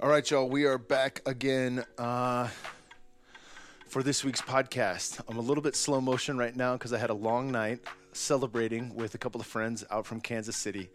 All 0.00 0.08
right, 0.08 0.30
y'all, 0.30 0.48
we 0.48 0.64
are 0.64 0.78
back 0.78 1.22
again 1.26 1.84
uh, 1.98 2.46
for 3.88 4.04
this 4.04 4.22
week's 4.22 4.40
podcast. 4.40 5.20
I'm 5.26 5.38
a 5.38 5.40
little 5.40 5.60
bit 5.60 5.74
slow 5.74 6.00
motion 6.00 6.38
right 6.38 6.54
now 6.54 6.74
because 6.74 6.92
I 6.92 6.98
had 6.98 7.10
a 7.10 7.14
long 7.14 7.50
night 7.50 7.80
celebrating 8.12 8.94
with 8.94 9.16
a 9.16 9.18
couple 9.18 9.40
of 9.40 9.46
friends 9.48 9.84
out 9.90 10.06
from 10.06 10.20
Kansas 10.20 10.54
City 10.54 10.88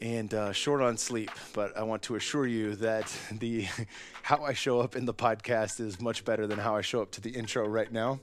and 0.00 0.32
uh, 0.32 0.52
short 0.52 0.80
on 0.80 0.96
sleep. 0.96 1.30
But 1.52 1.76
I 1.76 1.82
want 1.82 2.00
to 2.04 2.14
assure 2.14 2.46
you 2.46 2.74
that 2.76 3.14
the 3.30 3.66
how 4.22 4.42
I 4.42 4.54
show 4.54 4.80
up 4.80 4.96
in 4.96 5.04
the 5.04 5.12
podcast 5.12 5.78
is 5.78 6.00
much 6.00 6.24
better 6.24 6.46
than 6.46 6.58
how 6.58 6.74
I 6.74 6.80
show 6.80 7.02
up 7.02 7.10
to 7.12 7.20
the 7.20 7.28
intro 7.28 7.68
right 7.68 7.92
now. 7.92 8.20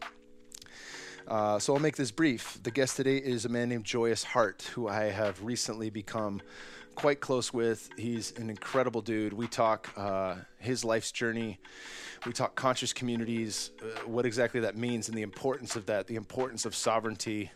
Uh, 1.28 1.60
so 1.60 1.75
I'll 1.75 1.80
make 1.80 1.98
this 1.98 2.10
brief. 2.10 2.57
The 2.64 2.71
guest 2.71 2.98
today 2.98 3.18
is 3.18 3.46
a 3.46 3.50
man 3.50 3.70
named 3.70 3.86
Joyous 3.86 4.23
Hart, 4.23 4.64
who 4.73 4.88
I 4.88 5.04
have 5.04 5.44
recently 5.44 5.91
become 5.91 6.41
quite 6.96 7.20
close 7.20 7.54
with. 7.54 7.89
He's 7.98 8.32
an 8.38 8.50
incredible 8.50 9.02
dude. 9.02 9.33
We 9.33 9.47
talk 9.47 9.89
uh, 9.97 10.36
his 10.60 10.83
life's 10.83 11.11
journey. 11.11 11.60
We 12.25 12.33
talk 12.33 12.56
conscious 12.56 12.93
communities, 12.93 13.71
uh, 13.82 14.07
what 14.07 14.25
exactly 14.25 14.61
that 14.61 14.78
means, 14.78 15.10
and 15.10 15.18
the 15.18 15.24
importance 15.24 15.75
of 15.75 15.86
that, 15.88 16.07
the 16.07 16.16
importance 16.16 16.66
of 16.66 16.74
sovereignty 16.74 17.52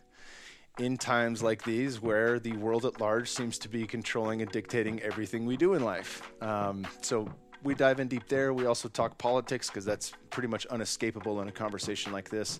in 0.78 0.98
times 0.98 1.42
like 1.42 1.64
these 1.64 2.02
where 2.02 2.40
the 2.40 2.54
world 2.54 2.86
at 2.86 3.00
large 3.00 3.30
seems 3.30 3.58
to 3.60 3.70
be 3.70 3.88
controlling 3.88 4.42
and 4.42 4.52
dictating 4.52 5.02
everything 5.02 5.46
we 5.46 5.58
do 5.58 5.74
in 5.74 5.84
life. 5.84 6.22
Um, 6.42 6.86
so 7.02 7.28
we 7.64 7.74
dive 7.74 8.00
in 8.00 8.08
deep 8.08 8.28
there. 8.28 8.54
We 8.54 8.66
also 8.66 8.88
talk 8.88 9.18
politics 9.18 9.70
because 9.70 9.86
that's 9.86 10.12
pretty 10.30 10.48
much 10.48 10.66
unescapable 10.68 11.42
in 11.42 11.48
a 11.48 11.52
conversation 11.52 12.12
like 12.12 12.30
this 12.30 12.60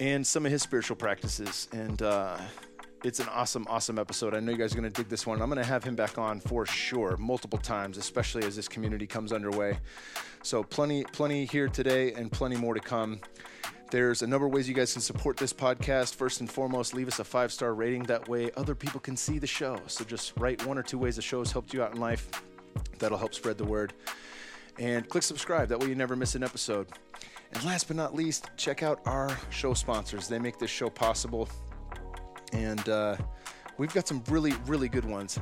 and 0.00 0.26
some 0.26 0.46
of 0.46 0.50
his 0.50 0.62
spiritual 0.62 0.96
practices. 0.96 1.68
And 1.72 2.00
uh, 2.02 2.38
it's 3.02 3.20
an 3.20 3.28
awesome, 3.28 3.66
awesome 3.68 3.98
episode. 3.98 4.34
I 4.34 4.40
know 4.40 4.52
you 4.52 4.58
guys 4.58 4.72
are 4.72 4.78
going 4.78 4.90
to 4.90 5.02
dig 5.02 5.08
this 5.08 5.26
one. 5.26 5.40
I'm 5.40 5.48
going 5.48 5.62
to 5.62 5.68
have 5.68 5.82
him 5.82 5.96
back 5.96 6.18
on 6.18 6.40
for 6.40 6.66
sure, 6.66 7.16
multiple 7.16 7.58
times, 7.58 7.96
especially 7.96 8.44
as 8.44 8.56
this 8.56 8.68
community 8.68 9.06
comes 9.06 9.32
underway. 9.32 9.78
So 10.42 10.62
plenty, 10.62 11.04
plenty 11.04 11.46
here 11.46 11.68
today, 11.68 12.12
and 12.12 12.30
plenty 12.30 12.56
more 12.56 12.74
to 12.74 12.80
come. 12.80 13.20
There's 13.90 14.22
a 14.22 14.26
number 14.26 14.46
of 14.46 14.52
ways 14.52 14.68
you 14.68 14.74
guys 14.74 14.92
can 14.92 15.02
support 15.02 15.36
this 15.36 15.52
podcast. 15.52 16.14
First 16.14 16.40
and 16.40 16.50
foremost, 16.50 16.94
leave 16.94 17.08
us 17.08 17.18
a 17.18 17.24
five 17.24 17.52
star 17.52 17.74
rating. 17.74 18.04
That 18.04 18.28
way, 18.28 18.50
other 18.56 18.74
people 18.74 19.00
can 19.00 19.16
see 19.16 19.38
the 19.38 19.46
show. 19.46 19.80
So 19.86 20.04
just 20.04 20.34
write 20.36 20.64
one 20.66 20.78
or 20.78 20.82
two 20.82 20.98
ways 20.98 21.16
the 21.16 21.22
show 21.22 21.38
has 21.40 21.50
helped 21.50 21.72
you 21.72 21.82
out 21.82 21.94
in 21.94 22.00
life. 22.00 22.30
That'll 22.98 23.18
help 23.18 23.34
spread 23.34 23.58
the 23.58 23.64
word. 23.64 23.94
And 24.78 25.08
click 25.08 25.24
subscribe. 25.24 25.68
That 25.68 25.80
way, 25.80 25.88
you 25.88 25.94
never 25.94 26.16
miss 26.16 26.34
an 26.34 26.44
episode. 26.44 26.88
And 27.52 27.64
last 27.64 27.88
but 27.88 27.96
not 27.96 28.14
least, 28.14 28.50
check 28.56 28.82
out 28.82 29.00
our 29.06 29.36
show 29.50 29.74
sponsors. 29.74 30.28
They 30.28 30.38
make 30.38 30.58
this 30.58 30.70
show 30.70 30.88
possible. 30.88 31.48
And 32.52 32.88
uh, 32.88 33.16
we've 33.78 33.92
got 33.92 34.08
some 34.08 34.22
really, 34.28 34.52
really 34.66 34.88
good 34.88 35.04
ones. 35.04 35.38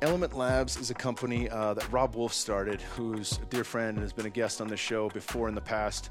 Element 0.00 0.34
Labs 0.34 0.76
is 0.76 0.90
a 0.90 0.94
company 0.94 1.48
uh, 1.48 1.74
that 1.74 1.90
Robb 1.90 2.14
Wolf 2.14 2.32
started, 2.32 2.80
who's 2.80 3.38
a 3.38 3.44
dear 3.46 3.64
friend 3.64 3.96
and 3.96 4.02
has 4.02 4.12
been 4.12 4.26
a 4.26 4.30
guest 4.30 4.60
on 4.60 4.68
the 4.68 4.76
show 4.76 5.08
before 5.08 5.48
in 5.48 5.54
the 5.54 5.60
past. 5.60 6.10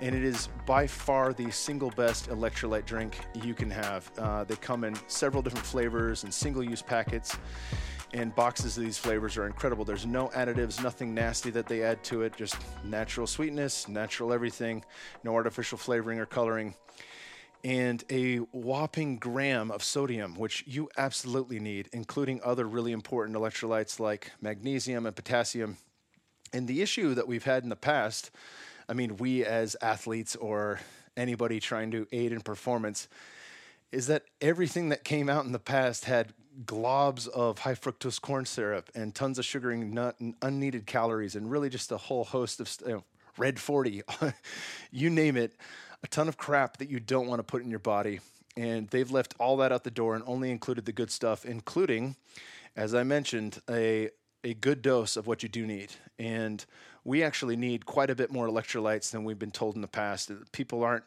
And 0.00 0.14
it 0.14 0.24
is 0.24 0.48
by 0.66 0.88
far 0.88 1.32
the 1.32 1.50
single 1.52 1.90
best 1.90 2.28
electrolyte 2.28 2.84
drink 2.84 3.16
you 3.34 3.54
can 3.54 3.70
have. 3.70 4.10
Uh, 4.18 4.42
they 4.42 4.56
come 4.56 4.82
in 4.82 4.96
several 5.06 5.42
different 5.42 5.64
flavors 5.64 6.24
and 6.24 6.34
single 6.34 6.64
use 6.64 6.82
packets 6.82 7.36
and 8.14 8.34
boxes 8.34 8.78
of 8.78 8.84
these 8.84 8.96
flavors 8.96 9.36
are 9.36 9.46
incredible. 9.46 9.84
There's 9.84 10.06
no 10.06 10.28
additives, 10.28 10.82
nothing 10.82 11.12
nasty 11.12 11.50
that 11.50 11.66
they 11.66 11.82
add 11.82 12.02
to 12.04 12.22
it, 12.22 12.36
just 12.36 12.56
natural 12.84 13.26
sweetness, 13.26 13.88
natural 13.88 14.32
everything, 14.32 14.84
no 15.24 15.34
artificial 15.34 15.76
flavoring 15.76 16.20
or 16.20 16.26
coloring. 16.26 16.74
And 17.64 18.04
a 18.10 18.36
whopping 18.52 19.16
gram 19.16 19.70
of 19.70 19.82
sodium, 19.82 20.34
which 20.34 20.62
you 20.66 20.90
absolutely 20.98 21.58
need, 21.58 21.88
including 21.92 22.40
other 22.44 22.68
really 22.68 22.92
important 22.92 23.36
electrolytes 23.36 23.98
like 23.98 24.30
magnesium 24.40 25.06
and 25.06 25.16
potassium. 25.16 25.78
And 26.52 26.68
the 26.68 26.82
issue 26.82 27.14
that 27.14 27.26
we've 27.26 27.44
had 27.44 27.62
in 27.62 27.70
the 27.70 27.76
past, 27.76 28.30
I 28.86 28.92
mean, 28.92 29.16
we 29.16 29.46
as 29.46 29.76
athletes 29.80 30.36
or 30.36 30.78
anybody 31.16 31.58
trying 31.58 31.90
to 31.92 32.06
aid 32.12 32.32
in 32.32 32.42
performance, 32.42 33.08
is 33.90 34.08
that 34.08 34.24
everything 34.42 34.90
that 34.90 35.02
came 35.02 35.30
out 35.30 35.46
in 35.46 35.52
the 35.52 35.58
past 35.58 36.04
had 36.04 36.34
globs 36.64 37.28
of 37.28 37.60
high 37.60 37.74
fructose 37.74 38.20
corn 38.20 38.44
syrup 38.44 38.90
and 38.94 39.14
tons 39.14 39.38
of 39.38 39.44
sugaring 39.44 39.92
nut 39.92 40.16
and 40.20 40.34
unneeded 40.42 40.86
calories 40.86 41.34
and 41.34 41.50
really 41.50 41.68
just 41.68 41.90
a 41.90 41.96
whole 41.96 42.24
host 42.24 42.60
of 42.60 42.70
know, 42.86 43.04
red 43.36 43.58
40 43.58 44.02
you 44.92 45.10
name 45.10 45.36
it 45.36 45.54
a 46.04 46.06
ton 46.06 46.28
of 46.28 46.36
crap 46.36 46.76
that 46.76 46.88
you 46.88 47.00
don't 47.00 47.26
want 47.26 47.40
to 47.40 47.42
put 47.42 47.62
in 47.62 47.70
your 47.70 47.80
body 47.80 48.20
and 48.56 48.88
they've 48.90 49.10
left 49.10 49.34
all 49.40 49.56
that 49.56 49.72
out 49.72 49.82
the 49.82 49.90
door 49.90 50.14
and 50.14 50.22
only 50.28 50.52
included 50.52 50.84
the 50.84 50.92
good 50.92 51.10
stuff 51.10 51.44
including 51.44 52.14
as 52.76 52.94
i 52.94 53.02
mentioned 53.02 53.60
a 53.68 54.08
a 54.44 54.54
good 54.54 54.82
dose 54.82 55.16
of 55.16 55.26
what 55.26 55.42
you 55.42 55.48
do 55.48 55.66
need. 55.66 55.90
And 56.18 56.64
we 57.02 57.22
actually 57.22 57.56
need 57.56 57.86
quite 57.86 58.10
a 58.10 58.14
bit 58.14 58.30
more 58.30 58.46
electrolytes 58.46 59.10
than 59.10 59.24
we've 59.24 59.38
been 59.38 59.50
told 59.50 59.74
in 59.74 59.80
the 59.80 59.88
past. 59.88 60.30
People 60.52 60.84
aren't 60.84 61.04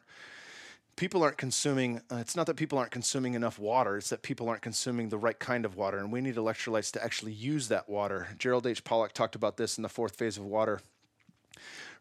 people 0.96 1.22
aren't 1.22 1.38
consuming 1.38 2.02
uh, 2.12 2.16
it's 2.16 2.36
not 2.36 2.47
that 2.47 2.56
people 2.56 2.80
aren't 2.80 2.90
consuming 2.90 3.36
enough 3.36 3.59
water 3.59 3.97
it's 3.97 4.09
that 4.09 4.24
people 4.24 4.50
aren't 4.50 4.63
consuming 4.63 5.09
the 5.09 5.18
right 5.18 5.38
kind 5.38 5.63
of 5.63 5.75
water 5.75 6.00
and 6.00 6.12
we 6.12 6.19
need 6.22 6.34
electrolytes 6.38 6.91
to 6.91 7.03
actually 7.03 7.31
use 7.31 7.68
that 7.68 7.88
water. 7.88 8.30
Gerald 8.40 8.66
h. 8.66 8.84
Pollack 8.84 9.13
talked 9.13 9.36
about 9.36 9.57
this 9.57 9.78
in 9.78 9.84
the 9.84 9.90
fourth 9.90 10.16
phase 10.16 10.38
of 10.38 10.46
water 10.46 10.81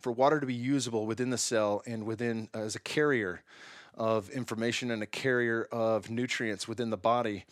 for 0.00 0.12
water 0.12 0.40
to 0.40 0.46
be 0.46 0.54
usable 0.54 1.06
within 1.06 1.30
the 1.30 1.38
cell 1.38 1.82
and 1.86 2.04
within 2.04 2.48
uh, 2.54 2.58
as 2.60 2.74
a 2.74 2.80
carrier 2.80 3.42
of 3.94 4.28
information 4.30 4.90
and 4.90 5.02
a 5.02 5.06
carrier 5.06 5.66
of 5.72 6.10
nutrients 6.10 6.68
within 6.68 6.90
the 6.90 6.96
body 6.96 7.44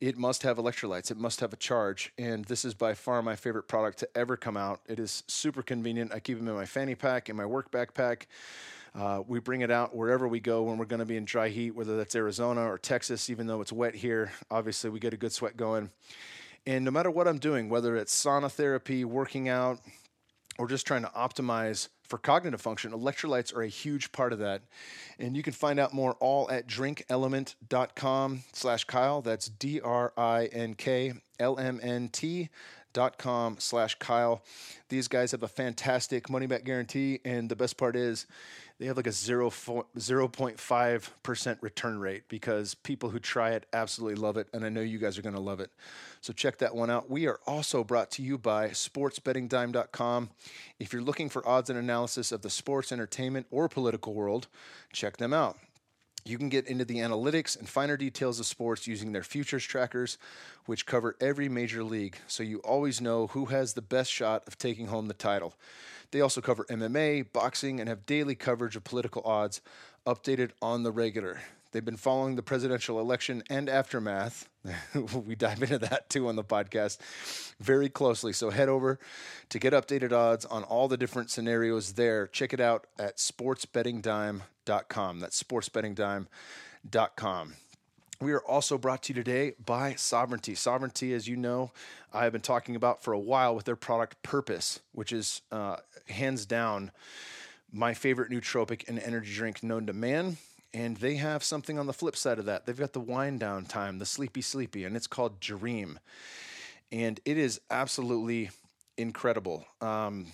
it 0.00 0.16
must 0.16 0.42
have 0.44 0.56
electrolytes. 0.56 1.10
It 1.10 1.18
must 1.18 1.40
have 1.40 1.52
a 1.52 1.56
charge. 1.56 2.12
And 2.16 2.44
this 2.46 2.64
is 2.64 2.72
by 2.74 2.94
far 2.94 3.22
my 3.22 3.36
favorite 3.36 3.68
product 3.68 3.98
to 3.98 4.08
ever 4.16 4.36
come 4.36 4.56
out. 4.56 4.80
It 4.88 4.98
is 4.98 5.22
super 5.26 5.62
convenient. 5.62 6.12
I 6.12 6.20
keep 6.20 6.38
them 6.38 6.48
in 6.48 6.54
my 6.54 6.64
fanny 6.64 6.94
pack, 6.94 7.28
in 7.28 7.36
my 7.36 7.44
work 7.44 7.70
backpack. 7.70 8.22
Uh, 8.94 9.22
we 9.26 9.38
bring 9.38 9.60
it 9.60 9.70
out 9.70 9.94
wherever 9.94 10.26
we 10.26 10.40
go 10.40 10.64
when 10.64 10.78
we're 10.78 10.86
going 10.86 11.00
to 11.00 11.06
be 11.06 11.16
in 11.16 11.24
dry 11.24 11.48
heat, 11.48 11.72
whether 11.72 11.96
that's 11.96 12.16
Arizona 12.16 12.62
or 12.62 12.78
Texas, 12.78 13.30
even 13.30 13.46
though 13.46 13.60
it's 13.60 13.72
wet 13.72 13.94
here. 13.94 14.32
Obviously, 14.50 14.90
we 14.90 14.98
get 14.98 15.14
a 15.14 15.16
good 15.16 15.32
sweat 15.32 15.56
going. 15.56 15.90
And 16.66 16.84
no 16.84 16.90
matter 16.90 17.10
what 17.10 17.28
I'm 17.28 17.38
doing, 17.38 17.68
whether 17.68 17.94
it's 17.94 18.14
sauna 18.14 18.50
therapy, 18.50 19.04
working 19.04 19.48
out, 19.48 19.78
or 20.58 20.68
just 20.68 20.86
trying 20.86 21.02
to 21.02 21.08
optimize 21.08 21.88
for 22.02 22.18
cognitive 22.18 22.60
function, 22.60 22.92
electrolytes 22.92 23.54
are 23.54 23.62
a 23.62 23.68
huge 23.68 24.12
part 24.12 24.32
of 24.32 24.38
that. 24.40 24.62
And 25.18 25.36
you 25.36 25.42
can 25.42 25.52
find 25.52 25.78
out 25.78 25.94
more 25.94 26.14
all 26.14 26.50
at 26.50 26.66
drinkelement.com 26.66 28.42
slash 28.52 28.84
Kyle. 28.84 29.22
That's 29.22 29.48
D-R-I-N-K-L-M-N-T 29.48 32.48
dot 32.92 33.18
com 33.18 33.56
slash 33.60 33.94
Kyle. 34.00 34.42
These 34.88 35.06
guys 35.06 35.30
have 35.30 35.44
a 35.44 35.48
fantastic 35.48 36.28
money 36.28 36.46
back 36.46 36.64
guarantee. 36.64 37.20
And 37.24 37.48
the 37.48 37.56
best 37.56 37.76
part 37.76 37.94
is 37.94 38.26
they 38.80 38.86
have 38.86 38.96
like 38.96 39.06
a 39.06 39.12
0, 39.12 39.50
0.5% 39.50 41.58
return 41.60 42.00
rate 42.00 42.22
because 42.28 42.74
people 42.74 43.10
who 43.10 43.18
try 43.18 43.50
it 43.50 43.66
absolutely 43.74 44.18
love 44.18 44.38
it. 44.38 44.48
And 44.54 44.64
I 44.64 44.70
know 44.70 44.80
you 44.80 44.98
guys 44.98 45.18
are 45.18 45.22
going 45.22 45.34
to 45.34 45.40
love 45.40 45.60
it. 45.60 45.70
So 46.22 46.32
check 46.32 46.56
that 46.58 46.74
one 46.74 46.88
out. 46.88 47.10
We 47.10 47.26
are 47.26 47.40
also 47.46 47.84
brought 47.84 48.10
to 48.12 48.22
you 48.22 48.38
by 48.38 48.70
sportsbettingdime.com. 48.70 50.30
If 50.78 50.94
you're 50.94 51.02
looking 51.02 51.28
for 51.28 51.46
odds 51.46 51.68
and 51.68 51.78
analysis 51.78 52.32
of 52.32 52.40
the 52.40 52.48
sports, 52.48 52.90
entertainment, 52.90 53.46
or 53.50 53.68
political 53.68 54.14
world, 54.14 54.48
check 54.94 55.18
them 55.18 55.34
out. 55.34 55.58
You 56.24 56.38
can 56.38 56.48
get 56.48 56.66
into 56.66 56.86
the 56.86 56.98
analytics 56.98 57.58
and 57.58 57.68
finer 57.68 57.98
details 57.98 58.40
of 58.40 58.46
sports 58.46 58.86
using 58.86 59.12
their 59.12 59.22
futures 59.22 59.64
trackers, 59.64 60.16
which 60.64 60.86
cover 60.86 61.16
every 61.20 61.50
major 61.50 61.84
league, 61.84 62.16
so 62.26 62.42
you 62.42 62.58
always 62.58 63.00
know 63.00 63.28
who 63.28 63.46
has 63.46 63.72
the 63.74 63.82
best 63.82 64.10
shot 64.10 64.44
of 64.46 64.56
taking 64.56 64.86
home 64.86 65.08
the 65.08 65.14
title. 65.14 65.54
They 66.10 66.20
also 66.20 66.40
cover 66.40 66.64
MMA, 66.64 67.32
boxing, 67.32 67.78
and 67.80 67.88
have 67.88 68.06
daily 68.06 68.34
coverage 68.34 68.74
of 68.76 68.84
political 68.84 69.22
odds 69.24 69.60
updated 70.06 70.50
on 70.60 70.82
the 70.82 70.90
regular. 70.90 71.40
They've 71.72 71.84
been 71.84 71.96
following 71.96 72.34
the 72.34 72.42
presidential 72.42 72.98
election 72.98 73.44
and 73.48 73.68
aftermath. 73.68 74.48
we 75.26 75.36
dive 75.36 75.62
into 75.62 75.78
that 75.78 76.10
too 76.10 76.28
on 76.28 76.34
the 76.36 76.42
podcast 76.42 76.98
very 77.60 77.88
closely. 77.88 78.32
So 78.32 78.50
head 78.50 78.68
over 78.68 78.98
to 79.50 79.60
get 79.60 79.72
updated 79.72 80.12
odds 80.12 80.44
on 80.44 80.64
all 80.64 80.88
the 80.88 80.96
different 80.96 81.30
scenarios 81.30 81.92
there. 81.92 82.26
Check 82.26 82.52
it 82.52 82.60
out 82.60 82.88
at 82.98 83.18
sportsbettingdime.com. 83.18 85.20
That's 85.20 85.40
sportsbettingdime.com. 85.42 87.54
We 88.22 88.32
are 88.32 88.40
also 88.40 88.76
brought 88.76 89.04
to 89.04 89.14
you 89.14 89.14
today 89.14 89.54
by 89.64 89.94
Sovereignty. 89.94 90.54
Sovereignty, 90.54 91.14
as 91.14 91.26
you 91.26 91.36
know, 91.36 91.70
I 92.12 92.24
have 92.24 92.32
been 92.32 92.42
talking 92.42 92.76
about 92.76 93.02
for 93.02 93.14
a 93.14 93.18
while 93.18 93.54
with 93.56 93.64
their 93.64 93.76
product 93.76 94.22
Purpose, 94.22 94.80
which 94.92 95.10
is 95.10 95.40
uh, 95.50 95.76
hands 96.06 96.44
down 96.44 96.90
my 97.72 97.94
favorite 97.94 98.30
nootropic 98.30 98.86
and 98.90 98.98
energy 98.98 99.34
drink 99.34 99.62
known 99.62 99.86
to 99.86 99.94
man. 99.94 100.36
And 100.74 100.98
they 100.98 101.14
have 101.14 101.42
something 101.42 101.78
on 101.78 101.86
the 101.86 101.94
flip 101.94 102.14
side 102.14 102.38
of 102.38 102.44
that. 102.44 102.66
They've 102.66 102.76
got 102.78 102.92
the 102.92 103.00
wind 103.00 103.40
down 103.40 103.64
time, 103.64 103.98
the 103.98 104.04
sleepy 104.04 104.42
sleepy, 104.42 104.84
and 104.84 104.96
it's 104.96 105.06
called 105.06 105.40
Dream. 105.40 105.98
And 106.92 107.20
it 107.24 107.38
is 107.38 107.58
absolutely 107.70 108.50
incredible. 108.98 109.64
Um, 109.80 110.26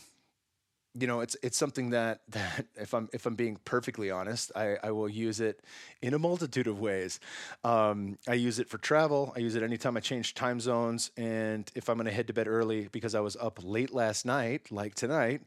you 0.98 1.06
know, 1.06 1.20
it's 1.20 1.36
it's 1.42 1.56
something 1.56 1.90
that 1.90 2.20
that 2.28 2.66
if 2.76 2.94
I'm 2.94 3.08
if 3.12 3.26
I'm 3.26 3.34
being 3.34 3.58
perfectly 3.64 4.10
honest, 4.10 4.52
I, 4.54 4.76
I 4.82 4.90
will 4.90 5.08
use 5.08 5.40
it 5.40 5.60
in 6.02 6.14
a 6.14 6.18
multitude 6.18 6.66
of 6.66 6.80
ways. 6.80 7.20
Um, 7.64 8.18
I 8.28 8.34
use 8.34 8.58
it 8.58 8.68
for 8.68 8.78
travel. 8.78 9.32
I 9.36 9.40
use 9.40 9.54
it 9.54 9.62
anytime 9.62 9.96
I 9.96 10.00
change 10.00 10.34
time 10.34 10.60
zones, 10.60 11.10
and 11.16 11.70
if 11.74 11.88
I'm 11.88 11.96
going 11.96 12.06
to 12.06 12.12
head 12.12 12.26
to 12.28 12.32
bed 12.32 12.48
early 12.48 12.88
because 12.90 13.14
I 13.14 13.20
was 13.20 13.36
up 13.36 13.60
late 13.62 13.92
last 13.92 14.24
night, 14.24 14.70
like 14.70 14.94
tonight, 14.94 15.42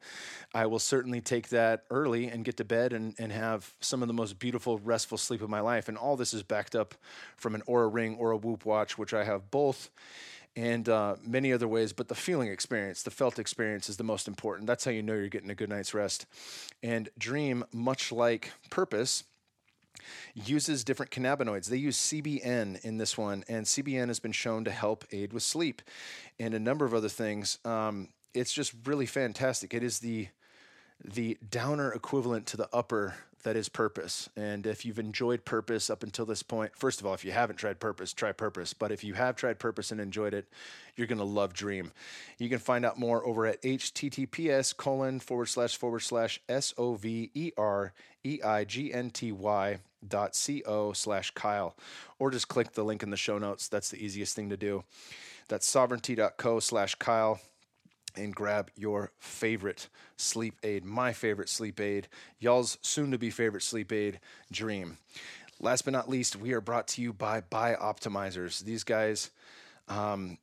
I 0.53 0.65
will 0.65 0.79
certainly 0.79 1.21
take 1.21 1.49
that 1.49 1.83
early 1.89 2.27
and 2.27 2.45
get 2.45 2.57
to 2.57 2.65
bed 2.65 2.93
and 2.93 3.15
and 3.17 3.31
have 3.31 3.73
some 3.79 4.01
of 4.01 4.07
the 4.07 4.13
most 4.13 4.39
beautiful 4.39 4.77
restful 4.79 5.17
sleep 5.17 5.41
of 5.41 5.49
my 5.49 5.59
life. 5.61 5.87
And 5.87 5.97
all 5.97 6.15
this 6.15 6.33
is 6.33 6.43
backed 6.43 6.75
up 6.75 6.95
from 7.37 7.55
an 7.55 7.61
Oura 7.67 7.91
Ring 7.91 8.15
or 8.17 8.31
a 8.31 8.37
Whoop 8.37 8.65
watch, 8.65 8.97
which 8.97 9.13
I 9.13 9.23
have 9.23 9.51
both 9.51 9.89
and 10.55 10.87
uh, 10.89 11.15
many 11.23 11.53
other 11.53 11.67
ways. 11.67 11.93
But 11.93 12.07
the 12.07 12.15
feeling 12.15 12.49
experience, 12.49 13.03
the 13.03 13.11
felt 13.11 13.39
experience, 13.39 13.89
is 13.89 13.97
the 13.97 14.03
most 14.03 14.27
important. 14.27 14.67
That's 14.67 14.85
how 14.85 14.91
you 14.91 15.01
know 15.01 15.13
you're 15.13 15.29
getting 15.29 15.49
a 15.49 15.55
good 15.55 15.69
night's 15.69 15.93
rest. 15.93 16.25
And 16.83 17.09
Dream, 17.17 17.63
much 17.71 18.11
like 18.11 18.51
Purpose, 18.69 19.23
uses 20.33 20.83
different 20.83 21.11
cannabinoids. 21.11 21.67
They 21.67 21.77
use 21.77 21.97
CBN 21.97 22.83
in 22.83 22.97
this 22.97 23.17
one, 23.17 23.43
and 23.47 23.65
CBN 23.65 24.07
has 24.07 24.19
been 24.19 24.31
shown 24.31 24.63
to 24.65 24.71
help 24.71 25.05
aid 25.11 25.33
with 25.33 25.43
sleep 25.43 25.81
and 26.39 26.53
a 26.53 26.59
number 26.59 26.85
of 26.85 26.93
other 26.93 27.09
things. 27.09 27.59
Um, 27.65 28.09
it's 28.33 28.53
just 28.53 28.73
really 28.85 29.05
fantastic. 29.05 29.73
It 29.73 29.83
is 29.83 29.99
the 29.99 30.27
the 31.01 31.37
downer 31.49 31.93
equivalent 31.93 32.45
to 32.45 32.57
the 32.57 32.67
upper 32.73 33.15
that 33.43 33.55
is 33.55 33.69
purpose. 33.69 34.29
And 34.35 34.65
if 34.65 34.85
you've 34.85 34.99
enjoyed 34.99 35.45
purpose 35.45 35.89
up 35.89 36.03
until 36.03 36.25
this 36.25 36.43
point, 36.43 36.75
first 36.75 36.99
of 36.99 37.05
all, 37.05 37.13
if 37.13 37.23
you 37.23 37.31
haven't 37.31 37.57
tried 37.57 37.79
purpose, 37.79 38.13
try 38.13 38.31
purpose. 38.31 38.73
But 38.73 38.91
if 38.91 39.03
you 39.03 39.13
have 39.13 39.35
tried 39.35 39.59
purpose 39.59 39.91
and 39.91 40.01
enjoyed 40.01 40.33
it, 40.33 40.47
you're 40.95 41.07
going 41.07 41.19
to 41.19 41.23
love 41.23 41.53
Dream. 41.53 41.91
You 42.37 42.49
can 42.49 42.59
find 42.59 42.85
out 42.85 42.99
more 42.99 43.25
over 43.25 43.45
at 43.45 43.61
https 43.61 44.75
colon 44.75 45.19
forward 45.19 45.47
slash 45.47 45.77
forward 45.77 46.01
slash 46.01 46.41
S 46.49 46.73
O 46.77 46.95
V 46.95 47.31
E 47.33 47.51
R 47.57 47.93
E 48.25 48.39
I 48.43 48.65
G 48.65 48.93
N 48.93 49.09
T 49.09 49.31
Y 49.31 49.79
dot 50.07 50.39
co 50.65 50.93
slash 50.93 51.31
Kyle, 51.31 51.75
or 52.19 52.31
just 52.31 52.47
click 52.47 52.73
the 52.73 52.83
link 52.83 53.03
in 53.03 53.09
the 53.09 53.17
show 53.17 53.37
notes. 53.37 53.67
That's 53.67 53.89
the 53.89 54.03
easiest 54.03 54.35
thing 54.35 54.49
to 54.49 54.57
do. 54.57 54.83
That's 55.47 55.67
sovereignty.co 55.67 56.59
slash 56.59 56.95
Kyle 56.95 57.39
and 58.15 58.35
grab 58.35 58.71
your 58.75 59.11
favorite 59.19 59.87
sleep 60.17 60.55
aid, 60.63 60.85
my 60.85 61.13
favorite 61.13 61.49
sleep 61.49 61.79
aid, 61.79 62.07
y'all's 62.39 62.77
soon 62.81 63.11
to 63.11 63.17
be 63.17 63.29
favorite 63.29 63.63
sleep 63.63 63.91
aid, 63.91 64.19
Dream. 64.51 64.97
Last 65.59 65.83
but 65.83 65.93
not 65.93 66.09
least, 66.09 66.35
we 66.35 66.53
are 66.53 66.61
brought 66.61 66.87
to 66.89 67.01
you 67.01 67.11
by 67.11 67.41
Bioptimizers. 67.41 68.63
These 68.63 68.83
guys 68.85 69.29
um, 69.89 70.37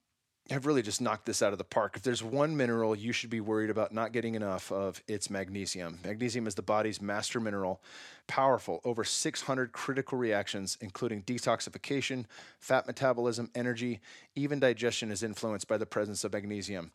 have 0.50 0.66
really 0.66 0.82
just 0.82 1.00
knocked 1.00 1.26
this 1.26 1.42
out 1.42 1.52
of 1.52 1.58
the 1.58 1.64
park. 1.64 1.96
If 1.96 2.02
there's 2.02 2.22
one 2.22 2.56
mineral 2.56 2.94
you 2.94 3.12
should 3.12 3.30
be 3.30 3.40
worried 3.40 3.70
about 3.70 3.92
not 3.92 4.12
getting 4.12 4.34
enough 4.34 4.70
of, 4.70 5.02
it's 5.08 5.28
magnesium. 5.28 5.98
Magnesium 6.04 6.46
is 6.46 6.54
the 6.54 6.62
body's 6.62 7.00
master 7.00 7.40
mineral, 7.40 7.80
powerful, 8.26 8.80
over 8.84 9.02
600 9.02 9.72
critical 9.72 10.18
reactions, 10.18 10.78
including 10.80 11.22
detoxification, 11.22 12.26
fat 12.60 12.86
metabolism, 12.86 13.50
energy, 13.54 14.00
even 14.36 14.60
digestion 14.60 15.10
is 15.10 15.22
influenced 15.22 15.66
by 15.66 15.78
the 15.78 15.86
presence 15.86 16.22
of 16.22 16.32
magnesium. 16.32 16.92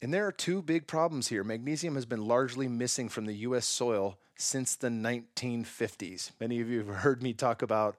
And 0.00 0.14
there 0.14 0.26
are 0.26 0.32
two 0.32 0.62
big 0.62 0.86
problems 0.86 1.28
here. 1.28 1.42
Magnesium 1.42 1.96
has 1.96 2.06
been 2.06 2.24
largely 2.24 2.68
missing 2.68 3.08
from 3.08 3.26
the 3.26 3.34
U.S. 3.34 3.66
soil 3.66 4.16
since 4.36 4.76
the 4.76 4.88
1950s. 4.88 6.30
Many 6.40 6.60
of 6.60 6.70
you 6.70 6.78
have 6.78 6.96
heard 6.98 7.20
me 7.20 7.32
talk 7.32 7.62
about 7.62 7.96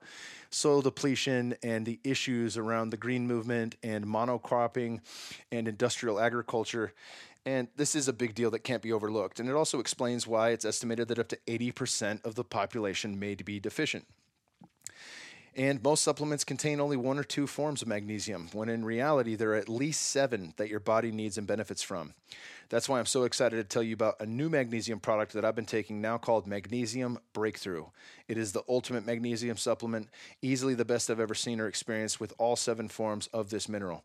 soil 0.48 0.80
depletion 0.80 1.54
and 1.62 1.84
the 1.84 2.00
issues 2.02 2.56
around 2.56 2.88
the 2.88 2.96
green 2.96 3.26
movement 3.26 3.76
and 3.82 4.06
monocropping 4.06 5.00
and 5.52 5.68
industrial 5.68 6.18
agriculture. 6.18 6.94
And 7.44 7.68
this 7.76 7.94
is 7.94 8.08
a 8.08 8.14
big 8.14 8.34
deal 8.34 8.50
that 8.52 8.60
can't 8.60 8.82
be 8.82 8.92
overlooked. 8.92 9.38
And 9.38 9.48
it 9.48 9.54
also 9.54 9.78
explains 9.78 10.26
why 10.26 10.50
it's 10.50 10.64
estimated 10.64 11.08
that 11.08 11.18
up 11.18 11.28
to 11.28 11.38
80% 11.46 12.24
of 12.24 12.34
the 12.34 12.44
population 12.44 13.18
may 13.18 13.34
be 13.34 13.60
deficient. 13.60 14.06
And 15.56 15.82
most 15.82 16.04
supplements 16.04 16.44
contain 16.44 16.80
only 16.80 16.96
one 16.96 17.18
or 17.18 17.24
two 17.24 17.46
forms 17.46 17.82
of 17.82 17.88
magnesium, 17.88 18.48
when 18.52 18.68
in 18.68 18.84
reality, 18.84 19.34
there 19.34 19.52
are 19.52 19.56
at 19.56 19.68
least 19.68 20.02
seven 20.02 20.54
that 20.56 20.68
your 20.68 20.80
body 20.80 21.10
needs 21.10 21.38
and 21.38 21.46
benefits 21.46 21.82
from. 21.82 22.14
That's 22.68 22.88
why 22.88 23.00
I'm 23.00 23.06
so 23.06 23.24
excited 23.24 23.56
to 23.56 23.64
tell 23.64 23.82
you 23.82 23.94
about 23.94 24.20
a 24.20 24.26
new 24.26 24.48
magnesium 24.48 25.00
product 25.00 25.32
that 25.32 25.44
I've 25.44 25.56
been 25.56 25.66
taking 25.66 26.00
now 26.00 26.18
called 26.18 26.46
Magnesium 26.46 27.18
Breakthrough. 27.32 27.86
It 28.28 28.38
is 28.38 28.52
the 28.52 28.62
ultimate 28.68 29.04
magnesium 29.04 29.56
supplement, 29.56 30.08
easily 30.40 30.74
the 30.74 30.84
best 30.84 31.10
I've 31.10 31.18
ever 31.18 31.34
seen 31.34 31.58
or 31.58 31.66
experienced 31.66 32.20
with 32.20 32.32
all 32.38 32.54
seven 32.54 32.86
forms 32.86 33.26
of 33.32 33.50
this 33.50 33.68
mineral. 33.68 34.04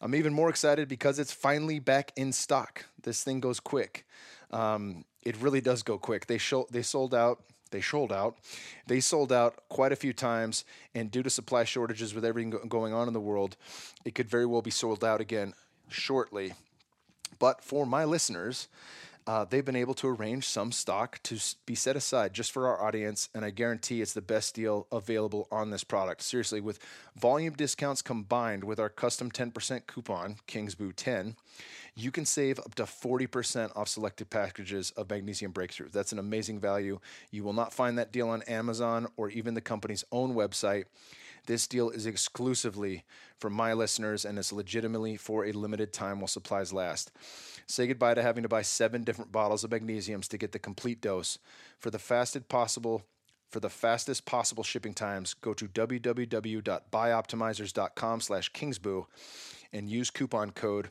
I'm 0.00 0.14
even 0.14 0.32
more 0.32 0.48
excited 0.48 0.88
because 0.88 1.18
it's 1.18 1.32
finally 1.32 1.78
back 1.78 2.12
in 2.16 2.32
stock. 2.32 2.86
This 3.02 3.22
thing 3.22 3.40
goes 3.40 3.60
quick. 3.60 4.06
Um, 4.50 5.04
it 5.22 5.36
really 5.36 5.60
does 5.60 5.82
go 5.82 5.98
quick. 5.98 6.26
They, 6.26 6.38
they 6.70 6.82
sold 6.82 7.14
out 7.14 7.42
they 7.70 7.80
sold 7.80 8.12
out. 8.12 8.36
They 8.86 9.00
sold 9.00 9.32
out 9.32 9.68
quite 9.68 9.92
a 9.92 9.96
few 9.96 10.12
times, 10.12 10.64
and 10.94 11.10
due 11.10 11.22
to 11.22 11.30
supply 11.30 11.64
shortages 11.64 12.14
with 12.14 12.24
everything 12.24 12.50
going 12.68 12.92
on 12.92 13.08
in 13.08 13.14
the 13.14 13.20
world, 13.20 13.56
it 14.04 14.14
could 14.14 14.28
very 14.28 14.46
well 14.46 14.62
be 14.62 14.70
sold 14.70 15.04
out 15.04 15.20
again 15.20 15.54
shortly. 15.88 16.54
But 17.38 17.64
for 17.64 17.86
my 17.86 18.04
listeners, 18.04 18.68
uh, 19.26 19.44
they've 19.44 19.64
been 19.64 19.76
able 19.76 19.94
to 19.94 20.08
arrange 20.08 20.46
some 20.48 20.72
stock 20.72 21.20
to 21.22 21.38
be 21.66 21.74
set 21.74 21.96
aside 21.96 22.34
just 22.34 22.50
for 22.52 22.66
our 22.66 22.82
audience, 22.82 23.28
and 23.34 23.44
I 23.44 23.50
guarantee 23.50 24.02
it's 24.02 24.12
the 24.12 24.20
best 24.20 24.54
deal 24.54 24.86
available 24.90 25.46
on 25.52 25.70
this 25.70 25.84
product. 25.84 26.22
Seriously, 26.22 26.60
with 26.60 26.78
volume 27.16 27.54
discounts 27.54 28.02
combined 28.02 28.64
with 28.64 28.80
our 28.80 28.88
custom 28.88 29.30
10% 29.30 29.86
coupon, 29.86 30.36
Kingsbu 30.48 30.94
10, 30.96 31.36
you 31.94 32.10
can 32.10 32.24
save 32.24 32.58
up 32.58 32.74
to 32.76 32.84
40% 32.84 33.76
off 33.76 33.88
selected 33.88 34.30
packages 34.30 34.90
of 34.92 35.10
Magnesium 35.10 35.52
Breakthrough. 35.52 35.88
That's 35.88 36.12
an 36.12 36.18
amazing 36.18 36.60
value. 36.60 37.00
You 37.30 37.44
will 37.44 37.52
not 37.52 37.72
find 37.72 37.98
that 37.98 38.12
deal 38.12 38.28
on 38.28 38.42
Amazon 38.42 39.08
or 39.16 39.30
even 39.30 39.54
the 39.54 39.60
company's 39.60 40.04
own 40.12 40.34
website. 40.34 40.84
This 41.46 41.66
deal 41.66 41.90
is 41.90 42.06
exclusively 42.06 43.04
for 43.38 43.50
my 43.50 43.72
listeners 43.72 44.24
and 44.24 44.38
is 44.38 44.52
legitimately 44.52 45.16
for 45.16 45.46
a 45.46 45.52
limited 45.52 45.92
time 45.92 46.20
while 46.20 46.28
supplies 46.28 46.72
last. 46.72 47.10
Say 47.66 47.86
goodbye 47.86 48.14
to 48.14 48.22
having 48.22 48.42
to 48.42 48.48
buy 48.48 48.62
seven 48.62 49.04
different 49.04 49.32
bottles 49.32 49.64
of 49.64 49.70
magnesiums 49.70 50.28
to 50.28 50.38
get 50.38 50.52
the 50.52 50.58
complete 50.58 51.00
dose. 51.00 51.38
For 51.78 51.90
the 51.90 51.98
fastest 51.98 52.48
possible 52.48 53.04
for 53.50 53.60
the 53.60 53.68
fastest 53.68 54.24
possible 54.26 54.62
shipping 54.62 54.94
times, 54.94 55.34
go 55.34 55.52
to 55.54 55.66
www.bioptimizers.com 55.66 58.20
slash 58.20 58.52
kingsbu 58.52 59.06
and 59.72 59.90
use 59.90 60.10
coupon 60.10 60.52
code 60.52 60.90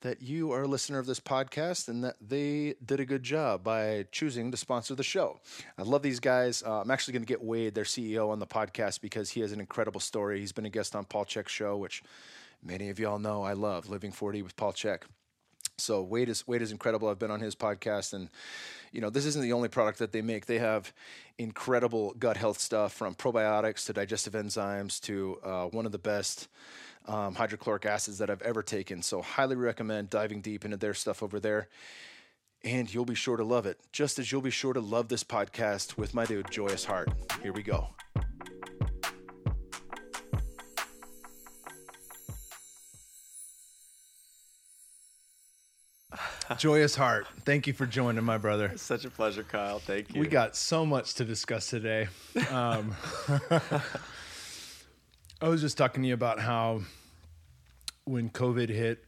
that 0.02 0.22
you 0.22 0.52
are 0.52 0.62
a 0.62 0.68
listener 0.68 0.98
of 0.98 1.06
this 1.06 1.20
podcast 1.20 1.88
and 1.88 2.04
that 2.04 2.16
they 2.20 2.74
did 2.84 3.00
a 3.00 3.04
good 3.04 3.22
job 3.22 3.64
by 3.64 4.06
choosing 4.12 4.50
to 4.50 4.56
sponsor 4.56 4.94
the 4.94 5.02
show. 5.02 5.40
I 5.78 5.82
love 5.82 6.02
these 6.02 6.20
guys. 6.20 6.62
Uh, 6.64 6.80
I'm 6.80 6.90
actually 6.90 7.12
going 7.12 7.22
to 7.22 7.26
get 7.26 7.42
Wade, 7.42 7.74
their 7.74 7.84
CEO, 7.84 8.30
on 8.30 8.38
the 8.38 8.46
podcast 8.46 9.00
because 9.00 9.30
he 9.30 9.40
has 9.40 9.52
an 9.52 9.60
incredible 9.60 10.00
story. 10.00 10.40
He's 10.40 10.52
been 10.52 10.66
a 10.66 10.70
guest 10.70 10.94
on 10.94 11.04
Paul 11.04 11.24
Chek's 11.24 11.52
show, 11.52 11.76
which 11.76 12.02
many 12.62 12.90
of 12.90 12.98
y'all 12.98 13.18
know 13.18 13.42
I 13.42 13.54
love, 13.54 13.88
Living 13.88 14.12
4D 14.12 14.42
with 14.42 14.56
Paul 14.56 14.72
Chek. 14.72 15.02
So 15.78 16.02
Wade 16.02 16.28
is 16.28 16.46
Wade 16.46 16.62
is 16.62 16.72
incredible. 16.72 17.08
I've 17.08 17.18
been 17.18 17.30
on 17.30 17.40
his 17.40 17.54
podcast, 17.54 18.14
and 18.14 18.30
you 18.92 19.00
know 19.00 19.10
this 19.10 19.26
isn't 19.26 19.42
the 19.42 19.52
only 19.52 19.68
product 19.68 19.98
that 19.98 20.12
they 20.12 20.22
make. 20.22 20.46
They 20.46 20.58
have 20.58 20.92
incredible 21.38 22.14
gut 22.18 22.36
health 22.36 22.58
stuff 22.58 22.92
from 22.92 23.14
probiotics 23.14 23.86
to 23.86 23.92
digestive 23.92 24.32
enzymes 24.32 25.00
to 25.02 25.38
uh, 25.44 25.66
one 25.66 25.84
of 25.84 25.92
the 25.92 25.98
best 25.98 26.48
um, 27.06 27.34
hydrochloric 27.34 27.84
acids 27.86 28.18
that 28.18 28.30
I've 28.30 28.42
ever 28.42 28.62
taken. 28.62 29.02
So, 29.02 29.20
highly 29.22 29.56
recommend 29.56 30.10
diving 30.10 30.40
deep 30.40 30.64
into 30.64 30.76
their 30.76 30.94
stuff 30.94 31.22
over 31.22 31.40
there. 31.40 31.68
And 32.64 32.92
you'll 32.92 33.04
be 33.04 33.14
sure 33.14 33.36
to 33.36 33.44
love 33.44 33.66
it, 33.66 33.78
just 33.92 34.18
as 34.18 34.32
you'll 34.32 34.40
be 34.40 34.50
sure 34.50 34.72
to 34.72 34.80
love 34.80 35.08
this 35.08 35.22
podcast 35.22 35.96
with 35.96 36.14
my 36.14 36.24
dude, 36.24 36.50
Joyous 36.50 36.84
Heart. 36.84 37.10
Here 37.42 37.52
we 37.52 37.62
go. 37.62 37.90
Joyous 46.58 46.94
Heart, 46.94 47.26
thank 47.44 47.66
you 47.66 47.72
for 47.72 47.86
joining 47.86 48.24
my 48.24 48.38
brother. 48.38 48.66
It's 48.66 48.82
such 48.94 49.04
a 49.04 49.10
pleasure, 49.10 49.42
Kyle. 49.42 49.78
Thank 49.78 50.14
you. 50.14 50.20
We 50.20 50.28
got 50.28 50.56
so 50.56 50.86
much 50.86 51.14
to 51.14 51.24
discuss 51.24 51.68
today. 51.68 52.08
Um, 52.50 52.94
I 55.40 55.48
was 55.48 55.60
just 55.60 55.76
talking 55.76 56.02
to 56.02 56.08
you 56.08 56.14
about 56.14 56.40
how 56.40 56.82
when 58.04 58.30
COVID 58.30 58.68
hit, 58.68 59.04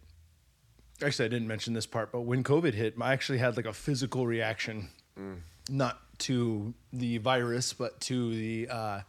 actually, 1.03 1.27
I 1.27 1.29
didn't 1.29 1.49
mention 1.49 1.75
this 1.75 1.87
part, 1.87 2.13
but 2.13 2.23
when 2.23 2.43
COVID 2.43 2.75
hit, 2.75 2.95
I 3.01 3.13
actually 3.13 3.39
had 3.39 3.57
like 3.57 3.67
a 3.67 3.73
physical 3.73 4.27
reaction, 4.27 4.89
mm. 5.19 5.37
not 5.71 6.01
to 6.19 6.75
the 6.93 7.19
virus, 7.19 7.73
but 7.73 8.01
to 8.03 8.35
the 8.35 8.69
uh, 8.69 9.01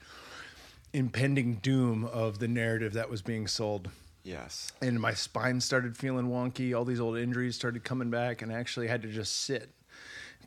impending 0.94 1.56
doom 1.56 2.06
of 2.06 2.40
the 2.40 2.48
narrative 2.48 2.94
that 2.94 3.10
was 3.10 3.22
being 3.22 3.48
sold. 3.48 3.90
Yes. 4.24 4.72
And 4.82 5.00
my 5.00 5.14
spine 5.14 5.62
started 5.62 5.98
feeling 5.98 6.28
wonky. 6.28 6.78
All 6.78 6.86
these 6.86 7.00
old 7.00 7.18
injuries 7.18 7.56
started 7.56 7.84
coming 7.84 8.10
back, 8.10 8.42
and 8.42 8.52
I 8.52 8.56
actually 8.56 8.88
had 8.88 9.02
to 9.04 9.08
just 9.08 9.44
sit. 9.44 9.70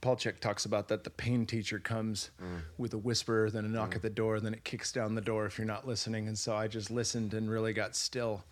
Paul 0.01 0.17
Chek 0.17 0.41
talks 0.41 0.65
about 0.65 0.89
that. 0.89 1.05
The 1.05 1.11
pain 1.11 1.47
teacher 1.47 1.79
comes 1.79 2.31
mm. 2.43 2.61
with 2.77 2.93
a 2.93 2.99
whisper, 2.99 3.49
then 3.51 3.65
a 3.65 3.69
knock 3.69 3.91
mm. 3.91 3.97
at 3.97 4.03
the 4.03 4.11
door, 4.11 4.41
then 4.41 4.53
it 4.53 4.65
kicks 4.65 4.91
down 4.93 5.15
the 5.15 5.21
door 5.21 5.47
if 5.47 5.59
you're 5.59 5.67
not 5.67 5.87
listening. 5.87 6.27
And 6.27 6.37
so 6.37 6.57
I 6.57 6.67
just 6.67 6.91
listened 6.91 7.35
and 7.35 7.49
really 7.49 7.73
got 7.73 7.95
still. 7.95 8.45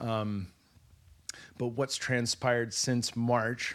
Um, 0.00 0.48
but 1.58 1.68
what's 1.68 1.96
transpired 1.96 2.72
since 2.72 3.16
March 3.16 3.74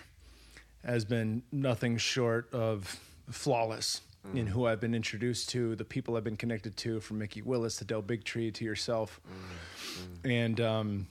has 0.85 1.03
been 1.03 1.43
nothing 1.51 1.97
short 1.97 2.51
of 2.53 2.99
flawless 3.29 4.01
mm. 4.27 4.37
in 4.37 4.47
who 4.47 4.65
I've 4.65 4.79
been 4.79 4.95
introduced 4.95 5.49
to, 5.49 5.75
the 5.75 5.85
people 5.85 6.15
I've 6.15 6.23
been 6.23 6.37
connected 6.37 6.77
to, 6.77 6.99
from 6.99 7.19
Mikki 7.19 7.41
Willis 7.41 7.77
to 7.77 7.85
Del 7.85 8.01
Bigtree 8.01 8.53
to 8.53 8.65
yourself, 8.65 9.19
mm. 9.27 10.03
Mm. 10.23 10.31
and 10.31 10.61
um, 10.61 11.07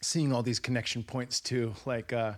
seeing 0.00 0.32
all 0.32 0.42
these 0.42 0.60
connection 0.60 1.02
points 1.02 1.40
too. 1.40 1.74
Like, 1.86 2.12
uh, 2.12 2.34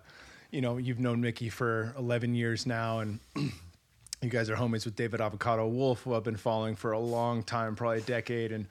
you 0.51 0.61
know, 0.61 0.77
you've 0.77 1.01
known 1.01 1.21
Mikki 1.21 1.49
for 1.49 1.95
11 1.99 2.35
years 2.35 2.67
now, 2.67 3.01
and 3.01 3.21
you 3.37 4.29
guys 4.29 4.51
are 4.51 4.57
homies 4.57 4.85
with 4.85 4.97
David 4.97 5.21
Avocado 5.21 5.67
Wolfe, 5.67 6.03
who 6.03 6.15
I've 6.15 6.25
been 6.25 6.37
following 6.37 6.77
for 6.77 6.93
a 6.93 6.99
long 6.99 7.43
time, 7.43 7.75
probably 7.75 7.99
a 7.99 8.03
decade, 8.03 8.53
and 8.53 8.67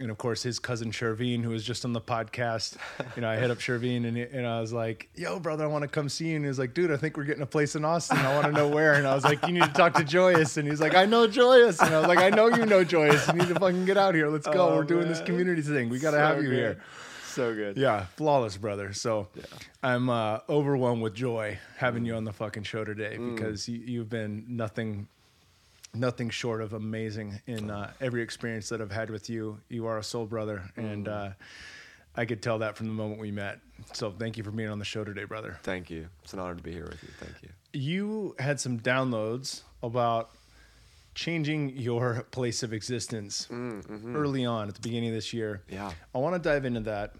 and 0.00 0.10
of 0.10 0.18
course 0.18 0.42
his 0.42 0.58
cousin 0.58 0.90
Shervin, 0.90 1.42
who 1.42 1.50
was 1.50 1.64
just 1.64 1.84
on 1.84 1.92
the 1.92 2.00
podcast. 2.00 2.76
You 3.16 3.22
know, 3.22 3.28
I 3.28 3.36
hit 3.36 3.50
up 3.50 3.58
Shervin 3.58 4.06
and, 4.06 4.16
and 4.16 4.46
I 4.46 4.60
was 4.60 4.72
like, 4.72 5.08
"Yo, 5.14 5.38
brother, 5.38 5.64
I 5.64 5.66
want 5.66 5.82
to 5.82 5.88
come 5.88 6.08
see 6.08 6.28
you." 6.28 6.36
And 6.36 6.44
he 6.44 6.48
was 6.48 6.58
like, 6.58 6.74
"Dude, 6.74 6.90
I 6.90 6.96
think 6.96 7.16
we're 7.16 7.24
getting 7.24 7.42
a 7.42 7.46
place 7.46 7.76
in 7.76 7.84
Austin. 7.84 8.18
I 8.18 8.34
want 8.34 8.46
to 8.46 8.52
know 8.52 8.68
where." 8.68 8.94
And 8.94 9.06
I 9.06 9.14
was 9.14 9.24
like, 9.24 9.46
"You 9.46 9.52
need 9.52 9.64
to 9.64 9.72
talk 9.72 9.94
to 9.94 10.04
Joyous." 10.04 10.56
And 10.56 10.66
he's 10.66 10.80
like, 10.80 10.94
"I 10.94 11.04
know 11.04 11.26
Joyous." 11.26 11.80
And 11.80 11.94
I 11.94 11.98
was 11.98 12.08
like, 12.08 12.18
"I 12.18 12.30
know 12.30 12.48
you 12.48 12.66
know 12.66 12.84
Joyous. 12.84 13.26
You 13.28 13.34
need 13.34 13.48
to 13.48 13.54
fucking 13.54 13.84
get 13.84 13.98
out 13.98 14.14
here. 14.14 14.28
Let's 14.28 14.46
go. 14.46 14.70
Oh, 14.70 14.76
we're 14.76 14.84
doing 14.84 15.02
man. 15.02 15.08
this 15.08 15.20
community 15.20 15.62
thing. 15.62 15.88
We 15.88 15.98
got 15.98 16.12
to 16.12 16.18
so 16.18 16.22
have 16.22 16.42
you 16.42 16.48
good. 16.48 16.56
here." 16.56 16.82
So 17.24 17.54
good. 17.54 17.76
Yeah, 17.76 18.06
flawless, 18.16 18.56
brother. 18.56 18.92
So 18.92 19.28
yeah. 19.36 19.44
I'm 19.82 20.10
uh, 20.10 20.40
overwhelmed 20.48 21.02
with 21.02 21.14
joy 21.14 21.58
having 21.76 22.02
mm. 22.02 22.08
you 22.08 22.14
on 22.14 22.24
the 22.24 22.32
fucking 22.32 22.64
show 22.64 22.84
today 22.84 23.16
mm. 23.18 23.34
because 23.34 23.68
you, 23.68 23.78
you've 23.78 24.08
been 24.08 24.44
nothing 24.48 25.06
nothing 25.94 26.30
short 26.30 26.60
of 26.60 26.72
amazing 26.72 27.40
in 27.46 27.70
uh, 27.70 27.92
every 28.00 28.22
experience 28.22 28.68
that 28.68 28.80
I've 28.80 28.92
had 28.92 29.10
with 29.10 29.28
you. 29.28 29.60
You 29.68 29.86
are 29.86 29.98
a 29.98 30.04
soul 30.04 30.26
brother, 30.26 30.62
and 30.76 31.06
mm. 31.06 31.12
uh, 31.12 31.32
I 32.16 32.24
could 32.24 32.42
tell 32.42 32.58
that 32.58 32.76
from 32.76 32.86
the 32.86 32.92
moment 32.92 33.20
we 33.20 33.30
met. 33.30 33.60
So 33.92 34.10
thank 34.10 34.36
you 34.36 34.44
for 34.44 34.50
being 34.50 34.68
on 34.68 34.78
the 34.78 34.84
show 34.84 35.04
today, 35.04 35.24
brother. 35.24 35.58
Thank 35.62 35.90
you. 35.90 36.08
It's 36.22 36.32
an 36.32 36.38
honor 36.38 36.54
to 36.54 36.62
be 36.62 36.72
here 36.72 36.86
with 36.86 37.02
you. 37.02 37.08
Thank 37.18 37.42
you. 37.42 37.48
You 37.72 38.34
had 38.38 38.60
some 38.60 38.78
downloads 38.80 39.62
about 39.82 40.30
changing 41.14 41.76
your 41.76 42.26
place 42.30 42.62
of 42.62 42.72
existence 42.72 43.48
mm, 43.50 43.84
mm-hmm. 43.84 44.16
early 44.16 44.44
on 44.44 44.68
at 44.68 44.74
the 44.74 44.80
beginning 44.80 45.10
of 45.10 45.14
this 45.14 45.32
year. 45.32 45.62
Yeah. 45.68 45.92
I 46.14 46.18
want 46.18 46.34
to 46.34 46.48
dive 46.48 46.64
into 46.64 46.80
that. 46.80 47.14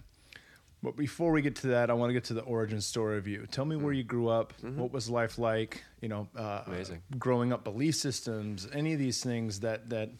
But 0.82 0.96
before 0.96 1.30
we 1.32 1.42
get 1.42 1.56
to 1.56 1.68
that, 1.68 1.90
I 1.90 1.92
want 1.92 2.08
to 2.08 2.14
get 2.14 2.24
to 2.24 2.34
the 2.34 2.42
origin 2.42 2.80
story 2.80 3.18
of 3.18 3.26
you. 3.26 3.46
Tell 3.50 3.66
me 3.66 3.76
mm. 3.76 3.82
where 3.82 3.92
you 3.92 4.02
grew 4.02 4.28
up. 4.28 4.54
Mm-hmm. 4.62 4.80
What 4.80 4.92
was 4.92 5.10
life 5.10 5.38
like? 5.38 5.84
You 6.00 6.08
know, 6.08 6.28
uh, 6.36 6.62
amazing. 6.66 7.02
growing 7.18 7.52
up, 7.52 7.64
belief 7.64 7.96
systems, 7.96 8.66
any 8.72 8.94
of 8.94 8.98
these 8.98 9.22
things 9.22 9.60
that 9.60 9.90
that 9.90 10.10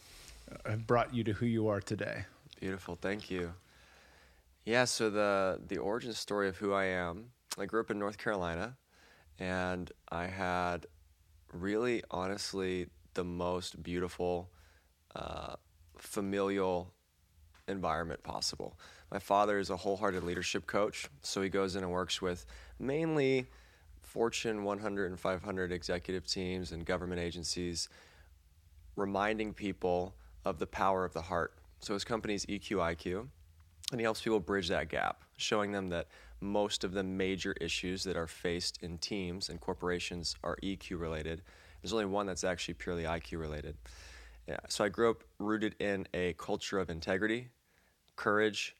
have 0.66 0.86
brought 0.86 1.14
you 1.14 1.24
to 1.24 1.32
who 1.32 1.46
you 1.46 1.68
are 1.68 1.80
today. 1.80 2.24
Beautiful. 2.60 2.98
Thank 3.00 3.30
you. 3.30 3.52
Yeah. 4.66 4.84
So 4.84 5.08
the 5.08 5.60
the 5.66 5.78
origin 5.78 6.12
story 6.12 6.48
of 6.48 6.56
who 6.58 6.72
I 6.74 6.84
am. 6.84 7.30
I 7.58 7.66
grew 7.66 7.80
up 7.80 7.90
in 7.90 7.98
North 7.98 8.18
Carolina, 8.18 8.76
and 9.38 9.90
I 10.10 10.26
had 10.26 10.86
really, 11.52 12.02
honestly, 12.10 12.86
the 13.14 13.24
most 13.24 13.82
beautiful, 13.82 14.50
uh, 15.16 15.56
familial 15.98 16.92
environment 17.66 18.22
possible. 18.22 18.78
My 19.10 19.18
father 19.18 19.58
is 19.58 19.70
a 19.70 19.76
wholehearted 19.76 20.22
leadership 20.22 20.66
coach, 20.66 21.08
so 21.22 21.42
he 21.42 21.48
goes 21.48 21.74
in 21.74 21.82
and 21.82 21.90
works 21.90 22.22
with 22.22 22.46
mainly 22.78 23.46
Fortune 24.02 24.62
100 24.62 25.10
and 25.10 25.18
500 25.18 25.72
executive 25.72 26.26
teams 26.26 26.70
and 26.72 26.84
government 26.84 27.20
agencies, 27.20 27.88
reminding 28.96 29.52
people 29.52 30.14
of 30.44 30.58
the 30.58 30.66
power 30.66 31.04
of 31.04 31.12
the 31.12 31.22
heart. 31.22 31.54
So 31.80 31.94
his 31.94 32.04
company 32.04 32.34
is 32.34 32.46
EQIQ, 32.46 33.26
and 33.90 34.00
he 34.00 34.04
helps 34.04 34.20
people 34.20 34.38
bridge 34.38 34.68
that 34.68 34.88
gap, 34.88 35.24
showing 35.36 35.72
them 35.72 35.88
that 35.88 36.06
most 36.40 36.84
of 36.84 36.92
the 36.92 37.02
major 37.02 37.54
issues 37.60 38.04
that 38.04 38.16
are 38.16 38.26
faced 38.26 38.78
in 38.82 38.98
teams 38.98 39.48
and 39.48 39.60
corporations 39.60 40.36
are 40.44 40.56
EQ 40.62 41.00
related. 41.00 41.42
There's 41.82 41.92
only 41.92 42.06
one 42.06 42.26
that's 42.26 42.44
actually 42.44 42.74
purely 42.74 43.04
IQ 43.04 43.40
related. 43.40 43.76
Yeah, 44.46 44.58
so 44.68 44.84
I 44.84 44.88
grew 44.88 45.10
up 45.10 45.24
rooted 45.38 45.74
in 45.80 46.06
a 46.14 46.34
culture 46.34 46.78
of 46.78 46.90
integrity, 46.90 47.48
courage, 48.16 48.76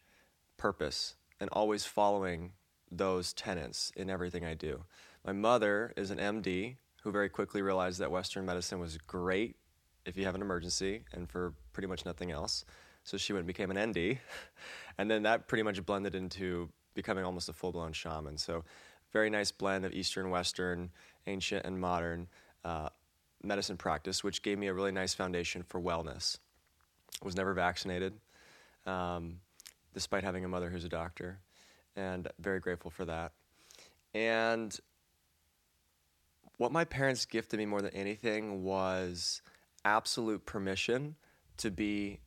purpose, 0.61 1.17
and 1.41 1.49
always 1.51 1.87
following 1.87 2.53
those 2.93 3.33
tenets 3.33 3.91
in 3.97 4.11
everything 4.11 4.45
I 4.45 4.55
do. 4.55 4.85
My 5.25 5.33
mother 5.33 5.95
is 5.97 6.11
an 6.11 6.19
MD 6.19 6.77
who 7.03 7.11
very 7.11 7.31
quickly 7.31 7.63
realized 7.63 7.99
that 8.01 8.11
Western 8.11 8.45
medicine 8.45 8.79
was 8.79 8.99
great 8.99 9.57
if 10.05 10.19
you 10.19 10.27
have 10.27 10.35
an 10.35 10.43
emergency 10.43 11.03
and 11.13 11.31
for 11.31 11.55
pretty 11.73 11.87
much 11.87 12.05
nothing 12.05 12.31
else. 12.31 12.67
So 13.05 13.17
she 13.17 13.33
went 13.33 13.41
and 13.41 13.47
became 13.47 13.71
an 13.71 13.91
ND. 13.91 14.19
And 14.99 15.11
then 15.11 15.23
that 15.23 15.49
pretty 15.49 15.63
much 15.63 15.83
blended 15.87 16.15
into 16.15 16.69
becoming 16.93 17.25
almost 17.25 17.49
a 17.49 17.55
full 17.55 17.73
blown 17.73 17.95
shaman. 17.95 18.37
So, 18.37 18.65
very 19.15 19.31
nice 19.31 19.51
blend 19.51 19.87
of 19.87 19.95
Eastern, 19.95 20.29
Western, 20.29 20.91
ancient, 21.27 21.65
and 21.65 21.81
modern 21.81 22.29
uh, 22.67 22.91
medicine 23.43 23.79
practice, 23.79 24.23
which 24.23 24.43
gave 24.43 24.59
me 24.59 24.67
a 24.67 24.75
really 24.75 24.93
nice 24.93 25.15
foundation 25.15 25.63
for 25.63 25.81
wellness. 25.81 26.37
Was 27.23 27.35
never 27.35 27.55
vaccinated. 27.55 28.13
Um, 28.85 29.41
despite 29.95 30.25
having 30.25 30.45
a 30.45 30.49
mother 30.49 30.71
who's 30.71 30.85
a 30.85 30.89
doctor, 30.89 31.41
and 31.97 32.29
very 32.39 32.61
grateful 32.61 32.91
for 32.91 33.05
that. 33.05 33.33
And 34.15 34.77
what 36.57 36.73
my 36.73 36.85
parents 36.85 37.25
gifted 37.25 37.59
me 37.59 37.67
more 37.67 37.83
than 37.83 37.95
anything 37.95 38.63
was 38.63 39.43
absolute 39.85 40.45
permission 40.47 41.17
to 41.57 41.71
be 41.71 42.21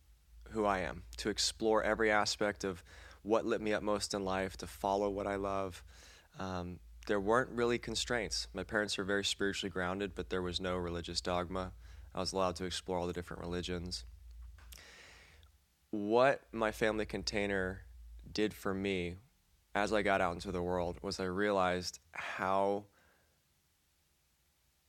who 0.51 0.65
I 0.65 0.79
am, 0.79 1.03
to 1.17 1.29
explore 1.29 1.83
every 1.83 2.11
aspect 2.11 2.63
of 2.63 2.83
what 3.23 3.45
lit 3.45 3.61
me 3.61 3.73
up 3.73 3.83
most 3.83 4.13
in 4.13 4.25
life, 4.25 4.57
to 4.57 4.67
follow 4.67 5.09
what 5.09 5.27
I 5.27 5.35
love. 5.35 5.83
Um, 6.39 6.79
there 7.07 7.19
weren't 7.19 7.49
really 7.51 7.77
constraints. 7.77 8.47
My 8.53 8.63
parents 8.63 8.97
are 8.97 9.03
very 9.03 9.23
spiritually 9.23 9.71
grounded, 9.71 10.13
but 10.15 10.29
there 10.29 10.41
was 10.41 10.59
no 10.59 10.77
religious 10.77 11.21
dogma. 11.21 11.71
I 12.15 12.19
was 12.19 12.33
allowed 12.33 12.55
to 12.57 12.65
explore 12.65 12.99
all 12.99 13.07
the 13.07 13.13
different 13.13 13.41
religions 13.41 14.05
what 15.93 16.41
my 16.51 16.71
family 16.71 17.05
container 17.05 17.81
did 18.33 18.51
for 18.51 18.73
me 18.73 19.13
as 19.75 19.93
I 19.93 20.01
got 20.01 20.21
out 20.21 20.33
into 20.33 20.51
the 20.51 20.63
world 20.63 20.97
was 21.03 21.19
I 21.19 21.25
realized 21.25 21.99
how 22.13 22.85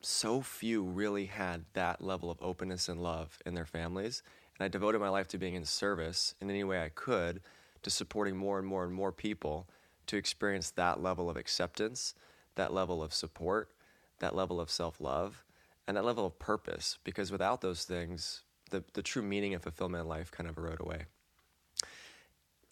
so 0.01 0.41
few 0.41 0.81
really 0.81 1.27
had 1.27 1.65
that 1.73 2.01
level 2.01 2.31
of 2.31 2.41
openness 2.41 2.89
and 2.89 3.03
love 3.03 3.37
in 3.45 3.53
their 3.53 3.67
families. 3.67 4.23
And 4.57 4.65
I 4.65 4.67
devoted 4.67 4.99
my 4.99 5.09
life 5.09 5.27
to 5.27 5.37
being 5.37 5.53
in 5.53 5.63
service 5.63 6.33
in 6.41 6.49
any 6.49 6.63
way 6.63 6.81
I 6.81 6.89
could 6.89 7.41
to 7.83 7.91
supporting 7.91 8.35
more 8.35 8.57
and 8.57 8.67
more 8.67 8.83
and 8.83 8.91
more 8.91 9.11
people 9.11 9.69
to 10.07 10.17
experience 10.17 10.71
that 10.71 11.03
level 11.03 11.29
of 11.29 11.37
acceptance, 11.37 12.15
that 12.55 12.73
level 12.73 13.03
of 13.03 13.13
support, 13.13 13.69
that 14.17 14.35
level 14.35 14.59
of 14.59 14.71
self 14.71 14.99
love, 14.99 15.45
and 15.87 15.97
that 15.97 16.05
level 16.05 16.25
of 16.25 16.39
purpose. 16.39 16.97
Because 17.03 17.31
without 17.31 17.61
those 17.61 17.83
things, 17.83 18.41
the, 18.71 18.83
the 18.93 19.01
true 19.01 19.21
meaning 19.21 19.53
and 19.53 19.61
fulfillment 19.61 20.03
in 20.03 20.07
life 20.07 20.31
kind 20.31 20.49
of 20.49 20.57
erode 20.57 20.81
away. 20.81 21.05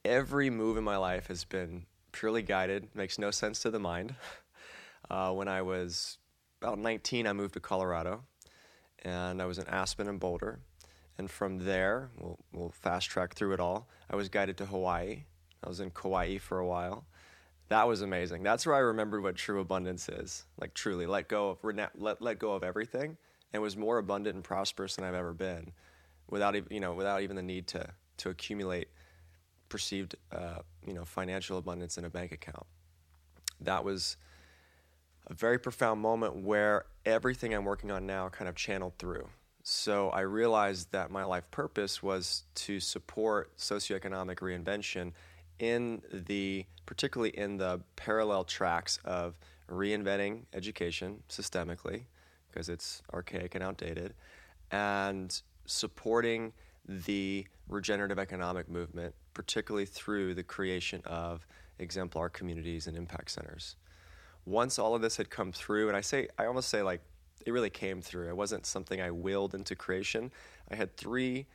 Every 0.05 0.49
move 0.49 0.77
in 0.77 0.83
my 0.83 0.97
life 0.97 1.27
has 1.27 1.45
been 1.45 1.85
purely 2.11 2.41
guided, 2.41 2.89
makes 2.93 3.17
no 3.17 3.31
sense 3.31 3.61
to 3.61 3.71
the 3.71 3.79
mind. 3.79 4.15
Uh, 5.09 5.31
when 5.33 5.49
I 5.49 5.61
was 5.61 6.17
about 6.61 6.79
19, 6.79 7.27
I 7.27 7.33
moved 7.33 7.55
to 7.55 7.59
Colorado, 7.59 8.23
and 9.03 9.41
I 9.41 9.45
was 9.45 9.57
in 9.57 9.67
Aspen 9.67 10.07
and 10.07 10.17
Boulder. 10.17 10.61
And 11.17 11.29
from 11.29 11.59
there, 11.59 12.09
we'll, 12.17 12.39
we'll 12.53 12.69
fast 12.69 13.09
track 13.09 13.35
through 13.35 13.53
it 13.53 13.59
all. 13.59 13.89
I 14.09 14.15
was 14.15 14.29
guided 14.29 14.57
to 14.57 14.65
Hawaii. 14.65 15.25
I 15.63 15.67
was 15.67 15.81
in 15.81 15.91
Kauai 15.91 16.37
for 16.37 16.59
a 16.59 16.65
while. 16.65 17.05
That 17.69 17.87
was 17.87 18.01
amazing. 18.01 18.43
That's 18.43 18.65
where 18.65 18.75
I 18.75 18.79
remembered 18.79 19.23
what 19.23 19.35
true 19.35 19.59
abundance 19.59 20.09
is. 20.09 20.45
Like 20.59 20.73
truly, 20.73 21.05
let 21.05 21.27
go 21.27 21.49
of 21.49 21.57
let 21.95 22.21
let 22.21 22.39
go 22.39 22.53
of 22.53 22.63
everything, 22.63 23.17
and 23.53 23.61
was 23.61 23.77
more 23.77 23.97
abundant 23.97 24.35
and 24.35 24.43
prosperous 24.43 24.95
than 24.95 25.05
I've 25.05 25.13
ever 25.13 25.33
been 25.33 25.71
without 26.29 26.71
you 26.71 26.79
know 26.79 26.93
without 26.93 27.21
even 27.21 27.35
the 27.35 27.43
need 27.43 27.67
to 27.67 27.87
to 28.17 28.29
accumulate 28.29 28.89
perceived 29.69 30.15
uh, 30.31 30.59
you 30.85 30.93
know 30.93 31.05
financial 31.05 31.57
abundance 31.57 31.97
in 31.97 32.05
a 32.05 32.09
bank 32.09 32.31
account. 32.31 32.65
That 33.61 33.83
was 33.83 34.17
a 35.27 35.33
very 35.33 35.57
profound 35.57 36.01
moment 36.01 36.35
where 36.35 36.85
everything 37.05 37.53
I'm 37.53 37.65
working 37.65 37.91
on 37.91 38.05
now 38.05 38.29
kind 38.29 38.49
of 38.49 38.55
channeled 38.55 38.93
through. 38.97 39.27
So 39.63 40.09
I 40.09 40.21
realized 40.21 40.91
that 40.91 41.09
my 41.09 41.23
life 41.23 41.49
purpose 41.49 42.03
was 42.03 42.43
to 42.55 42.81
support 42.81 43.55
socioeconomic 43.57 44.39
reinvention 44.39 45.13
in 45.59 46.01
the 46.11 46.65
particularly 46.85 47.29
in 47.37 47.57
the 47.57 47.79
parallel 47.95 48.43
tracks 48.43 48.99
of 49.05 49.35
reinventing 49.69 50.41
education 50.53 51.23
systemically, 51.29 52.03
because 52.53 52.69
it's 52.69 53.01
archaic 53.13 53.55
and 53.55 53.63
outdated, 53.63 54.13
and 54.71 55.41
supporting 55.65 56.53
the 56.85 57.45
regenerative 57.67 58.19
economic 58.19 58.69
movement, 58.69 59.15
particularly 59.33 59.85
through 59.85 60.33
the 60.33 60.43
creation 60.43 61.01
of 61.05 61.47
exemplar 61.79 62.29
communities 62.29 62.87
and 62.87 62.97
impact 62.97 63.31
centers. 63.31 63.75
Once 64.45 64.77
all 64.77 64.93
of 64.93 65.01
this 65.01 65.17
had 65.17 65.29
come 65.29 65.51
through, 65.51 65.87
and 65.87 65.95
I 65.95 66.01
say, 66.01 66.27
I 66.37 66.45
almost 66.45 66.69
say 66.69 66.83
like 66.83 67.01
it 67.45 67.51
really 67.51 67.69
came 67.69 68.01
through. 68.01 68.29
It 68.29 68.37
wasn't 68.37 68.65
something 68.65 69.01
I 69.01 69.11
willed 69.11 69.55
into 69.55 69.75
creation. 69.75 70.31
I 70.69 70.75
had 70.75 70.95
three 70.97 71.45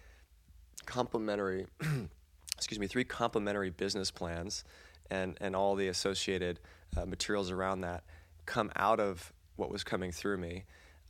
complementary, 0.87 1.67
excuse 2.57 2.79
me, 2.79 2.87
three 2.87 3.05
complementary 3.05 3.71
business 3.71 4.11
plans 4.11 4.65
and, 5.11 5.37
and 5.41 5.55
all 5.55 5.75
the 5.75 5.89
associated 5.89 6.61
uh, 6.97 7.05
materials 7.05 7.51
around 7.51 7.83
that 7.83 8.05
come 8.47 8.71
out 8.77 9.01
of 9.01 9.33
what 9.57 9.71
was 9.71 9.85
coming 9.85 10.13
through 10.13 10.39
me. 10.39 10.65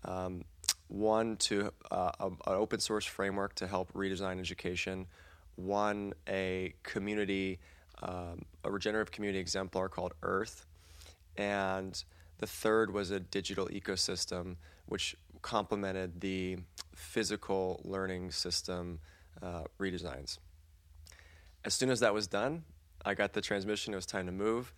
Um, 0.08 0.44
one 0.88 1.36
to 1.36 1.70
uh, 1.90 2.12
a, 2.18 2.26
an 2.26 2.36
open 2.46 2.80
source 2.80 3.04
framework 3.04 3.54
to 3.56 3.66
help 3.66 3.92
redesign 3.92 4.40
education. 4.40 5.06
One 5.56 6.14
a 6.26 6.74
community, 6.82 7.58
um, 8.02 8.46
a 8.64 8.70
regenerative 8.70 9.12
community 9.12 9.38
exemplar 9.38 9.88
called 9.88 10.14
Earth, 10.22 10.66
and 11.36 12.02
the 12.38 12.46
third 12.46 12.92
was 12.92 13.10
a 13.10 13.20
digital 13.20 13.66
ecosystem 13.66 14.56
which 14.86 15.14
complemented 15.42 16.20
the 16.20 16.58
physical 16.94 17.80
learning 17.84 18.30
system 18.30 19.00
uh, 19.42 19.64
redesigns. 19.78 20.38
As 21.64 21.74
soon 21.74 21.90
as 21.90 22.00
that 22.00 22.14
was 22.14 22.26
done, 22.26 22.64
I 23.04 23.14
got 23.14 23.32
the 23.34 23.40
transmission. 23.40 23.92
It 23.92 23.96
was 23.96 24.06
time 24.06 24.26
to 24.26 24.32
move. 24.32 24.72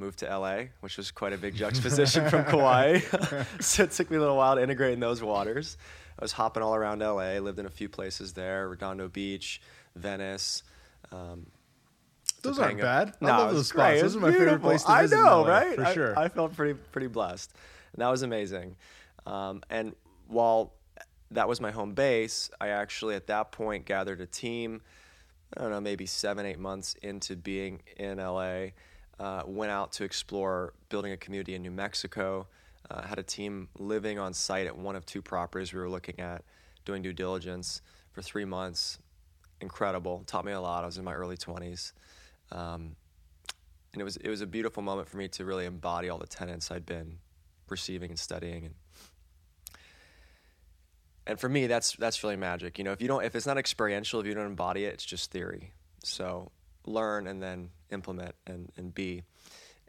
Moved 0.00 0.20
to 0.20 0.38
LA, 0.38 0.62
which 0.80 0.96
was 0.96 1.10
quite 1.10 1.34
a 1.34 1.38
big 1.38 1.54
juxtaposition 1.62 2.28
from 2.30 2.44
Kauai. 2.44 3.00
so 3.60 3.82
it 3.82 3.90
took 3.90 4.10
me 4.10 4.16
a 4.16 4.20
little 4.20 4.36
while 4.36 4.56
to 4.56 4.62
integrate 4.62 4.94
in 4.94 5.00
those 5.00 5.22
waters. 5.22 5.76
I 6.18 6.24
was 6.24 6.32
hopping 6.32 6.62
all 6.62 6.74
around 6.74 7.00
LA. 7.00 7.38
Lived 7.38 7.58
in 7.58 7.66
a 7.66 7.70
few 7.70 7.88
places 7.88 8.32
there: 8.32 8.68
Redondo 8.68 9.08
Beach, 9.08 9.60
Venice. 9.94 10.62
Um, 11.12 11.46
those 12.42 12.56
Topanga. 12.56 12.62
aren't 12.62 12.80
bad. 12.80 13.14
No, 13.20 13.28
I 13.28 13.36
love 13.38 13.54
those 13.54 13.68
spots. 13.68 13.90
Great. 13.90 14.00
Those 14.00 14.16
are 14.16 14.20
my 14.20 14.30
beautiful. 14.30 14.46
favorite 14.46 14.62
places 14.62 14.86
to 14.86 14.92
I 14.92 15.02
visit. 15.02 15.18
I 15.18 15.22
know, 15.22 15.46
right? 15.46 15.74
For 15.74 15.84
I, 15.84 15.94
sure. 15.94 16.18
I 16.18 16.28
felt 16.28 16.56
pretty 16.56 16.78
pretty 16.92 17.08
blessed. 17.08 17.52
And 17.92 18.02
that 18.02 18.08
was 18.08 18.22
amazing. 18.22 18.76
Um, 19.26 19.62
and 19.68 19.94
while 20.28 20.72
that 21.30 21.48
was 21.48 21.60
my 21.60 21.70
home 21.70 21.92
base, 21.92 22.50
I 22.60 22.68
actually 22.68 23.14
at 23.14 23.26
that 23.26 23.52
point 23.52 23.84
gathered 23.84 24.20
a 24.20 24.26
team. 24.26 24.80
I 25.56 25.62
don't 25.62 25.70
know, 25.70 25.80
maybe 25.80 26.06
seven, 26.06 26.46
eight 26.46 26.58
months 26.58 26.94
into 27.02 27.36
being 27.36 27.82
in 27.96 28.18
LA, 28.18 28.68
uh, 29.20 29.42
went 29.46 29.70
out 29.70 29.92
to 29.92 30.04
explore 30.04 30.72
building 30.88 31.12
a 31.12 31.16
community 31.16 31.54
in 31.54 31.62
New 31.62 31.70
Mexico. 31.70 32.46
Uh, 32.90 33.02
had 33.02 33.18
a 33.18 33.22
team 33.22 33.68
living 33.78 34.18
on 34.18 34.32
site 34.32 34.66
at 34.66 34.76
one 34.76 34.96
of 34.96 35.04
two 35.04 35.20
properties 35.20 35.72
we 35.72 35.78
were 35.78 35.90
looking 35.90 36.18
at, 36.18 36.42
doing 36.84 37.02
due 37.02 37.12
diligence 37.12 37.82
for 38.12 38.22
three 38.22 38.46
months. 38.46 38.98
Incredible, 39.60 40.24
taught 40.26 40.46
me 40.46 40.52
a 40.52 40.60
lot. 40.60 40.82
I 40.82 40.86
was 40.86 40.96
in 40.96 41.04
my 41.04 41.12
early 41.12 41.36
20s. 41.36 41.92
Um, 42.50 42.96
and 43.92 44.00
it 44.00 44.04
was, 44.04 44.16
it 44.16 44.30
was 44.30 44.40
a 44.40 44.46
beautiful 44.46 44.82
moment 44.82 45.06
for 45.06 45.18
me 45.18 45.28
to 45.28 45.44
really 45.44 45.66
embody 45.66 46.08
all 46.08 46.18
the 46.18 46.26
tenets 46.26 46.70
I'd 46.70 46.86
been 46.86 47.18
receiving 47.68 48.10
and 48.10 48.18
studying. 48.18 48.64
And 48.64 48.74
and 51.26 51.38
for 51.38 51.48
me 51.48 51.66
that's 51.66 51.92
that's 51.92 52.24
really 52.24 52.34
magic 52.34 52.78
you 52.78 52.82
know 52.82 52.92
if 52.92 53.02
you 53.02 53.06
don't 53.06 53.22
if 53.24 53.36
it's 53.36 53.46
not 53.46 53.58
experiential 53.58 54.20
if 54.20 54.26
you 54.26 54.34
don't 54.34 54.46
embody 54.46 54.84
it 54.86 54.94
it's 54.94 55.04
just 55.04 55.30
theory 55.30 55.70
so 56.02 56.50
learn 56.86 57.26
and 57.26 57.42
then 57.42 57.70
implement 57.90 58.34
and, 58.46 58.70
and 58.76 58.94
be. 58.94 59.22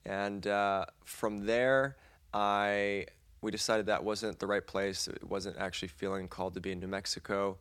And 0.06 0.46
uh, 0.48 0.86
from 1.04 1.46
there 1.46 1.98
i 2.34 3.06
we 3.42 3.50
decided 3.52 3.88
that 3.88 4.04
wasn't 4.04 4.38
the 4.38 4.46
right 4.46 4.66
place. 4.66 5.08
It 5.08 5.28
wasn't 5.28 5.58
actually 5.58 5.88
feeling 5.88 6.28
called 6.28 6.54
to 6.54 6.62
be 6.62 6.72
in 6.72 6.80
new 6.80 6.88
mexico. 6.88 7.58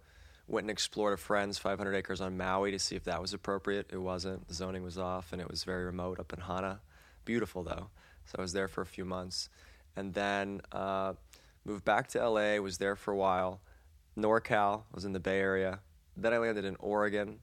Went 0.47 0.65
and 0.65 0.71
explored 0.71 1.15
a 1.15 1.17
friend's 1.17 1.59
500 1.59 1.95
acres 1.95 2.21
on 2.21 2.37
maui 2.37 2.71
to 2.71 2.79
see 2.79 2.97
if 2.97 3.05
that 3.05 3.21
was 3.21 3.33
appropriate. 3.33 3.87
It 3.91 3.97
wasn't. 3.97 4.47
The 4.47 4.55
zoning 4.55 4.83
was 4.83 4.99
off 4.99 5.33
and 5.33 5.41
it 5.41 5.51
was 5.51 5.65
very 5.65 5.85
remote 5.85 6.21
up 6.21 6.33
in 6.35 6.41
hana. 6.41 6.81
Beautiful 7.25 7.63
though. 7.63 7.89
So 8.27 8.37
i 8.39 8.43
was 8.43 8.53
there 8.53 8.69
for 8.69 8.83
a 8.83 8.87
few 8.87 9.05
months. 9.05 9.49
And 9.97 10.13
then 10.13 10.61
uh, 10.71 11.15
moved 11.65 11.85
back 11.85 12.09
to 12.09 12.29
la 12.29 12.57
was 12.57 12.79
there 12.79 12.97
for 12.97 13.13
a 13.13 13.17
while. 13.17 13.61
NorCal, 14.19 14.83
was 14.93 15.05
in 15.05 15.13
the 15.13 15.21
Bay 15.21 15.41
Area. 15.41 15.81
Then 16.17 16.35
I 16.35 16.39
landed 16.39 16.65
in 16.65 16.77
Oregon. 16.79 17.39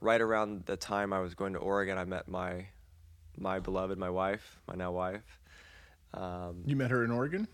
Right 0.00 0.20
around 0.20 0.64
the 0.66 0.76
time 0.76 1.12
I 1.12 1.20
was 1.20 1.34
going 1.34 1.54
to 1.54 1.58
Oregon, 1.58 1.98
I 1.98 2.04
met 2.04 2.28
my 2.28 2.66
my 3.36 3.58
beloved, 3.60 3.98
my 3.98 4.10
wife, 4.10 4.58
my 4.66 4.74
now 4.74 4.92
wife. 4.92 5.40
Um, 6.14 6.62
you 6.66 6.76
met 6.76 6.90
her 6.90 7.04
in 7.04 7.10
Oregon, 7.10 7.46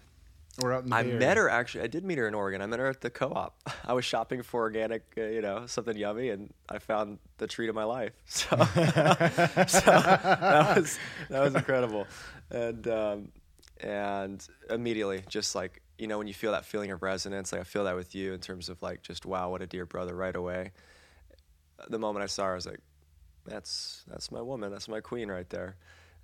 or 0.62 0.72
out 0.72 0.84
in 0.84 0.90
the 0.90 0.96
I 0.96 1.00
Area? 1.02 1.18
met 1.18 1.36
her 1.36 1.48
actually. 1.48 1.84
I 1.84 1.86
did 1.86 2.04
meet 2.04 2.18
her 2.18 2.28
in 2.28 2.34
Oregon. 2.34 2.60
I 2.62 2.66
met 2.66 2.78
her 2.80 2.86
at 2.88 3.00
the 3.00 3.10
co-op. 3.10 3.56
I 3.86 3.92
was 3.94 4.04
shopping 4.04 4.42
for 4.42 4.60
organic, 4.62 5.02
uh, 5.16 5.22
you 5.22 5.40
know, 5.42 5.66
something 5.66 5.96
yummy, 5.96 6.30
and 6.30 6.52
I 6.68 6.78
found 6.78 7.18
the 7.38 7.46
treat 7.46 7.68
of 7.68 7.74
my 7.74 7.84
life. 7.84 8.12
So, 8.26 8.56
so 8.56 8.64
that 9.90 10.76
was 10.76 10.98
that 11.30 11.40
was 11.40 11.54
incredible, 11.54 12.06
and 12.50 12.86
um, 12.88 13.28
and 13.80 14.46
immediately 14.70 15.24
just 15.28 15.54
like 15.54 15.80
you 15.98 16.06
know 16.06 16.18
when 16.18 16.26
you 16.26 16.34
feel 16.34 16.52
that 16.52 16.64
feeling 16.64 16.90
of 16.90 17.02
resonance 17.02 17.52
like 17.52 17.60
i 17.60 17.64
feel 17.64 17.84
that 17.84 17.94
with 17.94 18.14
you 18.14 18.32
in 18.32 18.40
terms 18.40 18.68
of 18.68 18.80
like 18.82 19.02
just 19.02 19.24
wow 19.26 19.48
what 19.50 19.62
a 19.62 19.66
dear 19.66 19.84
brother 19.86 20.14
right 20.14 20.34
away 20.36 20.72
the 21.90 21.98
moment 21.98 22.22
i 22.22 22.26
saw 22.26 22.44
her 22.44 22.52
i 22.52 22.54
was 22.54 22.66
like 22.66 22.80
that's 23.46 24.04
that's 24.08 24.32
my 24.32 24.40
woman 24.40 24.70
that's 24.70 24.88
my 24.88 25.00
queen 25.00 25.30
right 25.30 25.50
there 25.50 25.76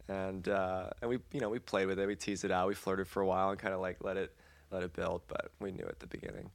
and 0.08 0.48
uh, 0.48 0.88
and 1.00 1.10
we 1.10 1.18
you 1.32 1.40
know 1.40 1.48
we 1.48 1.58
played 1.58 1.86
with 1.86 1.98
it 1.98 2.06
we 2.06 2.16
teased 2.16 2.44
it 2.44 2.50
out 2.50 2.66
we 2.66 2.74
flirted 2.74 3.06
for 3.06 3.22
a 3.22 3.26
while 3.26 3.50
and 3.50 3.58
kind 3.58 3.74
of 3.74 3.80
like 3.80 4.02
let 4.02 4.16
it 4.16 4.34
let 4.70 4.82
it 4.82 4.92
build 4.92 5.22
but 5.28 5.50
we 5.60 5.70
knew 5.70 5.84
at 5.86 6.00
the 6.00 6.06
beginning 6.06 6.50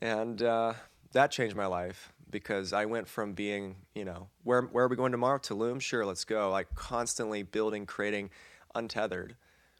and 0.00 0.42
uh, 0.42 0.72
that 1.12 1.30
changed 1.30 1.56
my 1.56 1.66
life 1.66 2.12
because 2.30 2.72
I 2.72 2.84
went 2.86 3.08
from 3.08 3.32
being, 3.32 3.76
you 3.94 4.04
know, 4.04 4.28
where 4.44 4.62
where 4.62 4.84
are 4.84 4.88
we 4.88 4.96
going 4.96 5.12
tomorrow? 5.12 5.38
Tulum, 5.38 5.80
sure, 5.80 6.06
let's 6.06 6.24
go. 6.24 6.50
Like 6.50 6.74
constantly 6.74 7.42
building, 7.42 7.86
creating, 7.86 8.30
untethered, 8.74 9.36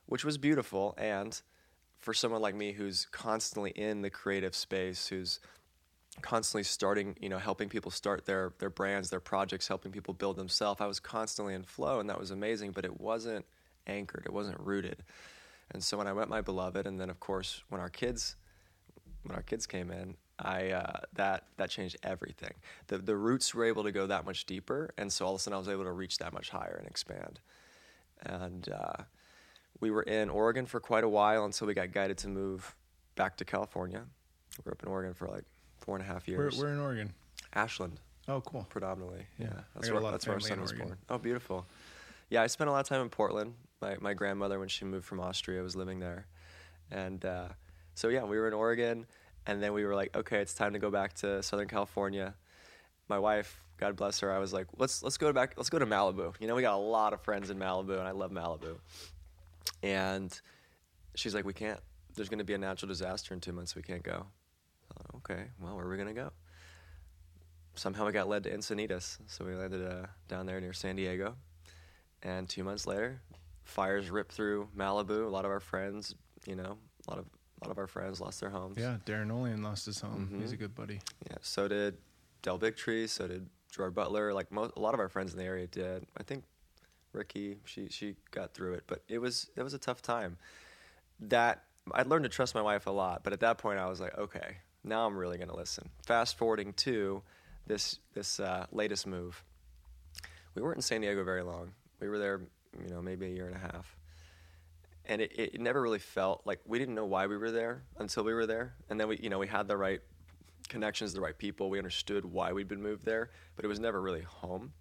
which 0.06 0.24
was 0.24 0.38
beautiful. 0.38 0.94
And 0.98 1.40
for 1.98 2.12
someone 2.14 2.42
like 2.42 2.54
me 2.54 2.72
who's 2.72 3.06
constantly 3.12 3.70
in 3.70 4.02
the 4.02 4.11
creative 4.11 4.54
space, 4.54 5.06
who's 5.09 5.38
constantly 6.20 6.64
starting, 6.64 7.16
you 7.20 7.28
know, 7.28 7.38
helping 7.38 7.68
people 7.68 7.90
start 7.90 8.26
their 8.26 8.52
their 8.59 8.70
brands, 8.70 9.11
their 9.11 9.20
projects, 9.20 9.68
helping 9.68 9.92
people 9.92 10.14
build 10.14 10.37
themselves, 10.37 10.80
I 10.80 10.87
was 10.87 11.00
constantly 11.00 11.54
in 11.54 11.64
flow, 11.64 12.00
and 12.00 12.09
that 12.09 12.18
was 12.18 12.30
amazing. 12.30 12.72
But 12.72 12.85
it 12.85 13.00
wasn't 13.00 13.44
anchored, 13.87 14.24
it 14.26 14.33
wasn't 14.33 14.59
rooted. 14.61 15.02
And 15.72 15.83
so 15.83 15.96
when 15.96 16.06
I 16.06 16.12
met 16.12 16.28
my 16.28 16.40
beloved, 16.40 16.87
and 16.87 17.00
then 17.00 17.11
of 17.11 17.20
course 17.20 17.62
when 17.68 17.80
our 17.80 17.90
kids 17.90 18.37
when 19.24 19.37
our 19.37 19.42
kids 19.42 19.66
came 19.66 19.90
in, 19.90 20.16
I 20.38 20.70
uh, 20.70 21.00
that 21.14 21.44
that 21.56 21.70
changed 21.70 21.96
everything. 22.02 22.54
The 22.87 22.98
the 22.98 23.16
roots 23.16 23.54
were 23.54 23.64
able 23.64 23.85
to 23.85 23.92
go 23.92 24.06
that 24.06 24.24
much 24.24 24.46
deeper, 24.46 24.90
and 24.96 25.12
so 25.12 25.26
all 25.26 25.35
of 25.35 25.40
a 25.40 25.42
sudden 25.42 25.54
I 25.54 25.59
was 25.59 25.68
able 25.68 25.85
to 25.85 25.92
reach 25.92 26.18
that 26.18 26.33
much 26.33 26.50
higher 26.50 26.76
and 26.78 26.87
expand. 26.87 27.40
And 28.22 28.68
uh, 28.68 29.04
we 29.80 29.90
were 29.90 30.02
in 30.02 30.28
Oregon 30.28 30.66
for 30.66 30.80
quite 30.80 31.04
a 31.04 31.09
while 31.09 31.44
until 31.44 31.66
we 31.66 31.74
got 31.74 31.92
guided 31.92 32.18
to 32.18 32.28
move 32.28 32.74
back 33.14 33.37
to 33.38 33.44
California. 33.44 34.04
We 34.59 34.62
were 34.68 34.72
up 34.72 34.83
in 34.83 34.88
Oregon 34.88 35.14
for 35.14 35.28
like 35.28 35.44
four 35.80 35.96
and 35.96 36.04
a 36.04 36.06
half 36.06 36.28
years. 36.28 36.58
We're 36.58 36.72
in 36.72 36.80
Oregon? 36.80 37.12
Ashland. 37.54 37.98
Oh, 38.28 38.40
cool. 38.42 38.66
Predominantly, 38.68 39.26
yeah. 39.38 39.46
Yeah. 39.46 39.60
That's 39.74 39.90
where, 39.90 40.00
that's 40.00 40.26
where 40.26 40.34
our 40.34 40.40
son 40.40 40.60
was 40.60 40.72
born. 40.72 40.96
Oh, 41.08 41.18
beautiful. 41.18 41.66
Yeah, 42.28 42.42
I 42.42 42.46
spent 42.46 42.68
a 42.68 42.72
lot 42.72 42.80
of 42.80 42.88
time 42.88 43.00
in 43.00 43.08
Portland. 43.08 43.54
My 43.82 43.96
my 44.00 44.14
grandmother, 44.14 44.58
when 44.58 44.68
she 44.68 44.84
moved 44.84 45.04
from 45.04 45.20
Austria, 45.20 45.62
was 45.62 45.74
living 45.74 45.98
there, 45.98 46.26
and 46.90 47.24
uh, 47.24 47.48
so 47.94 48.08
yeah, 48.08 48.24
we 48.24 48.38
were 48.38 48.46
in 48.46 48.54
Oregon, 48.54 49.06
and 49.46 49.62
then 49.62 49.72
we 49.72 49.84
were 49.84 49.94
like, 49.94 50.14
okay, 50.16 50.38
it's 50.38 50.54
time 50.54 50.74
to 50.74 50.78
go 50.78 50.90
back 50.90 51.14
to 51.14 51.42
Southern 51.42 51.66
California. 51.66 52.34
My 53.08 53.18
wife, 53.18 53.60
God 53.78 53.96
bless 53.96 54.20
her, 54.20 54.30
I 54.30 54.38
was 54.38 54.52
like, 54.52 54.66
let's 54.76 55.02
let's 55.02 55.16
go 55.16 55.32
back, 55.32 55.54
let's 55.56 55.70
go 55.70 55.78
to 55.78 55.86
Malibu. 55.86 56.34
You 56.38 56.46
know, 56.46 56.54
we 56.54 56.62
got 56.62 56.74
a 56.74 56.76
lot 56.76 57.12
of 57.12 57.22
friends 57.22 57.50
in 57.50 57.58
Malibu, 57.58 57.98
and 57.98 58.06
I 58.06 58.12
love 58.12 58.30
Malibu. 58.30 58.76
And 59.82 60.38
she's 61.16 61.34
like, 61.34 61.44
we 61.44 61.54
can't. 61.54 61.80
There's 62.14 62.28
going 62.28 62.38
to 62.38 62.44
be 62.44 62.54
a 62.54 62.58
natural 62.58 62.88
disaster 62.88 63.34
in 63.34 63.40
two 63.40 63.52
months. 63.52 63.74
We 63.74 63.82
can't 63.82 64.02
go. 64.02 64.26
I 65.00 65.16
okay, 65.18 65.44
well, 65.60 65.76
where 65.76 65.84
are 65.86 65.88
we 65.90 65.96
going 65.96 66.08
to 66.08 66.14
go? 66.14 66.30
Somehow 67.74 68.06
we 68.06 68.12
got 68.12 68.28
led 68.28 68.42
to 68.44 68.50
Encinitas, 68.54 69.18
so 69.26 69.44
we 69.44 69.54
landed 69.54 69.86
uh, 69.86 70.06
down 70.28 70.46
there 70.46 70.60
near 70.60 70.72
San 70.72 70.96
Diego. 70.96 71.34
And 72.22 72.48
two 72.48 72.64
months 72.64 72.86
later, 72.86 73.22
fires 73.64 74.10
ripped 74.10 74.32
through 74.32 74.68
Malibu. 74.76 75.24
A 75.24 75.28
lot 75.28 75.44
of 75.44 75.50
our 75.50 75.60
friends, 75.60 76.14
you 76.46 76.56
know, 76.56 76.76
a 77.06 77.10
lot 77.10 77.18
of 77.18 77.26
a 77.62 77.66
lot 77.66 77.70
of 77.72 77.78
our 77.78 77.86
friends 77.86 78.20
lost 78.20 78.40
their 78.40 78.50
homes. 78.50 78.76
Yeah, 78.78 78.96
Darin 79.04 79.28
Olien 79.28 79.62
lost 79.62 79.84
his 79.86 80.00
home. 80.00 80.30
Mhm. 80.32 80.40
He's 80.40 80.52
a 80.52 80.56
good 80.56 80.74
buddy. 80.74 81.00
Yeah, 81.30 81.36
so 81.42 81.68
did 81.68 81.96
Del 82.42 82.58
Bigtree, 82.58 83.06
so 83.08 83.28
did 83.28 83.48
Gerard 83.70 83.94
Butler. 83.94 84.32
Like 84.34 84.50
mo- 84.50 84.72
a 84.76 84.80
lot 84.80 84.94
of 84.94 85.00
our 85.00 85.08
friends 85.08 85.32
in 85.32 85.38
the 85.38 85.44
area 85.44 85.66
did. 85.66 86.06
I 86.18 86.22
think 86.22 86.44
Ricky, 87.12 87.58
she 87.64 87.88
she 87.88 88.16
got 88.30 88.52
through 88.54 88.74
it, 88.74 88.84
but 88.86 89.02
it 89.08 89.18
was 89.18 89.50
it 89.56 89.62
was 89.62 89.72
a 89.74 89.78
tough 89.78 90.02
time. 90.02 90.36
That 91.20 91.64
I'd 91.92 92.06
learned 92.06 92.24
to 92.24 92.28
trust 92.30 92.54
my 92.54 92.62
wife 92.62 92.86
a 92.86 92.90
lot, 92.90 93.24
but 93.24 93.32
at 93.32 93.40
that 93.40 93.58
point 93.58 93.78
I 93.78 93.86
was 93.86 94.00
like, 94.00 94.16
okay, 94.18 94.56
now 94.84 95.06
I'm 95.06 95.16
really 95.16 95.38
gonna 95.38 95.56
listen. 95.56 95.88
Fast 96.06 96.38
forwarding 96.38 96.72
to 96.74 97.22
this 97.66 97.98
this 98.14 98.40
uh, 98.40 98.66
latest 98.72 99.06
move, 99.06 99.42
we 100.54 100.62
weren't 100.62 100.78
in 100.78 100.82
San 100.82 101.00
Diego 101.00 101.24
very 101.24 101.42
long. 101.42 101.72
We 102.00 102.08
were 102.08 102.18
there, 102.18 102.40
you 102.82 102.88
know, 102.92 103.02
maybe 103.02 103.26
a 103.26 103.30
year 103.30 103.46
and 103.46 103.56
a 103.56 103.58
half, 103.58 103.96
and 105.06 105.20
it, 105.20 105.32
it 105.36 105.60
never 105.60 105.80
really 105.80 105.98
felt 105.98 106.42
like 106.44 106.60
we 106.66 106.78
didn't 106.78 106.94
know 106.94 107.04
why 107.04 107.26
we 107.26 107.36
were 107.36 107.50
there 107.50 107.82
until 107.98 108.24
we 108.24 108.34
were 108.34 108.46
there, 108.46 108.74
and 108.88 108.98
then 108.98 109.08
we 109.08 109.18
you 109.18 109.30
know 109.30 109.38
we 109.38 109.46
had 109.46 109.68
the 109.68 109.76
right 109.76 110.00
connections, 110.68 111.12
the 111.12 111.20
right 111.20 111.36
people. 111.36 111.68
We 111.68 111.78
understood 111.78 112.24
why 112.24 112.52
we'd 112.52 112.68
been 112.68 112.82
moved 112.82 113.04
there, 113.04 113.30
but 113.56 113.64
it 113.64 113.68
was 113.68 113.80
never 113.80 114.00
really 114.00 114.22
home. 114.22 114.72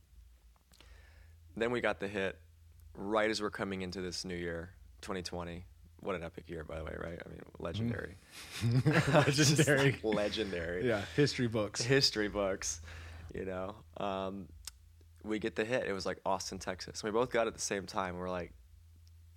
Then 1.57 1.71
we 1.71 1.81
got 1.81 1.99
the 1.99 2.07
hit 2.07 2.39
right 2.93 3.29
as 3.29 3.41
we're 3.41 3.49
coming 3.49 3.81
into 3.81 4.01
this 4.01 4.23
new 4.23 4.35
year, 4.35 4.71
2020. 5.01 5.65
What 6.01 6.15
an 6.15 6.23
epic 6.23 6.49
year, 6.49 6.63
by 6.63 6.77
the 6.77 6.83
way, 6.85 6.95
right? 6.97 7.19
I 7.25 7.29
mean, 7.29 7.41
legendary. 7.59 8.15
legendary. 9.13 9.91
Just 9.91 10.03
legendary. 10.03 10.87
Yeah, 10.87 11.01
history 11.15 11.47
books. 11.47 11.81
History 11.81 12.29
books, 12.29 12.81
you 13.33 13.45
know. 13.45 13.75
Um, 13.97 14.47
we 15.23 15.39
get 15.39 15.55
the 15.55 15.65
hit. 15.65 15.85
It 15.85 15.93
was 15.93 16.05
like 16.05 16.19
Austin, 16.25 16.59
Texas. 16.59 17.03
We 17.03 17.11
both 17.11 17.29
got 17.29 17.45
it 17.45 17.49
at 17.49 17.55
the 17.55 17.61
same 17.61 17.85
time. 17.85 18.17
We're 18.17 18.29
like, 18.29 18.53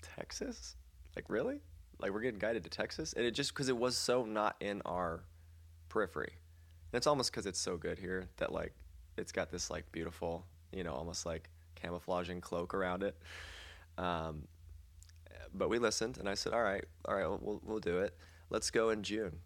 Texas? 0.02 0.76
Like, 1.16 1.24
really? 1.28 1.60
Like, 1.98 2.12
we're 2.12 2.20
getting 2.20 2.38
guided 2.38 2.64
to 2.64 2.70
Texas? 2.70 3.12
And 3.12 3.24
it 3.24 3.32
just, 3.32 3.52
because 3.52 3.68
it 3.68 3.76
was 3.76 3.96
so 3.96 4.24
not 4.24 4.56
in 4.60 4.82
our 4.84 5.24
periphery. 5.88 6.32
And 6.92 6.98
it's 6.98 7.06
almost 7.06 7.32
because 7.32 7.46
it's 7.46 7.58
so 7.58 7.76
good 7.76 7.98
here 7.98 8.28
that, 8.36 8.52
like, 8.52 8.72
it's 9.16 9.32
got 9.32 9.50
this, 9.50 9.70
like, 9.70 9.90
beautiful, 9.92 10.46
you 10.72 10.84
know, 10.84 10.92
almost 10.92 11.26
like 11.26 11.48
camouflaging 11.74 12.40
cloak 12.40 12.74
around 12.74 13.02
it. 13.02 13.16
Um, 13.98 14.42
but 15.54 15.68
we 15.68 15.78
listened, 15.78 16.18
and 16.18 16.28
I 16.28 16.34
said, 16.34 16.52
"All 16.52 16.62
right, 16.62 16.84
all 17.04 17.14
right, 17.14 17.26
we'll 17.26 17.60
we'll 17.64 17.80
do 17.80 17.98
it. 17.98 18.16
Let's 18.50 18.70
go 18.70 18.90
in 18.90 19.02
June." 19.02 19.40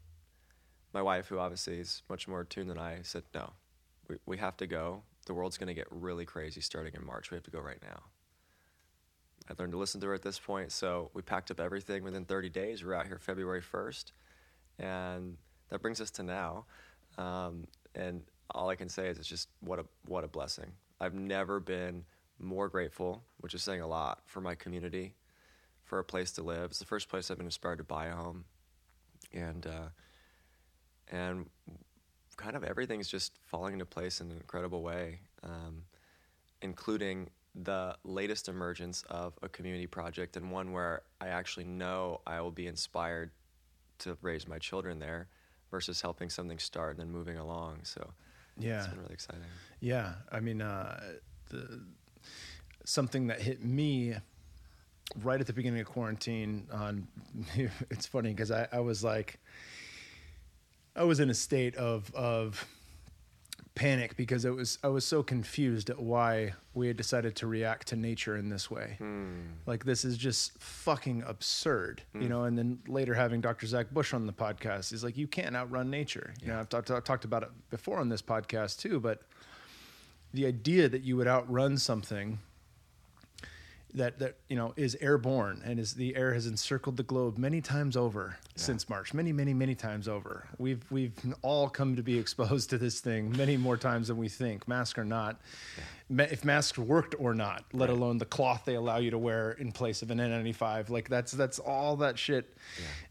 My 0.93 1.03
wife, 1.03 1.29
who 1.29 1.39
obviously 1.39 1.79
is 1.79 2.03
much 2.09 2.27
more 2.29 2.45
tuned 2.45 2.71
than 2.71 2.79
I, 2.79 3.01
said, 3.03 3.25
"No, 3.35 3.53
we 4.09 4.17
we 4.27 4.39
have 4.39 4.57
to 4.59 4.67
go. 4.67 5.03
The 5.27 5.35
world's 5.35 5.59
going 5.59 5.69
to 5.69 5.75
get 5.75 5.89
really 5.91 6.25
crazy 6.25 6.61
starting 6.61 6.95
in 6.95 7.05
March. 7.05 7.31
We 7.31 7.37
have 7.37 7.45
to 7.45 7.51
go 7.51 7.61
right 7.61 7.83
now." 7.83 8.03
I 9.49 9.55
learned 9.59 9.73
to 9.73 9.79
listen 9.79 10.01
to 10.01 10.09
her 10.09 10.15
at 10.15 10.23
this 10.23 10.39
point, 10.41 10.73
so 10.73 11.11
we 11.15 11.23
packed 11.23 11.51
up 11.51 11.61
everything 11.61 12.03
within 12.03 12.25
30 12.25 12.49
days. 12.49 12.85
We're 12.85 12.95
out 12.95 13.07
here 13.07 13.19
February 13.19 13.63
1st, 13.63 14.11
and 14.81 15.37
that 15.69 15.81
brings 15.81 16.01
us 16.01 16.11
to 16.13 16.25
now. 16.25 16.67
Um, 17.17 17.69
and 17.95 18.23
all 18.51 18.69
I 18.69 18.75
can 18.75 18.89
say 18.89 19.09
is 19.09 19.19
it's 19.19 19.29
just 19.29 19.49
what 19.61 19.79
a 19.79 19.85
what 20.07 20.25
a 20.25 20.29
blessing. 20.29 20.73
I've 21.01 21.15
never 21.15 21.61
been 21.61 22.05
more 22.39 22.69
grateful, 22.69 23.23
which 23.39 23.55
is 23.55 23.63
saying 23.63 23.81
a 23.81 23.87
lot, 23.87 24.21
for 24.27 24.41
my 24.41 24.55
community, 24.55 25.15
for 25.87 25.99
a 25.99 26.05
place 26.05 26.33
to 26.33 26.43
live. 26.43 26.71
It's 26.71 26.79
the 26.79 26.85
first 26.85 27.09
place 27.09 27.31
I've 27.31 27.39
been 27.39 27.47
inspired 27.47 27.79
to 27.79 27.85
buy 27.85 28.07
a 28.07 28.15
home, 28.15 28.45
and 29.33 29.67
uh, 29.67 29.89
and 31.11 31.47
kind 32.37 32.57
of 32.57 32.65
everything's 32.65 33.09
just 33.09 33.33
falling 33.47 33.73
into 33.73 33.87
place 33.87 34.21
in 34.21 34.31
an 34.31 34.37
incredible 34.37 34.83
way, 34.83 35.21
um, 35.43 35.85
including 36.61 37.31
the 37.55 37.97
latest 38.05 38.49
emergence 38.49 39.03
of 39.09 39.33
a 39.43 39.49
community 39.49 39.87
project 39.87 40.37
and 40.37 40.51
one 40.51 40.73
where 40.73 41.03
I 41.21 41.29
actually 41.29 41.65
know 41.65 42.21
I 42.27 42.43
will 42.43 42.51
be 42.51 42.67
inspired 42.67 43.31
to 44.01 44.19
raise 44.21 44.47
my 44.47 44.59
children 44.59 44.99
there 44.99 45.29
versus 45.71 46.03
helping 46.03 46.29
something 46.29 46.59
start 46.59 46.93
and 46.93 47.01
then 47.01 47.11
moving 47.11 47.39
along. 47.39 47.79
So 47.85 48.13
yeah, 48.59 48.79
it's 48.79 48.89
been 48.89 49.01
really 49.01 49.15
exciting. 49.15 49.43
Yeah, 49.81 50.15
I 50.31 50.41
mean, 50.41 50.61
uh, 50.61 51.01
the 51.49 51.81
something 52.85 53.29
that 53.29 53.41
hit 53.41 53.65
me 53.65 54.17
right 55.23 55.41
at 55.41 55.47
the 55.47 55.53
beginning 55.53 55.81
of 55.81 55.87
quarantine. 55.87 56.67
On 56.73 57.07
it's 57.91 58.07
funny 58.07 58.31
because 58.31 58.51
I, 58.51 58.69
I 58.73 58.81
was 58.81 59.05
like, 59.05 59.39
I 60.95 61.05
was 61.05 61.21
in 61.21 61.31
a 61.31 61.35
state 61.35 61.77
of 61.77 62.15
of 62.15 62.67
panic 63.75 64.17
because 64.17 64.47
it 64.47 64.55
was 64.55 64.79
I 64.83 64.89
was 64.89 65.05
so 65.05 65.23
confused 65.23 65.91
at 65.91 66.01
why 66.01 66.55
we 66.75 66.89
had 66.89 66.97
decided 66.97 67.37
to 67.37 67.47
react 67.47 67.89
to 67.89 67.97
nature 67.97 68.37
in 68.37 68.49
this 68.49 68.71
way. 68.71 68.97
Hmm. 68.99 69.35
Like 69.67 69.85
this 69.85 70.05
is 70.05 70.17
just 70.17 70.59
fucking 70.59 71.23
absurd, 71.27 72.03
you 72.19 72.29
know. 72.29 72.45
And 72.45 72.59
then 72.59 72.79
later 72.89 73.15
having 73.15 73.41
Dr. 73.41 73.67
Zach 73.67 73.91
Bush 73.93 74.13
on 74.13 74.27
the 74.27 74.33
podcast, 74.33 74.91
he's 74.91 75.05
like, 75.05 75.17
you 75.17 75.27
can't 75.27 75.55
outrun 75.55 75.91
nature. 75.91 76.35
You 76.41 76.49
know, 76.49 76.59
I've 76.59 76.69
talked 76.69 76.89
talked 77.05 77.25
about 77.25 77.45
it 77.45 77.51
before 77.71 77.99
on 77.99 78.09
this 78.09 78.23
podcast 78.23 78.81
too, 78.81 78.99
but 78.99 79.23
the 80.33 80.47
idea 80.47 80.89
that 80.89 81.03
you 81.03 81.17
would 81.17 81.29
outrun 81.29 81.79
something 81.79 82.39
that 83.95 84.19
that 84.19 84.37
you 84.49 84.57
know 84.57 84.75
is 84.77 84.97
airborne 85.01 85.63
and 85.65 85.79
is 85.81 85.95
the 85.95 86.15
air 86.17 86.35
has 86.35 86.47
encircled 86.47 86.97
the 86.97 87.03
globe 87.03 87.39
many 87.39 87.61
times 87.61 87.97
over 87.97 88.37
since 88.55 88.89
March, 88.89 89.15
many 89.15 89.33
many 89.33 89.55
many 89.55 89.75
times 89.75 90.09
over. 90.09 90.47
We've 90.59 90.85
we've 90.91 91.13
all 91.43 91.69
come 91.69 91.97
to 91.97 92.03
be 92.03 92.19
exposed 92.19 92.71
to 92.71 92.79
this 92.79 93.01
thing 93.01 93.35
many 93.37 93.57
more 93.57 93.77
times 93.77 94.09
than 94.09 94.17
we 94.17 94.29
think, 94.29 94.67
mask 94.69 94.99
or 94.99 95.05
not. 95.05 95.41
Ma- 96.09 96.25
If 96.25 96.45
masks 96.45 96.79
worked 96.79 97.15
or 97.19 97.35
not, 97.35 97.65
let 97.73 97.89
alone 97.91 98.19
the 98.19 98.27
cloth 98.27 98.63
they 98.65 98.75
allow 98.75 98.99
you 98.99 99.11
to 99.13 99.19
wear 99.19 99.53
in 99.53 99.73
place 99.73 100.03
of 100.03 100.11
an 100.11 100.19
N95, 100.19 100.91
like 100.91 101.09
that's 101.09 101.33
that's 101.33 101.59
all 101.59 101.97
that 101.97 102.19
shit. 102.19 102.57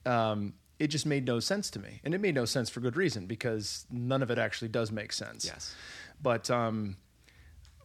Um, 0.05 0.53
it 0.77 0.87
just 0.87 1.05
made 1.05 1.25
no 1.25 1.39
sense 1.39 1.69
to 1.71 1.79
me, 1.79 2.01
and 2.03 2.13
it 2.13 2.19
made 2.19 2.35
no 2.35 2.45
sense 2.45 2.69
for 2.69 2.81
good 2.81 2.97
reason 2.97 3.25
because 3.27 3.85
none 3.89 4.21
of 4.21 4.29
it 4.29 4.37
actually 4.37 4.67
does 4.67 4.91
make 4.91 5.13
sense. 5.13 5.45
Yes. 5.45 5.73
But 6.21 6.51
um, 6.51 6.97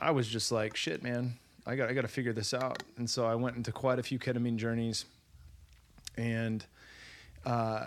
I 0.00 0.10
was 0.10 0.26
just 0.26 0.50
like, 0.50 0.74
shit, 0.76 1.02
man, 1.02 1.34
I 1.66 1.76
got 1.76 1.88
I 1.88 1.92
got 1.92 2.02
to 2.02 2.08
figure 2.08 2.32
this 2.32 2.54
out. 2.54 2.82
And 2.96 3.08
so 3.08 3.26
I 3.26 3.34
went 3.34 3.56
into 3.56 3.72
quite 3.72 3.98
a 3.98 4.02
few 4.02 4.18
ketamine 4.18 4.56
journeys, 4.56 5.04
and 6.16 6.64
uh, 7.44 7.86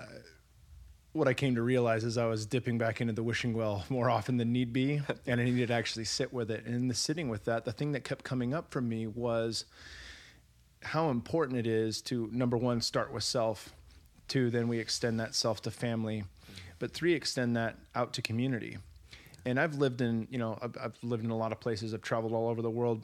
what 1.13 1.27
I 1.27 1.33
came 1.33 1.55
to 1.55 1.61
realize 1.61 2.03
is 2.03 2.17
I 2.17 2.25
was 2.25 2.45
dipping 2.45 2.77
back 2.77 2.99
into 2.99 3.13
the 3.13 3.23
wishing 3.23 3.53
well 3.53 3.85
more 3.89 4.09
often 4.09 4.37
than 4.37 4.51
need 4.51 4.73
be, 4.73 5.01
and 5.27 5.39
I 5.39 5.43
needed 5.43 5.67
to 5.67 5.73
actually 5.73 6.05
sit 6.05 6.33
with 6.33 6.51
it. 6.51 6.65
And 6.65 6.75
in 6.75 6.87
the 6.87 6.95
sitting 6.95 7.29
with 7.29 7.45
that, 7.45 7.65
the 7.65 7.71
thing 7.71 7.91
that 7.93 8.03
kept 8.03 8.23
coming 8.23 8.53
up 8.53 8.71
for 8.71 8.81
me 8.81 9.07
was 9.07 9.65
how 10.81 11.09
important 11.09 11.59
it 11.59 11.67
is 11.67 12.01
to 12.01 12.29
number 12.31 12.57
one 12.57 12.81
start 12.81 13.13
with 13.13 13.23
self, 13.23 13.73
two 14.27 14.49
then 14.49 14.67
we 14.67 14.79
extend 14.79 15.19
that 15.19 15.35
self 15.35 15.61
to 15.61 15.71
family, 15.71 16.23
but 16.79 16.91
three 16.91 17.13
extend 17.13 17.55
that 17.55 17.77
out 17.95 18.13
to 18.13 18.21
community. 18.21 18.77
And 19.45 19.59
I've 19.59 19.75
lived 19.75 20.01
in 20.01 20.27
you 20.31 20.37
know 20.37 20.57
I've, 20.61 20.75
I've 20.81 20.97
lived 21.03 21.23
in 21.23 21.29
a 21.29 21.37
lot 21.37 21.51
of 21.51 21.59
places. 21.59 21.93
I've 21.93 22.01
traveled 22.01 22.33
all 22.33 22.47
over 22.47 22.61
the 22.61 22.69
world 22.69 23.03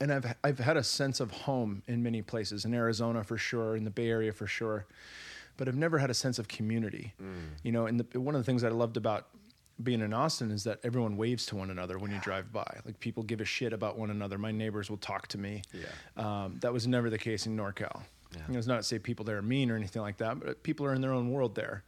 and 0.00 0.12
I've 0.12 0.34
I've 0.44 0.58
had 0.58 0.76
a 0.76 0.82
sense 0.82 1.20
of 1.20 1.30
home 1.30 1.82
in 1.86 2.02
many 2.02 2.22
places 2.22 2.64
in 2.64 2.74
Arizona 2.74 3.24
for 3.24 3.38
sure, 3.38 3.76
in 3.76 3.84
the 3.84 3.90
Bay 3.90 4.08
Area 4.08 4.32
for 4.32 4.46
sure, 4.46 4.86
but 5.56 5.68
I've 5.68 5.76
never 5.76 5.98
had 5.98 6.10
a 6.10 6.14
sense 6.14 6.38
of 6.38 6.48
community. 6.48 7.14
You 7.62 7.72
know, 7.72 7.86
and 7.86 8.00
the, 8.00 8.20
one 8.20 8.34
of 8.34 8.40
the 8.40 8.44
things 8.44 8.64
I 8.64 8.68
loved 8.68 8.96
about 8.96 9.28
being 9.82 10.00
in 10.00 10.12
Austin 10.14 10.50
is 10.50 10.64
that 10.64 10.80
everyone 10.84 11.16
waves 11.16 11.44
to 11.46 11.56
one 11.56 11.70
another 11.70 11.98
when 11.98 12.10
you 12.10 12.18
drive 12.20 12.52
by. 12.52 12.78
Like 12.84 12.98
people 12.98 13.22
give 13.22 13.40
a 13.40 13.44
shit 13.44 13.72
about 13.72 13.98
one 13.98 14.10
another. 14.10 14.38
My 14.38 14.50
neighbors 14.52 14.88
will 14.88 14.96
talk 14.96 15.28
to 15.28 15.38
me. 15.38 15.62
Yeah. 15.72 15.84
Um, 16.16 16.58
that 16.60 16.72
was 16.72 16.86
never 16.86 17.10
the 17.10 17.18
case 17.18 17.46
in 17.46 17.56
NorCal. 17.56 18.02
Yeah. 18.32 18.40
You 18.46 18.52
know, 18.54 18.58
it's 18.58 18.66
not 18.66 18.78
to 18.78 18.82
say 18.82 18.98
people 18.98 19.24
there 19.24 19.36
are 19.36 19.42
mean 19.42 19.70
or 19.70 19.76
anything 19.76 20.02
like 20.02 20.16
that, 20.18 20.40
but 20.40 20.62
people 20.62 20.86
are 20.86 20.94
in 20.94 21.00
their 21.00 21.12
own 21.12 21.30
world 21.30 21.54
there, 21.54 21.84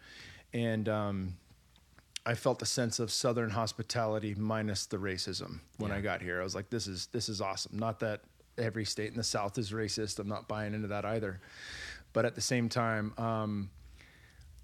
and 0.53 0.89
um, 0.89 1.35
I 2.29 2.35
felt 2.35 2.61
a 2.61 2.67
sense 2.67 2.99
of 2.99 3.11
Southern 3.11 3.49
hospitality 3.49 4.35
minus 4.35 4.85
the 4.85 4.99
racism 4.99 5.61
when 5.79 5.91
I 5.91 6.03
got 6.03 6.21
here. 6.21 6.43
I 6.43 6.45
was 6.45 6.55
like, 6.55 6.69
this 6.69 6.87
is 6.87 7.07
this 7.07 7.31
is 7.31 7.41
awesome. 7.41 7.79
Not 7.79 8.01
that 8.01 8.21
every 8.59 8.85
state 8.85 9.11
in 9.11 9.17
the 9.17 9.25
South 9.25 9.57
is 9.57 9.73
racist. 9.73 10.19
I'm 10.19 10.29
not 10.29 10.47
buying 10.47 10.75
into 10.75 10.89
that 10.89 11.07
either. 11.07 11.41
But 12.13 12.27
at 12.27 12.35
the 12.35 12.43
same 12.43 12.69
time, 12.69 13.15
um, 13.17 13.71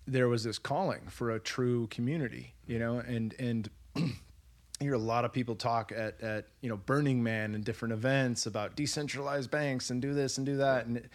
there 0.07 0.29
was 0.29 0.45
this 0.45 0.59
calling 0.59 1.07
for 1.09 1.31
a 1.31 1.41
true 1.41 1.87
community, 1.87 2.53
you 2.67 2.79
know, 2.79 2.99
and 2.99 3.35
and 3.39 3.71
you 3.97 4.13
hear 4.81 4.93
a 4.93 4.99
lot 4.99 5.25
of 5.25 5.33
people 5.33 5.55
talk 5.55 5.91
at 5.91 6.21
at 6.21 6.49
you 6.61 6.69
know 6.69 6.77
Burning 6.77 7.23
Man 7.23 7.55
and 7.55 7.65
different 7.65 7.95
events 7.95 8.45
about 8.45 8.77
decentralized 8.77 9.51
banks 9.51 9.89
and 9.89 10.03
do 10.03 10.13
this 10.13 10.37
and 10.37 10.45
do 10.45 10.59
that. 10.59 10.85
And 10.85 11.09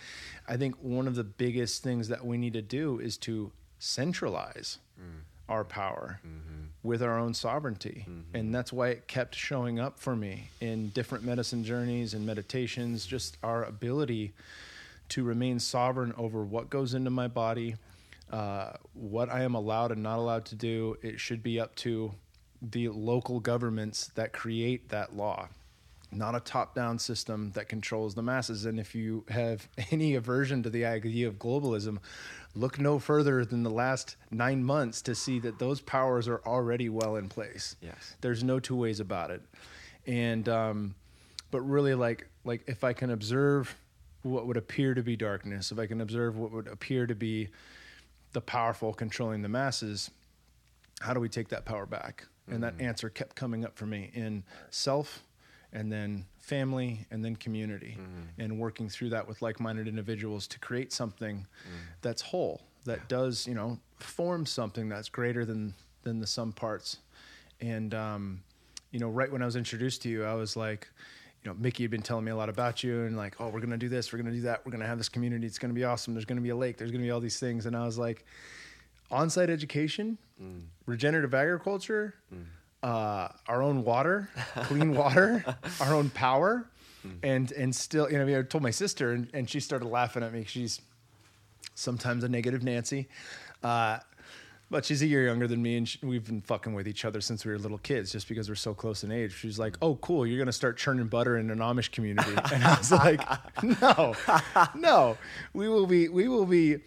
I 0.48 0.58
think 0.58 0.78
one 0.82 1.08
of 1.08 1.14
the 1.14 1.24
biggest 1.24 1.84
things 1.84 2.08
that 2.08 2.26
we 2.26 2.40
need 2.40 2.54
to 2.54 2.64
do 2.64 2.98
is 2.98 3.18
to 3.18 3.52
centralize 3.78 4.80
our 5.50 5.64
power 5.66 6.20
with 6.84 7.04
our 7.04 7.20
own 7.20 7.34
sovereignty. 7.34 8.06
And 8.34 8.56
that's 8.56 8.72
why 8.72 8.90
it 8.90 9.08
kept 9.08 9.36
showing 9.36 9.80
up 9.80 10.00
for 10.00 10.16
me 10.16 10.50
in 10.62 10.90
different 10.90 11.26
medicine 11.26 11.64
journeys 11.64 12.14
and 12.14 12.26
meditations, 12.26 13.06
just 13.06 13.38
our 13.44 13.66
ability 13.66 14.34
to 15.10 15.24
remain 15.24 15.60
sovereign 15.60 16.14
over 16.18 16.44
what 16.44 16.70
goes 16.70 16.94
into 16.94 17.10
my 17.10 17.28
body, 17.28 17.76
uh, 18.32 18.74
what 18.94 19.30
I 19.30 19.42
am 19.42 19.56
allowed 19.56 19.92
and 19.92 20.04
not 20.04 20.20
allowed 20.20 20.46
to 20.46 20.56
do. 20.56 20.98
It 21.02 21.20
should 21.20 21.44
be 21.44 21.60
up 21.60 21.76
to 21.78 22.14
the 22.62 22.90
local 22.90 23.40
governments 23.40 24.12
that 24.16 24.32
create 24.32 24.90
that 24.90 25.16
law 25.16 25.50
not 26.12 26.36
a 26.36 26.40
top 26.40 26.74
down 26.74 26.98
system 26.98 27.52
that 27.52 27.70
controls 27.70 28.16
the 28.16 28.22
masses. 28.22 28.66
And 28.66 28.80
if 28.80 28.96
you 28.96 29.24
have 29.30 29.68
any 29.92 30.16
aversion 30.16 30.64
to 30.64 30.70
the 30.70 30.86
idea 30.86 31.28
of 31.28 31.36
globalism, 31.36 32.00
look 32.56 32.80
no 32.80 33.00
further 33.00 33.46
than 33.46 33.64
the 33.64 33.70
last 33.70 34.16
nine 34.32 34.64
months 34.64 35.02
to 35.04 35.16
see 35.16 35.40
that 35.40 35.60
those 35.60 35.82
powers 35.82 36.28
are 36.28 36.42
already 36.46 36.90
well 36.90 37.16
in 37.16 37.30
place. 37.30 37.76
Yes. 37.82 38.16
There's 38.22 38.44
no 38.44 38.60
two 38.60 38.76
ways 38.76 39.00
about 39.00 39.32
it. 39.32 39.42
And, 40.08 40.50
um, 40.50 40.96
but 41.52 41.62
really, 41.62 41.94
like, 41.94 42.28
like 42.44 42.64
if 42.68 42.84
I 42.84 42.94
can 42.94 43.12
observe 43.12 43.76
what 44.24 44.48
would 44.48 44.58
appear 44.58 44.94
to 44.94 45.04
be 45.04 45.16
darkness, 45.16 45.72
if 45.72 45.80
I 45.80 45.86
can 45.86 46.02
observe 46.02 46.38
what 46.38 46.52
would 46.52 46.68
appear 46.68 47.06
to 47.08 47.16
be 47.16 47.50
the 48.34 48.42
powerful 48.42 48.94
controlling 48.94 49.42
the 49.42 49.50
masses, 49.50 50.12
how 51.02 51.14
do 51.14 51.20
we 51.20 51.30
take 51.30 51.50
that 51.50 51.66
power 51.66 51.86
back? 51.86 52.26
And 52.52 52.64
that 52.64 52.74
answer 52.80 53.10
kept 53.10 53.36
coming 53.36 53.64
up 53.64 53.78
for 53.78 53.86
me 53.86 54.10
in 54.16 54.44
self 54.72 55.24
and 55.74 55.92
then 55.92 56.26
family, 56.40 57.06
and 57.12 57.24
then 57.24 57.36
community, 57.36 57.98
mm-hmm. 58.00 58.42
and 58.42 58.60
working 58.60 58.90
through 58.90 59.10
that 59.10 59.28
with 59.28 59.42
like-minded 59.42 59.88
individuals 59.88 60.48
to 60.48 60.60
create 60.60 60.92
something 60.92 61.38
mm. 61.38 61.72
that's 62.02 62.22
whole, 62.22 62.62
that 62.86 63.08
does 63.08 63.46
you 63.46 63.54
know 63.54 63.78
form 64.00 64.46
something 64.46 64.90
that's 64.90 65.10
greater 65.10 65.46
than 65.46 65.74
than 66.04 66.20
the 66.20 66.28
sum 66.28 66.52
parts. 66.52 66.98
And 67.62 67.94
um, 67.94 68.42
you 68.92 69.00
know, 69.00 69.10
right 69.10 69.32
when 69.32 69.42
I 69.42 69.46
was 69.46 69.56
introduced 69.56 70.02
to 70.04 70.10
you, 70.10 70.24
I 70.24 70.34
was 70.34 70.56
like, 70.56 70.88
you 71.44 71.52
know, 71.52 71.58
Mikki 71.60 71.84
had 71.84 71.92
been 71.92 72.02
telling 72.02 72.26
me 72.26 72.32
a 72.32 72.36
lot 72.36 72.50
about 72.50 72.84
you, 72.84 73.04
and 73.04 73.16
like, 73.16 73.36
oh, 73.40 73.50
we're 73.50 73.60
gonna 73.60 73.78
do 73.78 73.90
this, 73.90 74.12
we're 74.12 74.20
gonna 74.20 74.36
do 74.36 74.42
that, 74.42 74.66
we're 74.66 74.72
gonna 74.72 74.88
have 74.88 74.98
this 74.98 75.10
community, 75.10 75.46
it's 75.46 75.60
gonna 75.60 75.74
be 75.74 75.84
awesome. 75.84 76.14
There's 76.14 76.26
gonna 76.26 76.42
be 76.42 76.50
a 76.50 76.56
lake, 76.56 76.78
there's 76.78 76.92
gonna 76.92 77.04
be 77.04 77.12
all 77.12 77.20
these 77.20 77.40
things, 77.40 77.66
and 77.66 77.76
I 77.76 77.86
was 77.86 77.98
like, 77.98 78.26
on-site 79.12 79.50
education, 79.50 80.18
mm. 80.42 80.64
regenerative 80.86 81.34
agriculture, 81.34 82.16
mm. 82.34 82.46
Uh, 82.84 83.30
our 83.48 83.62
own 83.62 83.84
water, 83.84 84.30
clean 84.64 84.96
water, 84.96 85.44
our 85.82 85.94
own 85.94 86.10
power, 86.10 86.66
and 87.24 87.52
and 87.52 87.76
still, 87.76 88.10
you 88.10 88.18
know, 88.18 88.24
I, 88.24 88.26
mean, 88.26 88.38
I 88.38 88.42
told 88.44 88.64
my 88.64 88.72
sister, 88.72 89.12
and, 89.12 89.30
and 89.34 89.50
she 89.50 89.60
started 89.60 89.88
laughing 89.88 90.24
at 90.24 90.34
me. 90.34 90.46
She's 90.46 90.82
sometimes 91.76 92.24
a 92.24 92.30
negative 92.30 92.64
Nancy. 92.64 93.08
Uh, 93.64 94.00
but 94.72 94.86
she's 94.86 95.02
a 95.02 95.08
year 95.08 95.26
younger 95.26 95.48
than 95.48 95.62
me, 95.62 95.78
and 95.78 95.90
she, 95.90 95.98
we've 96.06 96.26
been 96.26 96.42
fucking 96.42 96.74
with 96.74 96.88
each 96.88 97.04
other 97.04 97.22
since 97.22 97.44
we 97.44 97.52
were 97.52 97.58
little 97.58 97.80
kids, 97.80 98.12
just 98.12 98.28
because 98.28 98.48
we're 98.50 98.56
so 98.56 98.74
close 98.74 99.04
in 99.04 99.12
age. 99.12 99.34
She's 99.34 99.58
like, 99.58 99.76
"Oh, 99.82 99.96
cool, 99.96 100.28
you're 100.28 100.38
gonna 100.38 100.52
start 100.52 100.78
churning 100.78 101.08
butter 101.08 101.38
in 101.38 101.50
an 101.50 101.60
Amish 101.60 101.92
community," 101.92 102.32
and 102.54 102.64
I 102.64 102.78
was 102.78 102.92
like, 102.92 103.22
"No, 103.64 104.14
no, 104.76 105.18
we 105.54 105.68
will 105.68 105.88
be, 105.88 106.08
we 106.08 106.28
will 106.28 106.46
be 106.46 106.78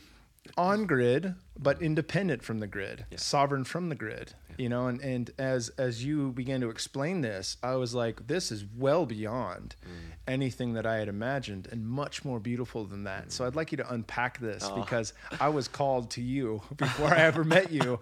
on 0.56 0.86
grid, 0.86 1.34
but 1.58 1.82
independent 1.82 2.44
from 2.44 2.60
the 2.60 2.66
grid, 2.66 3.04
sovereign 3.16 3.64
from 3.64 3.88
the 3.88 3.96
grid." 3.96 4.34
You 4.58 4.68
know, 4.68 4.86
and 4.86 5.00
and 5.00 5.30
as 5.38 5.68
as 5.70 6.04
you 6.04 6.32
began 6.32 6.60
to 6.60 6.70
explain 6.70 7.20
this, 7.20 7.56
I 7.62 7.74
was 7.76 7.94
like, 7.94 8.26
"This 8.26 8.52
is 8.52 8.64
well 8.76 9.06
beyond 9.06 9.76
mm. 9.84 10.12
anything 10.26 10.74
that 10.74 10.86
I 10.86 10.96
had 10.96 11.08
imagined, 11.08 11.68
and 11.70 11.86
much 11.86 12.24
more 12.24 12.40
beautiful 12.40 12.84
than 12.84 13.04
that." 13.04 13.32
So 13.32 13.46
I'd 13.46 13.56
like 13.56 13.72
you 13.72 13.76
to 13.78 13.92
unpack 13.92 14.38
this 14.38 14.64
oh. 14.64 14.80
because 14.80 15.12
I 15.40 15.48
was 15.48 15.68
called 15.80 16.10
to 16.12 16.22
you 16.22 16.62
before 16.76 17.08
I 17.08 17.18
ever 17.20 17.44
met 17.44 17.70
you, 17.70 18.00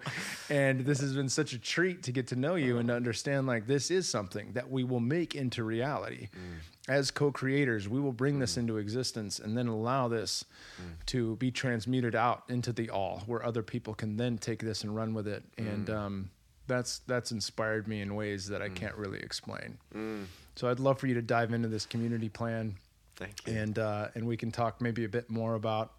and 0.49 0.81
this 0.81 0.99
has 1.01 1.13
been 1.13 1.29
such 1.29 1.53
a 1.53 1.59
treat 1.59 2.03
to 2.03 2.11
get 2.11 2.27
to 2.27 2.35
know 2.35 2.55
you 2.55 2.77
and 2.77 2.87
to 2.87 2.93
oh. 2.93 2.97
understand 2.97 3.47
like 3.47 3.67
this 3.67 3.91
is 3.91 4.07
something 4.07 4.53
that 4.53 4.69
we 4.69 4.83
will 4.83 4.99
make 4.99 5.35
into 5.35 5.63
reality. 5.63 6.29
Mm. 6.35 6.59
As 6.89 7.11
co-creators, 7.11 7.87
we 7.87 7.99
will 7.99 8.11
bring 8.11 8.39
this 8.39 8.55
mm. 8.55 8.59
into 8.59 8.77
existence 8.77 9.39
and 9.39 9.57
then 9.57 9.67
allow 9.67 10.07
this 10.07 10.45
to 11.07 11.35
be 11.37 11.51
transmuted 11.51 12.15
out 12.15 12.43
into 12.49 12.73
the 12.73 12.89
all, 12.89 13.23
where 13.25 13.45
other 13.45 13.63
people 13.63 13.93
can 13.93 14.17
then 14.17 14.37
take 14.37 14.59
this 14.59 14.83
and 14.83 14.95
run 14.95 15.13
with 15.13 15.27
it. 15.27 15.43
And 15.57 15.89
um, 15.89 16.29
that's 16.67 16.99
that's 16.99 17.31
inspired 17.31 17.87
me 17.87 18.01
in 18.01 18.15
ways 18.15 18.47
that 18.47 18.61
I 18.61 18.69
can't 18.69 18.95
really 18.95 19.19
explain. 19.19 19.77
So 20.55 20.69
I'd 20.69 20.79
love 20.79 20.99
for 20.99 21.07
you 21.07 21.15
to 21.15 21.21
dive 21.21 21.53
into 21.53 21.67
this 21.67 21.85
community 21.85 22.29
plan 22.29 22.75
Thank 23.15 23.47
you. 23.47 23.53
and 23.53 23.79
uh, 23.79 24.07
and 24.15 24.27
we 24.27 24.37
can 24.37 24.51
talk 24.51 24.81
maybe 24.81 25.03
a 25.03 25.09
bit 25.09 25.29
more 25.29 25.55
about 25.55 25.93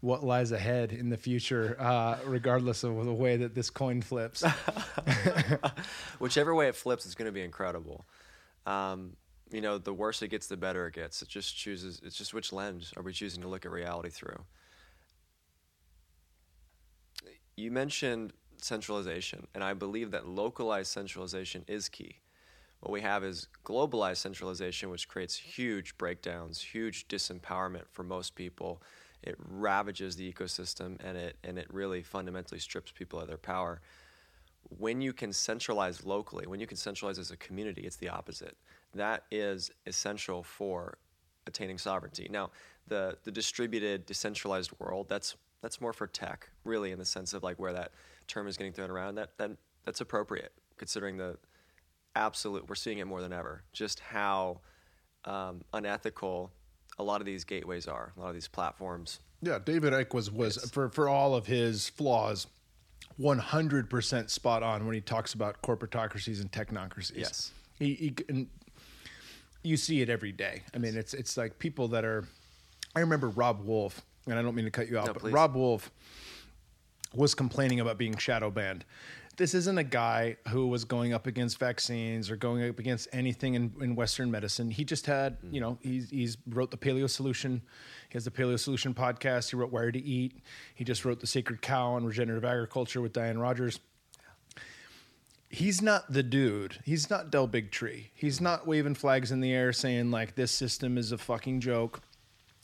what 0.00 0.24
lies 0.24 0.50
ahead 0.52 0.92
in 0.92 1.10
the 1.10 1.16
future, 1.16 1.76
uh, 1.78 2.16
regardless 2.24 2.84
of 2.84 3.04
the 3.04 3.12
way 3.12 3.36
that 3.36 3.54
this 3.54 3.68
coin 3.68 4.00
flips. 4.00 4.42
Whichever 6.18 6.54
way 6.54 6.68
it 6.68 6.74
flips, 6.76 7.04
it's 7.04 7.14
going 7.14 7.26
to 7.26 7.32
be 7.32 7.42
incredible. 7.42 8.06
Um, 8.64 9.16
you 9.50 9.60
know, 9.60 9.76
the 9.78 9.92
worse 9.92 10.22
it 10.22 10.28
gets, 10.28 10.46
the 10.46 10.56
better 10.56 10.86
it 10.86 10.94
gets. 10.94 11.20
It 11.22 11.28
just 11.28 11.54
chooses. 11.56 12.00
It's 12.04 12.16
just 12.16 12.32
which 12.32 12.52
lens 12.52 12.92
are 12.96 13.02
we 13.02 13.12
choosing 13.12 13.42
to 13.42 13.48
look 13.48 13.66
at 13.66 13.72
reality 13.72 14.08
through. 14.08 14.42
You 17.56 17.70
mentioned 17.70 18.32
centralization, 18.64 19.46
and 19.54 19.64
I 19.64 19.74
believe 19.74 20.10
that 20.10 20.26
localized 20.26 20.90
centralization 20.90 21.64
is 21.66 21.88
key. 21.88 22.16
What 22.80 22.92
we 22.92 23.02
have 23.02 23.24
is 23.24 23.48
globalized 23.64 24.18
centralization, 24.18 24.90
which 24.90 25.08
creates 25.08 25.36
huge 25.36 25.98
breakdowns, 25.98 26.60
huge 26.62 27.08
disempowerment 27.08 27.84
for 27.90 28.02
most 28.02 28.34
people. 28.34 28.82
It 29.22 29.36
ravages 29.38 30.16
the 30.16 30.32
ecosystem, 30.32 30.96
and 31.04 31.16
it 31.16 31.36
and 31.44 31.58
it 31.58 31.66
really 31.72 32.02
fundamentally 32.02 32.60
strips 32.60 32.90
people 32.90 33.20
of 33.20 33.28
their 33.28 33.36
power 33.36 33.80
when 34.78 35.00
you 35.00 35.12
can 35.12 35.32
centralize 35.32 36.04
locally, 36.04 36.46
when 36.46 36.60
you 36.60 36.66
can 36.66 36.76
centralize 36.76 37.18
as 37.18 37.30
a 37.30 37.36
community, 37.36 37.82
it's 37.82 37.96
the 37.96 38.08
opposite. 38.08 38.56
That 38.94 39.24
is 39.30 39.70
essential 39.86 40.42
for 40.42 40.98
attaining 41.46 41.78
sovereignty. 41.78 42.28
Now, 42.30 42.50
the 42.86 43.16
the 43.24 43.32
distributed, 43.32 44.06
decentralized 44.06 44.72
world, 44.78 45.08
that's 45.08 45.36
that's 45.62 45.80
more 45.80 45.92
for 45.92 46.06
tech, 46.06 46.48
really, 46.64 46.90
in 46.92 46.98
the 46.98 47.04
sense 47.04 47.32
of 47.34 47.42
like 47.42 47.58
where 47.58 47.72
that 47.72 47.92
term 48.30 48.46
is 48.46 48.56
getting 48.56 48.72
thrown 48.72 48.90
around. 48.90 49.16
That 49.16 49.36
that 49.38 49.50
that's 49.84 50.00
appropriate 50.00 50.52
considering 50.76 51.16
the 51.16 51.36
absolute. 52.16 52.68
We're 52.68 52.74
seeing 52.74 52.98
it 52.98 53.06
more 53.06 53.20
than 53.20 53.32
ever. 53.32 53.62
Just 53.72 54.00
how 54.00 54.60
um, 55.24 55.62
unethical 55.72 56.50
a 56.98 57.02
lot 57.02 57.20
of 57.20 57.26
these 57.26 57.44
gateways 57.44 57.86
are, 57.86 58.12
a 58.16 58.20
lot 58.20 58.28
of 58.28 58.34
these 58.34 58.48
platforms. 58.48 59.20
Yeah, 59.42 59.58
David 59.64 59.92
Icke 59.92 60.14
was 60.14 60.30
was 60.30 60.70
for 60.70 60.88
for 60.90 61.08
all 61.08 61.34
of 61.34 61.46
his 61.46 61.88
flaws, 61.88 62.46
one 63.16 63.38
hundred 63.38 63.88
percent 63.88 64.30
spot 64.30 64.62
on 64.62 64.86
when 64.86 64.94
he 64.94 65.00
talks 65.00 65.34
about 65.34 65.62
corporatocracies 65.62 66.40
and 66.40 66.50
technocracies. 66.52 67.16
Yes. 67.16 67.52
he, 67.78 67.94
he 67.94 68.14
and 68.28 68.48
you 69.62 69.76
see 69.76 70.00
it 70.00 70.08
every 70.08 70.32
day. 70.32 70.62
I 70.74 70.78
mean, 70.78 70.96
it's 70.96 71.14
it's 71.14 71.36
like 71.36 71.58
people 71.58 71.88
that 71.88 72.04
are. 72.04 72.24
I 72.94 73.00
remember 73.00 73.28
Robb 73.28 73.64
Wolf, 73.64 74.02
and 74.26 74.38
I 74.38 74.42
don't 74.42 74.54
mean 74.54 74.64
to 74.64 74.70
cut 74.70 74.88
you 74.88 74.98
off, 74.98 75.06
No, 75.06 75.12
but 75.12 75.22
please. 75.22 75.32
Robb 75.32 75.54
Wolf 75.54 75.90
was 77.14 77.34
complaining 77.34 77.80
about 77.80 77.98
being 77.98 78.16
shadow 78.16 78.50
banned. 78.50 78.84
This 79.36 79.54
isn't 79.54 79.78
a 79.78 79.84
guy 79.84 80.36
who 80.48 80.66
was 80.66 80.84
going 80.84 81.14
up 81.14 81.26
against 81.26 81.58
vaccines 81.58 82.30
or 82.30 82.36
going 82.36 82.68
up 82.68 82.78
against 82.78 83.08
anything 83.12 83.54
in, 83.54 83.72
in 83.80 83.94
Western 83.94 84.30
medicine. 84.30 84.70
He 84.70 84.84
just 84.84 85.06
had, 85.06 85.40
mm. 85.40 85.54
you 85.54 85.60
know, 85.60 85.78
he's, 85.80 86.10
he's 86.10 86.36
wrote 86.48 86.70
the 86.70 86.76
Paleo 86.76 87.08
Solution. 87.08 87.62
He 88.10 88.14
has 88.14 88.24
the 88.24 88.30
Paleo 88.30 88.58
Solution 88.58 88.92
podcast. 88.92 89.50
He 89.50 89.56
wrote 89.56 89.72
Wired 89.72 89.94
to 89.94 90.02
Eat. 90.02 90.42
He 90.74 90.84
just 90.84 91.04
wrote 91.04 91.20
The 91.20 91.26
Sacred 91.26 91.62
Cow 91.62 91.92
on 91.92 92.04
regenerative 92.04 92.44
agriculture 92.44 93.00
with 93.00 93.12
Diana 93.12 93.40
Rodgers. 93.40 93.80
He's 95.48 95.82
not 95.82 96.12
the 96.12 96.22
dude. 96.22 96.78
He's 96.84 97.10
not 97.10 97.30
Del 97.30 97.48
Bigtree. 97.48 98.06
He's 98.14 98.40
not 98.40 98.66
waving 98.66 98.94
flags 98.94 99.32
in 99.32 99.40
the 99.40 99.52
air 99.52 99.72
saying 99.72 100.10
like 100.10 100.36
this 100.36 100.52
system 100.52 100.96
is 100.96 101.12
a 101.12 101.18
fucking 101.18 101.60
joke. 101.60 102.02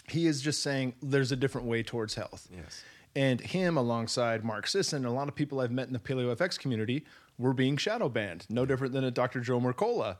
He 0.08 0.26
is 0.26 0.40
just 0.40 0.62
saying 0.62 0.94
there's 1.02 1.32
a 1.32 1.36
different 1.36 1.66
way 1.66 1.82
towards 1.82 2.14
health. 2.14 2.46
Yes. 2.54 2.84
And 3.16 3.40
him 3.40 3.76
alongside 3.76 4.44
Mark 4.44 4.66
Sisson, 4.66 4.98
and 4.98 5.06
a 5.06 5.10
lot 5.10 5.26
of 5.26 5.34
people 5.34 5.60
I've 5.60 5.72
met 5.72 5.88
in 5.88 5.92
the 5.92 5.98
Paleo 5.98 6.36
FX 6.36 6.58
community 6.58 7.04
were 7.38 7.54
being 7.54 7.76
shadow 7.76 8.08
banned. 8.08 8.46
No 8.48 8.66
different 8.66 8.92
than 8.92 9.04
a 9.04 9.10
Dr. 9.10 9.40
Joe 9.40 9.58
Mercola 9.58 10.16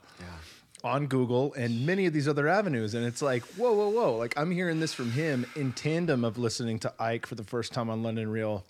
on 0.83 1.07
Google 1.07 1.53
and 1.53 1.85
many 1.85 2.05
of 2.05 2.13
these 2.13 2.27
other 2.27 2.47
avenues. 2.47 2.93
And 2.93 3.05
it's 3.05 3.21
like, 3.21 3.43
whoa, 3.55 3.73
whoa, 3.73 3.89
whoa. 3.89 4.17
Like 4.17 4.37
I'm 4.37 4.51
hearing 4.51 4.79
this 4.79 4.93
from 4.93 5.11
him 5.11 5.45
in 5.55 5.73
tandem 5.73 6.23
of 6.23 6.37
listening 6.37 6.79
to 6.79 6.93
Icke 6.99 7.25
for 7.25 7.35
the 7.35 7.43
first 7.43 7.73
time 7.73 7.89
on 7.89 8.03
London 8.03 8.29
Real 8.29 8.65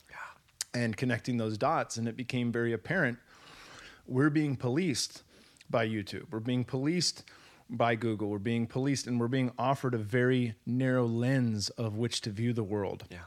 and 0.74 0.96
connecting 0.96 1.38
those 1.38 1.58
dots. 1.58 1.98
And 1.98 2.08
it 2.08 2.16
became 2.16 2.52
very 2.52 2.74
apparent 2.74 3.18
we're 4.08 4.30
being 4.30 4.56
policed 4.56 5.24
by 5.70 5.86
YouTube. 5.88 6.28
We're 6.32 6.40
being 6.40 6.64
policed 6.64 7.24
by 7.70 7.96
Google. 7.96 8.30
We're 8.30 8.40
being 8.40 8.68
policed 8.68 9.06
and 9.06 9.20
we're 9.20 9.28
being 9.28 9.52
offered 9.58 9.94
a 9.94 9.98
very 9.98 10.56
narrow 10.66 11.06
lens 11.06 11.70
of 11.72 11.98
which 11.98 12.22
to 12.22 12.30
view 12.30 12.54
the 12.54 12.64
world. 12.64 13.04
Yeah. 13.12 13.18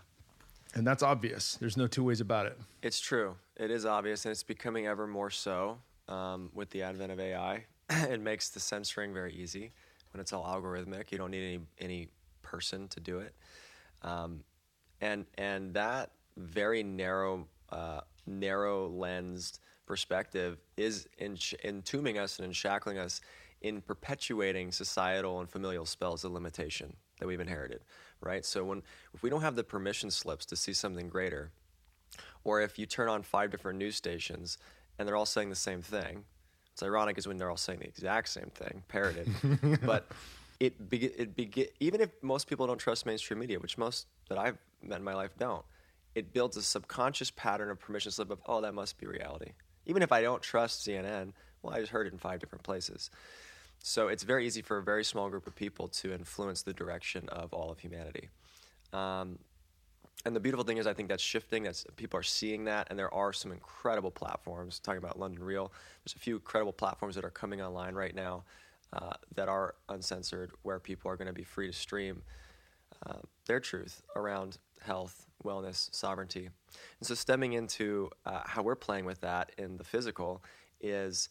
And 0.74 0.86
that's 0.86 1.02
obvious. 1.02 1.56
There's 1.56 1.76
no 1.76 1.86
two 1.86 2.04
ways 2.04 2.20
about 2.20 2.46
it. 2.46 2.58
It's 2.82 3.00
true. 3.00 3.36
It 3.56 3.70
is 3.70 3.84
obvious, 3.84 4.24
and 4.24 4.32
it's 4.32 4.42
becoming 4.42 4.86
ever 4.86 5.06
more 5.06 5.30
so 5.30 5.78
um, 6.08 6.50
with 6.54 6.70
the 6.70 6.82
advent 6.82 7.12
of 7.12 7.18
AI. 7.20 7.64
it 7.90 8.20
makes 8.20 8.50
the 8.50 8.60
censoring 8.60 9.12
very 9.12 9.32
easy 9.32 9.72
when 10.12 10.20
it's 10.20 10.32
all 10.32 10.44
algorithmic. 10.44 11.10
You 11.10 11.18
don't 11.18 11.30
need 11.30 11.54
any 11.54 11.60
any 11.78 12.08
person 12.42 12.88
to 12.88 13.00
do 13.00 13.18
it, 13.18 13.34
um, 14.02 14.44
and 15.00 15.26
and 15.38 15.74
that 15.74 16.12
very 16.36 16.82
narrow 16.82 17.46
uh, 17.70 18.00
narrow 18.26 18.88
lensed 18.88 19.60
perspective 19.86 20.58
is 20.76 21.08
in, 21.18 21.36
entombing 21.64 22.16
us 22.18 22.38
and 22.38 22.46
enshackling 22.46 22.96
us 22.98 23.20
in 23.62 23.80
perpetuating 23.80 24.72
societal 24.72 25.40
and 25.40 25.50
familial 25.50 25.84
spells 25.84 26.24
of 26.24 26.32
limitation 26.32 26.96
that 27.18 27.26
we've 27.26 27.40
inherited, 27.40 27.82
right? 28.20 28.44
So 28.44 28.64
when 28.64 28.82
if 29.14 29.22
we 29.22 29.30
don't 29.30 29.42
have 29.42 29.56
the 29.56 29.64
permission 29.64 30.10
slips 30.10 30.46
to 30.46 30.56
see 30.56 30.72
something 30.72 31.08
greater, 31.08 31.50
or 32.44 32.60
if 32.60 32.78
you 32.78 32.86
turn 32.86 33.08
on 33.08 33.22
five 33.22 33.50
different 33.50 33.78
news 33.78 33.96
stations 33.96 34.58
and 34.98 35.06
they're 35.06 35.16
all 35.16 35.26
saying 35.26 35.50
the 35.50 35.56
same 35.56 35.82
thing, 35.82 36.24
it's 36.72 36.82
ironic 36.82 37.18
is 37.18 37.26
when 37.26 37.36
they're 37.36 37.50
all 37.50 37.56
saying 37.56 37.80
the 37.80 37.88
exact 37.88 38.28
same 38.28 38.50
thing, 38.54 38.82
parroted, 38.88 39.28
but 39.84 40.06
it 40.60 40.88
be, 40.88 41.06
it 41.06 41.34
be, 41.34 41.68
even 41.80 42.00
if 42.00 42.10
most 42.22 42.46
people 42.46 42.66
don't 42.66 42.78
trust 42.78 43.06
mainstream 43.06 43.40
media, 43.40 43.58
which 43.58 43.76
most 43.78 44.06
that 44.28 44.38
I've 44.38 44.58
met 44.82 44.98
in 44.98 45.04
my 45.04 45.14
life 45.14 45.32
don't, 45.38 45.64
it 46.14 46.32
builds 46.32 46.56
a 46.56 46.62
subconscious 46.62 47.30
pattern 47.30 47.70
of 47.70 47.78
permission 47.78 48.12
slip 48.12 48.30
of 48.30 48.40
oh 48.46 48.60
that 48.60 48.74
must 48.74 48.98
be 48.98 49.06
reality. 49.06 49.52
Even 49.86 50.02
if 50.02 50.12
I 50.12 50.22
don't 50.22 50.42
trust 50.42 50.86
CNN, 50.86 51.32
well 51.62 51.74
I 51.74 51.80
just 51.80 51.92
heard 51.92 52.06
it 52.06 52.12
in 52.12 52.18
five 52.18 52.40
different 52.40 52.62
places. 52.62 53.10
So 53.82 54.08
it's 54.08 54.22
very 54.22 54.46
easy 54.46 54.62
for 54.62 54.78
a 54.78 54.82
very 54.82 55.04
small 55.04 55.30
group 55.30 55.46
of 55.46 55.54
people 55.54 55.88
to 55.88 56.12
influence 56.12 56.62
the 56.62 56.72
direction 56.72 57.28
of 57.30 57.52
all 57.52 57.70
of 57.70 57.78
humanity. 57.78 58.28
Um, 58.92 59.38
and 60.26 60.36
the 60.36 60.40
beautiful 60.40 60.64
thing 60.64 60.76
is, 60.76 60.86
I 60.86 60.92
think 60.92 61.08
that's 61.08 61.22
shifting. 61.22 61.62
That's 61.62 61.86
people 61.96 62.20
are 62.20 62.24
seeing 62.24 62.64
that, 62.64 62.88
and 62.90 62.98
there 62.98 63.12
are 63.14 63.32
some 63.32 63.52
incredible 63.52 64.10
platforms. 64.10 64.78
Talking 64.78 64.98
about 64.98 65.18
London 65.18 65.42
Real, 65.42 65.72
there's 66.04 66.14
a 66.14 66.18
few 66.18 66.36
incredible 66.36 66.74
platforms 66.74 67.14
that 67.14 67.24
are 67.24 67.30
coming 67.30 67.62
online 67.62 67.94
right 67.94 68.14
now 68.14 68.44
uh, 68.92 69.14
that 69.34 69.48
are 69.48 69.76
uncensored, 69.88 70.52
where 70.62 70.78
people 70.78 71.10
are 71.10 71.16
going 71.16 71.26
to 71.26 71.32
be 71.32 71.44
free 71.44 71.68
to 71.68 71.72
stream 71.72 72.22
uh, 73.06 73.20
their 73.46 73.60
truth 73.60 74.02
around 74.14 74.58
health, 74.82 75.26
wellness, 75.42 75.88
sovereignty. 75.94 76.50
And 76.98 77.06
so, 77.06 77.14
stemming 77.14 77.54
into 77.54 78.10
uh, 78.26 78.42
how 78.44 78.62
we're 78.62 78.74
playing 78.74 79.06
with 79.06 79.22
that 79.22 79.52
in 79.56 79.78
the 79.78 79.84
physical 79.84 80.44
is 80.82 81.30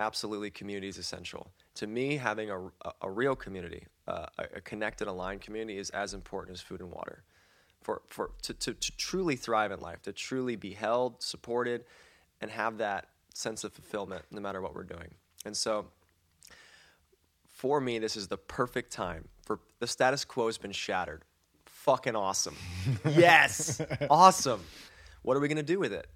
absolutely 0.00 0.50
community 0.50 0.88
is 0.88 0.98
essential. 0.98 1.50
To 1.76 1.86
me, 1.86 2.16
having 2.16 2.50
a, 2.50 2.58
a 3.02 3.10
real 3.10 3.36
community, 3.36 3.84
uh, 4.08 4.26
a 4.38 4.60
connected, 4.62 5.06
aligned 5.06 5.42
community, 5.42 5.78
is 5.78 5.90
as 5.90 6.14
important 6.14 6.56
as 6.56 6.60
food 6.60 6.80
and 6.80 6.90
water. 6.90 7.22
For, 7.82 8.02
for 8.08 8.32
to, 8.42 8.54
to, 8.54 8.74
to 8.74 8.96
truly 8.96 9.36
thrive 9.36 9.72
in 9.72 9.80
life, 9.80 10.02
to 10.02 10.12
truly 10.12 10.56
be 10.56 10.72
held, 10.72 11.22
supported, 11.22 11.84
and 12.40 12.50
have 12.50 12.78
that 12.78 13.08
sense 13.34 13.62
of 13.64 13.72
fulfillment 13.72 14.24
no 14.30 14.40
matter 14.40 14.60
what 14.60 14.74
we're 14.74 14.82
doing. 14.82 15.14
And 15.44 15.56
so, 15.56 15.86
for 17.48 17.80
me, 17.80 17.98
this 17.98 18.16
is 18.16 18.28
the 18.28 18.36
perfect 18.36 18.92
time 18.92 19.28
for 19.42 19.60
the 19.78 19.86
status 19.86 20.24
quo 20.24 20.46
has 20.46 20.58
been 20.58 20.72
shattered. 20.72 21.24
Fucking 21.66 22.16
awesome. 22.16 22.56
yes, 23.04 23.80
awesome. 24.10 24.62
What 25.22 25.36
are 25.36 25.40
we 25.40 25.48
going 25.48 25.56
to 25.56 25.62
do 25.62 25.78
with 25.78 25.92
it? 25.92 26.06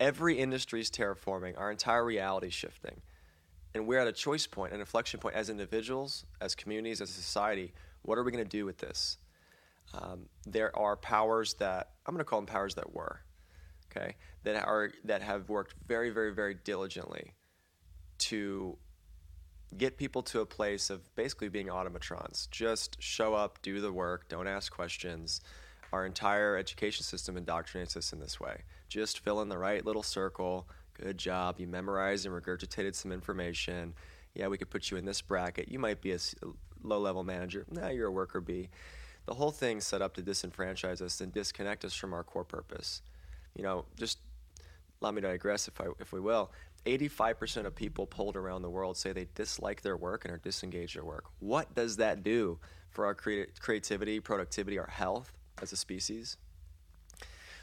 Every 0.00 0.38
industry 0.38 0.80
is 0.80 0.90
terraforming. 0.90 1.58
Our 1.58 1.70
entire 1.70 2.04
reality 2.04 2.48
is 2.48 2.54
shifting. 2.54 3.00
And 3.74 3.86
we're 3.86 3.98
at 3.98 4.06
a 4.06 4.12
choice 4.12 4.46
point, 4.46 4.72
an 4.72 4.80
inflection 4.80 5.18
point 5.18 5.34
as 5.34 5.50
individuals, 5.50 6.24
as 6.40 6.54
communities, 6.54 7.00
as 7.00 7.10
a 7.10 7.12
society. 7.12 7.72
What 8.02 8.18
are 8.18 8.22
we 8.22 8.30
going 8.30 8.44
to 8.44 8.48
do 8.48 8.64
with 8.64 8.78
this? 8.78 9.18
Um, 9.92 10.26
there 10.46 10.76
are 10.76 10.96
powers 10.96 11.54
that, 11.54 11.90
I'm 12.06 12.14
going 12.14 12.24
to 12.24 12.24
call 12.24 12.40
them 12.40 12.46
powers 12.46 12.74
that 12.76 12.94
were, 12.94 13.20
okay, 13.90 14.14
that, 14.44 14.64
are, 14.64 14.92
that 15.04 15.22
have 15.22 15.48
worked 15.48 15.74
very, 15.86 16.10
very, 16.10 16.32
very 16.32 16.54
diligently 16.54 17.34
to 18.18 18.76
get 19.76 19.96
people 19.96 20.22
to 20.22 20.40
a 20.40 20.46
place 20.46 20.88
of 20.88 21.14
basically 21.16 21.48
being 21.48 21.66
automatrons. 21.66 22.48
Just 22.50 22.96
show 23.00 23.34
up, 23.34 23.60
do 23.62 23.80
the 23.80 23.92
work, 23.92 24.28
don't 24.28 24.46
ask 24.46 24.72
questions. 24.72 25.40
Our 25.92 26.06
entire 26.06 26.56
education 26.56 27.04
system 27.04 27.36
indoctrinates 27.36 27.96
us 27.96 28.12
in 28.12 28.20
this 28.20 28.40
way. 28.40 28.62
Just 28.88 29.20
fill 29.20 29.42
in 29.42 29.48
the 29.48 29.58
right 29.58 29.84
little 29.84 30.02
circle. 30.02 30.68
Good 30.94 31.18
job. 31.18 31.58
You 31.58 31.66
memorized 31.66 32.26
and 32.26 32.34
regurgitated 32.34 32.94
some 32.94 33.12
information. 33.12 33.94
Yeah, 34.34 34.48
we 34.48 34.58
could 34.58 34.70
put 34.70 34.90
you 34.90 34.96
in 34.96 35.04
this 35.04 35.20
bracket. 35.20 35.68
You 35.70 35.78
might 35.78 36.00
be 36.00 36.12
a 36.12 36.18
low 36.82 36.98
level 36.98 37.24
manager. 37.24 37.66
Now 37.70 37.88
you're 37.88 38.08
a 38.08 38.12
worker 38.12 38.40
bee. 38.40 38.68
The 39.26 39.34
whole 39.34 39.50
thing's 39.50 39.86
set 39.86 40.02
up 40.02 40.14
to 40.14 40.22
disenfranchise 40.22 41.00
us 41.00 41.20
and 41.20 41.32
disconnect 41.32 41.84
us 41.84 41.94
from 41.94 42.12
our 42.12 42.22
core 42.22 42.44
purpose. 42.44 43.02
You 43.56 43.62
know, 43.62 43.86
just 43.96 44.18
allow 45.00 45.12
me 45.12 45.22
to 45.22 45.28
digress 45.28 45.68
if, 45.68 45.80
I, 45.80 45.86
if 45.98 46.12
we 46.12 46.20
will. 46.20 46.52
85% 46.86 47.64
of 47.64 47.74
people 47.74 48.06
polled 48.06 48.36
around 48.36 48.62
the 48.62 48.70
world 48.70 48.96
say 48.96 49.12
they 49.12 49.26
dislike 49.34 49.80
their 49.80 49.96
work 49.96 50.24
and 50.24 50.34
are 50.34 50.38
disengaged 50.38 50.96
at 50.96 51.04
work. 51.04 51.24
What 51.38 51.74
does 51.74 51.96
that 51.96 52.22
do 52.22 52.58
for 52.90 53.06
our 53.06 53.14
creativity, 53.14 54.20
productivity, 54.20 54.78
our 54.78 54.86
health 54.86 55.32
as 55.62 55.72
a 55.72 55.76
species? 55.76 56.36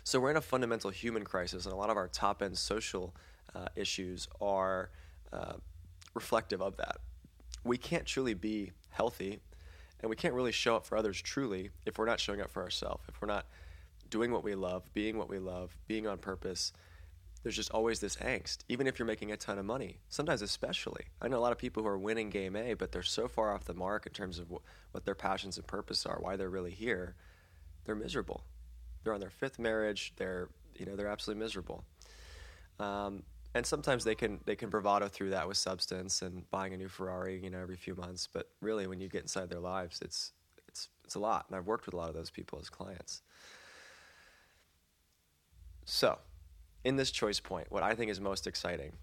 So 0.04 0.20
we're 0.20 0.32
in 0.32 0.38
a 0.38 0.42
fundamental 0.42 0.90
human 0.90 1.24
crisis, 1.24 1.66
and 1.66 1.74
a 1.74 1.78
lot 1.78 1.90
of 1.90 1.98
our 1.98 2.08
top 2.08 2.42
end 2.42 2.58
social 2.58 3.14
uh, 3.56 3.68
issues 3.76 4.28
are 4.40 4.90
uh, 5.32 5.54
reflective 6.14 6.62
of 6.62 6.78
that. 6.78 6.98
We 7.64 7.78
can't 7.78 8.06
truly 8.06 8.34
be 8.34 8.72
healthy, 8.90 9.40
and 10.00 10.10
we 10.10 10.16
can't 10.16 10.34
really 10.34 10.52
show 10.52 10.76
up 10.76 10.86
for 10.86 10.98
others 10.98 11.22
truly 11.22 11.70
if 11.86 11.98
we're 11.98 12.06
not 12.06 12.20
showing 12.20 12.42
up 12.42 12.50
for 12.50 12.64
ourselves, 12.64 13.04
if 13.08 13.22
we're 13.22 13.28
not 13.28 13.46
doing 14.10 14.32
what 14.32 14.44
we 14.44 14.56
love, 14.56 14.84
being 14.94 15.18
what 15.18 15.30
we 15.30 15.40
love, 15.40 15.78
being 15.88 16.08
on 16.08 16.18
purpose 16.18 16.74
there's 17.44 17.56
just 17.56 17.72
always 17.72 18.00
this 18.00 18.18
angst, 18.18 18.60
even 18.70 18.86
if 18.86 19.00
you're 19.00 19.06
making 19.06 19.32
a 19.32 19.38
ton 19.38 19.58
of 19.58 19.66
money. 19.66 19.98
Sometimes, 20.10 20.42
especially. 20.42 21.06
I 21.22 21.28
know 21.28 21.38
a 21.38 21.42
lot 21.42 21.52
of 21.52 21.58
people 21.58 21.82
who 21.82 21.90
are 21.90 21.98
winning 21.98 22.30
game 22.30 22.56
A, 22.56 22.76
but 22.76 22.92
they're 22.92 23.02
so 23.02 23.28
far 23.28 23.54
off 23.54 23.66
the 23.66 23.74
mark 23.74 24.06
in 24.06 24.14
terms 24.14 24.38
of 24.38 24.50
wh- 24.50 24.94
what 24.94 25.06
their 25.06 25.16
passions 25.16 25.58
and 25.58 25.66
purpose 25.66 26.06
are, 26.06 26.20
why 26.20 26.36
they're 26.36 26.50
really 26.50 26.72
here. 26.72 27.16
They're 27.86 27.96
miserable. 27.96 28.44
They're 29.04 29.14
on 29.14 29.20
their 29.20 29.30
fifth 29.30 29.60
marriage. 29.60 30.14
They're 30.16 30.50
you 30.78 30.86
know 30.86 30.96
they're 30.96 31.08
absolutely 31.08 31.44
miserable. 31.44 31.84
Um, 32.80 33.24
and 33.54 33.66
sometimes 33.66 34.04
they 34.04 34.16
can 34.16 34.40
they 34.46 34.56
can 34.56 34.70
bravado 34.70 35.08
through 35.08 35.32
that 35.32 35.48
with 35.48 35.58
substance 35.58 36.22
and 36.22 36.50
buying 36.52 36.74
a 36.74 36.78
new 36.78 36.88
Ferrari, 36.88 37.40
you 37.44 37.50
know, 37.50 37.60
every 37.60 37.76
few 37.76 37.96
months. 37.96 38.28
But 38.32 38.50
really, 38.62 38.88
when 38.88 39.00
you 39.00 39.10
get 39.10 39.22
inside 39.22 39.50
their 39.50 39.60
lives, 39.60 40.00
it's 40.02 40.32
it's 40.68 40.90
it's 41.04 41.16
a 41.16 41.20
lot. 41.20 41.46
And 41.48 41.58
I've 41.58 41.68
worked 41.68 41.86
with 41.86 41.94
a 41.94 41.98
lot 41.98 42.10
of 42.10 42.16
those 42.16 42.30
people 42.30 42.60
as 42.60 42.70
clients. 42.70 43.22
So 45.86 46.18
in 46.84 46.96
this 46.96 47.12
choice 47.12 47.40
point, 47.40 47.72
what 47.72 47.84
I 47.84 47.94
think 47.94 48.10
is 48.10 48.20
most 48.20 48.48
exciting, 48.48 48.94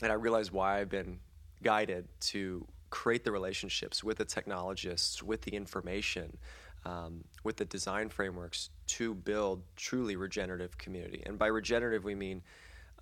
and 0.00 0.10
I 0.10 0.14
realize 0.14 0.50
why 0.50 0.80
I've 0.80 0.88
been 0.88 1.18
guided 1.62 2.08
to 2.20 2.66
create 2.90 3.24
the 3.24 3.32
relationships 3.32 4.02
with 4.02 4.18
the 4.18 4.24
technologists, 4.24 5.22
with 5.22 5.42
the 5.42 5.52
information, 5.52 6.36
um, 6.84 7.24
with 7.44 7.56
the 7.56 7.64
design 7.64 8.08
frameworks 8.08 8.70
to 8.96 9.14
build 9.14 9.62
truly 9.76 10.16
regenerative 10.16 10.76
community. 10.76 11.22
And 11.24 11.38
by 11.38 11.46
regenerative, 11.46 12.04
we 12.04 12.14
mean 12.14 12.42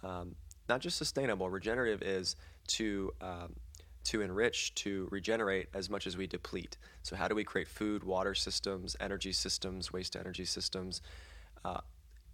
um, 0.04 0.34
not 0.68 0.80
just 0.80 0.96
sustainable. 0.96 1.50
Regenerative 1.50 2.02
is 2.02 2.36
to 2.68 3.12
um, 3.20 3.54
to 4.02 4.22
enrich, 4.22 4.74
to 4.74 5.08
regenerate 5.10 5.68
as 5.74 5.90
much 5.90 6.06
as 6.06 6.16
we 6.16 6.26
deplete. 6.26 6.78
So, 7.02 7.16
how 7.16 7.28
do 7.28 7.34
we 7.34 7.44
create 7.44 7.68
food, 7.68 8.04
water 8.04 8.34
systems, 8.34 8.96
energy 9.00 9.32
systems, 9.32 9.92
waste 9.92 10.16
energy 10.16 10.44
systems? 10.44 11.02
Uh, 11.64 11.80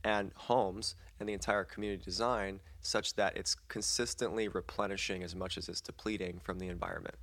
and 0.05 0.31
homes 0.37 0.95
and 1.19 1.29
the 1.29 1.33
entire 1.33 1.65
community 1.65 2.01
design 2.05 2.61
such 2.81 3.15
that 3.15 3.37
it's 3.37 3.57
consistently 3.67 4.47
replenishing 4.47 5.25
as 5.25 5.35
much 5.35 5.59
as 5.59 5.69
it's 5.69 5.81
depleting 5.81 6.39
from 6.45 6.61
the 6.61 6.69
environment. 6.69 7.17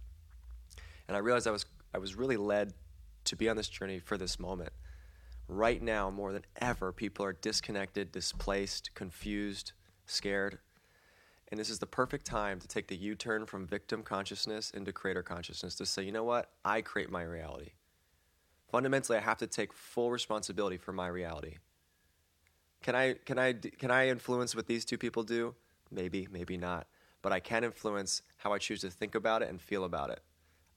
And 1.07 1.15
I 1.15 1.21
realized 1.21 1.47
I 1.47 1.51
was 1.51 1.65
I 1.93 1.99
was 1.99 2.15
really 2.15 2.35
led 2.35 2.73
to 3.25 3.35
be 3.37 3.47
on 3.47 3.55
this 3.55 3.69
journey 3.69 3.99
for 3.99 4.17
this 4.17 4.39
moment. 4.39 4.73
Right 5.47 5.81
now, 5.81 6.09
more 6.09 6.31
than 6.31 6.45
ever, 6.57 6.91
people 6.91 7.25
are 7.25 7.33
disconnected, 7.33 8.11
displaced, 8.11 8.93
confused, 8.95 9.73
scared. 10.05 10.59
And 11.51 11.59
this 11.59 11.69
is 11.69 11.79
the 11.79 11.85
perfect 11.85 12.25
time 12.25 12.59
to 12.59 12.67
take 12.67 12.87
the 12.87 12.95
U 12.95 13.15
turn 13.15 13.45
from 13.45 13.67
victim 13.67 14.01
consciousness 14.03 14.71
into 14.71 14.91
creator 14.91 15.21
consciousness 15.21 15.75
to 15.75 15.85
say, 15.85 16.03
you 16.03 16.11
know 16.11 16.23
what? 16.23 16.49
I 16.65 16.81
create 16.81 17.11
my 17.11 17.23
reality. 17.23 17.73
Fundamentally, 18.71 19.19
I 19.19 19.21
have 19.21 19.37
to 19.37 19.47
take 19.47 19.71
full 19.71 20.09
responsibility 20.09 20.77
for 20.77 20.93
my 20.93 21.07
reality. 21.07 21.57
Can 22.81 22.95
I 22.95 23.13
can 23.13 23.37
I 23.37 23.53
can 23.53 23.91
I 23.91 24.09
influence 24.09 24.55
what 24.55 24.65
these 24.65 24.83
two 24.83 24.97
people 24.97 25.23
do? 25.23 25.53
Maybe, 25.91 26.27
maybe 26.31 26.57
not. 26.57 26.87
But 27.21 27.31
I 27.31 27.39
can 27.39 27.63
influence 27.63 28.23
how 28.37 28.51
I 28.51 28.57
choose 28.57 28.81
to 28.81 28.89
think 28.89 29.13
about 29.13 29.43
it 29.43 29.49
and 29.49 29.61
feel 29.61 29.83
about 29.83 30.09
it. 30.09 30.21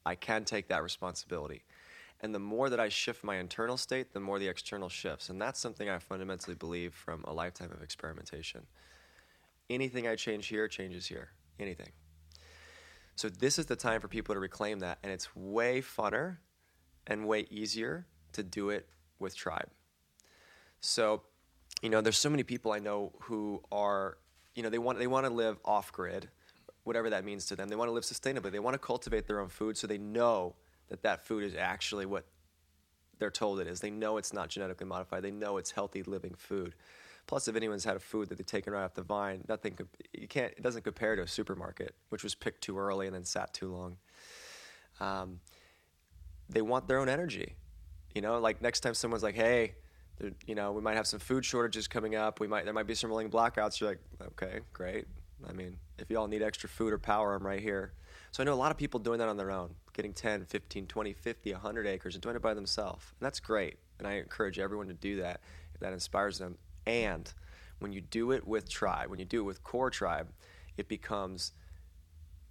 I 0.05 0.15
can 0.15 0.45
take 0.45 0.69
that 0.69 0.83
responsibility. 0.83 1.65
And 2.21 2.35
the 2.35 2.39
more 2.39 2.71
that 2.71 2.81
I 2.81 2.89
shift 2.89 3.23
my 3.23 3.37
internal 3.37 3.77
state, 3.77 4.13
the 4.13 4.21
more 4.21 4.39
the 4.39 4.49
external 4.49 4.89
shifts. 4.89 5.29
And 5.29 5.41
that's 5.41 5.61
something 5.61 5.89
I 5.89 5.99
fundamentally 5.99 6.55
believe 6.55 6.95
from 6.95 7.25
a 7.25 7.33
lifetime 7.33 7.71
of 7.73 7.83
experimentation. 7.83 8.67
Anything 9.69 10.09
I 10.09 10.17
change 10.17 10.47
here 10.47 10.67
changes 10.69 11.07
here. 11.07 11.31
Anything. 11.61 11.91
So 13.17 13.29
this 13.29 13.59
is 13.59 13.67
the 13.67 13.77
time 13.77 14.01
for 14.01 14.09
people 14.09 14.35
to 14.35 14.41
reclaim 14.41 14.79
that. 14.81 14.99
And 15.03 15.13
it's 15.13 15.35
way 15.37 15.83
funner 15.83 16.39
and 17.07 17.27
way 17.27 17.47
easier 17.51 18.07
to 18.33 18.43
do 18.43 18.71
it 18.71 18.89
with 19.19 19.37
tribe. 19.37 19.69
So 20.81 21.23
you 21.83 21.91
know, 21.91 22.01
there's 22.01 22.19
so 22.19 22.31
many 22.31 22.43
people 22.43 22.73
I 22.73 22.79
know 22.79 23.13
who 23.21 23.63
are, 23.71 24.19
you 24.55 24.63
know, 24.63 24.71
they 24.71 24.79
want 24.79 24.99
they 24.99 25.07
want 25.07 25.27
to 25.27 25.33
live 25.33 25.59
off 25.65 25.93
grid, 25.93 26.29
whatever 26.85 27.11
that 27.11 27.25
means 27.25 27.47
to 27.47 27.57
them. 27.57 27.69
They 27.69 27.77
want 27.77 27.89
to 27.89 27.93
live 27.93 28.05
sustainably. 28.05 28.51
They 28.51 28.59
want 28.59 28.75
to 28.75 28.79
cultivate 28.79 29.27
their 29.27 29.41
own 29.41 29.49
food, 29.49 29.77
so 29.77 29.87
they 29.87 29.99
know 29.99 30.55
that 30.89 31.03
that 31.03 31.27
food 31.27 31.45
is 31.45 31.55
actually 31.55 32.07
what 32.07 32.25
they're 33.19 33.31
told 33.31 33.61
it 33.61 33.67
is. 33.67 33.81
They 33.81 33.91
know 33.91 34.19
it's 34.19 34.33
not 34.33 34.49
genetically 34.49 34.87
modified. 34.87 35.23
They 35.23 35.31
know 35.31 35.57
it's 35.57 35.71
healthy 35.71 36.03
living 36.03 36.35
food. 36.37 36.75
Plus, 37.27 37.49
if 37.49 37.57
anyone's 37.57 37.85
had 37.85 37.97
a 37.97 38.01
food 38.01 38.29
that 38.29 38.39
they've 38.39 38.47
taken 38.47 38.73
right 38.73 38.85
off 38.85 38.95
the 38.95 39.03
vine, 39.03 39.43
nothing 39.49 39.77
you 40.13 40.29
can't 40.29 40.53
it 40.53 40.63
doesn't 40.63 40.83
compare 40.83 41.17
to 41.17 41.23
a 41.23 41.29
supermarket, 41.29 41.95
which 42.11 42.23
was 42.23 42.35
picked 42.35 42.63
too 42.63 42.79
early 42.79 43.07
and 43.07 43.15
then 43.15 43.25
sat 43.25 43.53
too 43.53 43.73
long. 43.73 43.97
Um, 45.01 45.41
they 46.49 46.63
want 46.63 46.87
their 46.87 46.99
own 46.99 47.09
energy. 47.09 47.57
You 48.15 48.23
know, 48.23 48.39
like 48.39 48.63
next 48.63 48.81
time 48.81 48.95
someone's 48.95 49.25
like, 49.25 49.35
"Hey, 49.35 49.75
you 50.47 50.55
know, 50.55 50.73
we 50.73 50.81
might 50.81 50.97
have 50.97 51.07
some 51.07 51.21
food 51.21 51.45
shortages 51.45 51.89
coming 51.89 52.15
up. 52.15 52.41
We 52.41 52.47
might 52.47 52.65
there 52.65 52.75
might 52.75 52.87
be 52.87 52.95
some 52.95 53.11
rolling 53.11 53.31
blackouts. 53.31 53.81
You're 53.81 53.91
like, 53.91 54.01
okay, 54.23 54.61
great. 54.73 55.07
I 55.49 55.53
mean, 55.53 55.77
if 55.99 56.11
y'all 56.11 56.27
need 56.27 56.43
extra 56.43 56.69
food 56.69 56.93
or 56.93 56.99
power, 56.99 57.35
I'm 57.35 57.47
right 57.47 57.61
here. 57.61 57.93
So 58.31 58.43
I 58.43 58.47
know 58.47 58.55
a 58.55 58.57
lot 58.57 58.71
of 58.71 58.79
people 58.79 59.01
doing 59.01 59.19
that 59.19 59.29
on 59.29 59.37
their 59.37 59.51
own, 59.51 59.75
getting 59.97 60.13
10, 60.13 60.45
15, 60.45 60.87
20, 60.87 61.13
50, 61.15 61.53
100 61.53 61.87
acres 61.87 62.15
and 62.15 62.23
doing 62.23 62.37
it 62.37 62.43
by 62.43 62.55
themselves. 62.55 63.07
And 63.19 63.27
that's 63.27 63.41
great. 63.41 63.79
And 63.99 64.07
I 64.07 64.15
encourage 64.15 64.59
everyone 64.59 64.89
to 64.89 64.95
do 64.95 65.17
that 65.23 65.41
if 65.75 65.81
that 65.81 65.95
inspires 65.95 66.39
them. 66.39 66.59
And 66.87 67.33
when 67.79 67.93
you 67.93 68.03
do 68.03 68.31
it 68.33 68.47
with 68.47 68.69
tribe, 68.69 69.09
when 69.09 69.19
you 69.19 69.25
do 69.25 69.41
it 69.41 69.45
with 69.45 69.65
core 69.65 69.91
tribe, 69.91 70.29
it 70.77 70.89
becomes 70.89 71.53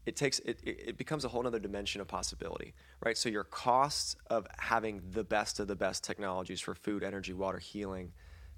it 0.05 0.15
takes 0.15 0.39
it, 0.39 0.59
it 0.63 0.97
becomes 0.97 1.25
a 1.25 1.27
whole 1.27 1.45
other 1.47 1.59
dimension 1.59 1.99
of 1.99 2.07
possibility 2.07 2.75
right 3.03 3.17
so 3.17 3.27
your 3.27 3.43
cost 3.43 4.17
of 4.29 4.45
having 4.59 5.01
the 5.11 5.23
best 5.23 5.59
of 5.59 5.67
the 5.67 5.75
best 5.75 6.03
technologies 6.03 6.61
for 6.61 6.75
food 6.75 7.03
energy 7.03 7.33
water 7.33 7.57
healing 7.57 8.11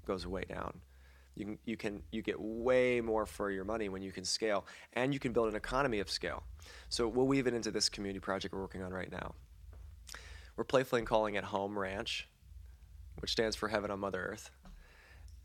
goes 0.04 0.26
way 0.26 0.44
down 0.46 0.80
You 1.38 1.44
can, 1.44 1.58
you 1.66 1.76
can 1.76 2.02
you 2.10 2.20
get 2.20 2.34
way 2.40 3.00
more 3.00 3.24
for 3.24 3.52
your 3.52 3.64
money 3.64 3.88
when 3.88 4.02
you 4.02 4.10
can 4.10 4.24
scale, 4.24 4.66
and 4.94 5.14
you 5.14 5.20
can 5.20 5.32
build 5.32 5.48
an 5.48 5.54
economy 5.54 6.00
of 6.00 6.10
scale. 6.10 6.42
So 6.88 7.06
we'll 7.06 7.28
weave 7.28 7.46
it 7.46 7.54
into 7.54 7.70
this 7.70 7.88
community 7.88 8.18
project 8.18 8.52
we're 8.52 8.60
working 8.60 8.82
on 8.82 8.92
right 8.92 9.10
now. 9.10 9.34
We're 10.56 10.64
playfully 10.64 11.02
calling 11.02 11.36
it 11.36 11.44
Home 11.44 11.78
Ranch, 11.78 12.28
which 13.20 13.30
stands 13.30 13.54
for 13.54 13.68
Heaven 13.68 13.92
on 13.92 14.00
Mother 14.00 14.20
Earth. 14.20 14.50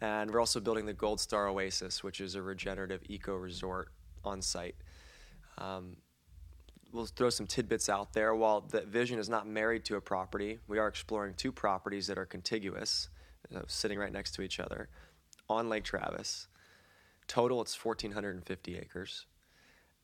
And 0.01 0.31
we're 0.31 0.39
also 0.39 0.59
building 0.59 0.87
the 0.87 0.93
Gold 0.93 1.19
Star 1.19 1.47
Oasis, 1.47 2.03
which 2.03 2.19
is 2.19 2.33
a 2.33 2.41
regenerative 2.41 3.01
eco 3.07 3.35
resort 3.35 3.89
on 4.25 4.41
site. 4.41 4.75
Um, 5.59 5.97
we'll 6.91 7.05
throw 7.05 7.29
some 7.29 7.45
tidbits 7.45 7.87
out 7.87 8.13
there. 8.13 8.33
While 8.33 8.61
the 8.61 8.81
vision 8.81 9.19
is 9.19 9.29
not 9.29 9.47
married 9.47 9.85
to 9.85 9.95
a 9.97 10.01
property, 10.01 10.57
we 10.67 10.79
are 10.79 10.87
exploring 10.87 11.35
two 11.35 11.51
properties 11.51 12.07
that 12.07 12.17
are 12.17 12.25
contiguous, 12.25 13.09
uh, 13.55 13.61
sitting 13.67 13.99
right 13.99 14.11
next 14.11 14.31
to 14.31 14.41
each 14.41 14.59
other 14.59 14.89
on 15.53 15.69
Lake 15.69 15.83
Travis. 15.83 16.47
Total, 17.27 17.61
it's 17.61 17.83
1,450 17.83 18.77
acres. 18.77 19.25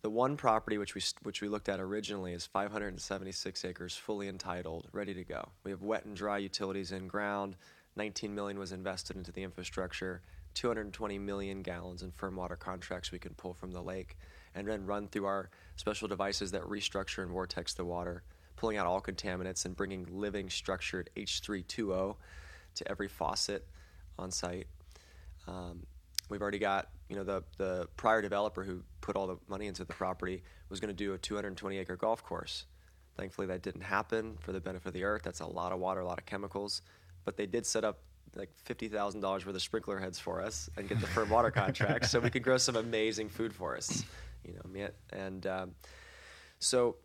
The 0.02 0.10
one 0.10 0.38
property 0.38 0.78
which 0.78 0.96
we 0.96 1.02
which 1.24 1.42
we 1.42 1.50
looked 1.50 1.68
at 1.68 1.82
originally 1.82 2.32
is 2.32 2.46
576 2.46 3.66
acres, 3.66 3.96
fully 3.96 4.30
entitled, 4.30 4.88
ready 4.94 5.14
to 5.14 5.26
go. 5.26 5.50
We 5.66 5.72
have 5.72 5.82
wet 5.82 6.06
and 6.06 6.16
dry 6.16 6.38
utilities 6.38 6.94
in 6.94 7.08
ground. 7.08 7.58
19 7.98 8.34
million 8.34 8.58
was 8.58 8.72
invested 8.72 9.18
into 9.18 9.34
the 9.34 9.44
infrastructure. 9.44 10.22
220 10.54 11.20
million 11.20 11.62
gallons 11.62 12.02
in 12.02 12.12
firm 12.12 12.38
water 12.38 12.56
contracts 12.56 13.12
we 13.12 13.20
can 13.20 13.34
pull 13.34 13.54
from 13.54 13.72
the 13.72 13.82
lake, 13.82 14.18
and 14.56 14.68
then 14.68 14.86
run 14.86 15.08
through 15.08 15.26
our 15.26 15.50
special 15.76 16.08
devices 16.08 16.52
that 16.52 16.64
restructure 16.64 17.22
and 17.22 17.32
vortex 17.32 17.74
the 17.74 17.84
water, 17.84 18.24
pulling 18.56 18.78
out 18.78 18.88
all 18.88 19.02
contaminants 19.02 19.66
and 19.66 19.76
bringing 19.76 20.08
living 20.10 20.50
structured 20.50 21.10
H3O2 21.18 22.16
to 22.76 22.88
every 22.88 23.08
faucet 23.08 23.68
on 24.18 24.32
site. 24.32 24.68
Um, 25.50 25.86
we've 26.30 26.42
already 26.42 26.60
got 26.60 26.90
you 27.10 27.16
know 27.16 27.24
the 27.24 27.44
the 27.58 27.88
prior 27.98 28.22
developer 28.22 28.64
who 28.64 28.84
put 29.02 29.16
all 29.16 29.28
the 29.28 29.38
money 29.48 29.68
into 29.68 29.84
the 29.84 29.94
property 29.94 30.44
was 30.70 30.80
going 30.80 30.90
to 30.90 30.94
do 30.94 31.14
a 31.14 31.18
220 31.18 31.78
acre 31.78 31.96
golf 31.96 32.24
course. 32.24 32.66
Thankfully, 33.18 33.48
that 33.48 33.64
didn't 33.64 33.82
happen 33.82 34.38
for 34.40 34.52
the 34.52 34.62
benefit 34.62 34.88
of 34.88 34.94
the 34.94 35.04
earth. 35.04 35.24
That's 35.24 35.42
a 35.42 35.46
lot 35.46 35.72
of 35.72 35.80
water, 35.80 36.00
a 36.02 36.06
lot 36.06 36.20
of 36.20 36.26
chemicals. 36.26 36.82
But 37.26 37.36
they 37.36 37.48
did 37.48 37.66
set 37.66 37.84
up 37.84 38.00
like 38.36 38.52
fifty 38.64 38.88
thousand 38.88 39.22
dollars 39.22 39.46
worth 39.46 39.56
of 39.56 39.62
sprinkler 39.62 40.00
heads 40.00 40.20
for 40.20 40.42
us 40.42 40.70
and 40.78 40.88
get 40.88 41.02
the 41.02 41.08
firm 41.08 41.30
water 41.36 41.52
contract, 41.52 42.06
so 42.06 42.20
we 42.20 42.30
could 42.30 42.44
grow 42.44 42.58
some 42.58 42.76
amazing 42.76 43.30
food 43.30 43.54
forests. 43.54 44.06
You 44.46 44.54
know, 44.54 44.88
and 45.12 45.46
um, 45.48 45.72
so 46.60 46.98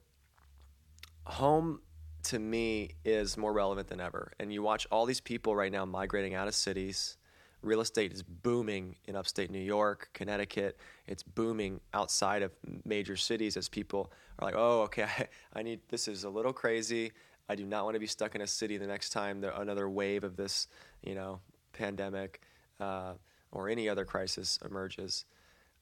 home 1.26 1.80
to 2.24 2.38
me 2.38 2.90
is 3.04 3.36
more 3.36 3.52
relevant 3.52 3.88
than 3.88 4.00
ever. 4.00 4.32
And 4.38 4.52
you 4.52 4.62
watch 4.62 4.86
all 4.90 5.06
these 5.06 5.20
people 5.20 5.56
right 5.56 5.72
now 5.72 5.84
migrating 5.84 6.34
out 6.34 6.48
of 6.48 6.54
cities 6.54 7.16
real 7.64 7.80
estate 7.80 8.12
is 8.12 8.22
booming 8.22 8.96
in 9.06 9.16
upstate 9.16 9.50
New 9.50 9.58
York, 9.58 10.10
Connecticut. 10.12 10.78
It's 11.06 11.22
booming 11.22 11.80
outside 11.92 12.42
of 12.42 12.52
major 12.84 13.16
cities 13.16 13.56
as 13.56 13.68
people 13.68 14.12
are 14.38 14.46
like, 14.46 14.54
oh, 14.56 14.82
okay, 14.82 15.08
I, 15.54 15.62
need 15.62 15.80
this 15.88 16.06
is 16.06 16.24
a 16.24 16.30
little 16.30 16.52
crazy. 16.52 17.12
I 17.48 17.54
do 17.54 17.64
not 17.64 17.84
want 17.84 17.94
to 17.94 18.00
be 18.00 18.06
stuck 18.06 18.34
in 18.34 18.40
a 18.40 18.46
city 18.46 18.76
the 18.76 18.86
next 18.86 19.10
time 19.10 19.40
there 19.40 19.52
another 19.52 19.88
wave 19.88 20.24
of 20.24 20.36
this, 20.36 20.68
you 21.02 21.14
know, 21.14 21.40
pandemic 21.72 22.40
uh, 22.80 23.14
or 23.52 23.68
any 23.68 23.88
other 23.88 24.04
crisis 24.04 24.58
emerges. 24.64 25.24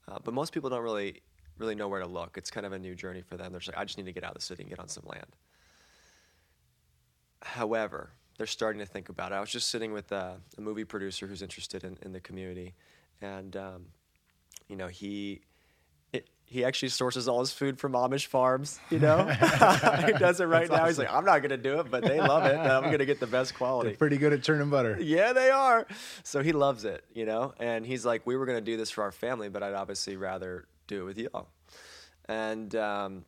Uh, 0.07 0.19
but 0.23 0.33
most 0.33 0.53
people 0.53 0.69
don't 0.69 0.83
really 0.83 1.21
really 1.59 1.75
know 1.75 1.87
where 1.87 2.01
to 2.01 2.07
look. 2.07 2.35
It's 2.35 2.49
kind 2.49 2.65
of 2.65 2.73
a 2.73 2.79
new 2.79 2.95
journey 2.95 3.21
for 3.21 3.37
them. 3.37 3.51
They're 3.51 3.59
just 3.59 3.75
like, 3.75 3.79
I 3.79 3.85
just 3.85 3.97
need 3.97 4.07
to 4.07 4.11
get 4.11 4.23
out 4.23 4.31
of 4.31 4.37
the 4.37 4.41
city 4.41 4.63
and 4.63 4.69
get 4.69 4.79
on 4.79 4.87
some 4.87 5.03
land. 5.05 5.35
However, 7.43 8.13
they're 8.37 8.47
starting 8.47 8.79
to 8.79 8.85
think 8.85 9.09
about 9.09 9.31
it. 9.31 9.35
I 9.35 9.39
was 9.39 9.49
just 9.49 9.69
sitting 9.69 9.93
with 9.93 10.11
a, 10.11 10.37
a 10.57 10.61
movie 10.61 10.85
producer 10.85 11.27
who's 11.27 11.41
interested 11.41 11.83
in, 11.83 11.97
in 12.01 12.11
the 12.11 12.19
community, 12.19 12.73
and 13.21 13.55
um, 13.55 13.85
you 14.67 14.75
know 14.75 14.87
he 14.87 15.41
it, 16.13 16.29
he 16.45 16.63
actually 16.63 16.89
sources 16.89 17.27
all 17.27 17.39
his 17.39 17.51
food 17.51 17.79
from 17.79 17.93
Amish 17.93 18.27
farms. 18.27 18.79
You 18.89 18.99
know, 18.99 19.25
he 20.05 20.13
does 20.13 20.39
it 20.39 20.45
right 20.45 20.61
That's 20.61 20.69
now. 20.69 20.75
Awesome. 20.75 20.87
He's 20.87 20.97
like, 20.99 21.11
I'm 21.11 21.25
not 21.25 21.39
going 21.39 21.49
to 21.49 21.57
do 21.57 21.79
it, 21.79 21.89
but 21.89 22.03
they 22.03 22.19
love 22.19 22.45
it. 22.45 22.55
I'm 22.55 22.83
going 22.83 22.99
to 22.99 23.05
get 23.05 23.19
the 23.19 23.27
best 23.27 23.55
quality. 23.55 23.89
They're 23.89 23.97
pretty 23.97 24.17
good 24.17 24.33
at 24.33 24.43
churning 24.43 24.69
butter. 24.69 24.97
Yeah, 25.13 25.33
they 25.33 25.49
are. 25.49 25.85
So 26.23 26.41
he 26.41 26.53
loves 26.53 26.85
it. 26.85 27.03
You 27.13 27.25
know, 27.25 27.53
and 27.59 27.85
he's 27.85 28.05
like, 28.05 28.25
we 28.25 28.35
were 28.35 28.45
going 28.45 28.57
to 28.57 28.63
do 28.63 28.77
this 28.77 28.89
for 28.89 29.03
our 29.03 29.11
family, 29.11 29.49
but 29.49 29.63
I'd 29.63 29.73
obviously 29.73 30.15
rather 30.15 30.65
do 30.87 31.01
it 31.01 31.05
with 31.05 31.17
you 31.17 31.29
all. 31.33 31.49
And 32.27 32.73
um, 32.75 33.25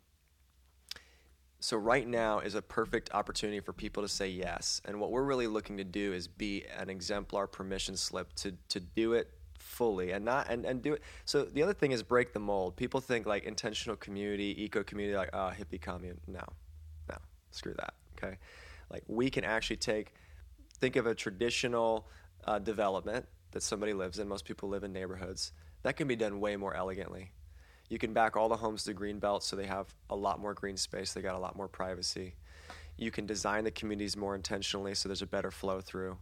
so 1.66 1.78
right 1.78 2.08
now 2.08 2.42
is 2.42 2.54
a 2.54 2.62
perfect 2.62 3.10
opportunity 3.16 3.60
for 3.60 3.74
people 3.74 4.04
to 4.04 4.08
say 4.08 4.30
yes. 4.30 4.84
And 4.86 5.00
what 5.00 5.10
we're 5.10 5.24
really 5.24 5.48
looking 5.48 5.78
to 5.78 5.84
do 5.84 6.14
is 6.14 6.28
be 6.28 6.64
an 6.78 6.92
exemplar 6.92 7.48
permission 7.48 7.98
slip 7.98 8.32
to 8.36 8.54
to 8.70 8.80
do 8.80 9.14
it 9.14 9.32
fully 9.58 10.12
and 10.12 10.24
not 10.24 10.48
and, 10.48 10.64
and 10.64 10.84
do 10.84 10.94
it. 10.94 11.02
So 11.26 11.44
the 11.44 11.64
other 11.64 11.74
thing 11.74 11.92
is 11.92 12.04
break 12.04 12.34
the 12.34 12.40
mold. 12.40 12.76
People 12.76 13.02
think 13.02 13.26
like 13.26 13.46
intentional 13.46 13.96
community, 13.96 14.64
eco 14.64 14.84
community, 14.84 15.18
like 15.18 15.32
oh 15.34 15.52
hippie 15.60 15.82
commune. 15.82 16.20
No, 16.28 16.44
no, 17.10 17.18
screw 17.50 17.74
that. 17.80 17.96
Okay, 18.16 18.38
like 18.92 19.04
we 19.08 19.32
can 19.32 19.44
actually 19.44 19.78
take 19.78 20.14
think 20.80 20.98
of 20.98 21.08
a 21.08 21.16
traditional 21.16 22.08
uh, 22.44 22.60
development 22.60 23.26
that 23.54 23.64
somebody 23.64 23.94
lives 23.94 24.20
in. 24.20 24.28
Most 24.28 24.46
people 24.46 24.70
live 24.70 24.84
in 24.84 24.94
neighborhoods. 24.94 25.52
That 25.82 25.98
can 25.98 26.08
be 26.08 26.16
done 26.16 26.40
way 26.40 26.58
more 26.58 26.76
elegantly 26.76 27.32
you 27.90 28.00
can 28.00 28.14
back 28.14 28.36
all 28.36 28.50
the 28.50 28.58
homes 28.58 28.84
to 28.86 28.94
green 28.94 29.20
belt 29.20 29.44
so 29.44 29.56
they 29.56 29.66
have 29.66 29.94
a 30.10 30.16
lot 30.16 30.40
more 30.40 30.54
green 30.54 30.78
space, 30.78 31.14
they 31.14 31.22
got 31.22 31.36
a 31.36 31.40
lot 31.40 31.56
more 31.56 31.68
privacy. 31.68 32.36
You 32.98 33.12
can 33.12 33.26
design 33.26 33.64
the 33.64 33.72
communities 33.72 34.16
more 34.16 34.36
intentionally 34.36 34.96
so 34.96 35.10
there's 35.10 35.22
a 35.22 35.28
better 35.28 35.52
flow 35.52 35.82
through. 35.82 36.18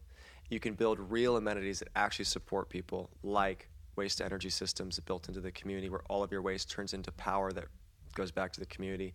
You 0.49 0.59
can 0.59 0.73
build 0.73 0.99
real 0.99 1.37
amenities 1.37 1.79
that 1.79 1.89
actually 1.95 2.25
support 2.25 2.69
people, 2.69 3.09
like 3.23 3.69
waste 3.95 4.21
energy 4.21 4.49
systems 4.49 4.99
built 4.99 5.27
into 5.27 5.39
the 5.39 5.51
community 5.51 5.89
where 5.89 6.01
all 6.09 6.23
of 6.23 6.31
your 6.31 6.41
waste 6.41 6.69
turns 6.69 6.93
into 6.93 7.11
power 7.13 7.51
that 7.51 7.65
goes 8.15 8.31
back 8.31 8.51
to 8.53 8.59
the 8.59 8.65
community. 8.65 9.13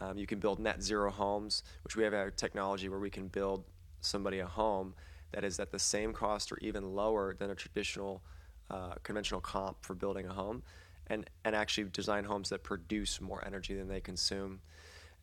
Um, 0.00 0.16
you 0.16 0.26
can 0.26 0.38
build 0.38 0.58
net 0.58 0.82
zero 0.82 1.10
homes, 1.10 1.62
which 1.84 1.96
we 1.96 2.04
have 2.04 2.12
a 2.12 2.30
technology 2.30 2.88
where 2.88 3.00
we 3.00 3.10
can 3.10 3.28
build 3.28 3.64
somebody 4.00 4.38
a 4.38 4.46
home 4.46 4.94
that 5.32 5.44
is 5.44 5.60
at 5.60 5.70
the 5.70 5.78
same 5.78 6.12
cost 6.12 6.50
or 6.50 6.58
even 6.58 6.94
lower 6.94 7.34
than 7.34 7.50
a 7.50 7.54
traditional 7.54 8.22
uh, 8.70 8.94
conventional 9.02 9.40
comp 9.40 9.76
for 9.84 9.94
building 9.94 10.26
a 10.26 10.32
home 10.32 10.62
and, 11.10 11.28
and 11.44 11.54
actually 11.54 11.84
design 11.90 12.24
homes 12.24 12.48
that 12.48 12.62
produce 12.62 13.20
more 13.20 13.42
energy 13.44 13.74
than 13.74 13.88
they 13.88 14.00
consume. 14.00 14.60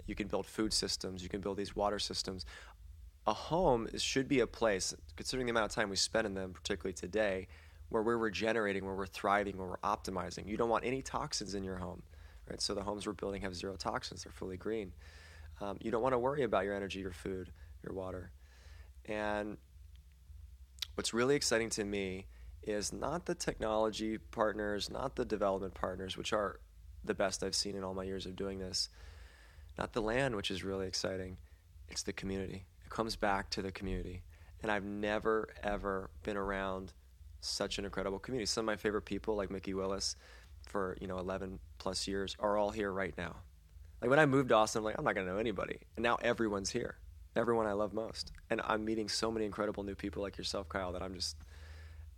You 0.05 0.15
can 0.15 0.27
build 0.27 0.45
food 0.45 0.73
systems, 0.73 1.23
you 1.23 1.29
can 1.29 1.41
build 1.41 1.57
these 1.57 1.75
water 1.75 1.97
systems. 1.97 2.45
A 3.25 3.33
home 3.33 3.87
is, 3.91 4.03
should 4.03 4.27
be 4.27 4.41
a 4.41 4.47
place, 4.47 4.93
considering 5.15 5.47
the 5.47 5.51
amount 5.51 5.65
of 5.65 5.71
time 5.71 5.89
we 5.89 5.95
spend 5.95 6.27
in 6.27 6.33
them, 6.33 6.53
particularly 6.53 6.93
today, 6.93 7.47
where 7.89 8.03
we're 8.03 8.17
regenerating, 8.17 8.85
where 8.85 8.95
we're 8.95 9.05
thriving, 9.05 9.57
where 9.57 9.67
we're 9.67 9.77
optimizing. 9.77 10.47
You 10.47 10.57
don't 10.57 10.69
want 10.69 10.85
any 10.85 11.01
toxins 11.01 11.55
in 11.55 11.63
your 11.63 11.77
home, 11.77 12.03
right? 12.49 12.61
So 12.61 12.73
the 12.73 12.83
homes 12.83 13.07
we're 13.07 13.13
building 13.13 13.41
have 13.41 13.55
zero 13.55 13.75
toxins; 13.75 14.23
they're 14.23 14.31
fully 14.31 14.57
green. 14.57 14.93
Um, 15.59 15.77
you 15.81 15.91
don't 15.91 16.01
want 16.01 16.13
to 16.13 16.19
worry 16.19 16.43
about 16.43 16.63
your 16.63 16.75
energy, 16.75 16.99
your 16.99 17.11
food, 17.11 17.51
your 17.83 17.93
water, 17.93 18.31
and 19.05 19.57
what's 20.95 21.13
really 21.13 21.35
exciting 21.35 21.69
to 21.71 21.83
me 21.83 22.27
is 22.67 22.91
not 22.91 23.25
the 23.25 23.35
technology 23.35 24.17
partners, 24.17 24.89
not 24.89 25.15
the 25.15 25.25
development 25.25 25.73
partners, 25.73 26.17
which 26.17 26.33
are 26.33 26.59
the 27.03 27.13
best 27.13 27.43
I've 27.43 27.55
seen 27.55 27.75
in 27.75 27.83
all 27.83 27.93
my 27.93 28.03
years 28.03 28.25
of 28.25 28.35
doing 28.35 28.59
this, 28.59 28.89
not 29.77 29.93
the 29.93 30.01
land, 30.01 30.35
which 30.35 30.51
is 30.51 30.63
really 30.63 30.87
exciting. 30.87 31.37
It's 31.89 32.03
the 32.03 32.13
community. 32.13 32.65
It 32.85 32.89
comes 32.89 33.15
back 33.15 33.49
to 33.51 33.61
the 33.61 33.71
community. 33.71 34.23
And 34.61 34.71
I've 34.71 34.83
never, 34.83 35.49
ever 35.63 36.09
been 36.23 36.35
around 36.35 36.93
such 37.39 37.77
an 37.77 37.85
incredible 37.85 38.19
community. 38.19 38.45
Some 38.45 38.63
of 38.63 38.65
my 38.65 38.75
favorite 38.75 39.03
people, 39.03 39.35
like 39.35 39.49
Mikki 39.49 39.73
Willis, 39.73 40.15
for 40.67 40.97
you 40.99 41.07
know 41.07 41.17
11 41.19 41.59
plus 41.77 42.07
years, 42.07 42.35
are 42.39 42.57
all 42.57 42.71
here 42.71 42.91
right 42.91 43.13
now. 43.17 43.37
Like 44.01 44.09
when 44.09 44.19
I 44.19 44.25
moved 44.25 44.49
to 44.49 44.55
Austin, 44.55 44.79
I'm 44.79 44.85
like, 44.85 44.95
I'm 44.97 45.05
not 45.05 45.15
gonna 45.15 45.27
know 45.27 45.37
anybody, 45.37 45.79
and 45.95 46.03
now 46.03 46.17
everyone's 46.21 46.71
here. 46.71 46.97
Everyone 47.35 47.67
I 47.67 47.73
love 47.73 47.93
most, 47.93 48.31
and 48.49 48.61
I'm 48.65 48.83
meeting 48.83 49.07
so 49.07 49.31
many 49.31 49.45
incredible 49.45 49.83
new 49.83 49.95
people 49.95 50.23
like 50.23 50.37
yourself, 50.37 50.67
Kyle, 50.67 50.91
that 50.93 51.03
I'm 51.03 51.13
just 51.13 51.37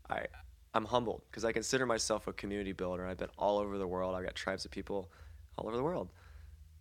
I 0.10 0.26
I'm 0.74 0.86
humbled 0.86 1.24
because 1.30 1.45
I 1.45 1.51
consider 1.51 1.86
myself 1.86 2.28
a 2.28 2.34
community 2.34 2.74
builder. 2.74 3.07
I've 3.07 3.18
been 3.18 3.30
all 3.38 3.57
over 3.57 3.78
the 3.78 3.88
world. 3.88 4.16
I've 4.16 4.24
got 4.24 4.36
tribes 4.36 4.66
of 4.66 4.72
people 4.72 5.10
all 5.57 5.68
over 5.68 5.76
the 5.76 5.84
world. 5.84 6.10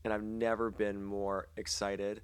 And 0.05 0.13
I've 0.13 0.23
never 0.23 0.71
been 0.71 1.03
more 1.03 1.49
excited 1.57 2.23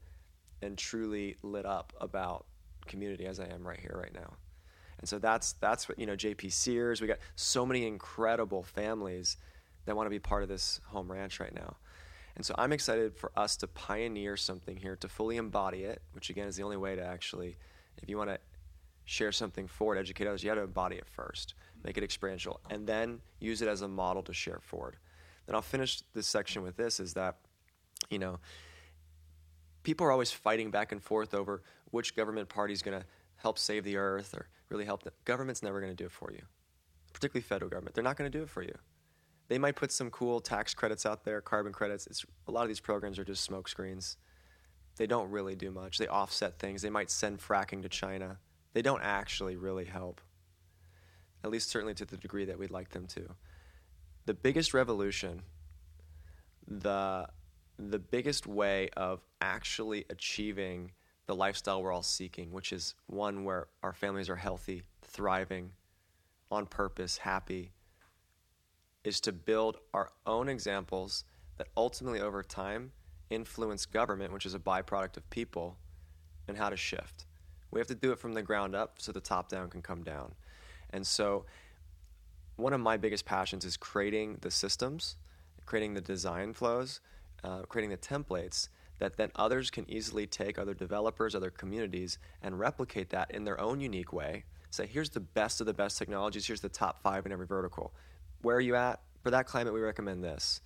and 0.62 0.76
truly 0.76 1.36
lit 1.42 1.66
up 1.66 1.92
about 2.00 2.46
community 2.86 3.26
as 3.26 3.40
I 3.40 3.46
am 3.46 3.66
right 3.66 3.80
here, 3.80 3.98
right 4.00 4.14
now. 4.14 4.34
And 4.98 5.08
so 5.08 5.18
that's 5.18 5.52
that's 5.54 5.88
what 5.88 5.98
you 5.98 6.06
know. 6.06 6.16
JP 6.16 6.52
Sears, 6.52 7.00
we 7.00 7.06
got 7.06 7.18
so 7.34 7.66
many 7.66 7.86
incredible 7.86 8.62
families 8.62 9.36
that 9.86 9.96
want 9.96 10.06
to 10.06 10.10
be 10.10 10.18
part 10.18 10.42
of 10.42 10.48
this 10.48 10.80
home 10.86 11.10
ranch 11.10 11.40
right 11.40 11.54
now. 11.54 11.76
And 12.36 12.44
so 12.44 12.54
I'm 12.58 12.72
excited 12.72 13.16
for 13.16 13.30
us 13.36 13.56
to 13.58 13.68
pioneer 13.68 14.36
something 14.36 14.76
here, 14.76 14.96
to 14.96 15.08
fully 15.08 15.36
embody 15.36 15.84
it, 15.84 16.02
which 16.12 16.30
again 16.30 16.48
is 16.48 16.56
the 16.56 16.62
only 16.62 16.76
way 16.76 16.96
to 16.96 17.02
actually, 17.02 17.56
if 18.02 18.08
you 18.08 18.16
want 18.16 18.30
to 18.30 18.38
share 19.04 19.32
something 19.32 19.66
forward, 19.66 19.98
educate 19.98 20.26
others, 20.26 20.42
you 20.42 20.48
have 20.48 20.58
to 20.58 20.64
embody 20.64 20.96
it 20.96 21.06
first, 21.06 21.54
make 21.84 21.98
it 21.98 22.04
experiential, 22.04 22.60
and 22.70 22.86
then 22.86 23.20
use 23.40 23.60
it 23.62 23.68
as 23.68 23.82
a 23.82 23.88
model 23.88 24.22
to 24.22 24.32
share 24.32 24.60
forward. 24.62 24.96
Then 25.46 25.54
I'll 25.54 25.62
finish 25.62 26.02
this 26.14 26.26
section 26.26 26.62
with 26.62 26.76
this 26.76 27.00
is 27.00 27.14
that, 27.14 27.36
you 28.08 28.18
know, 28.18 28.38
people 29.82 30.06
are 30.06 30.10
always 30.10 30.30
fighting 30.30 30.70
back 30.70 30.92
and 30.92 31.02
forth 31.02 31.34
over 31.34 31.62
which 31.90 32.16
government 32.16 32.48
party 32.48 32.72
is 32.72 32.80
going 32.80 32.98
to 32.98 33.06
help 33.36 33.58
save 33.58 33.84
the 33.84 33.96
earth 33.96 34.34
or 34.34 34.48
really 34.70 34.86
help 34.86 35.02
the 35.02 35.12
government's 35.26 35.62
never 35.62 35.80
going 35.80 35.92
to 35.92 35.96
do 35.96 36.06
it 36.06 36.12
for 36.12 36.32
you. 36.32 36.42
particularly 37.14 37.42
federal 37.42 37.70
government, 37.70 37.94
they're 37.94 38.04
not 38.04 38.18
going 38.18 38.30
to 38.30 38.38
do 38.38 38.42
it 38.42 38.50
for 38.50 38.62
you. 38.62 38.74
They 39.48 39.58
might 39.58 39.76
put 39.76 39.92
some 39.92 40.10
cool 40.10 40.40
tax 40.40 40.74
credits 40.74 41.06
out 41.06 41.24
there, 41.24 41.40
carbon 41.40 41.72
credits. 41.72 42.06
It's, 42.06 42.24
a 42.46 42.50
lot 42.50 42.62
of 42.62 42.68
these 42.68 42.80
programs 42.80 43.18
are 43.18 43.24
just 43.24 43.42
smoke 43.42 43.68
screens. 43.68 44.16
They 44.96 45.06
don't 45.06 45.30
really 45.30 45.54
do 45.54 45.70
much. 45.70 45.98
They 45.98 46.08
offset 46.08 46.58
things. 46.58 46.82
They 46.82 46.90
might 46.90 47.10
send 47.10 47.38
fracking 47.38 47.82
to 47.82 47.88
China. 47.88 48.38
They 48.74 48.82
don't 48.82 49.02
actually 49.02 49.56
really 49.56 49.86
help, 49.86 50.20
at 51.42 51.50
least 51.50 51.70
certainly 51.70 51.94
to 51.94 52.04
the 52.04 52.16
degree 52.16 52.44
that 52.44 52.58
we'd 52.58 52.70
like 52.70 52.90
them 52.90 53.06
to. 53.06 53.22
The 54.26 54.34
biggest 54.34 54.74
revolution, 54.74 55.42
the, 56.66 57.28
the 57.78 57.98
biggest 57.98 58.46
way 58.46 58.90
of 58.96 59.24
actually 59.40 60.04
achieving 60.10 60.92
the 61.26 61.34
lifestyle 61.34 61.82
we're 61.82 61.92
all 61.92 62.02
seeking, 62.02 62.52
which 62.52 62.72
is 62.72 62.94
one 63.06 63.44
where 63.44 63.68
our 63.82 63.92
families 63.92 64.28
are 64.28 64.36
healthy, 64.36 64.82
thriving, 65.02 65.70
on 66.50 66.66
purpose, 66.66 67.18
happy, 67.18 67.72
is 69.04 69.20
to 69.20 69.32
build 69.32 69.78
our 69.92 70.10
own 70.26 70.48
examples 70.48 71.24
that 71.58 71.68
ultimately 71.76 72.20
over 72.20 72.42
time 72.42 72.92
influence 73.30 73.86
government, 73.86 74.32
which 74.32 74.46
is 74.46 74.54
a 74.54 74.58
byproduct 74.58 75.16
of 75.16 75.28
people, 75.30 75.76
and 76.48 76.56
how 76.56 76.68
to 76.68 76.76
shift. 76.76 77.26
We 77.74 77.80
have 77.80 77.88
to 77.88 77.94
do 77.94 78.12
it 78.12 78.20
from 78.20 78.32
the 78.34 78.42
ground 78.42 78.76
up 78.76 78.94
so 78.98 79.10
the 79.10 79.20
top 79.20 79.48
down 79.48 79.68
can 79.68 79.82
come 79.82 80.04
down. 80.04 80.32
And 80.90 81.04
so, 81.04 81.44
one 82.56 82.72
of 82.72 82.80
my 82.80 82.96
biggest 82.96 83.24
passions 83.24 83.64
is 83.64 83.76
creating 83.76 84.38
the 84.42 84.50
systems, 84.50 85.16
creating 85.66 85.94
the 85.94 86.00
design 86.00 86.52
flows, 86.52 87.00
uh, 87.42 87.62
creating 87.62 87.90
the 87.90 87.96
templates 87.96 88.68
that 89.00 89.16
then 89.16 89.32
others 89.34 89.70
can 89.70 89.90
easily 89.90 90.24
take, 90.24 90.56
other 90.56 90.72
developers, 90.72 91.34
other 91.34 91.50
communities, 91.50 92.18
and 92.42 92.60
replicate 92.60 93.10
that 93.10 93.32
in 93.32 93.42
their 93.42 93.60
own 93.60 93.80
unique 93.80 94.12
way. 94.12 94.44
Say, 94.70 94.86
here's 94.86 95.10
the 95.10 95.20
best 95.20 95.60
of 95.60 95.66
the 95.66 95.74
best 95.74 95.98
technologies, 95.98 96.46
here's 96.46 96.60
the 96.60 96.68
top 96.68 97.02
five 97.02 97.26
in 97.26 97.32
every 97.32 97.46
vertical. 97.46 97.92
Where 98.42 98.56
are 98.56 98.60
you 98.60 98.76
at? 98.76 99.00
For 99.24 99.32
that 99.32 99.46
climate, 99.46 99.74
we 99.74 99.80
recommend 99.80 100.22
this. 100.22 100.60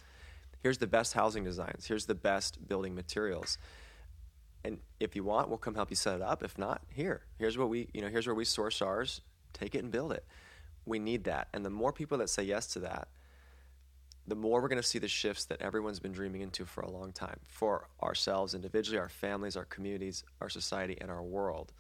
Here's 0.63 0.79
the 0.79 0.87
best 0.87 1.15
housing 1.15 1.43
designs, 1.43 1.87
here's 1.87 2.05
the 2.05 2.15
best 2.15 2.69
building 2.69 2.95
materials. 2.95 3.57
And 4.69 4.81
if 5.01 5.17
you 5.17 5.25
want, 5.25 5.49
we'll 5.49 5.57
come 5.57 5.75
help 5.75 5.89
you 5.89 5.97
set 5.97 6.17
it 6.17 6.23
up. 6.23 6.43
If 6.43 6.59
not, 6.59 6.83
here. 6.93 7.23
Here's 7.39 7.57
what 7.57 7.71
we, 7.71 7.89
you 7.95 8.03
know, 8.03 8.09
here's 8.09 8.27
where 8.27 8.35
we 8.35 8.45
source 8.45 8.83
ours. 8.83 9.23
Take 9.55 9.75
it 9.75 9.83
and 9.83 9.91
build 9.91 10.13
it. 10.13 10.27
We 10.85 10.99
need 10.99 11.25
that. 11.25 11.49
And 11.55 11.65
the 11.65 11.71
more 11.71 11.91
people 11.91 12.19
that 12.19 12.29
say 12.29 12.43
yes 12.43 12.67
to 12.75 12.81
that, 12.81 13.09
the 14.27 14.35
more 14.35 14.61
we're 14.61 14.69
going 14.69 14.81
to 14.81 14.87
see 14.87 14.99
the 14.99 15.09
shifts 15.09 15.47
that 15.47 15.63
everyone's 15.63 16.01
been 16.01 16.13
dreaming 16.13 16.43
into 16.43 16.67
for 16.67 16.83
a 16.83 16.91
long 16.91 17.13
time 17.13 17.41
for 17.47 17.89
ourselves 18.03 18.55
individually, 18.55 18.99
our 18.99 19.09
families, 19.09 19.57
our 19.57 19.65
communities, 19.65 20.23
our 20.43 20.51
society, 20.51 20.99
and 21.01 21.11
our 21.11 21.23
world. 21.23 21.73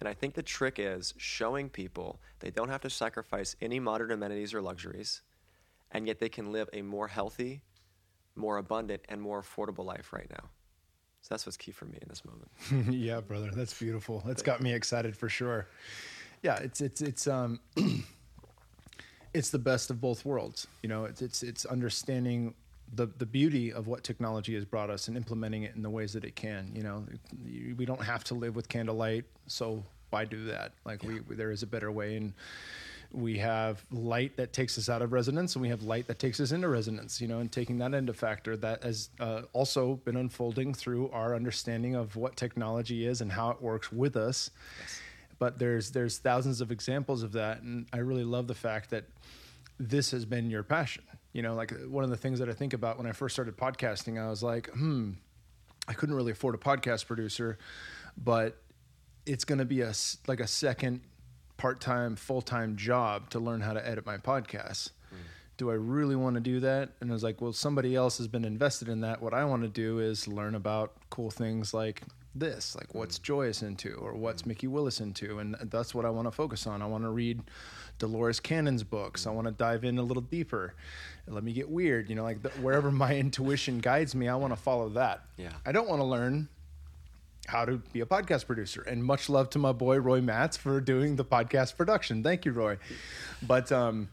And 0.00 0.08
I 0.08 0.14
think 0.14 0.32
the 0.32 0.42
trick 0.42 0.78
is 0.78 1.12
showing 1.18 1.68
people 1.68 2.20
they 2.40 2.50
don't 2.50 2.70
have 2.70 2.80
to 2.82 2.90
sacrifice 2.90 3.54
any 3.60 3.80
modern 3.80 4.12
amenities 4.12 4.54
or 4.54 4.62
luxuries, 4.62 5.20
and 5.90 6.06
yet 6.06 6.20
they 6.20 6.30
can 6.30 6.52
live 6.52 6.70
a 6.72 6.80
more 6.80 7.08
healthy, 7.08 7.60
more 8.34 8.56
abundant, 8.56 9.02
and 9.10 9.20
more 9.20 9.42
affordable 9.42 9.84
life 9.84 10.14
right 10.14 10.30
now. 10.30 10.48
So 11.22 11.28
that's 11.30 11.46
what's 11.46 11.56
key 11.56 11.72
for 11.72 11.84
me 11.84 11.98
in 12.00 12.08
this 12.08 12.22
moment. 12.24 12.94
yeah, 12.94 13.20
brother, 13.20 13.50
that's 13.54 13.78
beautiful. 13.78 14.22
That's 14.26 14.42
got 14.42 14.60
me 14.60 14.72
excited 14.72 15.16
for 15.16 15.28
sure. 15.28 15.68
Yeah, 16.42 16.56
it's 16.56 16.80
it's 16.80 17.00
it's 17.00 17.26
um 17.26 17.60
it's 19.34 19.50
the 19.50 19.58
best 19.58 19.90
of 19.90 20.00
both 20.00 20.24
worlds. 20.24 20.66
You 20.82 20.88
know, 20.88 21.04
it's 21.04 21.22
it's 21.22 21.42
it's 21.42 21.64
understanding 21.66 22.54
the 22.94 23.06
the 23.18 23.26
beauty 23.26 23.72
of 23.72 23.86
what 23.86 24.04
technology 24.04 24.54
has 24.54 24.64
brought 24.64 24.90
us 24.90 25.08
and 25.08 25.16
implementing 25.16 25.64
it 25.64 25.74
in 25.74 25.82
the 25.82 25.90
ways 25.90 26.12
that 26.14 26.24
it 26.24 26.36
can. 26.36 26.70
You 26.74 26.82
know, 26.82 27.04
we 27.76 27.84
don't 27.84 28.02
have 28.02 28.24
to 28.24 28.34
live 28.34 28.56
with 28.56 28.68
candlelight, 28.68 29.24
so 29.46 29.82
why 30.10 30.24
do 30.24 30.44
that? 30.46 30.72
Like 30.84 31.02
yeah. 31.02 31.18
we, 31.28 31.36
there 31.36 31.50
is 31.50 31.62
a 31.62 31.66
better 31.66 31.92
way, 31.92 32.16
and 32.16 32.32
we 33.12 33.38
have 33.38 33.84
light 33.90 34.36
that 34.36 34.52
takes 34.52 34.76
us 34.78 34.88
out 34.88 35.02
of 35.02 35.12
resonance, 35.12 35.54
and 35.54 35.62
we 35.62 35.68
have 35.68 35.82
light 35.82 36.06
that 36.08 36.18
takes 36.18 36.40
us 36.40 36.52
into 36.52 36.68
resonance. 36.68 37.20
You 37.20 37.28
know, 37.28 37.40
and 37.40 37.50
taking 37.50 37.78
that 37.78 37.94
into 37.94 38.12
factor 38.12 38.56
that 38.58 38.82
has 38.82 39.10
uh, 39.20 39.42
also 39.52 39.96
been 40.04 40.16
unfolding 40.16 40.74
through 40.74 41.10
our 41.10 41.34
understanding 41.34 41.94
of 41.94 42.16
what 42.16 42.36
technology 42.36 43.06
is 43.06 43.20
and 43.20 43.32
how 43.32 43.50
it 43.50 43.62
works 43.62 43.90
with 43.90 44.16
us. 44.16 44.50
Yes 44.80 45.00
but 45.38 45.58
there's 45.58 45.90
there's 45.90 46.18
thousands 46.18 46.60
of 46.60 46.70
examples 46.70 47.22
of 47.22 47.32
that 47.32 47.62
and 47.62 47.86
i 47.92 47.98
really 47.98 48.24
love 48.24 48.46
the 48.46 48.54
fact 48.54 48.90
that 48.90 49.04
this 49.78 50.10
has 50.10 50.24
been 50.24 50.50
your 50.50 50.62
passion 50.62 51.04
you 51.32 51.42
know 51.42 51.54
like 51.54 51.72
one 51.88 52.04
of 52.04 52.10
the 52.10 52.16
things 52.16 52.38
that 52.38 52.48
i 52.48 52.52
think 52.52 52.72
about 52.72 52.98
when 52.98 53.06
i 53.06 53.12
first 53.12 53.34
started 53.34 53.56
podcasting 53.56 54.20
i 54.22 54.28
was 54.28 54.42
like 54.42 54.68
hmm 54.70 55.12
i 55.86 55.92
couldn't 55.92 56.14
really 56.14 56.32
afford 56.32 56.54
a 56.54 56.58
podcast 56.58 57.06
producer 57.06 57.58
but 58.16 58.60
it's 59.26 59.44
going 59.44 59.58
to 59.58 59.64
be 59.64 59.82
a 59.82 59.92
like 60.26 60.40
a 60.40 60.46
second 60.46 61.00
part-time 61.58 62.16
full-time 62.16 62.76
job 62.76 63.28
to 63.28 63.38
learn 63.38 63.60
how 63.60 63.74
to 63.74 63.86
edit 63.86 64.06
my 64.06 64.16
podcasts 64.16 64.90
mm. 65.12 65.18
do 65.58 65.70
i 65.70 65.74
really 65.74 66.16
want 66.16 66.34
to 66.34 66.40
do 66.40 66.60
that? 66.60 66.90
And 67.00 67.10
i 67.10 67.12
was 67.12 67.24
like 67.24 67.42
well 67.42 67.52
somebody 67.52 67.94
else 67.94 68.16
has 68.18 68.28
been 68.28 68.44
invested 68.44 68.88
in 68.88 69.02
that. 69.02 69.20
What 69.20 69.34
i 69.34 69.44
want 69.44 69.62
to 69.62 69.68
do 69.68 69.98
is 69.98 70.26
learn 70.26 70.54
about 70.54 70.94
cool 71.10 71.30
things 71.30 71.74
like 71.74 72.02
this 72.34 72.76
like 72.76 72.94
what's 72.94 73.18
mm. 73.18 73.22
joyous 73.22 73.62
into 73.62 73.94
or 73.94 74.14
what's 74.14 74.42
mm. 74.42 74.46
mikki 74.46 74.68
willis 74.68 75.00
into. 75.00 75.40
And 75.40 75.56
that's 75.64 75.94
what 75.94 76.04
i 76.04 76.10
want 76.10 76.28
to 76.28 76.32
focus 76.32 76.66
on. 76.66 76.80
I 76.80 76.86
want 76.86 77.04
to 77.04 77.10
read 77.10 77.42
dolores 77.98 78.38
cannon's 78.38 78.84
books. 78.84 79.26
I 79.26 79.30
want 79.30 79.48
to 79.48 79.52
dive 79.52 79.84
in 79.84 79.98
a 79.98 80.02
little 80.02 80.22
deeper. 80.22 80.74
Let 81.26 81.42
me 81.42 81.52
get 81.52 81.68
weird. 81.68 82.08
You 82.08 82.14
know 82.14 82.22
like 82.22 82.42
the, 82.42 82.50
wherever 82.50 82.92
my 82.92 83.16
intuition 83.24 83.80
guides 83.80 84.14
me 84.14 84.28
i 84.28 84.36
want 84.36 84.52
to 84.52 84.60
follow 84.60 84.88
that. 84.90 85.24
Yeah. 85.36 85.52
I 85.66 85.72
don't 85.72 85.88
want 85.88 86.00
to 86.00 86.06
learn 86.06 86.48
how 87.48 87.64
to 87.64 87.78
be 87.92 88.00
a 88.00 88.06
podcast 88.06 88.46
producer 88.46 88.82
and 88.82 89.02
much 89.04 89.28
love 89.28 89.50
to 89.50 89.58
my 89.58 89.72
boy 89.72 89.96
roy 89.98 90.20
matz 90.20 90.56
for 90.56 90.80
doing 90.80 91.16
the 91.16 91.24
podcast 91.24 91.76
production 91.76 92.22
thank 92.22 92.44
you 92.44 92.52
roy 92.52 92.76
but 93.42 93.72
um 93.72 94.08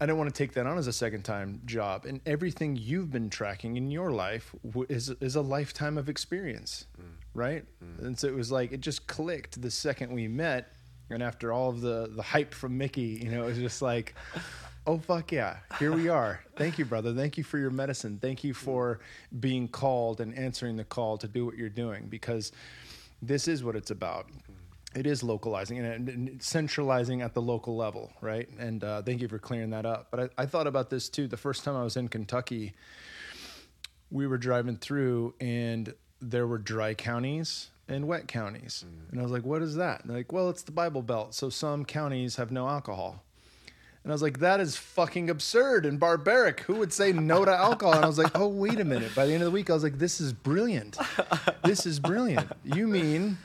I 0.00 0.04
don't 0.04 0.18
want 0.18 0.32
to 0.32 0.36
take 0.36 0.52
that 0.54 0.66
on 0.66 0.76
as 0.76 0.86
a 0.86 0.92
second 0.92 1.22
time 1.22 1.62
job. 1.64 2.04
And 2.04 2.20
everything 2.26 2.76
you've 2.76 3.10
been 3.10 3.30
tracking 3.30 3.76
in 3.76 3.90
your 3.90 4.10
life 4.10 4.54
is 4.88 5.10
is 5.20 5.36
a 5.36 5.40
lifetime 5.40 5.96
of 5.96 6.08
experience, 6.08 6.86
mm. 7.00 7.04
right? 7.32 7.64
Mm. 7.82 8.06
And 8.06 8.18
so 8.18 8.28
it 8.28 8.34
was 8.34 8.52
like 8.52 8.72
it 8.72 8.80
just 8.80 9.06
clicked 9.06 9.60
the 9.60 9.70
second 9.70 10.12
we 10.12 10.28
met, 10.28 10.72
and 11.08 11.22
after 11.22 11.50
all 11.50 11.70
of 11.70 11.80
the 11.80 12.10
the 12.14 12.22
hype 12.22 12.52
from 12.52 12.76
Mikki, 12.76 13.20
you 13.22 13.30
know, 13.30 13.44
it 13.44 13.46
was 13.46 13.58
just 13.58 13.80
like, 13.80 14.14
oh 14.86 14.98
fuck 14.98 15.32
yeah, 15.32 15.58
here 15.78 15.92
we 15.92 16.08
are. 16.08 16.40
Thank 16.56 16.78
you, 16.78 16.84
brother. 16.84 17.12
Thank 17.12 17.36
you 17.36 17.44
for 17.44 17.58
your 17.58 17.70
medicine. 17.70 18.18
Thank 18.20 18.44
you 18.44 18.54
for 18.54 19.00
being 19.40 19.68
called 19.68 20.20
and 20.20 20.36
answering 20.36 20.76
the 20.76 20.84
call 20.84 21.18
to 21.18 21.28
do 21.28 21.44
what 21.44 21.56
you're 21.56 21.68
doing 21.68 22.06
because 22.08 22.52
this 23.20 23.48
is 23.48 23.64
what 23.64 23.76
it's 23.76 23.90
about. 23.90 24.28
It 24.94 25.06
is 25.06 25.22
localizing 25.22 25.78
and, 25.78 26.42
centralizing 26.42 27.20
at 27.20 27.34
the 27.34 27.42
local 27.42 27.76
level, 27.76 28.12
right? 28.22 28.48
And 28.58 28.82
uh, 28.82 29.02
thank 29.02 29.20
you 29.20 29.28
for 29.28 29.38
clearing 29.38 29.70
that 29.70 29.84
up. 29.84 30.08
But 30.10 30.20
I, 30.38 30.42
I, 30.42 30.46
thought 30.46 30.66
about 30.66 30.88
this 30.88 31.10
too. 31.10 31.28
The 31.28 31.36
first 31.36 31.64
time 31.64 31.76
I 31.76 31.84
was 31.84 31.98
in 31.98 32.08
Kentucky, 32.08 32.72
we 34.10 34.26
were 34.26 34.38
driving 34.38 34.76
through 34.76 35.34
and 35.38 35.92
there 36.22 36.46
were 36.46 36.56
dry 36.56 36.94
counties 36.94 37.70
and 37.88 38.08
wet 38.08 38.26
counties. 38.26 38.86
Mm. 38.86 39.12
And 39.12 39.20
I 39.20 39.22
was 39.22 39.32
like, 39.32 39.44
what 39.44 39.60
is 39.60 39.74
that? 39.76 40.08
Like, 40.08 40.32
well, 40.32 40.48
it's 40.48 40.62
the 40.62 40.72
Bible 40.72 41.02
Belt. 41.02 41.34
So 41.34 41.50
some 41.50 41.84
counties 41.84 42.36
have 42.36 42.50
no 42.50 42.66
alcohol. 42.66 43.22
And 44.06 44.12
I 44.12 44.14
was 44.14 44.22
like, 44.22 44.38
that 44.38 44.60
is 44.60 44.76
fucking 44.76 45.30
absurd 45.30 45.84
and 45.84 45.98
barbaric. 45.98 46.60
Who 46.60 46.76
would 46.76 46.92
say 46.92 47.12
no 47.12 47.44
to 47.44 47.50
alcohol? 47.50 47.94
And 47.94 48.04
I 48.04 48.06
was 48.06 48.18
like, 48.18 48.38
oh, 48.38 48.46
wait 48.46 48.78
a 48.78 48.84
minute. 48.84 49.12
By 49.16 49.26
the 49.26 49.32
end 49.32 49.42
of 49.42 49.46
the 49.46 49.50
week, 49.50 49.68
I 49.68 49.72
was 49.72 49.82
like, 49.82 49.98
this 49.98 50.20
is 50.20 50.32
brilliant. 50.32 50.96
This 51.64 51.86
is 51.86 51.98
brilliant. 51.98 52.48
You 52.62 52.86
mean 52.86 53.36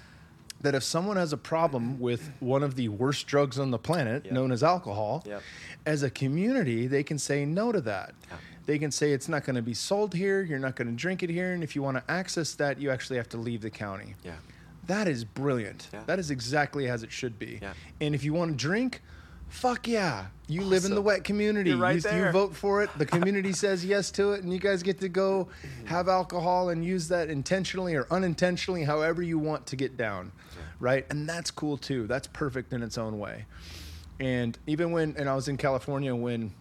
that 0.62 0.76
if 0.76 0.84
someone 0.84 1.18
has 1.18 1.34
a 1.34 1.38
problem 1.38 1.99
with 1.99 2.30
one 2.41 2.62
of 2.62 2.76
the 2.76 2.89
worst 2.89 3.26
drugs 3.26 3.57
on 3.57 3.72
the 3.72 3.80
planet, 3.80 4.26
yep. 4.26 4.36
known 4.36 4.51
as 4.51 4.62
alcohol, 4.62 5.24
yep. 5.26 5.41
as 5.88 6.03
a 6.03 6.12
community, 6.12 6.86
they 6.86 7.01
can 7.01 7.18
say 7.18 7.43
no 7.43 7.72
to 7.72 7.82
that. 7.82 8.14
Yep. 8.30 8.39
They 8.68 8.78
can 8.78 8.91
say 8.91 9.14
it's 9.14 9.28
not 9.28 9.43
going 9.43 9.55
to 9.55 9.64
be 9.64 9.74
sold 9.74 10.14
here, 10.14 10.43
you're 10.43 10.59
not 10.59 10.76
going 10.76 10.89
to 10.89 10.93
drink 10.93 11.24
it 11.24 11.32
here, 11.32 11.53
and 11.53 11.64
if 11.64 11.76
you 11.76 11.82
want 11.82 11.97
to 11.97 12.03
access 12.07 12.53
that, 12.53 12.80
you 12.80 12.91
actually 12.91 13.18
have 13.18 13.30
to 13.30 13.38
leave 13.38 13.62
the 13.62 13.72
county. 13.72 14.14
Yeah. 14.24 14.34
That 14.86 15.07
is 15.07 15.24
brilliant. 15.26 15.88
Yeah. 15.91 16.03
That 16.05 16.20
is 16.20 16.30
exactly 16.30 16.88
as 16.88 17.01
it 17.01 17.12
should 17.12 17.39
be. 17.39 17.57
Yeah. 17.64 17.74
And 17.99 18.14
if 18.14 18.24
you 18.24 18.36
want 18.36 18.51
to 18.51 18.57
drink, 18.57 19.01
fuck 19.51 19.87
yeah. 19.87 20.25
You 20.47 20.61
awesome. 20.61 20.69
live 20.69 20.85
in 20.85 20.95
the 20.95 21.01
wet 21.01 21.23
community. 21.23 21.73
Right 21.73 21.95
you, 21.95 22.01
there. 22.01 22.25
you 22.25 22.31
vote 22.31 22.55
for 22.55 22.81
it. 22.83 22.89
The 22.97 23.05
community 23.15 23.53
says 23.53 23.85
yes 23.85 24.11
to 24.11 24.31
it, 24.31 24.43
and 24.43 24.51
you 24.51 24.59
guys 24.59 24.83
get 24.83 24.99
to 25.01 25.09
go 25.09 25.47
have 25.85 26.09
alcohol 26.09 26.69
and 26.69 26.83
use 26.83 27.07
that 27.09 27.29
intentionally 27.29 27.95
or 27.95 28.07
unintentionally, 28.11 28.83
however 28.83 29.21
you 29.21 29.39
want 29.39 29.67
to 29.67 29.75
get 29.75 29.95
down 29.95 30.31
right? 30.81 31.05
And 31.09 31.29
that's 31.29 31.51
cool 31.51 31.77
too. 31.77 32.07
That's 32.07 32.27
perfect 32.27 32.73
in 32.73 32.83
its 32.83 32.97
own 32.97 33.19
way. 33.19 33.45
And 34.19 34.57
even 34.67 34.91
when, 34.91 35.15
and 35.17 35.29
I 35.29 35.35
was 35.35 35.47
in 35.47 35.55
California 35.55 36.13
when 36.13 36.51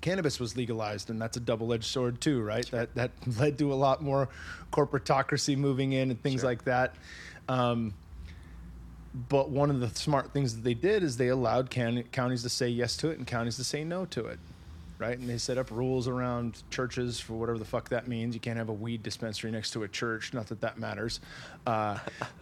cannabis 0.00 0.40
was 0.40 0.56
legalized, 0.56 1.10
and 1.10 1.20
that's 1.20 1.36
a 1.36 1.40
double-edged 1.40 1.84
sword 1.84 2.20
too, 2.20 2.40
right? 2.42 2.66
Sure. 2.66 2.80
That 2.80 2.94
that 2.96 3.12
led 3.38 3.58
to 3.58 3.72
a 3.72 3.76
lot 3.76 4.02
more 4.02 4.28
corporatocracy 4.72 5.56
moving 5.56 5.92
in 5.92 6.10
and 6.10 6.20
things 6.20 6.40
sure. 6.40 6.50
like 6.50 6.64
that. 6.64 6.96
Um, 7.48 7.94
but 9.12 9.50
one 9.50 9.70
of 9.70 9.80
the 9.80 9.88
smart 9.88 10.32
things 10.32 10.54
that 10.54 10.62
they 10.62 10.74
did 10.74 11.02
is 11.02 11.16
they 11.16 11.28
allowed 11.28 11.70
can- 11.70 12.04
counties 12.04 12.42
to 12.42 12.48
say 12.48 12.68
yes 12.68 12.96
to 12.98 13.08
it 13.10 13.18
and 13.18 13.26
counties 13.26 13.56
to 13.56 13.64
say 13.64 13.84
no 13.84 14.04
to 14.06 14.26
it 14.26 14.38
right? 15.00 15.18
And 15.18 15.28
they 15.28 15.38
set 15.38 15.56
up 15.56 15.70
rules 15.70 16.06
around 16.06 16.62
churches 16.70 17.18
for 17.18 17.32
whatever 17.32 17.58
the 17.58 17.64
fuck 17.64 17.88
that 17.88 18.06
means. 18.06 18.34
You 18.34 18.40
can't 18.40 18.58
have 18.58 18.68
a 18.68 18.72
weed 18.72 19.02
dispensary 19.02 19.50
next 19.50 19.70
to 19.70 19.82
a 19.82 19.88
church. 19.88 20.34
Not 20.34 20.46
that 20.48 20.60
that 20.60 20.78
matters. 20.78 21.20
Uh, 21.66 21.98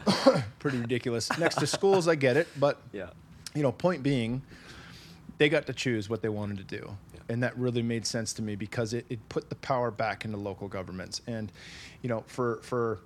pretty 0.58 0.78
ridiculous. 0.78 1.30
Next 1.38 1.54
to 1.60 1.66
schools, 1.68 2.08
I 2.08 2.16
get 2.16 2.36
it, 2.36 2.48
but 2.58 2.82
yeah, 2.92 3.10
you 3.54 3.62
know, 3.62 3.70
point 3.70 4.02
being, 4.02 4.42
they 5.38 5.48
got 5.48 5.66
to 5.66 5.72
choose 5.72 6.10
what 6.10 6.20
they 6.20 6.28
wanted 6.28 6.58
to 6.58 6.64
do. 6.64 6.96
Yeah. 7.14 7.20
And 7.28 7.42
that 7.44 7.56
really 7.56 7.82
made 7.82 8.04
sense 8.04 8.32
to 8.34 8.42
me 8.42 8.56
because 8.56 8.92
it, 8.92 9.06
it 9.08 9.26
put 9.28 9.48
the 9.48 9.56
power 9.56 9.92
back 9.92 10.24
into 10.24 10.36
local 10.36 10.66
governments. 10.66 11.22
And, 11.28 11.52
you 12.02 12.08
know, 12.08 12.24
for, 12.26 12.56
for, 12.62 12.98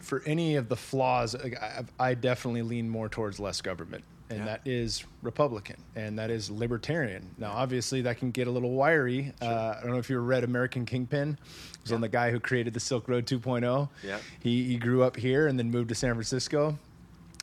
for 0.00 0.22
any 0.26 0.56
of 0.56 0.68
the 0.68 0.76
flaws, 0.76 1.34
I, 1.36 1.84
I 1.98 2.14
definitely 2.14 2.62
lean 2.62 2.88
more 2.88 3.08
towards 3.08 3.38
less 3.40 3.60
government, 3.60 4.04
and 4.28 4.40
Yeah. 4.40 4.44
that 4.46 4.60
is 4.64 5.04
Republican, 5.22 5.76
and 5.96 6.18
that 6.18 6.30
is 6.30 6.50
libertarian. 6.50 7.28
Now, 7.38 7.52
obviously, 7.52 8.02
that 8.02 8.18
can 8.18 8.30
get 8.30 8.46
a 8.46 8.50
little 8.50 8.72
wiry. 8.72 9.32
Uh, 9.42 9.74
I 9.78 9.80
don't 9.82 9.92
know 9.92 9.98
if 9.98 10.08
you 10.10 10.16
ever 10.16 10.24
read 10.24 10.44
American 10.44 10.86
Kingpin. 10.86 11.38
It 11.74 11.82
was 11.82 11.92
on 11.92 12.00
the 12.00 12.08
guy 12.08 12.30
who 12.30 12.40
created 12.40 12.74
the 12.74 12.80
Silk 12.80 13.08
Road 13.08 13.26
2.0. 13.26 13.88
Yeah. 14.02 14.18
He 14.40 14.64
he 14.64 14.76
grew 14.76 15.02
up 15.02 15.16
here 15.16 15.46
and 15.46 15.58
then 15.58 15.70
moved 15.70 15.88
to 15.90 15.94
San 15.94 16.14
Francisco. 16.14 16.78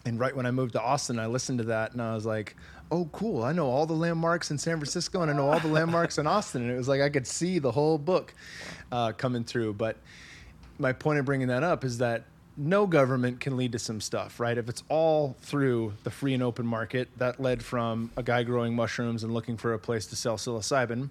And 0.05 0.19
right 0.19 0.33
when 0.35 0.45
I 0.45 0.51
moved 0.51 0.73
to 0.73 0.81
Austin, 0.81 1.19
I 1.19 1.25
listened 1.25 1.57
to 1.59 1.65
that 1.65 1.91
and 1.91 2.01
I 2.01 2.13
was 2.15 2.25
like, 2.25 2.55
"Oh, 2.91 3.09
cool! 3.11 3.43
I 3.43 3.51
know 3.51 3.67
all 3.67 3.85
the 3.85 3.93
landmarks 3.93 4.51
in 4.51 4.57
San 4.57 4.77
Francisco 4.77 5.21
and 5.21 5.29
I 5.29 5.33
know 5.33 5.49
all 5.49 5.59
the 5.59 5.67
landmarks 5.67 6.17
in 6.17 6.25
Austin." 6.27 6.61
And 6.61 6.71
it 6.71 6.77
was 6.77 6.87
like 6.87 7.01
I 7.01 7.09
could 7.09 7.27
see 7.27 7.59
the 7.59 7.71
whole 7.71 7.97
book 7.97 8.33
uh, 8.91 9.11
coming 9.11 9.43
through. 9.43 9.73
But 9.73 9.97
my 10.79 10.93
point 10.93 11.19
of 11.19 11.25
bringing 11.25 11.47
that 11.49 11.63
up 11.63 11.83
is 11.83 11.97
that 11.97 12.23
no 12.57 12.87
government 12.87 13.39
can 13.39 13.55
lead 13.55 13.71
to 13.73 13.79
some 13.79 14.01
stuff, 14.01 14.39
right? 14.39 14.57
If 14.57 14.67
it's 14.67 14.83
all 14.89 15.35
through 15.41 15.93
the 16.03 16.09
free 16.09 16.33
and 16.33 16.41
open 16.41 16.65
market, 16.65 17.07
that 17.17 17.39
led 17.39 17.63
from 17.63 18.09
a 18.17 18.23
guy 18.23 18.43
growing 18.43 18.75
mushrooms 18.75 19.23
and 19.23 19.33
looking 19.33 19.57
for 19.57 19.73
a 19.73 19.79
place 19.79 20.07
to 20.07 20.15
sell 20.15 20.37
psilocybin 20.37 21.09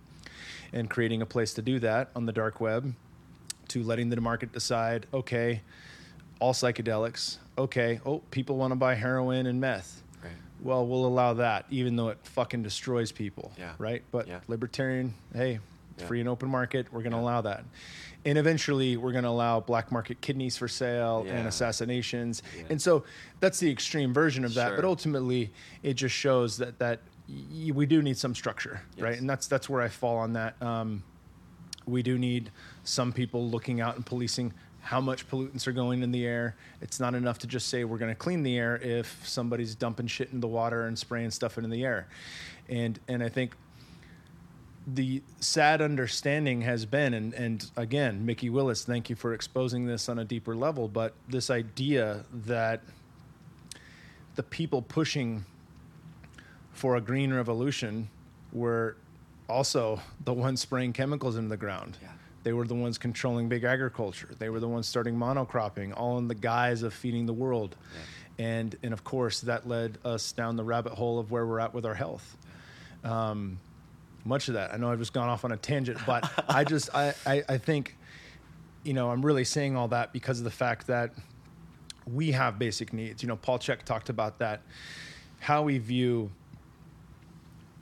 and 0.73 0.91
creating 0.91 1.23
a 1.23 1.27
place 1.27 1.55
to 1.55 1.63
do 1.63 1.79
that 1.79 2.11
on 2.17 2.27
the 2.27 2.33
dark 2.33 2.61
web 2.61 2.93
to 3.69 3.83
letting 3.83 4.11
the 4.11 4.21
market 4.21 4.53
decide, 4.53 5.07
okay, 5.15 5.61
all 6.41 6.53
psychedelics, 6.53 7.39
okay, 7.57 8.01
oh, 8.05 8.19
people 8.31 8.57
want 8.57 8.73
to 8.73 8.77
buy 8.77 8.95
heroin 8.95 9.47
and 9.47 9.61
meth. 9.61 10.03
Right. 10.23 10.33
Well, 10.63 10.87
we'll 10.87 11.07
allow 11.07 11.35
that, 11.35 11.67
even 11.71 11.97
though 11.97 12.09
it 12.09 12.19
fucking 12.25 12.63
destroys 12.63 13.13
people. 13.13 13.53
Yeah. 13.59 13.73
Right? 13.79 14.03
But 14.11 14.27
Yeah. 14.29 14.41
libertarian, 14.49 15.15
hey, 15.33 15.61
Yeah. 15.99 16.07
free 16.07 16.21
and 16.21 16.29
open 16.29 16.49
market, 16.49 16.93
we're 16.93 17.03
going 17.03 17.13
to 17.13 17.19
Yeah. 17.19 17.23
allow 17.25 17.41
that. 17.43 17.65
And 18.25 18.37
eventually, 18.39 18.97
we're 18.97 19.13
going 19.13 19.25
to 19.25 19.31
allow 19.31 19.61
black 19.61 19.93
market 19.93 20.21
kidneys 20.21 20.57
for 20.57 20.67
sale 20.69 21.25
and 21.29 21.47
assassinations. 21.47 22.43
Yeah. 22.57 22.65
And 22.71 22.83
so 22.83 23.05
that's 23.41 23.61
the 23.61 23.71
extreme 23.71 24.13
version 24.13 24.45
of 24.45 24.55
that. 24.55 24.75
But 24.77 24.85
ultimately, 24.85 25.53
it 25.83 25.95
just 25.95 26.15
shows 26.15 26.59
that 26.59 26.79
that 26.81 27.01
y- 27.29 27.71
we 27.73 27.87
do 27.87 28.03
need 28.03 28.17
some 28.19 28.35
structure, 28.35 28.81
right? 28.99 29.17
And 29.19 29.31
that's 29.31 29.47
that's 29.47 29.69
where 29.69 29.81
I 29.81 29.89
fall 29.89 30.17
on 30.19 30.33
that. 30.33 30.61
Um, 30.61 31.05
we 31.87 32.03
do 32.03 32.19
need 32.19 32.51
some 32.83 33.13
people 33.13 33.49
looking 33.49 33.81
out 33.81 33.95
and 33.95 34.05
policing 34.05 34.53
how 34.81 35.01
much 35.01 35.29
pollutants 35.29 35.67
are 35.69 35.73
going 35.73 36.03
in 36.03 36.11
the 36.11 36.27
air. 36.27 36.57
It's 36.81 36.99
not 36.99 37.15
enough 37.15 37.39
to 37.41 37.47
just 37.47 37.69
say 37.69 37.85
we're 37.85 37.99
going 37.99 38.11
to 38.11 38.15
clean 38.17 38.43
the 38.43 38.57
air 38.57 38.77
if 38.77 39.21
somebody's 39.27 39.75
dumping 39.77 40.07
shit 40.09 40.31
in 40.33 40.41
the 40.41 40.47
water 40.49 40.87
and 40.87 40.99
spraying 40.99 41.31
stuff 41.31 41.59
into 41.59 41.71
the 41.71 41.85
air. 41.85 42.09
And 42.69 42.99
and 43.07 43.23
I 43.23 43.29
think 43.29 43.55
the 44.87 45.20
sad 45.41 45.82
understanding 45.82 46.61
has 46.62 46.87
been 46.87 47.12
and 47.12 47.34
and 47.34 47.70
again, 47.76 48.24
Mikki 48.24 48.51
Willis, 48.51 48.84
thank 48.84 49.11
you 49.11 49.16
for 49.16 49.34
exposing 49.34 49.87
this 49.87 50.09
on 50.09 50.18
a 50.18 50.24
deeper 50.24 50.55
level, 50.55 50.87
but 50.87 51.14
this 51.28 51.51
idea 51.51 52.24
that 52.32 52.82
the 54.37 54.43
people 54.43 54.82
pushing 54.82 55.45
for 56.72 56.97
a 56.97 57.01
green 57.01 57.32
revolution 57.32 58.09
were 58.53 58.97
also 59.49 60.01
the 60.24 60.32
ones 60.32 60.61
spraying 60.61 60.93
chemicals 60.93 61.37
into 61.37 61.49
the 61.49 61.57
ground. 61.57 61.97
Yeah. 62.03 62.09
They 62.43 62.53
were 62.53 62.66
the 62.66 62.74
ones 62.74 62.97
controlling 62.97 63.49
big 63.49 63.64
agriculture. 63.64 64.28
They 64.39 64.51
were 64.51 64.61
the 64.61 64.68
ones 64.68 64.87
starting 64.87 65.16
monocropping, 65.16 65.95
all 65.97 66.18
in 66.18 66.28
the 66.28 66.34
guise 66.34 66.82
of 66.82 66.95
feeding 66.95 67.26
the 67.26 67.32
world. 67.32 67.74
And 68.39 68.76
and 68.84 68.93
of 68.93 69.03
course 69.03 69.41
that 69.41 69.66
led 69.66 69.99
us 70.05 70.30
down 70.30 70.55
the 70.55 70.62
rabbit 70.62 70.93
hole 70.93 71.18
of 71.18 71.32
where 71.32 71.45
we're 71.45 71.59
at 71.59 71.74
with 71.74 71.84
our 71.84 71.95
health. 71.95 72.37
Um, 73.03 73.59
much 74.27 74.49
of 74.49 74.55
that. 74.55 74.74
I 74.74 74.77
know 74.77 74.91
I've 74.91 74.99
just 74.99 75.12
gone 75.12 75.29
off 75.29 75.45
on 75.45 75.53
a 75.53 75.57
tangent, 75.57 75.99
but 76.07 76.31
I 76.49 76.64
just 76.64 76.95
I, 76.95 77.14
I, 77.24 77.45
I 77.49 77.59
think, 77.59 77.97
you 78.85 78.93
know, 78.93 79.11
I'm 79.11 79.24
really 79.24 79.45
saying 79.45 79.77
all 79.77 79.89
that 79.89 80.12
because 80.12 80.39
of 80.39 80.45
the 80.45 80.51
fact 80.51 80.87
that 80.89 81.12
we 82.12 82.33
have 82.33 82.59
basic 82.59 82.93
needs. 82.93 83.22
You 83.22 83.29
know, 83.29 83.37
Paul 83.37 83.59
Chek 83.59 83.83
talked 83.83 84.09
about 84.09 84.39
that, 84.39 84.62
how 85.41 85.62
we 85.62 85.79
view 85.79 86.31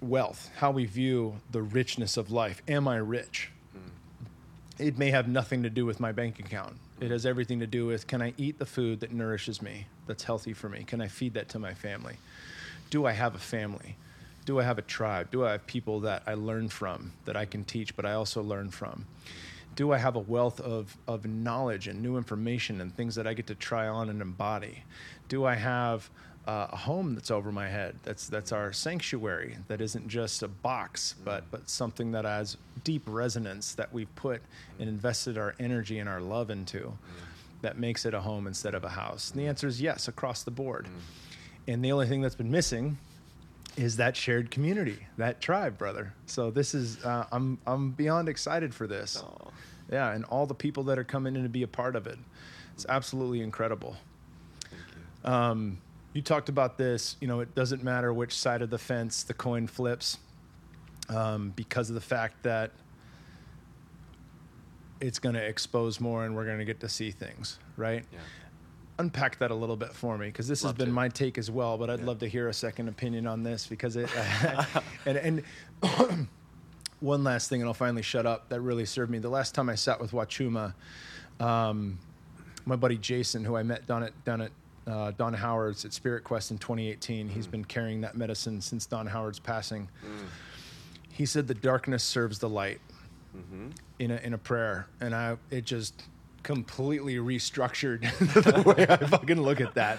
wealth, 0.01 0.51
how 0.57 0.71
we 0.71 0.85
view 0.85 1.41
the 1.51 1.63
richness 1.63 2.17
of 2.17 2.31
life. 2.31 2.63
Am 2.69 2.87
I 2.89 2.97
rich? 2.97 3.51
Hmm. 3.73 4.83
It 4.83 4.99
may 4.99 5.11
have 5.11 5.29
nothing 5.29 5.63
to 5.63 5.71
do 5.71 5.87
with 5.87 6.01
my 6.01 6.13
bank 6.13 6.39
account. 6.39 6.77
It 7.01 7.11
has 7.11 7.27
everything 7.27 7.61
to 7.61 7.67
do 7.67 7.87
with 7.87 8.07
can 8.07 8.23
I 8.23 8.35
eat 8.37 8.59
the 8.59 8.67
food 8.67 9.01
that 9.01 9.13
nourishes 9.13 9.61
me, 9.61 9.87
that's 10.07 10.25
healthy 10.25 10.53
for 10.53 10.69
me? 10.69 10.85
Can 10.85 11.01
I 11.01 11.09
feed 11.09 11.35
that 11.35 11.49
to 11.51 11.59
my 11.59 11.75
family? 11.75 12.17
Do 12.91 13.07
I 13.07 13.13
have 13.13 13.35
a 13.35 13.39
family? 13.39 13.97
Do 14.45 14.61
I 14.61 14.63
have 14.63 14.79
a 14.79 14.83
tribe? 14.83 15.31
Do 15.31 15.47
I 15.47 15.53
have 15.53 15.67
people 15.67 16.01
that 16.01 16.23
I 16.27 16.35
learn 16.35 16.69
from, 16.69 17.13
that 17.25 17.37
I 17.37 17.47
can 17.47 17.65
teach, 17.65 17.97
but 17.97 18.05
I 18.05 18.13
also 18.13 18.43
learn 18.43 18.71
from? 18.71 19.07
Do 19.75 19.93
I 19.93 19.99
have 19.99 20.17
a 20.17 20.21
wealth 20.21 20.61
of, 20.61 20.97
of 21.09 21.27
knowledge 21.27 21.89
and 21.89 22.03
new 22.03 22.17
information 22.17 22.81
and 22.81 22.95
things 22.95 23.15
that 23.15 23.27
I 23.27 23.35
get 23.35 23.47
to 23.49 23.55
try 23.55 23.89
on 23.89 24.09
and 24.09 24.21
embody? 24.21 24.85
Do 25.29 25.45
I 25.45 25.55
have 25.55 26.11
uh, 26.47 26.69
a 26.71 26.77
home 26.77 27.15
that's 27.15 27.31
over 27.31 27.51
my 27.51 27.69
head? 27.69 27.97
That's 28.03 28.29
that's 28.29 28.53
our 28.53 28.73
sanctuary. 28.73 29.57
That 29.69 29.81
isn't 29.81 30.07
just 30.09 30.43
a 30.43 30.49
box, 30.49 31.15
but 31.25 31.45
but 31.51 31.69
something 31.69 32.13
that 32.13 32.25
has 32.25 32.57
deep 32.85 33.03
resonance 33.07 33.75
that 33.75 33.93
we've 33.93 34.15
put 34.15 34.43
and 34.79 34.89
invested 34.89 35.39
our 35.39 35.55
energy 35.59 35.99
and 35.99 36.09
our 36.09 36.21
love 36.21 36.51
into. 36.51 36.93
That 37.63 37.79
makes 37.79 38.05
it 38.05 38.13
a 38.13 38.21
home 38.21 38.47
instead 38.47 38.75
of 38.75 38.85
a 38.85 38.91
house. 38.91 39.31
And 39.31 39.41
the 39.41 39.47
answer 39.47 39.67
is 39.67 39.81
yes 39.81 40.07
across 40.07 40.43
the 40.43 40.51
board. 40.51 40.87
And 41.67 41.83
the 41.83 41.93
only 41.93 42.07
thing 42.07 42.21
that's 42.21 42.35
been 42.35 42.51
missing 42.51 42.99
is 43.77 43.97
that 43.97 44.17
shared 44.17 44.51
community, 44.51 45.07
that 45.17 45.41
tribe, 45.41 45.79
brother. 45.79 46.15
So 46.27 46.51
this 46.51 46.75
is 46.75 47.05
uh, 47.05 47.27
I'm 47.33 47.59
I'm 47.67 47.91
beyond 47.91 48.29
excited 48.29 48.75
for 48.75 48.87
this. 48.87 49.23
Aw. 49.23 49.51
Yeah, 49.91 50.13
and 50.13 50.25
all 50.27 50.47
the 50.47 50.55
people 50.55 50.85
that 50.85 50.99
are 50.99 51.05
coming 51.05 51.37
in 51.37 51.43
to 51.43 51.49
be 51.49 51.63
a 51.63 51.69
part 51.69 51.97
of 51.97 52.07
it. 52.07 52.19
It's 52.75 52.87
absolutely 52.89 53.41
incredible. 53.41 53.97
Thank 54.71 54.83
you. 55.25 55.31
Um, 55.31 55.79
you 56.13 56.23
talked 56.23 56.49
about 56.49 56.79
this. 56.79 57.17
You 57.21 57.29
know, 57.29 57.41
it 57.41 57.55
doesn't 57.55 57.83
matter 57.83 58.13
which 58.13 58.35
side 58.35 58.63
of 58.63 58.71
the 58.71 58.79
fence 58.79 59.25
the 59.25 59.35
coin 59.35 59.67
flips, 59.67 60.19
um, 61.09 61.53
because 61.55 61.91
of 61.91 61.95
the 61.95 62.01
fact 62.01 62.43
that 62.45 62.71
it's 65.01 65.19
going 65.19 65.35
to 65.35 65.45
expose 65.45 66.01
more, 66.01 66.25
and 66.25 66.35
we're 66.35 66.47
going 66.47 66.59
to 66.59 66.65
get 66.65 66.81
to 66.81 66.89
see 66.89 67.11
things, 67.11 67.59
right? 67.77 68.05
Yeah. 68.13 68.19
Unpack 68.99 69.39
that 69.39 69.51
a 69.51 69.55
little 69.55 69.77
bit 69.77 69.93
for 69.93 70.17
me, 70.17 70.27
because 70.27 70.47
this 70.47 70.63
Love 70.63 70.75
has 70.75 70.79
been 70.79 70.89
to. 70.89 70.93
my 70.95 71.09
take 71.09 71.37
as 71.39 71.51
well. 71.51 71.77
But 71.79 71.91
I'd 71.91 72.01
Yeah. 72.01 72.07
love 72.07 72.19
to 72.21 72.29
hear 72.29 72.49
a 72.49 72.53
second 72.55 72.89
opinion 72.89 73.27
on 73.27 73.43
this 73.43 73.67
because 73.67 73.97
it. 73.97 74.09
and 75.07 75.17
and 75.19 75.43
one 77.01 77.25
last 77.25 77.49
thing, 77.49 77.61
and 77.61 77.69
I'll 77.69 77.75
finally 77.75 78.03
shut 78.03 78.25
up. 78.27 78.49
That 78.51 78.61
really 78.61 78.85
served 78.87 79.11
me. 79.11 79.19
The 79.19 79.29
last 79.29 79.55
time 79.55 79.69
I 79.69 79.75
sat 79.75 80.01
with 80.01 80.13
Wachuma, 80.13 80.75
um, 81.41 81.99
my 82.67 82.77
buddy 82.77 82.97
Jason, 82.97 83.45
who 83.45 83.57
I 83.57 83.63
met 83.63 83.87
down 83.87 84.05
at 84.05 84.25
down 84.25 84.41
at 84.43 84.51
uh, 84.87 85.11
Don 85.13 85.35
Howard's 85.35 85.85
at 85.85 85.93
Spirit 85.93 86.23
Quest 86.25 86.51
in 86.51 86.59
2018. 86.59 87.29
He's 87.29 87.47
been 87.47 87.65
carrying 87.65 88.01
that 88.03 88.17
medicine 88.17 88.61
since 88.61 88.87
Don 88.87 89.07
Howard's 89.07 89.39
passing. 89.41 89.89
He 91.11 91.27
said 91.27 91.47
the 91.49 91.55
darkness 91.55 92.03
serves 92.05 92.39
the 92.39 92.49
light 92.49 92.81
Mm-hmm. 93.37 93.71
in 93.99 94.11
a 94.13 94.17
in 94.19 94.33
a 94.35 94.39
prayer, 94.39 94.87
and 95.01 95.13
I 95.13 95.37
it 95.51 95.65
just 95.65 96.05
completely 96.45 97.17
restructured 97.17 98.03
the 98.19 98.63
way 98.63 98.87
I 98.89 98.97
fucking 98.99 99.41
look 99.41 99.61
at 99.61 99.75
that. 99.75 99.99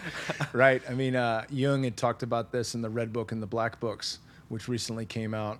Right? 0.53 0.81
I 0.89 0.93
mean, 0.93 1.15
uh, 1.15 1.43
Jung 1.49 1.83
had 1.83 1.97
talked 1.97 2.23
about 2.23 2.53
this 2.53 2.75
in 2.75 2.81
the 2.81 2.89
Red 2.89 3.11
Book 3.11 3.33
and 3.33 3.43
the 3.43 3.47
Black 3.47 3.81
Books, 3.81 4.19
which 4.47 4.69
recently 4.69 5.05
came 5.05 5.33
out. 5.33 5.59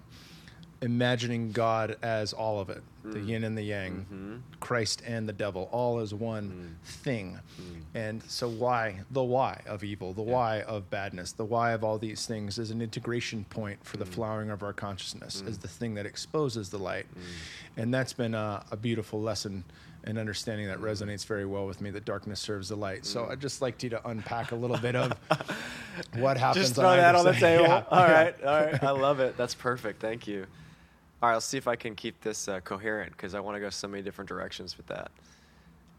Imagining 0.81 1.51
God 1.51 1.97
as 2.03 2.31
all 2.33 2.59
of 2.59 2.69
it, 2.69 2.83
the 3.05 3.17
mm. 3.17 3.27
yin 3.27 3.43
and 3.45 3.57
the 3.57 3.63
yang, 3.63 4.05
mm-hmm. 4.11 4.35
Christ 4.59 5.01
and 5.07 5.27
the 5.27 5.33
devil, 5.33 5.67
all 5.71 5.99
as 5.99 6.13
one 6.13 6.77
mm. 6.83 6.87
thing. 6.87 7.39
Mm. 7.59 7.81
And 7.95 8.23
so, 8.23 8.49
why 8.49 8.99
the 9.09 9.23
why 9.23 9.61
of 9.65 9.83
evil, 9.83 10.13
the 10.13 10.21
why 10.21 10.61
of 10.61 10.89
badness, 10.89 11.31
the 11.31 11.45
why 11.45 11.71
of 11.71 11.83
all 11.83 11.97
these 11.97 12.25
things 12.27 12.59
is 12.59 12.71
an 12.71 12.81
integration 12.81 13.45
point 13.45 13.83
for 13.83 13.97
the 13.97 14.05
flowering 14.05 14.51
of 14.51 14.61
our 14.61 14.73
consciousness, 14.73 15.41
is 15.47 15.57
the 15.57 15.67
thing 15.67 15.95
that 15.95 16.05
exposes 16.05 16.69
the 16.69 16.77
light. 16.77 17.07
And 17.77 17.93
that's 17.93 18.13
been 18.13 18.35
a, 18.35 18.63
a 18.69 18.77
beautiful 18.77 19.21
lesson 19.21 19.63
and 20.05 20.17
understanding 20.17 20.67
that 20.67 20.79
resonates 20.79 21.25
very 21.25 21.45
well 21.45 21.65
with 21.65 21.81
me 21.81 21.89
that 21.91 22.05
darkness 22.05 22.39
serves 22.39 22.69
the 22.69 22.75
light. 22.75 23.05
So, 23.05 23.27
I'd 23.27 23.41
just 23.41 23.61
like 23.61 23.81
you 23.83 23.89
to 23.89 24.07
unpack 24.07 24.51
a 24.51 24.55
little 24.55 24.77
bit 24.77 24.95
of 24.95 25.11
what 26.17 26.37
happens. 26.37 26.67
Just 26.67 26.75
throw 26.75 26.89
on 26.89 26.97
that 26.97 27.15
on 27.15 27.25
the 27.25 27.33
table. 27.33 27.65
Yeah. 27.65 27.83
All 27.89 28.03
right, 28.03 28.35
all 28.43 28.65
right. 28.65 28.83
I 28.83 28.91
love 28.91 29.19
it. 29.19 29.35
That's 29.37 29.55
perfect. 29.55 30.01
Thank 30.01 30.27
you. 30.27 30.45
All 31.21 31.29
right, 31.29 31.35
I'll 31.35 31.41
see 31.41 31.57
if 31.57 31.67
I 31.67 31.75
can 31.75 31.95
keep 31.95 32.21
this 32.21 32.47
uh, 32.47 32.59
coherent 32.59 33.11
because 33.13 33.33
I 33.33 33.39
want 33.39 33.55
to 33.55 33.59
go 33.59 33.69
so 33.69 33.87
many 33.87 34.03
different 34.03 34.27
directions 34.27 34.77
with 34.77 34.87
that. 34.87 35.11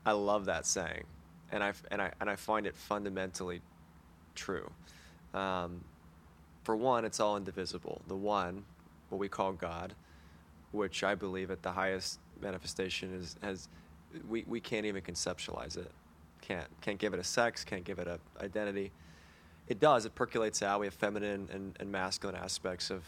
I 0.04 0.12
love 0.12 0.44
that 0.44 0.66
saying, 0.66 1.04
and 1.50 1.64
I 1.64 1.72
and 1.90 2.00
I 2.00 2.12
and 2.20 2.30
I 2.30 2.36
find 2.36 2.66
it 2.66 2.76
fundamentally 2.76 3.60
true. 4.36 4.70
Um, 5.34 5.82
for 6.62 6.76
one, 6.76 7.04
it's 7.04 7.18
all 7.18 7.36
indivisible. 7.36 8.00
The 8.06 8.14
one, 8.14 8.64
what 9.08 9.18
we 9.18 9.28
call 9.28 9.52
God, 9.52 9.94
which 10.72 11.02
I 11.02 11.14
believe 11.14 11.50
at 11.50 11.62
the 11.62 11.72
highest 11.72 12.20
manifestation 12.40 13.12
is 13.14 13.36
has 13.42 13.68
we, 14.28 14.44
we 14.46 14.60
can't 14.60 14.86
even 14.86 15.02
conceptualize 15.02 15.76
it. 15.76 15.90
Can't 16.40 16.68
can't 16.80 16.98
give 16.98 17.14
it 17.14 17.20
a 17.20 17.24
sex, 17.24 17.64
can't 17.64 17.84
give 17.84 17.98
it 17.98 18.06
a 18.06 18.18
identity. 18.42 18.92
it 19.68 19.80
does. 19.80 20.04
It 20.06 20.14
percolates 20.14 20.62
out. 20.62 20.80
We 20.80 20.86
have 20.86 20.94
feminine 20.94 21.48
and, 21.52 21.76
and 21.80 21.90
masculine 21.90 22.36
aspects 22.36 22.90
of 22.90 23.02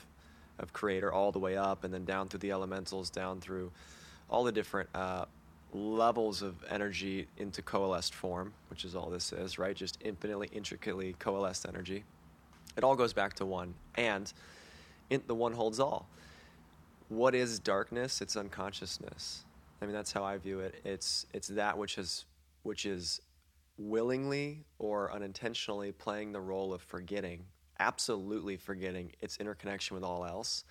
of 0.59 0.73
creator 0.73 1.13
all 1.13 1.31
the 1.31 1.39
way 1.39 1.57
up, 1.57 1.85
and 1.85 1.95
then 1.95 2.05
down 2.05 2.29
through 2.29 2.41
the 2.41 2.51
elementals, 2.51 3.11
down 3.11 3.41
through 3.41 3.71
all 4.29 4.43
the 4.45 4.53
different 4.53 4.89
uh, 4.95 5.25
levels 5.73 6.43
of 6.43 6.57
energy 6.69 7.27
into 7.37 7.63
coalesced 7.63 8.15
form, 8.15 8.53
which 8.71 8.85
is 8.85 8.97
all 8.97 9.09
this 9.09 9.33
is, 9.33 9.59
right? 9.59 9.77
Just 9.77 9.99
infinitely, 10.03 10.49
intricately 10.53 11.15
coalesced 11.19 11.67
energy. 11.67 12.05
It 12.77 12.85
all 12.85 12.97
goes 12.97 13.13
back 13.13 13.35
to 13.35 13.47
one, 13.47 13.75
and 13.97 14.33
in, 15.11 15.23
the 15.27 15.35
one 15.35 15.53
holds 15.53 15.81
all. 15.81 16.09
What 17.09 17.35
is 17.35 17.59
darkness? 17.59 18.21
It's 18.21 18.37
unconsciousness. 18.37 19.45
I 19.81 19.85
mean, 19.85 19.95
that's 19.95 20.13
how 20.13 20.25
I 20.25 20.37
view 20.39 20.61
it. 20.61 20.81
It's 20.85 21.27
it's 21.33 21.49
that 21.49 21.79
which 21.79 21.99
is 21.99 22.25
which 22.63 22.85
is 22.87 23.21
willingly 23.77 24.65
or 24.79 25.13
unintentionally 25.13 25.93
playing 25.93 26.33
the 26.33 26.41
role 26.41 26.75
of 26.75 26.83
forgetting, 26.83 27.45
absolutely 27.79 28.57
forgetting 28.57 29.13
its 29.21 29.37
interconnection 29.37 29.95
with 29.95 30.05
all 30.05 30.25
else. 30.25 30.65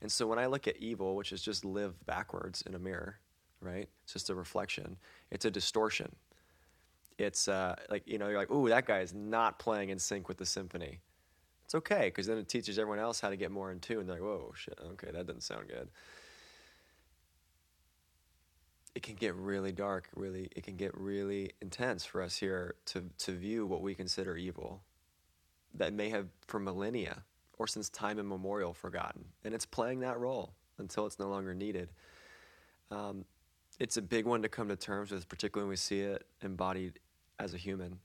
And 0.00 0.10
so 0.10 0.26
when 0.26 0.38
I 0.38 0.46
look 0.46 0.66
at 0.66 0.76
evil, 0.78 1.14
which 1.14 1.32
is 1.32 1.42
just 1.42 1.64
live 1.64 1.94
backwards 2.06 2.62
in 2.62 2.74
a 2.74 2.78
mirror, 2.78 3.18
right? 3.60 3.88
It's 4.02 4.12
just 4.12 4.30
a 4.30 4.34
reflection. 4.34 4.96
It's 5.30 5.44
a 5.44 5.50
distortion. 5.50 6.14
It's 7.18 7.48
uh, 7.48 7.76
like, 7.90 8.02
you 8.06 8.18
know, 8.18 8.28
you're 8.28 8.38
like, 8.38 8.50
ooh, 8.50 8.68
that 8.68 8.86
guy 8.86 9.00
is 9.00 9.14
not 9.14 9.58
playing 9.58 9.90
in 9.90 9.98
sync 9.98 10.28
with 10.28 10.38
the 10.38 10.46
symphony. 10.46 11.00
It's 11.64 11.74
okay, 11.74 12.06
because 12.06 12.26
then 12.26 12.38
it 12.38 12.48
teaches 12.48 12.78
everyone 12.78 12.98
else 12.98 13.20
how 13.20 13.30
to 13.30 13.36
get 13.36 13.50
more 13.50 13.72
in 13.72 13.80
tune. 13.80 14.06
They're 14.06 14.16
like, 14.16 14.24
whoa, 14.24 14.52
shit, 14.56 14.78
okay, 14.92 15.10
that 15.12 15.26
doesn't 15.26 15.42
sound 15.42 15.68
good. 15.68 15.88
It 18.94 19.02
can 19.02 19.16
get 19.16 19.34
really 19.34 19.72
dark, 19.72 20.08
really, 20.14 20.48
it 20.54 20.62
can 20.62 20.76
get 20.76 20.96
really 20.96 21.50
intense 21.60 22.04
for 22.04 22.22
us 22.22 22.36
here 22.36 22.76
to, 22.86 23.04
to 23.18 23.32
view 23.32 23.66
what 23.66 23.82
we 23.82 23.94
consider 23.94 24.36
evil 24.36 24.82
that 25.74 25.92
may 25.92 26.08
have 26.10 26.28
for 26.46 26.60
millennia 26.60 27.22
or 27.58 27.66
since 27.66 27.88
time 27.88 28.18
immemorial 28.18 28.72
forgotten. 28.72 29.24
And 29.44 29.54
it's 29.54 29.66
playing 29.66 30.00
that 30.00 30.18
role 30.18 30.54
until 30.78 31.06
it's 31.06 31.18
no 31.18 31.28
longer 31.28 31.54
needed. 31.54 31.90
Um, 32.90 33.24
it's 33.80 33.96
a 33.96 34.02
big 34.02 34.26
one 34.26 34.42
to 34.42 34.48
come 34.48 34.68
to 34.68 34.76
terms 34.76 35.10
with, 35.10 35.28
particularly 35.28 35.66
when 35.66 35.70
we 35.70 35.76
see 35.76 36.00
it 36.00 36.26
embodied 36.42 37.00
as 37.38 37.54
a 37.54 37.56
human 37.56 37.98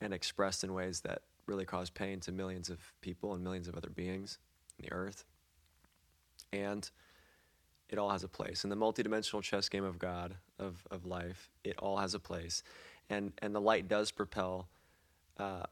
and 0.00 0.12
expressed 0.12 0.64
in 0.64 0.74
ways 0.74 1.00
that 1.00 1.22
really 1.46 1.64
cause 1.64 1.90
pain 1.90 2.20
to 2.20 2.32
millions 2.32 2.68
of 2.68 2.78
people 3.00 3.34
and 3.34 3.42
millions 3.42 3.68
of 3.68 3.74
other 3.74 3.90
beings 3.90 4.38
in 4.78 4.86
the 4.86 4.92
earth. 4.92 5.24
And 6.52 6.88
it 7.94 7.98
all 7.98 8.10
has 8.10 8.24
a 8.24 8.28
place. 8.28 8.64
In 8.64 8.70
the 8.70 8.76
multidimensional 8.76 9.40
chess 9.40 9.68
game 9.68 9.84
of 9.84 10.00
God, 10.00 10.34
of, 10.58 10.84
of 10.90 11.06
life, 11.06 11.48
it 11.62 11.78
all 11.78 11.96
has 11.96 12.14
a 12.14 12.18
place. 12.18 12.64
And, 13.08 13.32
and 13.40 13.54
the 13.54 13.60
light 13.60 13.86
does 13.86 14.10
propel, 14.10 14.66
uh, 15.38 15.62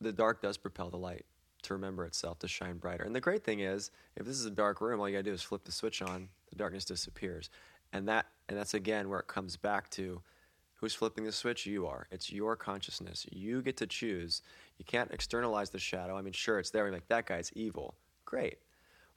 the 0.00 0.12
dark 0.12 0.40
does 0.40 0.56
propel 0.56 0.90
the 0.90 0.96
light 0.96 1.24
to 1.62 1.74
remember 1.74 2.04
itself, 2.04 2.38
to 2.38 2.46
shine 2.48 2.76
brighter. 2.76 3.02
And 3.02 3.16
the 3.16 3.20
great 3.20 3.42
thing 3.42 3.60
is, 3.60 3.90
if 4.14 4.24
this 4.24 4.36
is 4.36 4.46
a 4.46 4.50
dark 4.50 4.80
room, 4.80 5.00
all 5.00 5.08
you 5.08 5.16
gotta 5.16 5.24
do 5.24 5.32
is 5.32 5.42
flip 5.42 5.64
the 5.64 5.72
switch 5.72 6.02
on, 6.02 6.28
the 6.50 6.56
darkness 6.56 6.84
disappears. 6.84 7.50
And 7.92 8.06
that 8.08 8.26
and 8.48 8.56
that's 8.56 8.74
again 8.74 9.08
where 9.08 9.18
it 9.18 9.26
comes 9.26 9.56
back 9.56 9.90
to 9.90 10.22
who's 10.76 10.94
flipping 10.94 11.24
the 11.24 11.32
switch? 11.32 11.66
You 11.66 11.88
are. 11.88 12.06
It's 12.12 12.32
your 12.32 12.54
consciousness. 12.54 13.26
You 13.30 13.60
get 13.60 13.76
to 13.78 13.86
choose. 13.88 14.42
You 14.78 14.84
can't 14.84 15.10
externalize 15.10 15.70
the 15.70 15.78
shadow. 15.80 16.16
I 16.16 16.22
mean, 16.22 16.32
sure, 16.32 16.58
it's 16.58 16.70
there. 16.70 16.84
You're 16.84 16.92
like, 16.92 17.08
that 17.08 17.26
guy's 17.26 17.52
evil. 17.54 17.94
Great. 18.24 18.58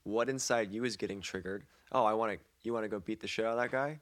What 0.03 0.29
inside 0.29 0.71
you 0.71 0.83
is 0.83 0.97
getting 0.97 1.21
triggered? 1.21 1.63
Oh, 1.91 2.05
I 2.05 2.13
want 2.13 2.33
to. 2.33 2.39
You 2.65 2.73
want 2.73 2.83
to 2.83 2.89
go 2.89 2.99
beat 2.99 3.19
the 3.19 3.27
shit 3.27 3.45
out 3.45 3.51
of 3.51 3.57
that 3.59 3.71
guy? 3.71 3.99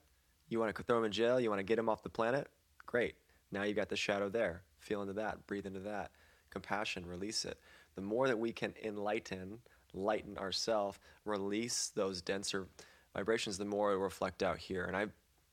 You 0.48 0.60
want 0.60 0.74
to 0.74 0.84
throw 0.84 1.00
him 1.00 1.06
in 1.06 1.12
jail? 1.12 1.40
You 1.40 1.50
want 1.50 1.60
to 1.60 1.66
get 1.66 1.78
him 1.78 1.90
off 1.90 2.02
the 2.02 2.10
planet? 2.10 2.48
Great. 2.86 3.16
Now 3.52 3.64
you 3.64 3.74
got 3.74 3.90
the 3.90 3.98
shadow 3.98 4.30
there. 4.30 4.62
Feel 4.80 5.02
into 5.02 5.14
that. 5.14 5.46
Breathe 5.48 5.66
into 5.66 5.82
that. 5.82 6.12
Compassion. 6.50 7.06
Release 7.06 7.44
it. 7.44 7.60
The 7.96 8.02
more 8.02 8.28
that 8.28 8.40
we 8.40 8.54
can 8.54 8.74
enlighten, 8.84 9.60
lighten 9.94 10.38
ourselves, 10.38 10.98
release 11.26 11.92
those 11.94 12.22
denser 12.22 12.68
vibrations, 13.14 13.58
the 13.58 13.66
more 13.66 13.92
it 13.92 13.96
will 13.96 14.04
reflect 14.04 14.42
out 14.42 14.58
here. 14.58 14.86
And 14.86 14.96
I 14.96 15.08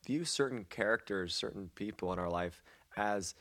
view 0.06 0.24
certain 0.24 0.64
characters, 0.64 1.34
certain 1.34 1.70
people 1.74 2.12
in 2.12 2.18
our 2.18 2.30
life 2.30 2.62
as 2.96 3.34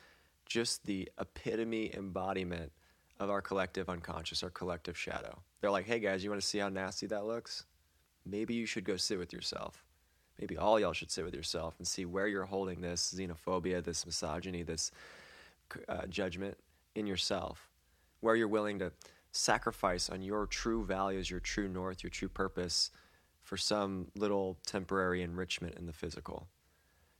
just 0.45 0.85
the 0.85 1.09
epitome 1.19 1.93
embodiment 1.93 2.71
of 3.19 3.29
our 3.29 3.41
collective 3.41 3.87
unconscious, 3.87 4.41
our 4.41 4.49
collective 4.49 4.97
shadow. 4.97 5.41
They're 5.61 5.71
like, 5.71 5.85
hey 5.85 5.99
guys, 5.99 6.23
you 6.23 6.29
want 6.29 6.41
to 6.41 6.47
see 6.47 6.57
how 6.57 6.69
nasty 6.69 7.05
that 7.07 7.25
looks? 7.25 7.65
Maybe 8.29 8.53
you 8.53 8.65
should 8.65 8.83
go 8.83 8.97
sit 8.97 9.17
with 9.17 9.33
yourself. 9.33 9.83
Maybe 10.39 10.57
all 10.57 10.79
y'all 10.79 10.93
should 10.93 11.11
sit 11.11 11.25
with 11.25 11.35
yourself 11.35 11.75
and 11.77 11.87
see 11.87 12.05
where 12.05 12.27
you're 12.27 12.45
holding 12.45 12.81
this 12.81 13.13
xenophobia, 13.13 13.83
this 13.83 14.05
misogyny, 14.05 14.63
this 14.63 14.91
uh, 15.87 16.05
judgment 16.07 16.57
in 16.95 17.05
yourself, 17.05 17.69
where 18.21 18.35
you're 18.35 18.47
willing 18.47 18.79
to 18.79 18.91
sacrifice 19.31 20.09
on 20.09 20.21
your 20.21 20.45
true 20.45 20.85
values, 20.85 21.29
your 21.29 21.39
true 21.39 21.67
north, 21.67 22.03
your 22.03 22.09
true 22.09 22.29
purpose 22.29 22.91
for 23.43 23.57
some 23.57 24.07
little 24.15 24.57
temporary 24.65 25.21
enrichment 25.21 25.75
in 25.75 25.85
the 25.85 25.93
physical. 25.93 26.47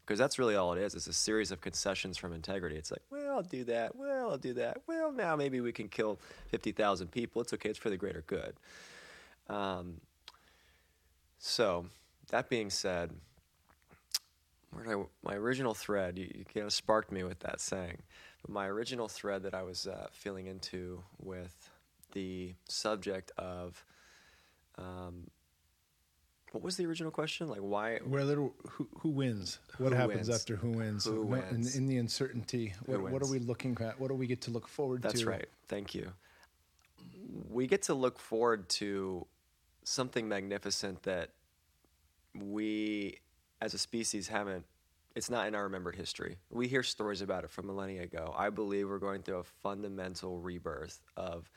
Because 0.05 0.18
that's 0.18 0.39
really 0.39 0.55
all 0.55 0.74
it 0.74 0.82
is. 0.82 0.95
It's 0.95 1.07
a 1.07 1.14
series 1.14 1.51
of 1.51 1.62
concessions 1.62 2.18
from 2.18 2.34
integrity. 2.34 2.78
It's 2.78 2.89
like, 2.89 3.03
well, 3.12 3.36
I'll 3.36 3.43
do 3.43 3.64
that. 3.66 3.95
Well, 3.95 4.32
I'll 4.32 4.38
do 4.38 4.53
that. 4.53 4.78
Well, 4.88 5.12
now 5.12 5.36
maybe 5.36 5.62
we 5.62 5.72
can 5.72 5.88
kill 5.88 6.20
50,000 6.47 7.12
people. 7.12 7.43
It's 7.43 7.53
okay. 7.53 7.70
It's 7.70 7.78
for 7.78 7.91
the 7.91 7.97
greater 7.97 8.24
good. 8.26 8.55
Um, 9.49 10.01
so, 11.40 11.86
that 12.30 12.50
being 12.50 12.70
said, 12.70 13.12
I, 14.88 15.04
my 15.24 15.36
original 15.36 15.74
thread, 15.74 16.18
you, 16.18 16.30
you, 16.34 16.46
kind 16.46 16.66
of 16.66 16.74
sparked 16.74 17.12
me 17.12 17.24
with 17.24 17.40
that 17.40 17.60
saying. 17.60 17.98
But 18.42 18.52
my 18.52 18.68
original 18.68 19.08
thread 19.08 19.44
that 19.44 19.54
I 19.54 19.64
was 19.64 19.88
uh, 19.88 20.08
feeling 20.12 20.48
into 20.48 21.02
with 21.20 21.70
the 22.14 22.54
subject 22.68 23.32
of 23.38 23.84
um, 24.78 25.28
what 26.52 26.64
was 26.64 26.78
the 26.78 26.86
original 26.86 27.12
question? 27.12 27.48
Like 27.48 27.60
why? 27.60 27.98
Where 27.98 28.22
Whether 28.22 28.36
who, 28.36 28.88
who 29.00 29.10
wins? 29.10 29.60
What 29.78 29.92
Who 29.92 29.96
happens 29.96 30.28
wins? 30.28 30.42
after 30.42 30.56
who 30.56 30.72
wins? 30.72 31.06
Who 31.06 31.16
No, 31.16 31.22
in- 31.22 31.30
wins? 31.30 31.76
In, 31.76 31.86
the 31.88 31.98
uncertainty, 31.98 32.74
what, 32.86 33.02
what 33.12 33.22
are 33.22 33.28
we 33.32 33.40
looking 33.40 33.78
at? 33.82 34.00
What 34.00 34.10
do 34.10 34.16
we 34.16 34.28
get 34.28 34.42
to 34.42 34.52
look 34.52 34.68
forward 34.68 35.02
That's 35.02 35.22
to? 35.22 35.30
right. 35.30 35.50
Thank 35.68 35.94
you. 35.94 36.12
We 37.50 37.68
get 37.68 37.84
to 37.84 37.94
look 37.94 38.20
forward 38.20 38.68
to 38.70 39.26
something 39.90 40.28
magnificent 40.28 41.04
that 41.04 41.32
we 42.36 43.18
as 43.62 43.74
a 43.74 43.78
species 43.78 44.28
haven't 44.28 44.66
it's 45.16 45.30
not 45.30 45.48
in 45.48 45.56
our 45.56 45.64
remembered 45.64 45.96
history. 45.96 46.38
We 46.52 46.68
hear 46.68 46.84
stories 46.84 47.22
about 47.22 47.44
it 47.44 47.50
from 47.50 47.66
millennia 47.66 48.04
ago. 48.04 48.34
I 48.38 48.52
believe 48.52 48.88
we're 48.88 49.00
going 49.00 49.24
through 49.24 49.40
a 49.40 49.44
fundamental 49.44 50.40
rebirth 50.40 51.02
of 51.18 51.50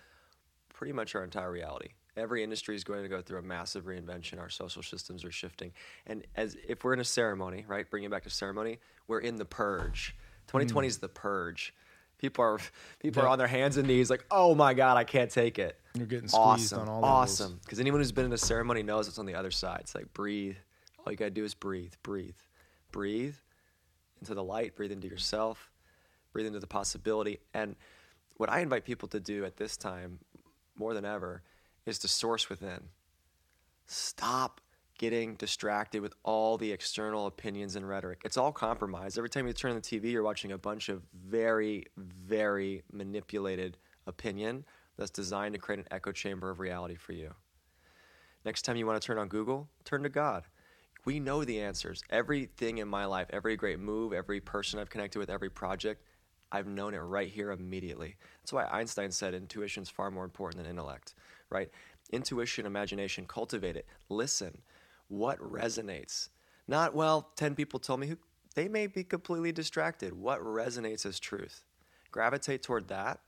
pretty 0.72 0.94
much 0.94 1.14
our 1.14 1.22
entire 1.22 1.52
reality. 1.52 1.90
Every 2.16 2.42
industry 2.42 2.74
is 2.74 2.82
going 2.82 3.02
to 3.02 3.08
go 3.08 3.20
through 3.20 3.38
a 3.38 3.42
massive 3.42 3.84
reinvention. 3.84 4.40
Our 4.40 4.48
social 4.48 4.82
systems 4.82 5.22
are 5.22 5.30
shifting, 5.30 5.72
and 6.06 6.26
as 6.34 6.56
if 6.66 6.82
we're 6.82 6.94
in 6.94 7.00
a 7.00 7.04
ceremony, 7.04 7.64
right? 7.68 7.88
Bringing 7.88 8.08
it 8.08 8.10
back 8.10 8.24
to 8.24 8.30
ceremony, 8.30 8.80
we're 9.06 9.20
in 9.20 9.36
the 9.36 9.44
purge. 9.44 10.16
2020 10.48 10.86
hmm. 10.86 10.88
is 10.88 10.98
the 10.98 11.08
purge. 11.08 11.74
People 12.18 12.44
are 12.44 12.58
people 13.00 13.22
are 13.22 13.28
on 13.28 13.38
their 13.38 13.46
hands 13.46 13.76
and 13.76 13.86
knees, 13.86 14.10
like, 14.10 14.24
oh 14.30 14.54
my 14.54 14.72
god, 14.74 14.96
I 14.96 15.04
can't 15.04 15.30
take 15.30 15.58
it. 15.58 15.78
You're 15.94 16.06
getting 16.06 16.28
squeezed 16.28 16.72
awesome, 16.72 16.80
on 16.80 16.88
all 16.88 17.04
awesome. 17.04 17.60
Because 17.62 17.80
anyone 17.80 18.00
who's 18.00 18.12
been 18.12 18.24
in 18.24 18.32
a 18.32 18.38
ceremony 18.38 18.82
knows 18.82 19.06
what's 19.06 19.18
on 19.18 19.26
the 19.26 19.34
other 19.34 19.50
side. 19.50 19.80
It's 19.80 19.94
like 19.94 20.12
breathe. 20.14 20.56
All 21.04 21.12
you 21.12 21.16
gotta 21.16 21.30
do 21.30 21.44
is 21.44 21.54
breathe, 21.54 21.92
breathe, 22.02 22.36
breathe 22.92 23.34
into 24.20 24.34
the 24.34 24.44
light, 24.44 24.76
breathe 24.76 24.92
into 24.92 25.08
yourself, 25.08 25.70
breathe 26.32 26.46
into 26.46 26.60
the 26.60 26.66
possibility. 26.66 27.40
And 27.52 27.76
what 28.36 28.50
I 28.50 28.60
invite 28.60 28.84
people 28.84 29.08
to 29.08 29.20
do 29.20 29.44
at 29.44 29.56
this 29.56 29.76
time, 29.76 30.20
more 30.76 30.94
than 30.94 31.04
ever, 31.04 31.42
is 31.84 31.98
to 32.00 32.08
source 32.08 32.48
within. 32.48 32.80
Stop 33.86 34.60
getting 34.98 35.34
distracted 35.34 36.00
with 36.00 36.14
all 36.22 36.56
the 36.56 36.70
external 36.70 37.26
opinions 37.26 37.76
and 37.76 37.88
rhetoric. 37.88 38.20
It's 38.24 38.36
all 38.36 38.52
compromise. 38.52 39.18
Every 39.18 39.28
time 39.28 39.46
you 39.46 39.52
turn 39.52 39.72
on 39.72 39.76
the 39.76 39.82
TV, 39.82 40.12
you're 40.12 40.22
watching 40.22 40.52
a 40.52 40.58
bunch 40.58 40.88
of 40.88 41.02
very, 41.26 41.86
very 41.96 42.82
manipulated 42.92 43.76
opinion 44.06 44.64
that's 44.96 45.10
designed 45.10 45.54
to 45.54 45.60
create 45.60 45.80
an 45.80 45.86
echo 45.90 46.12
chamber 46.12 46.50
of 46.50 46.60
reality 46.60 46.96
for 46.96 47.12
you. 47.12 47.34
Next 48.44 48.62
time 48.62 48.76
you 48.76 48.86
want 48.86 49.00
to 49.00 49.06
turn 49.06 49.18
on 49.18 49.28
Google, 49.28 49.68
turn 49.84 50.02
to 50.02 50.08
God. 50.08 50.44
We 51.04 51.20
know 51.20 51.44
the 51.44 51.60
answers. 51.60 52.02
Everything 52.10 52.78
in 52.78 52.88
my 52.88 53.04
life, 53.04 53.28
every 53.30 53.56
great 53.56 53.78
move, 53.78 54.12
every 54.12 54.40
person 54.40 54.78
I've 54.78 54.90
connected 54.90 55.18
with, 55.18 55.30
every 55.30 55.50
project, 55.50 56.02
I've 56.52 56.66
known 56.66 56.94
it 56.94 56.98
right 56.98 57.28
here 57.28 57.50
immediately. 57.50 58.16
That's 58.40 58.52
why 58.52 58.66
Einstein 58.66 59.10
said 59.10 59.34
intuition 59.34 59.82
is 59.82 59.88
far 59.88 60.10
more 60.10 60.24
important 60.24 60.62
than 60.62 60.70
intellect, 60.70 61.14
right? 61.50 61.70
Intuition, 62.12 62.66
imagination, 62.66 63.26
cultivate 63.26 63.76
it. 63.76 63.86
Listen. 64.08 64.58
What 65.08 65.38
resonates? 65.40 66.30
Not, 66.66 66.94
well, 66.94 67.32
10 67.36 67.54
people 67.54 67.78
told 67.78 68.00
me 68.00 68.06
who 68.06 68.16
they 68.54 68.66
may 68.66 68.86
be 68.86 69.04
completely 69.04 69.52
distracted. 69.52 70.14
What 70.14 70.40
resonates 70.40 71.04
as 71.04 71.20
truth? 71.20 71.64
Gravitate 72.10 72.62
toward 72.62 72.88
that. 72.88 73.20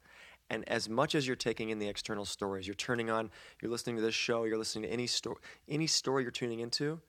And 0.51 0.69
as 0.69 0.89
much 0.89 1.15
as 1.15 1.27
you're 1.27 1.37
taking 1.37 1.71
in 1.71 1.79
the 1.79 1.89
external 1.89 2.25
stories, 2.25 2.67
you're 2.67 2.75
turning 2.75 3.11
on, 3.11 3.31
you're 3.61 3.71
listening 3.71 3.97
to 3.97 4.03
this 4.03 4.15
show, 4.15 4.45
you're 4.45 4.59
listening 4.59 4.85
to 4.85 4.91
any 4.91 5.07
story, 5.07 5.37
any 5.69 5.87
story 5.87 6.23
you're 6.23 6.31
tuning 6.31 6.61
into, 6.61 7.01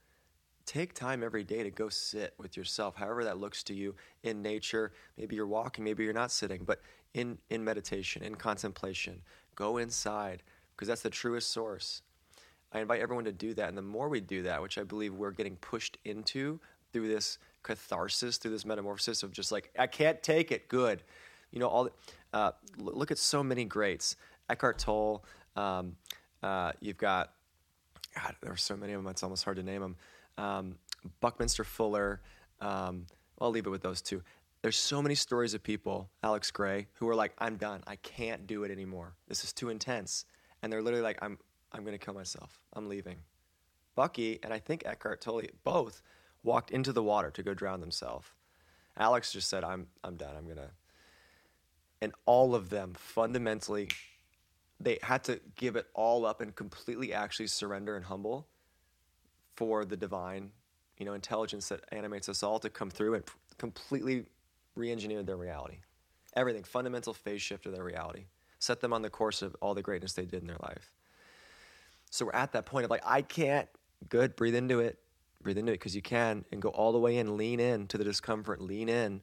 take 0.65 0.93
time 0.93 1.21
every 1.21 1.43
day 1.43 1.61
to 1.61 1.69
go 1.69 1.89
sit 1.89 2.33
with 2.39 2.57
yourself 2.57 2.95
however 2.95 3.23
that 3.23 3.38
looks 3.38 3.61
to 3.61 3.75
you 3.75 3.93
in 4.23 4.41
nature 4.41 4.93
maybe 5.15 5.36
you're 5.36 5.45
walking 5.45 5.83
maybe 5.83 6.03
you're 6.03 6.11
not 6.11 6.31
sitting 6.31 6.63
but 6.63 6.81
in 7.13 7.38
in 7.51 7.63
meditation 7.63 8.23
in 8.23 8.33
contemplation 8.33 9.21
Go 9.55 9.77
inside 9.77 10.43
because 10.75 10.88
that's 10.88 11.01
the 11.01 11.09
truest 11.09 11.51
source. 11.51 12.01
I 12.73 12.81
invite 12.81 13.01
everyone 13.01 13.25
to 13.25 13.31
do 13.31 13.53
that. 13.53 13.69
And 13.69 13.77
the 13.77 13.81
more 13.81 14.09
we 14.09 14.19
do 14.19 14.43
that, 14.43 14.61
which 14.61 14.77
I 14.77 14.83
believe 14.83 15.13
we're 15.13 15.31
getting 15.31 15.55
pushed 15.57 15.97
into 16.03 16.59
through 16.91 17.07
this 17.07 17.38
catharsis, 17.63 18.38
through 18.38 18.51
this 18.51 18.65
metamorphosis 18.65 19.23
of 19.23 19.31
just 19.31 19.51
like, 19.51 19.71
I 19.79 19.88
can't 19.88 20.21
take 20.21 20.51
it, 20.51 20.67
good. 20.67 21.03
You 21.51 21.59
know, 21.59 21.67
all 21.67 21.86
the, 21.86 21.91
uh, 22.36 22.51
look 22.77 23.11
at 23.11 23.17
so 23.17 23.41
many 23.41 23.63
greats. 23.65 24.17
Eckhart 24.49 24.77
Tolle, 24.77 25.23
um, 25.55 25.95
uh, 26.43 26.73
you've 26.81 26.97
got, 26.97 27.33
God, 28.13 28.36
there 28.41 28.51
are 28.51 28.57
so 28.57 28.75
many 28.75 28.93
of 28.93 29.01
them, 29.01 29.09
it's 29.09 29.23
almost 29.23 29.45
hard 29.45 29.57
to 29.57 29.63
name 29.63 29.81
them. 29.81 29.95
Um, 30.38 30.75
Buckminster 31.21 31.63
Fuller, 31.63 32.21
um, 32.59 33.07
I'll 33.39 33.49
leave 33.49 33.65
it 33.65 33.69
with 33.69 33.81
those 33.81 34.01
two. 34.01 34.21
There's 34.61 34.77
so 34.77 35.01
many 35.01 35.15
stories 35.15 35.53
of 35.53 35.63
people, 35.63 36.09
Alex 36.23 36.51
Grey, 36.51 36.88
who 36.95 37.07
are 37.07 37.15
like, 37.15 37.31
I'm 37.38 37.55
done. 37.55 37.83
I 37.88 37.95
can't 37.97 38.45
do 38.45 38.63
it 38.63 38.71
anymore. 38.71 39.13
This 39.27 39.43
is 39.43 39.53
too 39.53 39.69
intense. 39.69 40.25
And 40.61 40.73
they're 40.73 40.81
literally 40.81 41.03
like, 41.03 41.19
I'm, 41.21 41.38
I'm 41.71 41.86
going 41.86 41.97
to 41.97 42.03
kill 42.03 42.15
myself. 42.15 42.59
I'm 42.73 42.89
leaving. 42.89 43.17
Bucky 43.95 44.39
and 44.43 44.53
I 44.53 44.59
think 44.59 44.83
Eckhart 44.86 45.21
Tolle 45.21 45.43
both 45.63 46.01
walked 46.43 46.71
into 46.71 46.91
the 46.91 47.03
water 47.03 47.31
to 47.31 47.43
go 47.43 47.53
drown 47.53 47.79
themselves. 47.79 48.27
Alex 48.97 49.31
just 49.31 49.49
said, 49.49 49.63
I'm, 49.63 49.88
I'm 50.03 50.17
done. 50.17 50.36
I'm 50.38 50.45
going 50.45 50.57
to. 50.57 50.71
And 52.02 52.14
all 52.26 52.54
of 52.54 52.70
them 52.70 52.93
fundamentally, 52.96 53.89
they 54.80 55.00
had 55.02 55.24
to 55.26 55.39
give 55.56 55.76
it 55.76 55.88
all 55.93 56.26
up 56.26 56.41
and 56.41 56.56
completely 56.56 57.14
actually 57.14 57.48
surrender 57.48 57.96
and 57.96 58.06
humble 58.06 58.48
for 59.56 59.86
the 59.86 59.96
divine, 59.96 60.52
you 60.98 61.06
know, 61.06 61.14
intelligence 61.14 61.70
that 61.70 61.82
animates 61.91 62.28
us 62.28 62.43
all 62.43 62.60
to 62.60 62.70
come 62.70 62.89
through 62.89 63.16
and 63.16 63.24
completely 63.58 64.26
re-engineered 64.76 65.26
their 65.26 65.38
reality. 65.38 65.78
Everything, 66.36 66.64
fundamental 66.64 67.14
phase 67.14 67.41
shift 67.41 67.66
of 67.66 67.72
their 67.74 67.84
reality, 67.84 68.26
set 68.60 68.82
them 68.82 68.91
on 68.91 69.02
the 69.02 69.10
course 69.10 69.41
of 69.41 69.56
all 69.62 69.74
the 69.74 69.82
greatness 69.82 70.14
they 70.14 70.26
did 70.26 70.41
in 70.41 70.48
their 70.48 70.58
life. 70.62 70.91
So 72.12 72.26
we're 72.26 72.34
at 72.34 72.52
that 72.52 72.66
point 72.66 72.84
of 72.84 72.91
like, 72.91 73.04
I 73.06 73.22
can't. 73.22 73.70
Good, 74.10 74.36
breathe 74.36 74.56
into 74.56 74.82
it, 74.82 75.00
breathe 75.41 75.58
into 75.58 75.72
it 75.72 75.76
because 75.76 75.96
you 75.96 76.02
can, 76.02 76.43
and 76.52 76.62
go 76.62 76.70
all 76.70 76.91
the 76.91 77.00
way 77.00 77.18
in, 77.18 77.38
lean 77.38 77.62
in 77.62 77.88
to 77.88 77.98
the 77.98 78.04
discomfort, 78.04 78.62
lean 78.62 78.89
in, 78.89 79.22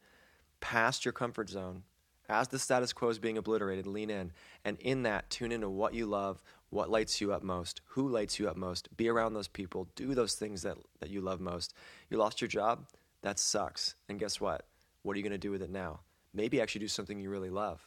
past 0.60 1.04
your 1.04 1.12
comfort 1.12 1.50
zone. 1.50 1.82
As 2.28 2.48
the 2.48 2.58
status 2.58 2.92
quo 2.92 3.08
is 3.08 3.18
being 3.18 3.36
obliterated, 3.36 3.86
lean 3.86 4.10
in, 4.10 4.32
and 4.64 4.78
in 4.78 5.02
that, 5.02 5.28
tune 5.28 5.52
into 5.52 5.68
what 5.68 5.94
you 5.94 6.06
love, 6.06 6.42
what 6.70 6.90
lights 6.90 7.20
you 7.20 7.32
up 7.32 7.42
most, 7.42 7.80
who 7.86 8.08
lights 8.08 8.38
you 8.38 8.48
up 8.48 8.56
most. 8.56 8.96
Be 8.96 9.08
around 9.08 9.34
those 9.34 9.48
people, 9.48 9.88
do 9.96 10.14
those 10.14 10.34
things 10.34 10.62
that 10.62 10.78
that 11.00 11.10
you 11.10 11.20
love 11.20 11.40
most. 11.40 11.74
You 12.08 12.16
lost 12.16 12.40
your 12.40 12.48
job, 12.48 12.86
that 13.22 13.38
sucks, 13.38 13.94
and 14.08 14.18
guess 14.18 14.40
what? 14.40 14.66
What 15.02 15.14
are 15.14 15.18
you 15.18 15.22
going 15.22 15.32
to 15.32 15.38
do 15.38 15.50
with 15.50 15.62
it 15.62 15.70
now? 15.70 16.00
Maybe 16.32 16.60
actually 16.60 16.80
do 16.80 16.88
something 16.88 17.18
you 17.20 17.30
really 17.30 17.50
love. 17.50 17.86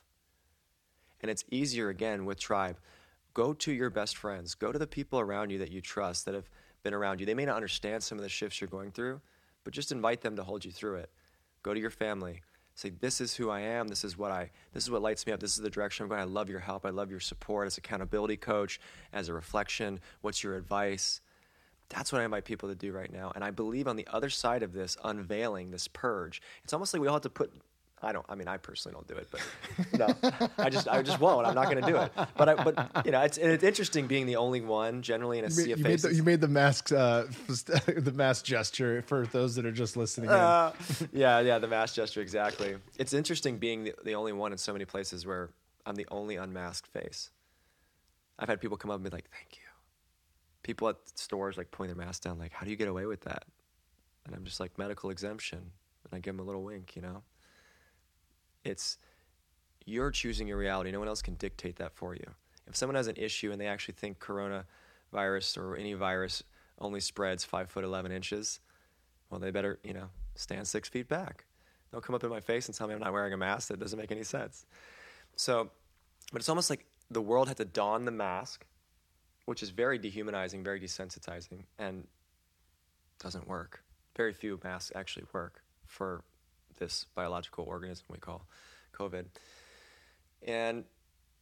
And 1.21 1.31
it's 1.31 1.45
easier 1.49 1.89
again 1.89 2.25
with 2.25 2.39
tribe. 2.39 2.77
Go 3.33 3.53
to 3.53 3.71
your 3.71 3.89
best 3.89 4.17
friends. 4.17 4.53
Go 4.53 4.71
to 4.71 4.79
the 4.79 4.87
people 4.87 5.19
around 5.19 5.49
you 5.49 5.57
that 5.59 5.71
you 5.71 5.81
trust 5.81 6.25
that 6.25 6.35
have 6.35 6.49
been 6.83 6.93
around 6.93 7.19
you. 7.19 7.25
They 7.25 7.33
may 7.33 7.45
not 7.45 7.55
understand 7.55 8.03
some 8.03 8.17
of 8.17 8.21
the 8.23 8.29
shifts 8.29 8.61
you're 8.61 8.67
going 8.67 8.91
through, 8.91 9.21
but 9.63 9.73
just 9.73 9.91
invite 9.91 10.21
them 10.21 10.35
to 10.35 10.43
hold 10.43 10.63
you 10.63 10.71
through 10.71 10.97
it. 10.97 11.09
Go 11.63 11.73
to 11.73 11.79
your 11.79 11.89
family. 11.89 12.43
Say, 12.75 12.89
this 12.89 13.21
is 13.21 13.35
who 13.35 13.49
I 13.49 13.61
am. 13.61 13.87
This 13.87 14.03
is 14.03 14.17
what 14.17 14.31
I. 14.31 14.51
This 14.73 14.83
is 14.83 14.91
what 14.91 15.01
lights 15.01 15.25
me 15.25 15.31
up. 15.31 15.39
This 15.39 15.55
is 15.55 15.63
the 15.63 15.69
direction 15.69 16.03
I'm 16.03 16.09
going. 16.09 16.19
I 16.19 16.25
love 16.25 16.49
your 16.49 16.59
help. 16.59 16.85
I 16.85 16.89
love 16.89 17.09
your 17.09 17.21
support 17.21 17.67
as 17.67 17.77
accountability 17.77 18.35
coach, 18.35 18.81
as 19.13 19.29
a 19.29 19.33
reflection. 19.33 20.01
What's 20.19 20.43
your 20.43 20.57
advice? 20.57 21.21
That's 21.87 22.11
what 22.11 22.21
I 22.21 22.25
invite 22.25 22.43
people 22.43 22.67
to 22.67 22.75
do 22.75 22.91
right 22.91 23.11
now. 23.11 23.31
And 23.33 23.45
I 23.45 23.51
believe 23.51 23.87
on 23.87 23.95
the 23.95 24.07
other 24.11 24.29
side 24.29 24.61
of 24.61 24.73
this 24.73 24.97
unveiling, 25.05 25.71
this 25.71 25.87
purge, 25.87 26.41
it's 26.65 26.73
almost 26.73 26.93
like 26.93 27.01
we 27.01 27.07
all 27.07 27.13
have 27.13 27.21
to 27.23 27.29
put 27.29 27.53
I 28.05 28.11
don't. 28.11 28.25
I 28.29 28.35
mean, 28.35 28.47
I 28.47 28.57
personally 28.57 28.93
don't 28.93 29.07
do 29.07 29.15
it, 29.15 29.27
but 29.31 29.41
no, 29.97 30.49
I 30.59 30.69
just, 30.69 30.87
I 30.87 31.01
just 31.01 31.19
won't. 31.19 31.47
I'm 31.47 31.55
not 31.55 31.65
going 31.65 31.83
to 31.83 31.91
do 31.91 31.97
it. 31.97 32.11
But, 32.37 32.49
I, 32.49 32.63
but 32.63 33.03
you 33.03 33.11
know, 33.11 33.21
it's, 33.21 33.39
it's 33.39 33.63
interesting 33.63 34.05
being 34.05 34.27
the 34.27 34.35
only 34.35 34.61
one 34.61 35.01
generally 35.01 35.39
in 35.39 35.45
a 35.45 35.49
sea 35.49 35.71
of 35.71 35.79
you 35.79 35.83
faces. 35.83 36.03
Made 36.03 36.11
the, 36.11 36.15
you 36.15 36.23
made 36.23 36.39
the 36.39 36.47
mask, 36.47 36.91
uh, 36.91 37.23
the 37.47 38.13
mask 38.13 38.45
gesture 38.45 39.01
for 39.01 39.25
those 39.25 39.55
that 39.55 39.65
are 39.65 39.71
just 39.71 39.97
listening. 39.97 40.29
Uh, 40.29 40.71
yeah, 41.11 41.39
yeah, 41.39 41.57
the 41.57 41.67
mask 41.67 41.95
gesture 41.95 42.21
exactly. 42.21 42.75
It's 42.99 43.11
interesting 43.11 43.57
being 43.57 43.85
the, 43.85 43.95
the 44.03 44.13
only 44.13 44.33
one 44.33 44.51
in 44.51 44.59
so 44.59 44.71
many 44.71 44.85
places 44.85 45.25
where 45.25 45.49
I'm 45.87 45.95
the 45.95 46.07
only 46.11 46.35
unmasked 46.35 46.87
face. 46.87 47.31
I've 48.37 48.49
had 48.49 48.61
people 48.61 48.77
come 48.77 48.91
up 48.91 48.95
and 48.95 49.03
be 49.03 49.09
like, 49.09 49.29
"Thank 49.31 49.55
you." 49.55 49.63
People 50.61 50.89
at 50.89 50.97
stores 51.15 51.57
like 51.57 51.71
pulling 51.71 51.87
their 51.95 52.05
mask 52.05 52.21
down, 52.21 52.37
like, 52.37 52.51
"How 52.51 52.65
do 52.65 52.69
you 52.69 52.77
get 52.77 52.87
away 52.87 53.07
with 53.07 53.21
that?" 53.21 53.45
And 54.27 54.35
I'm 54.35 54.43
just 54.43 54.59
like, 54.59 54.77
"Medical 54.77 55.09
exemption," 55.09 55.57
and 55.59 56.13
I 56.13 56.19
give 56.19 56.35
them 56.35 56.39
a 56.39 56.47
little 56.47 56.63
wink, 56.63 56.95
you 56.95 57.01
know. 57.01 57.23
It's 58.65 58.97
you're 59.85 60.11
choosing 60.11 60.47
your 60.47 60.57
reality. 60.57 60.91
No 60.91 60.99
one 60.99 61.07
else 61.07 61.21
can 61.21 61.35
dictate 61.35 61.77
that 61.77 61.93
for 61.93 62.15
you. 62.15 62.25
If 62.67 62.75
someone 62.75 62.95
has 62.95 63.07
an 63.07 63.15
issue 63.17 63.51
and 63.51 63.61
they 63.61 63.67
actually 63.67 63.93
think 63.93 64.19
coronavirus 64.19 65.57
or 65.57 65.75
any 65.77 65.93
virus 65.93 66.43
only 66.79 66.99
spreads 66.99 67.45
five 67.45 67.69
foot 67.69 67.83
eleven 67.83 68.11
inches, 68.11 68.59
well, 69.29 69.39
they 69.39 69.51
better 69.51 69.79
you 69.83 69.93
know 69.93 70.09
stand 70.33 70.67
six 70.67 70.89
feet 70.89 71.07
back. 71.07 71.45
Don't 71.91 72.03
come 72.03 72.15
up 72.15 72.23
in 72.23 72.29
my 72.29 72.41
face 72.41 72.67
and 72.67 72.75
tell 72.75 72.87
me 72.87 72.93
I'm 72.93 72.99
not 72.99 73.13
wearing 73.13 73.31
a 73.31 73.37
mask. 73.37 73.69
That 73.69 73.79
doesn't 73.79 73.97
make 73.97 74.11
any 74.11 74.23
sense. 74.23 74.65
So, 75.35 75.69
but 76.33 76.41
it's 76.41 76.49
almost 76.49 76.69
like 76.69 76.85
the 77.11 77.21
world 77.21 77.47
had 77.47 77.57
to 77.57 77.65
don 77.65 78.05
the 78.05 78.11
mask, 78.11 78.65
which 79.45 79.61
is 79.61 79.69
very 79.69 79.97
dehumanizing, 79.97 80.63
very 80.63 80.79
desensitizing, 80.79 81.65
and 81.77 82.07
doesn't 83.19 83.47
work. 83.47 83.83
Very 84.17 84.33
few 84.33 84.59
masks 84.63 84.91
actually 84.95 85.25
work 85.31 85.61
for 85.85 86.23
this 86.77 87.05
biological 87.15 87.65
organism 87.65 88.05
we 88.09 88.17
call 88.17 88.45
COVID. 88.97 89.25
And 90.45 90.83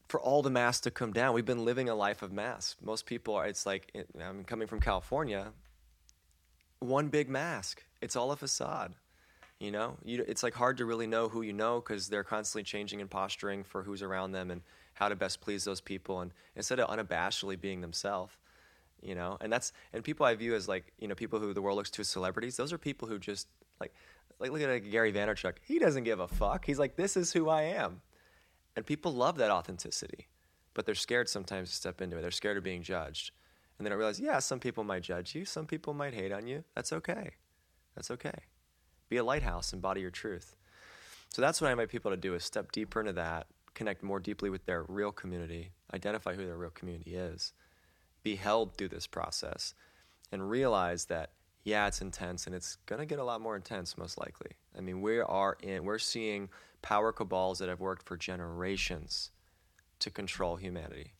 for 0.07 0.19
all 0.19 0.41
the 0.41 0.49
masks 0.49 0.81
to 0.81 0.91
come 0.91 1.13
down, 1.13 1.33
we've 1.33 1.45
been 1.45 1.65
living 1.65 1.89
a 1.89 1.95
life 1.95 2.21
of 2.21 2.31
masks. 2.31 2.75
Most 2.81 3.05
people, 3.05 3.35
are, 3.35 3.45
it's 3.45 3.65
like, 3.65 3.91
I'm 4.21 4.43
coming 4.43 4.67
from 4.67 4.79
California, 4.79 5.51
one 6.79 7.07
big 7.07 7.29
mask. 7.29 7.83
It's 8.01 8.15
all 8.15 8.31
a 8.31 8.35
facade. 8.35 8.93
You 9.59 9.71
know, 9.71 9.97
you, 10.03 10.25
it's 10.27 10.43
like 10.43 10.53
hard 10.53 10.77
to 10.77 10.85
really 10.85 11.07
know 11.07 11.29
who 11.29 11.41
you 11.41 11.53
know 11.53 11.79
because 11.79 12.09
they're 12.09 12.23
constantly 12.25 12.63
changing 12.63 12.99
and 12.99 13.09
posturing 13.09 13.63
for 13.63 13.83
who's 13.83 14.01
around 14.01 14.33
them 14.33 14.51
and 14.51 14.61
how 14.93 15.07
to 15.07 15.15
best 15.15 15.39
please 15.39 15.63
those 15.63 15.79
people. 15.79 16.19
And 16.19 16.31
instead 16.55 16.79
of 16.79 16.89
unabashedly 16.89 17.59
being 17.61 17.79
themselves, 17.79 18.33
you 19.01 19.15
know, 19.15 19.37
and 19.41 19.51
that's 19.51 19.71
and 19.93 20.03
people 20.03 20.25
I 20.25 20.35
view 20.35 20.55
as 20.55 20.67
like 20.67 20.91
you 20.99 21.07
know 21.07 21.15
people 21.15 21.39
who 21.39 21.53
the 21.53 21.61
world 21.61 21.77
looks 21.77 21.89
to 21.91 22.01
as 22.01 22.09
celebrities. 22.09 22.57
Those 22.57 22.73
are 22.73 22.77
people 22.77 23.07
who 23.07 23.19
just 23.19 23.47
like 23.79 23.93
like 24.43 24.51
look 24.51 24.61
at 24.61 24.69
like 24.69 24.91
Gary 24.91 25.13
Vaynerchuk. 25.13 25.55
He 25.63 25.79
doesn't 25.79 26.03
give 26.03 26.19
a 26.19 26.27
fuck. 26.27 26.65
He's 26.65 26.77
like, 26.77 26.97
this 26.97 27.15
is 27.15 27.31
who 27.31 27.49
I 27.49 27.61
am, 27.61 28.01
and 28.75 28.85
people 28.85 29.13
love 29.13 29.37
that 29.37 29.49
authenticity, 29.49 30.27
but 30.73 30.85
they're 30.85 30.95
scared 30.95 31.29
sometimes 31.29 31.69
to 31.69 31.75
step 31.75 32.01
into 32.01 32.17
it. 32.17 32.21
They're 32.21 32.31
scared 32.31 32.57
of 32.57 32.63
being 32.63 32.83
judged, 32.83 33.31
and 33.77 33.85
then 33.85 33.93
I 33.93 33.95
realize, 33.95 34.19
yeah, 34.19 34.39
some 34.39 34.59
people 34.59 34.83
might 34.83 35.03
judge 35.03 35.33
you. 35.33 35.45
Some 35.45 35.65
people 35.65 35.93
might 35.93 36.13
hate 36.13 36.33
on 36.33 36.45
you. 36.45 36.65
That's 36.75 36.91
okay. 36.91 37.31
That's 37.95 38.11
okay. 38.11 38.37
Be 39.09 39.17
a 39.17 39.23
lighthouse, 39.23 39.71
and 39.71 39.77
embody 39.77 40.01
your 40.01 40.11
truth. 40.11 40.57
So 41.29 41.41
that's 41.41 41.61
what 41.61 41.69
I 41.69 41.71
invite 41.71 41.89
people 41.89 42.11
to 42.11 42.17
do: 42.17 42.35
is 42.35 42.43
step 42.43 42.71
deeper 42.73 42.99
into 42.99 43.13
that, 43.13 43.47
connect 43.73 44.03
more 44.03 44.19
deeply 44.19 44.49
with 44.49 44.65
their 44.65 44.83
real 44.83 45.13
community, 45.13 45.71
identify 45.93 46.35
who 46.35 46.45
their 46.45 46.57
real 46.57 46.69
community 46.69 47.15
is, 47.15 47.53
be 48.23 48.35
held 48.35 48.75
through 48.75 48.89
this 48.89 49.07
process, 49.07 49.73
and 50.33 50.49
realize 50.49 51.05
that 51.05 51.31
yeah, 51.63 51.87
it's 51.87 52.01
intense 52.01 52.45
and 52.45 52.55
it's 52.55 52.77
going 52.85 52.99
to 52.99 53.05
get 53.05 53.19
a 53.19 53.23
lot 53.23 53.41
more 53.41 53.55
intense 53.55 53.97
most 53.97 54.17
likely. 54.17 54.51
I 54.77 54.81
mean, 54.81 55.01
we 55.01 55.19
are 55.19 55.57
in 55.61 55.83
we're 55.83 55.99
seeing 55.99 56.49
power 56.81 57.11
cabals 57.11 57.59
that 57.59 57.69
have 57.69 57.79
worked 57.79 58.05
for 58.05 58.17
generations 58.17 59.31
to 59.99 60.09
control 60.09 60.57
humanity. 60.57 61.13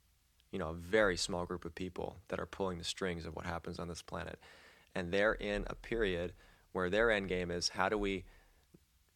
You 0.51 0.59
know, 0.59 0.69
a 0.69 0.73
very 0.73 1.17
small 1.17 1.45
group 1.45 1.65
of 1.65 1.73
people 1.73 2.17
that 2.27 2.39
are 2.39 2.45
pulling 2.45 2.77
the 2.77 2.83
strings 2.83 3.25
of 3.25 3.35
what 3.35 3.45
happens 3.45 3.79
on 3.79 3.87
this 3.87 4.01
planet. 4.01 4.39
And 4.93 5.11
they're 5.11 5.33
in 5.33 5.63
a 5.67 5.75
period 5.75 6.33
where 6.73 6.89
their 6.89 7.09
end 7.09 7.29
game 7.29 7.49
is 7.49 7.69
how 7.69 7.89
do 7.89 7.97
we 7.97 8.25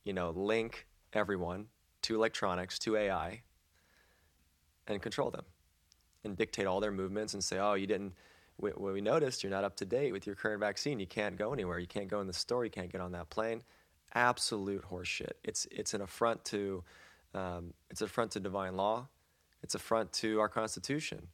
you 0.08 0.14
know, 0.14 0.30
link 0.30 0.88
everyone 1.12 1.66
to 2.02 2.16
electronics, 2.16 2.80
to 2.80 2.96
AI 2.96 3.42
and 4.88 5.02
control 5.02 5.30
them 5.30 5.44
and 6.24 6.38
dictate 6.38 6.66
all 6.66 6.80
their 6.80 6.94
movements 6.94 7.34
and 7.34 7.44
say, 7.44 7.60
"Oh, 7.60 7.74
you 7.74 7.88
didn't 7.88 8.14
we, 8.60 8.72
we 8.72 9.02
noticed 9.02 9.44
you're 9.44 9.52
not 9.52 9.64
up 9.64 9.76
to 9.78 9.86
date 9.86 10.12
with 10.12 10.26
your 10.26 10.36
current 10.36 10.60
vaccine. 10.60 11.00
You 11.00 11.08
can't 11.08 11.38
go 11.38 11.54
anywhere. 11.54 11.80
You 11.80 11.88
can't 11.88 12.08
go 12.08 12.22
in 12.22 12.28
the 12.28 12.34
store. 12.34 12.66
You 12.66 12.72
can't 12.72 12.92
get 12.92 13.02
on 13.02 13.12
that 13.12 13.30
plane. 13.30 13.62
Absolute 14.16 14.84
horseshit. 14.90 15.34
It's 15.44 15.68
it's 15.70 15.94
an 15.94 16.02
affront 16.02 16.44
to 16.46 16.84
um, 17.34 17.74
it's 17.90 18.02
an 18.02 18.06
affront 18.06 18.32
to 18.32 18.40
divine 18.40 18.76
law. 18.76 19.08
It's 19.62 19.76
an 19.76 19.80
affront 19.80 20.12
to 20.14 20.40
our 20.40 20.50
Constitution. 20.50 21.28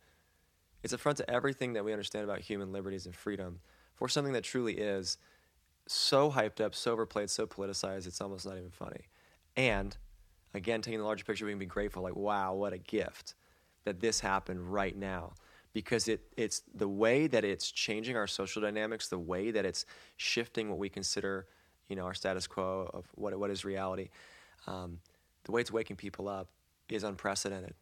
It's 0.83 0.91
an 0.91 0.95
affront 0.95 1.17
to 1.19 1.29
everything 1.29 1.73
that 1.73 1.85
we 1.85 1.93
understand 1.93 2.25
about 2.25 2.39
human 2.39 2.73
liberties 2.73 3.05
and 3.05 3.15
freedom 3.15 3.59
for 3.95 4.09
something 4.09 4.33
that 4.33 4.43
truly 4.43 4.73
is 4.73 5.17
so 5.87 6.31
hyped 6.31 6.59
up, 6.59 6.75
so 6.75 6.91
overplayed, 6.91 7.29
so 7.29 7.45
politicized. 7.45 8.07
It's 8.07 8.19
almost 8.19 8.45
not 8.45 8.57
even 8.57 8.71
funny. 8.71 9.07
And 9.55 9.95
again, 10.53 10.81
taking 10.81 10.99
the 10.99 11.05
larger 11.05 11.23
picture, 11.23 11.45
we 11.45 11.51
can 11.51 11.59
be 11.59 11.65
grateful. 11.65 12.03
Like, 12.03 12.15
wow, 12.15 12.53
what 12.53 12.73
a 12.73 12.77
gift 12.77 13.35
that 13.85 13.99
this 13.99 14.19
happened 14.19 14.73
right 14.73 14.95
now 14.95 15.33
because 15.73 16.07
it, 16.07 16.21
it's 16.37 16.61
the 16.73 16.87
way 16.87 17.27
that 17.27 17.43
it's 17.43 17.71
changing 17.71 18.15
our 18.15 18.27
social 18.27 18.61
dynamics, 18.61 19.07
the 19.07 19.19
way 19.19 19.51
that 19.51 19.65
it's 19.65 19.85
shifting 20.17 20.69
what 20.69 20.77
we 20.77 20.89
consider, 20.89 21.47
you 21.89 21.95
know, 21.95 22.05
our 22.05 22.13
status 22.13 22.47
quo 22.47 22.89
of 22.93 23.05
what, 23.15 23.37
what 23.37 23.49
is 23.49 23.65
reality, 23.65 24.09
um, 24.67 24.99
the 25.43 25.51
way 25.51 25.61
it's 25.61 25.71
waking 25.71 25.95
people 25.95 26.29
up 26.29 26.49
is 26.89 27.03
unprecedented. 27.03 27.73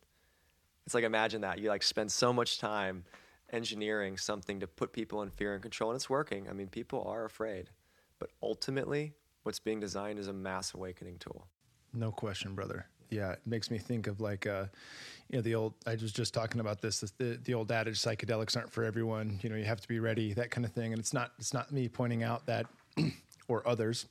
It's 0.86 0.96
like 0.96 1.04
imagine 1.04 1.42
that 1.42 1.60
you 1.60 1.70
like 1.70 1.84
spend 1.84 2.12
so 2.12 2.34
much 2.34 2.60
time 2.60 3.04
engineering 3.52 4.18
something 4.18 4.62
to 4.62 4.68
put 4.68 4.94
people 4.94 5.22
in 5.22 5.30
fear 5.30 5.54
and 5.54 5.62
control, 5.62 5.92
and 5.92 5.98
it's 5.98 6.10
working. 6.10 6.50
I 6.50 6.54
mean, 6.54 6.68
people 6.68 7.04
are 7.06 7.26
afraid, 7.26 7.70
but 8.18 8.30
ultimately, 8.42 9.14
what's 9.44 9.60
being 9.60 9.80
designed 9.80 10.18
is 10.18 10.28
a 10.28 10.34
mass 10.34 10.74
awakening 10.74 11.18
tool. 11.20 11.48
No 11.94 12.12
question, 12.12 12.56
brother. 12.56 12.88
Yeah, 13.12 13.34
it 13.34 13.42
makes 13.46 13.70
me 13.70 13.78
think 13.78 14.08
of 14.08 14.22
like, 14.22 14.48
uh, 14.48 14.66
you 15.30 15.38
know, 15.38 15.42
the 15.42 15.54
old. 15.54 15.74
I 15.86 15.96
was 15.96 16.14
just 16.14 16.34
talking 16.34 16.62
about 16.62 16.82
this. 16.82 17.02
The 17.02 17.38
the 17.44 17.54
old 17.54 17.72
adage, 17.72 18.00
psychedelics 18.00 18.56
aren't 18.56 18.72
for 18.72 18.86
everyone. 18.86 19.40
You 19.44 19.50
know, 19.50 19.58
you 19.58 19.66
have 19.66 19.82
to 19.82 19.88
be 19.88 20.00
ready, 20.00 20.34
that 20.34 20.50
kind 20.50 20.66
of 20.66 20.72
thing. 20.72 20.94
And 20.94 21.00
it's 21.00 21.14
not. 21.14 21.34
It's 21.38 21.54
not 21.54 21.72
me 21.72 21.90
pointing 21.90 22.24
out 22.24 22.46
that, 22.46 22.66
or 23.50 23.68
others, 23.68 24.06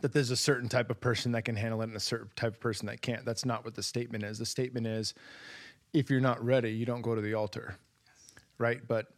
that 0.00 0.12
there's 0.12 0.30
a 0.30 0.36
certain 0.36 0.68
type 0.68 0.88
of 0.88 1.00
person 1.00 1.32
that 1.32 1.44
can 1.44 1.56
handle 1.56 1.80
it 1.82 1.84
and 1.84 1.96
a 1.96 2.00
certain 2.00 2.30
type 2.36 2.54
of 2.54 2.60
person 2.60 2.86
that 2.86 3.02
can't. 3.02 3.24
That's 3.24 3.44
not 3.44 3.64
what 3.64 3.74
the 3.74 3.82
statement 3.82 4.22
is. 4.22 4.38
The 4.38 4.46
statement 4.46 4.86
is, 4.86 5.12
if 5.92 6.10
you're 6.10 6.20
not 6.20 6.42
ready, 6.44 6.70
you 6.70 6.86
don't 6.86 7.02
go 7.02 7.16
to 7.16 7.20
the 7.20 7.34
altar, 7.34 7.76
right? 8.56 8.80
But 8.86 9.08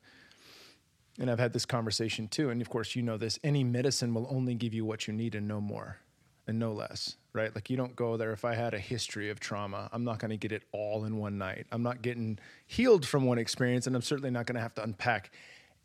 and 1.18 1.31
I've 1.31 1.39
had 1.39 1.53
this 1.53 1.66
conversation 1.66 2.27
too, 2.27 2.49
and 2.49 2.62
of 2.62 2.70
course 2.70 2.97
you 2.97 3.03
know 3.03 3.18
this. 3.18 3.39
Any 3.45 3.64
medicine 3.64 4.14
will 4.14 4.27
only 4.31 4.55
give 4.55 4.73
you 4.73 4.87
what 4.87 5.07
you 5.07 5.12
need 5.12 5.35
and 5.35 5.47
no 5.47 5.61
more, 5.61 5.99
and 6.47 6.59
no 6.59 6.72
less 6.72 7.16
right? 7.32 7.55
Like 7.55 7.70
you 7.70 7.76
don't 7.76 7.97
go 7.97 8.16
there. 8.16 8.32
If 8.32 8.45
I 8.45 8.55
had 8.55 8.74
a 8.74 8.78
history 8.78 9.30
of 9.30 9.40
trauma, 9.40 9.88
I'm 9.93 10.05
not 10.05 10.18
going 10.18 10.30
to 10.30 10.36
get 10.36 10.53
it 10.53 10.62
all 10.72 11.05
in 11.05 11.16
one 11.16 11.38
night. 11.38 11.66
I'm 11.72 11.82
not 11.82 12.03
getting 12.03 12.38
healed 12.66 13.07
from 13.07 13.24
one 13.24 13.38
experience, 13.38 13.86
and 13.86 13.97
I'm 13.97 14.03
certainly 14.03 14.30
not 14.30 14.47
going 14.47 14.57
to 14.57 14.61
have 14.61 14.74
to 14.74 14.82
unpack 14.82 15.32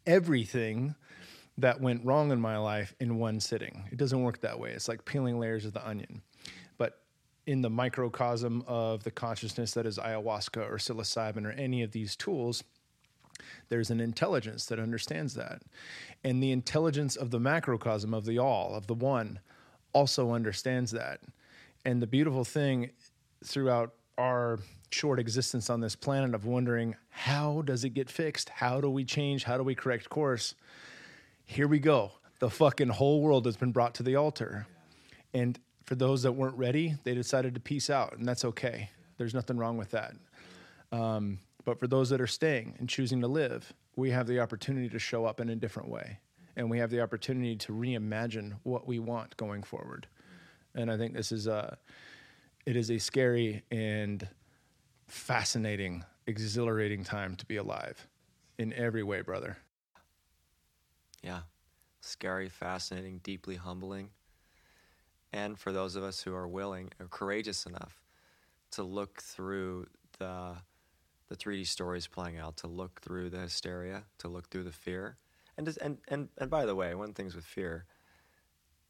everything 0.05 0.95
that 1.57 1.81
went 1.81 2.05
wrong 2.05 2.31
in 2.31 2.39
my 2.39 2.57
life 2.57 2.93
in 2.99 3.17
one 3.17 3.39
sitting. 3.39 3.85
It 3.91 3.97
doesn't 3.97 4.21
work 4.21 4.41
that 4.41 4.59
way. 4.59 4.71
It's 4.71 4.87
like 4.87 5.05
peeling 5.05 5.39
layers 5.39 5.65
of 5.65 5.73
the 5.73 5.87
onion. 5.87 6.21
But 6.77 6.99
in 7.45 7.61
the 7.61 7.69
microcosm 7.69 8.63
of 8.67 9.03
the 9.03 9.11
consciousness 9.11 9.71
that 9.73 9.85
is 9.85 9.97
ayahuasca 9.97 10.69
or 10.69 10.77
psilocybin 10.77 11.45
or 11.45 11.51
any 11.51 11.81
of 11.81 11.93
these 11.93 12.15
tools, 12.15 12.63
there's 13.69 13.89
an 13.89 13.99
intelligence 13.99 14.65
that 14.65 14.79
understands 14.79 15.33
that. 15.35 15.61
And 16.23 16.43
the 16.43 16.51
intelligence 16.51 17.15
of 17.15 17.31
the 17.31 17.39
macrocosm 17.39 18.13
of 18.13 18.25
the 18.25 18.37
all, 18.37 18.75
of 18.75 18.87
the 18.87 18.93
one, 18.93 19.39
also 19.93 20.31
understands 20.31 20.91
that. 20.91 21.21
And 21.85 22.01
the 22.01 22.07
beautiful 22.07 22.43
thing 22.43 22.91
throughout 23.43 23.93
our 24.17 24.59
short 24.91 25.19
existence 25.19 25.69
on 25.69 25.81
this 25.81 25.95
planet 25.95 26.33
of 26.33 26.45
wondering 26.45 26.95
how 27.09 27.61
does 27.61 27.83
it 27.83 27.89
get 27.89 28.09
fixed? 28.09 28.49
How 28.49 28.81
do 28.81 28.89
we 28.89 29.03
change? 29.03 29.43
How 29.43 29.57
do 29.57 29.63
we 29.63 29.75
correct 29.75 30.09
course? 30.09 30.55
Here 31.45 31.67
we 31.67 31.79
go. 31.79 32.11
The 32.39 32.49
fucking 32.49 32.89
whole 32.89 33.21
world 33.21 33.45
has 33.45 33.57
been 33.57 33.71
brought 33.71 33.95
to 33.95 34.03
the 34.03 34.15
altar. 34.15 34.67
And 35.33 35.59
for 35.85 35.95
those 35.95 36.23
that 36.23 36.33
weren't 36.33 36.57
ready, 36.57 36.95
they 37.03 37.13
decided 37.13 37.53
to 37.55 37.59
peace 37.59 37.89
out, 37.89 38.17
and 38.17 38.27
that's 38.27 38.45
okay. 38.45 38.89
There's 39.17 39.33
nothing 39.33 39.57
wrong 39.57 39.77
with 39.77 39.91
that. 39.91 40.13
Um, 40.91 41.39
but 41.65 41.79
for 41.79 41.87
those 41.87 42.09
that 42.09 42.21
are 42.21 42.27
staying 42.27 42.75
and 42.79 42.87
choosing 42.87 43.21
to 43.21 43.27
live, 43.27 43.73
we 43.95 44.11
have 44.11 44.27
the 44.27 44.39
opportunity 44.39 44.89
to 44.89 44.99
show 44.99 45.25
up 45.25 45.39
in 45.39 45.49
a 45.49 45.55
different 45.55 45.89
way 45.89 46.19
and 46.57 46.71
we 46.71 46.79
have 46.79 46.89
the 46.89 46.99
opportunity 47.01 47.55
to 47.55 47.71
reimagine 47.71 48.53
what 48.63 48.87
we 48.87 48.97
want 48.97 49.37
going 49.37 49.61
forward. 49.61 50.07
And 50.73 50.91
I 50.91 50.97
think 50.97 51.13
this 51.13 51.31
is 51.31 51.45
a, 51.45 51.77
it 52.65 52.75
is 52.75 52.89
a 52.89 52.97
scary 52.97 53.63
and 53.71 54.27
fascinating, 55.05 56.03
exhilarating 56.25 57.03
time 57.03 57.35
to 57.35 57.45
be 57.45 57.57
alive 57.57 58.07
in 58.57 58.73
every 58.73 59.03
way, 59.03 59.21
brother. 59.21 59.55
Yeah. 61.21 61.41
Scary, 62.01 62.49
fascinating, 62.49 63.19
deeply 63.19 63.55
humbling. 63.55 64.09
And 65.31 65.59
for 65.59 65.71
those 65.71 65.95
of 65.95 66.03
us 66.03 66.21
who 66.23 66.33
are 66.33 66.47
willing 66.47 66.89
or 66.99 67.05
courageous 67.07 67.67
enough 67.67 68.01
to 68.71 68.83
look 68.83 69.21
through 69.21 69.87
the 70.17 70.57
the 71.29 71.35
3D 71.35 71.67
stories 71.67 72.07
playing 72.07 72.37
out, 72.37 72.55
to 72.55 72.67
look 72.67 73.01
through 73.01 73.29
the 73.29 73.39
hysteria, 73.39 74.03
to 74.17 74.29
look 74.29 74.47
through 74.49 74.63
the 74.63 74.71
fear, 74.71 75.17
and, 75.57 75.65
just, 75.65 75.77
and, 75.79 75.97
and, 76.07 76.29
and 76.37 76.49
by 76.49 76.65
the 76.65 76.75
way, 76.75 76.93
one 76.93 77.13
things 77.13 77.35
with 77.35 77.45
fear, 77.45 77.85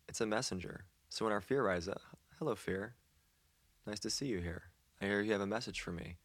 it's 0.08 0.22
a 0.22 0.26
messenger. 0.26 0.86
So 1.10 1.26
when 1.26 1.34
our 1.34 1.42
fear 1.42 1.64
rises 1.66 1.90
up, 1.90 2.02
hello, 2.38 2.56
fear. 2.56 2.96
Nice 3.86 4.00
to 4.02 4.10
see 4.10 4.26
you 4.28 4.40
here. 4.40 4.64
I 5.02 5.06
hear 5.06 5.22
you 5.22 5.32
have 5.32 5.42
a 5.42 5.48
message 5.48 5.80
for 5.82 5.92
me. 5.92 6.18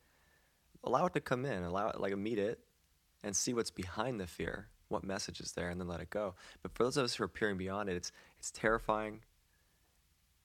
Allow 0.84 1.06
it 1.06 1.14
to 1.14 1.20
come 1.20 1.44
in, 1.44 1.62
allow 1.62 1.88
it, 1.90 2.00
like, 2.00 2.16
meet 2.16 2.38
it 2.38 2.58
and 3.22 3.36
see 3.36 3.54
what's 3.54 3.70
behind 3.70 4.18
the 4.18 4.26
fear, 4.26 4.68
what 4.88 5.04
message 5.04 5.40
is 5.40 5.52
there, 5.52 5.70
and 5.70 5.80
then 5.80 5.86
let 5.86 6.00
it 6.00 6.10
go. 6.10 6.34
But 6.62 6.74
for 6.74 6.82
those 6.82 6.96
of 6.96 7.04
us 7.04 7.14
who 7.14 7.24
are 7.24 7.28
peering 7.28 7.56
beyond 7.56 7.88
it, 7.88 7.96
it's, 7.96 8.10
it's 8.38 8.50
terrifying, 8.50 9.20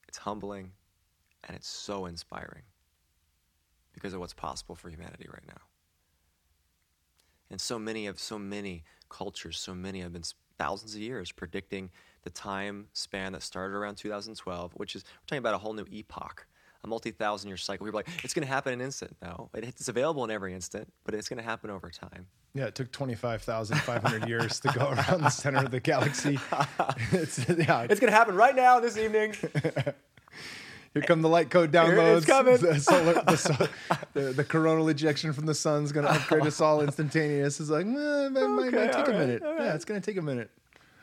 it's 0.08 0.20
humbling, 0.20 0.74
and 1.46 1.58
it's 1.58 1.68
so 1.68 2.06
inspiring 2.06 2.64
because 3.94 4.14
of 4.14 4.20
what's 4.20 4.34
possible 4.34 4.76
for 4.76 4.90
humanity 4.90 5.28
right 5.28 5.48
now. 5.48 5.62
And 7.50 7.60
so 7.62 7.80
many 7.80 8.08
of 8.08 8.20
so 8.20 8.38
many 8.38 8.84
cultures, 9.10 9.60
so 9.60 9.74
many 9.74 10.02
have 10.02 10.14
been 10.14 10.24
thousands 10.58 10.96
of 10.96 11.02
years 11.02 11.32
predicting 11.32 11.90
the 12.24 12.30
time 12.30 12.88
span 12.94 13.32
that 13.34 13.44
started 13.44 13.76
around 13.76 13.96
2012, 13.96 14.74
which 14.74 14.96
is 14.96 15.04
we're 15.04 15.28
talking 15.28 15.40
about 15.40 15.54
a 15.54 15.58
whole 15.58 15.74
new 15.74 15.86
epoch, 15.92 16.46
a 16.84 16.88
multi-thousand 16.88 17.48
year 17.48 17.58
cycle. 17.58 17.86
We're 17.86 17.94
like, 17.94 18.10
it's 18.24 18.34
going 18.34 18.46
to 18.46 18.52
happen 18.52 18.74
in 18.74 18.82
an 18.82 18.86
instant. 18.86 19.16
No, 19.22 19.50
it's 19.54 19.88
available 19.88 20.24
in 20.26 20.32
every 20.32 20.54
instant, 20.54 20.92
but 21.06 21.16
it's 21.16 21.30
going 21.30 21.38
to 21.38 21.44
happen 21.44 21.70
over 21.70 21.90
time. 21.90 22.28
Yeah, 22.54 22.66
it 22.66 22.76
took 22.76 22.92
25,500 22.92 24.28
years 24.28 24.60
to 24.62 24.70
go 24.70 24.90
around 24.92 25.22
the 25.22 25.30
center 25.30 25.60
of 25.60 25.72
the 25.72 25.80
galaxy. 25.80 26.40
it's, 27.12 27.38
yeah. 27.48 27.84
it's 27.84 28.00
going 28.00 28.12
to 28.12 28.18
happen 28.18 28.36
right 28.36 28.56
now 28.56 28.80
this 28.80 28.98
evening. 28.98 29.36
Here 30.98 31.08
come 31.08 31.22
the 31.22 31.30
light 31.30 31.50
code 31.50 31.72
downloads. 31.72 32.18
It's 32.18 32.26
coming. 32.26 32.58
The, 32.58 32.80
solar, 32.80 33.14
the, 33.14 33.70
the, 34.14 34.22
the, 34.34 34.44
coronal 34.44 34.90
ejection 34.90 35.32
from 35.32 35.46
the 35.46 35.54
sun's 35.54 35.92
going 35.92 36.06
to 36.06 36.12
upgrade 36.12 36.46
us 36.46 36.60
all 36.60 36.82
instantaneous. 36.82 37.60
It's 37.60 37.70
like, 37.70 37.86
eh, 37.86 37.90
it 37.90 38.32
might, 38.32 38.68
okay, 38.68 38.76
might 38.76 38.94
take 38.94 39.08
a 39.08 39.12
minute. 39.12 39.42
Right. 39.44 39.60
Yeah, 39.60 39.76
it's 39.76 39.86
going 39.86 40.02
to 40.02 40.06
take 40.06 40.18
a 40.18 40.22
minute. 40.22 40.50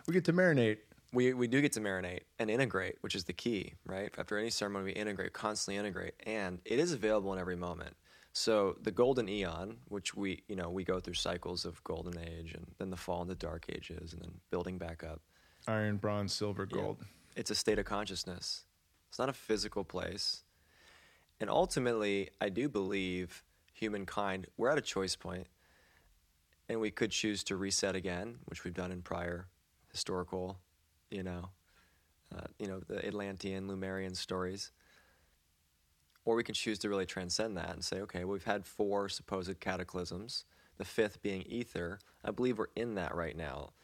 We 0.06 0.14
get 0.14 0.24
to 0.24 0.32
marinate. 0.32 0.78
We, 1.12 1.32
we 1.32 1.46
do 1.46 1.60
get 1.60 1.72
to 1.74 1.80
marinate 1.80 2.22
and 2.40 2.50
integrate, 2.50 2.96
which 3.02 3.14
is 3.14 3.22
the 3.22 3.32
key, 3.32 3.74
right? 3.86 4.12
After 4.18 4.36
any 4.36 4.50
ceremony, 4.50 4.86
we 4.86 4.92
integrate, 4.92 5.32
constantly 5.32 5.78
integrate, 5.78 6.14
and 6.26 6.58
it 6.64 6.80
is 6.80 6.92
available 6.92 7.32
in 7.32 7.38
every 7.38 7.56
moment. 7.56 7.94
So 8.32 8.76
the 8.82 8.90
golden 8.90 9.28
eon, 9.28 9.76
which 9.86 10.16
we 10.16 10.42
you 10.48 10.56
know 10.56 10.68
we 10.68 10.82
go 10.82 10.98
through 10.98 11.14
cycles 11.14 11.64
of 11.64 11.82
golden 11.84 12.18
age 12.18 12.52
and 12.52 12.66
then 12.78 12.90
the 12.90 12.96
fall 12.96 13.22
into 13.22 13.36
dark 13.36 13.66
ages 13.68 14.12
and 14.12 14.20
then 14.20 14.32
building 14.50 14.76
back 14.76 15.04
up. 15.04 15.20
Iron, 15.68 15.98
bronze, 15.98 16.32
silver, 16.32 16.66
gold. 16.66 16.96
Yeah. 16.98 17.06
It's 17.36 17.52
a 17.52 17.54
state 17.54 17.78
of 17.78 17.84
consciousness 17.84 18.64
it's 19.14 19.20
not 19.20 19.28
a 19.28 19.32
physical 19.32 19.84
place. 19.84 20.42
And 21.38 21.48
ultimately, 21.48 22.30
I 22.40 22.48
do 22.48 22.68
believe 22.68 23.44
humankind, 23.72 24.48
we're 24.56 24.70
at 24.70 24.76
a 24.76 24.80
choice 24.80 25.14
point, 25.14 25.46
and 26.68 26.80
we 26.80 26.90
could 26.90 27.12
choose 27.12 27.44
to 27.44 27.56
reset 27.56 27.94
again, 27.94 28.38
which 28.46 28.64
we've 28.64 28.74
done 28.74 28.90
in 28.90 29.02
prior 29.02 29.46
historical, 29.92 30.58
you 31.12 31.22
know, 31.22 31.50
uh, 32.36 32.46
you 32.58 32.66
know, 32.66 32.80
the 32.80 33.06
Atlantean, 33.06 33.68
Lemurian 33.68 34.16
stories. 34.16 34.72
Or 36.24 36.34
we 36.34 36.42
can 36.42 36.56
choose 36.56 36.80
to 36.80 36.88
really 36.88 37.06
transcend 37.06 37.56
that 37.56 37.70
and 37.70 37.84
say, 37.84 38.00
okay, 38.00 38.24
we've 38.24 38.42
had 38.42 38.66
four 38.66 39.08
supposed 39.08 39.60
cataclysms, 39.60 40.44
the 40.76 40.84
fifth 40.84 41.22
being 41.22 41.42
ether. 41.42 42.00
I 42.24 42.32
believe 42.32 42.58
we're 42.58 42.66
in 42.74 42.96
that 42.96 43.14
right 43.14 43.36
now. 43.36 43.74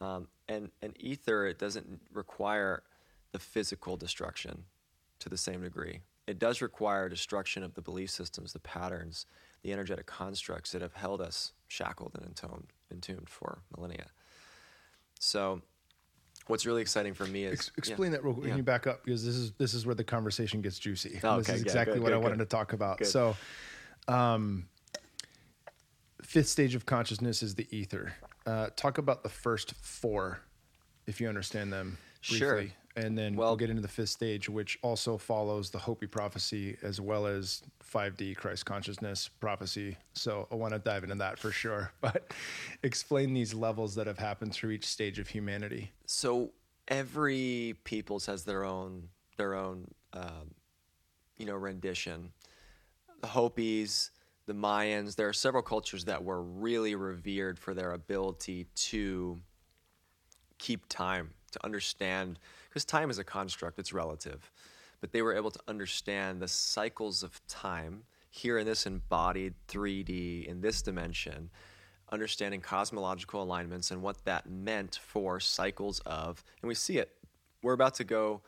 Um, 0.00 0.26
and, 0.48 0.72
and 0.82 0.96
ether, 0.98 1.46
it 1.46 1.60
doesn't 1.60 2.00
require 2.12 2.82
the 3.30 3.38
physical 3.38 3.96
destruction 3.96 4.64
to 5.20 5.28
the 5.28 5.36
same 5.36 5.62
degree. 5.62 6.00
It 6.26 6.38
does 6.38 6.60
require 6.60 7.08
destruction 7.08 7.62
of 7.62 7.74
the 7.74 7.82
belief 7.82 8.10
systems, 8.10 8.52
the 8.52 8.58
patterns, 8.58 9.26
the 9.62 9.72
energetic 9.72 10.06
constructs 10.06 10.72
that 10.72 10.82
have 10.82 10.94
held 10.94 11.20
us 11.20 11.52
shackled 11.68 12.12
and 12.14 12.26
entombed, 12.26 12.68
entombed 12.90 13.28
for 13.28 13.62
millennia. 13.76 14.06
So, 15.18 15.60
what's 16.46 16.66
really 16.66 16.82
exciting 16.82 17.14
for 17.14 17.26
me 17.26 17.44
is 17.44 17.52
Ex- 17.52 17.72
explain 17.76 18.10
yeah, 18.10 18.18
that 18.18 18.24
real 18.24 18.34
quick. 18.34 18.46
Yeah. 18.46 18.50
Can 18.50 18.58
you 18.58 18.62
back 18.62 18.86
up 18.86 19.04
because 19.04 19.24
this 19.24 19.36
is 19.36 19.52
this 19.52 19.74
is 19.74 19.86
where 19.86 19.94
the 19.94 20.04
conversation 20.04 20.62
gets 20.62 20.78
juicy. 20.78 21.20
Oh, 21.22 21.38
this 21.38 21.48
okay, 21.48 21.56
is 21.56 21.62
exactly 21.62 21.94
good, 21.94 22.02
what 22.02 22.08
good, 22.08 22.14
I 22.14 22.18
good. 22.18 22.24
wanted 22.24 22.38
to 22.38 22.46
talk 22.46 22.72
about. 22.72 23.04
So, 23.06 23.36
um, 24.08 24.68
fifth 26.22 26.48
stage 26.48 26.74
of 26.74 26.86
consciousness 26.86 27.42
is 27.42 27.54
the 27.54 27.66
ether. 27.70 28.14
Uh, 28.46 28.68
talk 28.76 28.98
about 28.98 29.22
the 29.22 29.28
first 29.28 29.74
four, 29.82 30.40
if 31.06 31.20
you 31.20 31.28
understand 31.28 31.72
them 31.72 31.98
briefly. 32.20 32.38
Sure 32.38 32.64
and 32.96 33.16
then 33.16 33.36
well, 33.36 33.50
we'll 33.50 33.56
get 33.56 33.70
into 33.70 33.82
the 33.82 33.88
fifth 33.88 34.08
stage, 34.08 34.48
which 34.48 34.78
also 34.82 35.16
follows 35.16 35.70
the 35.70 35.78
Hopi 35.78 36.06
prophecy 36.06 36.76
as 36.82 37.00
well 37.00 37.26
as 37.26 37.62
5D 37.92 38.36
Christ 38.36 38.66
consciousness 38.66 39.28
prophecy. 39.40 39.96
So 40.12 40.48
I 40.50 40.56
want 40.56 40.72
to 40.72 40.78
dive 40.78 41.04
into 41.04 41.14
that 41.16 41.38
for 41.38 41.52
sure. 41.52 41.92
But 42.00 42.32
explain 42.82 43.32
these 43.32 43.54
levels 43.54 43.94
that 43.94 44.06
have 44.06 44.18
happened 44.18 44.52
through 44.52 44.70
each 44.70 44.86
stage 44.86 45.18
of 45.18 45.28
humanity. 45.28 45.92
So 46.06 46.50
every 46.88 47.76
peoples 47.84 48.26
has 48.26 48.44
their 48.44 48.64
own 48.64 49.08
their 49.36 49.54
own 49.54 49.86
um, 50.12 50.54
you 51.38 51.46
know 51.46 51.54
rendition. 51.54 52.32
The 53.20 53.28
Hopis, 53.28 54.10
the 54.46 54.54
Mayans. 54.54 55.14
There 55.14 55.28
are 55.28 55.32
several 55.32 55.62
cultures 55.62 56.06
that 56.06 56.24
were 56.24 56.42
really 56.42 56.94
revered 56.94 57.58
for 57.58 57.74
their 57.74 57.92
ability 57.92 58.66
to 58.74 59.38
keep 60.58 60.88
time, 60.88 61.30
to 61.52 61.64
understand 61.64 62.38
because 62.70 62.84
time 62.84 63.10
is 63.10 63.18
a 63.18 63.24
construct, 63.24 63.78
it's 63.78 63.92
relative. 63.92 64.50
But 65.00 65.12
they 65.12 65.22
were 65.22 65.34
able 65.34 65.50
to 65.50 65.60
understand 65.66 66.40
the 66.40 66.48
cycles 66.48 67.22
of 67.22 67.44
time 67.48 68.04
here 68.30 68.58
in 68.58 68.66
this 68.66 68.86
embodied 68.86 69.54
3D 69.66 70.46
in 70.46 70.60
this 70.60 70.80
dimension, 70.80 71.50
understanding 72.12 72.60
cosmological 72.60 73.42
alignments 73.42 73.90
and 73.90 74.02
what 74.02 74.24
that 74.24 74.48
meant 74.48 75.00
for 75.02 75.40
cycles 75.40 75.98
of, 76.00 76.44
and 76.62 76.68
we 76.68 76.74
see 76.74 76.98
it. 76.98 77.10
We're 77.62 77.72
about 77.72 77.94
to 77.94 78.04
go. 78.04 78.42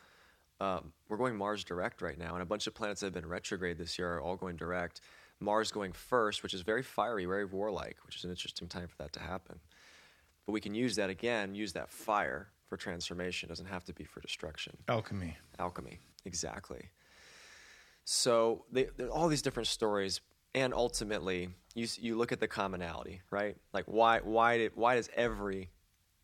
Um, 0.61 0.93
we're 1.09 1.17
going 1.17 1.35
Mars 1.35 1.65
direct 1.65 2.01
right 2.01 2.17
now, 2.17 2.33
and 2.33 2.41
a 2.41 2.45
bunch 2.45 2.65
of 2.65 2.73
planets 2.73 3.01
that 3.01 3.07
have 3.07 3.13
been 3.13 3.27
retrograde 3.27 3.77
this 3.77 3.99
year 3.99 4.13
are 4.13 4.21
all 4.21 4.37
going 4.37 4.55
direct. 4.55 5.01
Mars 5.41 5.71
going 5.71 5.91
first, 5.91 6.41
which 6.41 6.53
is 6.53 6.61
very 6.61 6.83
fiery, 6.83 7.25
very 7.25 7.43
warlike, 7.43 7.97
which 8.05 8.15
is 8.15 8.23
an 8.23 8.29
interesting 8.29 8.69
time 8.69 8.87
for 8.87 8.95
that 8.99 9.11
to 9.13 9.19
happen. 9.19 9.59
But 10.45 10.53
we 10.53 10.61
can 10.61 10.73
use 10.73 10.95
that 10.95 11.09
again, 11.09 11.53
use 11.53 11.73
that 11.73 11.89
fire 11.89 12.52
for 12.73 12.77
transformation. 12.77 13.47
It 13.47 13.51
doesn't 13.51 13.67
have 13.67 13.83
to 13.85 13.93
be 13.93 14.03
for 14.03 14.19
destruction. 14.19 14.75
Alchemy. 14.87 15.37
Alchemy, 15.59 15.99
exactly. 16.25 16.89
So 18.03 18.65
they, 18.71 18.87
all 19.11 19.27
these 19.27 19.43
different 19.43 19.67
stories, 19.67 20.21
and 20.55 20.73
ultimately, 20.73 21.49
you 21.75 21.87
you 21.99 22.17
look 22.17 22.31
at 22.31 22.39
the 22.39 22.47
commonality, 22.47 23.21
right? 23.29 23.55
Like 23.73 23.85
why 23.85 24.21
why 24.23 24.57
did 24.57 24.71
why 24.73 24.95
does 24.95 25.07
every 25.15 25.69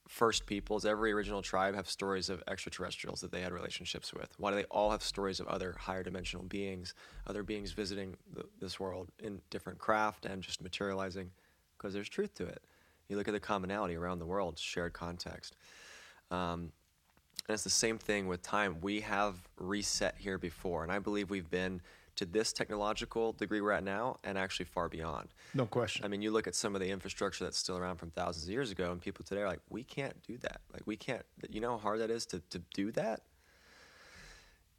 first 0.08 0.48
peoples, 0.48 0.86
every 0.86 1.12
original 1.12 1.44
tribe 1.44 1.76
have 1.76 1.88
stories 1.88 2.32
of 2.32 2.42
extraterrestrials 2.48 3.22
that 3.22 3.32
they 3.32 3.42
had 3.42 3.54
relationships 3.54 4.12
with? 4.12 4.30
Why 4.40 4.50
do 4.50 4.56
they 4.56 4.70
all 4.72 4.90
have 4.90 5.04
stories 5.04 5.40
of 5.40 5.46
other 5.48 5.76
higher 5.78 6.02
dimensional 6.02 6.46
beings, 6.46 6.96
other 7.28 7.44
beings 7.44 7.74
visiting 7.74 8.18
the, 8.34 8.44
this 8.60 8.80
world 8.80 9.10
in 9.20 9.40
different 9.52 9.78
craft 9.78 10.26
and 10.26 10.42
just 10.42 10.64
materializing? 10.64 11.30
Because 11.78 11.94
there's 11.94 12.10
truth 12.10 12.34
to 12.36 12.48
it. 12.48 12.64
You 13.08 13.18
look 13.18 13.28
at 13.28 13.34
the 13.34 13.40
commonality 13.40 13.96
around 13.96 14.18
the 14.18 14.26
world, 14.26 14.58
shared 14.58 14.94
context. 14.94 15.56
Um, 16.32 16.72
and 17.48 17.56
it's 17.56 17.64
the 17.64 17.70
same 17.70 17.98
thing 17.98 18.28
with 18.28 18.42
time. 18.42 18.78
We 18.82 19.02
have 19.02 19.36
reset 19.58 20.16
here 20.18 20.38
before, 20.38 20.84
and 20.84 20.92
I 20.92 21.00
believe 21.00 21.30
we've 21.30 21.50
been 21.50 21.82
to 22.16 22.26
this 22.26 22.52
technological 22.52 23.32
degree 23.32 23.62
we're 23.62 23.72
at 23.72 23.84
now 23.84 24.18
and 24.26 24.38
actually 24.38 24.66
far 24.66 24.90
beyond. 24.90 25.30
No 25.54 25.66
question. 25.66 26.04
I 26.04 26.10
mean, 26.10 26.22
you 26.22 26.32
look 26.32 26.48
at 26.48 26.54
some 26.54 26.76
of 26.76 26.82
the 26.82 26.90
infrastructure 26.90 27.46
that's 27.46 27.58
still 27.58 27.78
around 27.78 27.96
from 27.96 28.12
thousands 28.12 28.44
of 28.46 28.52
years 28.52 28.72
ago, 28.72 28.92
and 28.92 29.02
people 29.02 29.24
today 29.24 29.42
are 29.42 29.48
like, 29.48 29.62
we 29.70 29.84
can't 29.84 30.22
do 30.24 30.38
that. 30.40 30.60
Like, 30.74 30.84
we 30.86 30.98
can't, 30.98 31.24
you 31.50 31.62
know 31.62 31.72
how 31.72 31.78
hard 31.78 32.02
that 32.02 32.12
is 32.12 32.26
to, 32.28 32.42
to 32.50 32.60
do 32.74 32.92
that? 32.92 33.22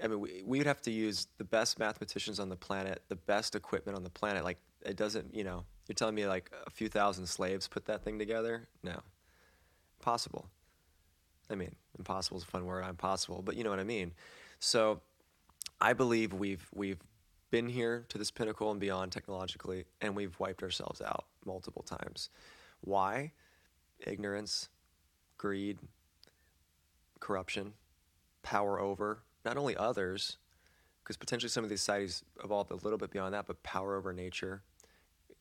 I 0.03 0.09
mean, 0.09 0.20
we, 0.20 0.42
we'd 0.46 0.66
have 0.66 0.82
to 0.82 0.90
use 0.90 1.28
the 1.38 1.44
best 1.44 1.78
mathematicians 1.78 2.40
on 2.40 2.51
the 2.51 2.57
planet, 2.57 3.03
the 3.09 3.16
best 3.16 3.55
equipment 3.55 3.96
on 3.96 4.05
the 4.05 4.11
planet. 4.11 4.44
Like, 4.44 4.59
it 4.84 4.96
doesn't, 4.96 5.34
you 5.34 5.44
know, 5.44 5.64
you're 5.88 5.94
telling 5.94 6.14
me 6.14 6.26
like 6.26 6.51
a 6.66 6.70
few 6.70 6.88
thousand 6.88 7.26
slaves 7.26 7.68
put 7.68 7.86
that 7.86 8.05
thing 8.05 8.18
together? 8.18 8.68
No. 8.82 9.01
Possible. 10.01 10.46
I 11.51 11.55
mean, 11.55 11.74
impossible 11.98 12.38
is 12.38 12.44
a 12.44 12.46
fun 12.46 12.64
word, 12.64 12.84
impossible, 12.88 13.42
but 13.42 13.57
you 13.57 13.64
know 13.64 13.70
what 13.70 13.80
I 13.80 13.84
mean. 13.84 14.12
So 14.61 15.01
I 15.80 15.92
believe 15.92 16.32
we've, 16.32 16.66
we've 16.74 17.01
been 17.51 17.68
here 17.68 18.05
to 18.09 18.18
this 18.18 18.30
pinnacle 18.30 18.70
and 18.70 18.78
beyond 18.78 19.12
technologically, 19.12 19.84
and 20.01 20.14
we've 20.14 20.38
wiped 20.38 20.62
ourselves 20.62 21.01
out 21.01 21.24
multiple 21.44 21.82
times. 21.82 22.30
Why? 22.82 23.32
Ignorance, 23.98 24.68
greed, 25.36 25.78
corruption, 27.18 27.72
power 28.42 28.78
over 28.78 29.22
not 29.44 29.57
only 29.57 29.76
others, 29.76 30.36
because 31.03 31.16
potentially 31.16 31.48
some 31.48 31.64
of 31.64 31.70
these 31.70 31.80
societies 31.80 32.22
evolved 32.44 32.70
a 32.70 32.76
little 32.76 32.98
bit 32.98 33.11
beyond 33.11 33.34
that, 33.34 33.46
but 33.46 33.62
power 33.62 33.96
over 33.96 34.12
nature, 34.12 34.62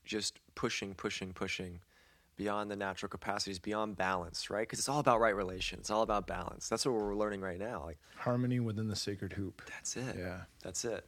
just 0.05 0.39
pushing, 0.55 0.93
pushing, 0.95 1.33
pushing 1.33 1.79
beyond 2.39 2.71
the 2.71 2.75
natural 2.75 3.09
capacities, 3.09 3.59
beyond 3.59 3.97
balance, 3.97 4.49
right? 4.49 4.63
Because 4.63 4.79
it's 4.79 4.89
all 4.89 4.99
about 4.99 5.19
right 5.19 5.35
relations. 5.35 5.81
It's 5.81 5.89
all 5.91 6.01
about 6.01 6.25
balance. 6.25 6.67
That's 6.67 6.85
what 6.85 6.95
we're 6.95 7.15
learning 7.15 7.41
right 7.41 7.59
now. 7.59 7.83
Like 7.85 7.99
harmony 8.15 8.59
within 8.59 8.87
the 8.87 8.95
sacred 8.95 9.33
hoop. 9.33 9.61
That's 9.67 9.95
it. 9.95 10.15
Yeah. 10.17 10.41
That's 10.63 10.83
it 10.83 11.05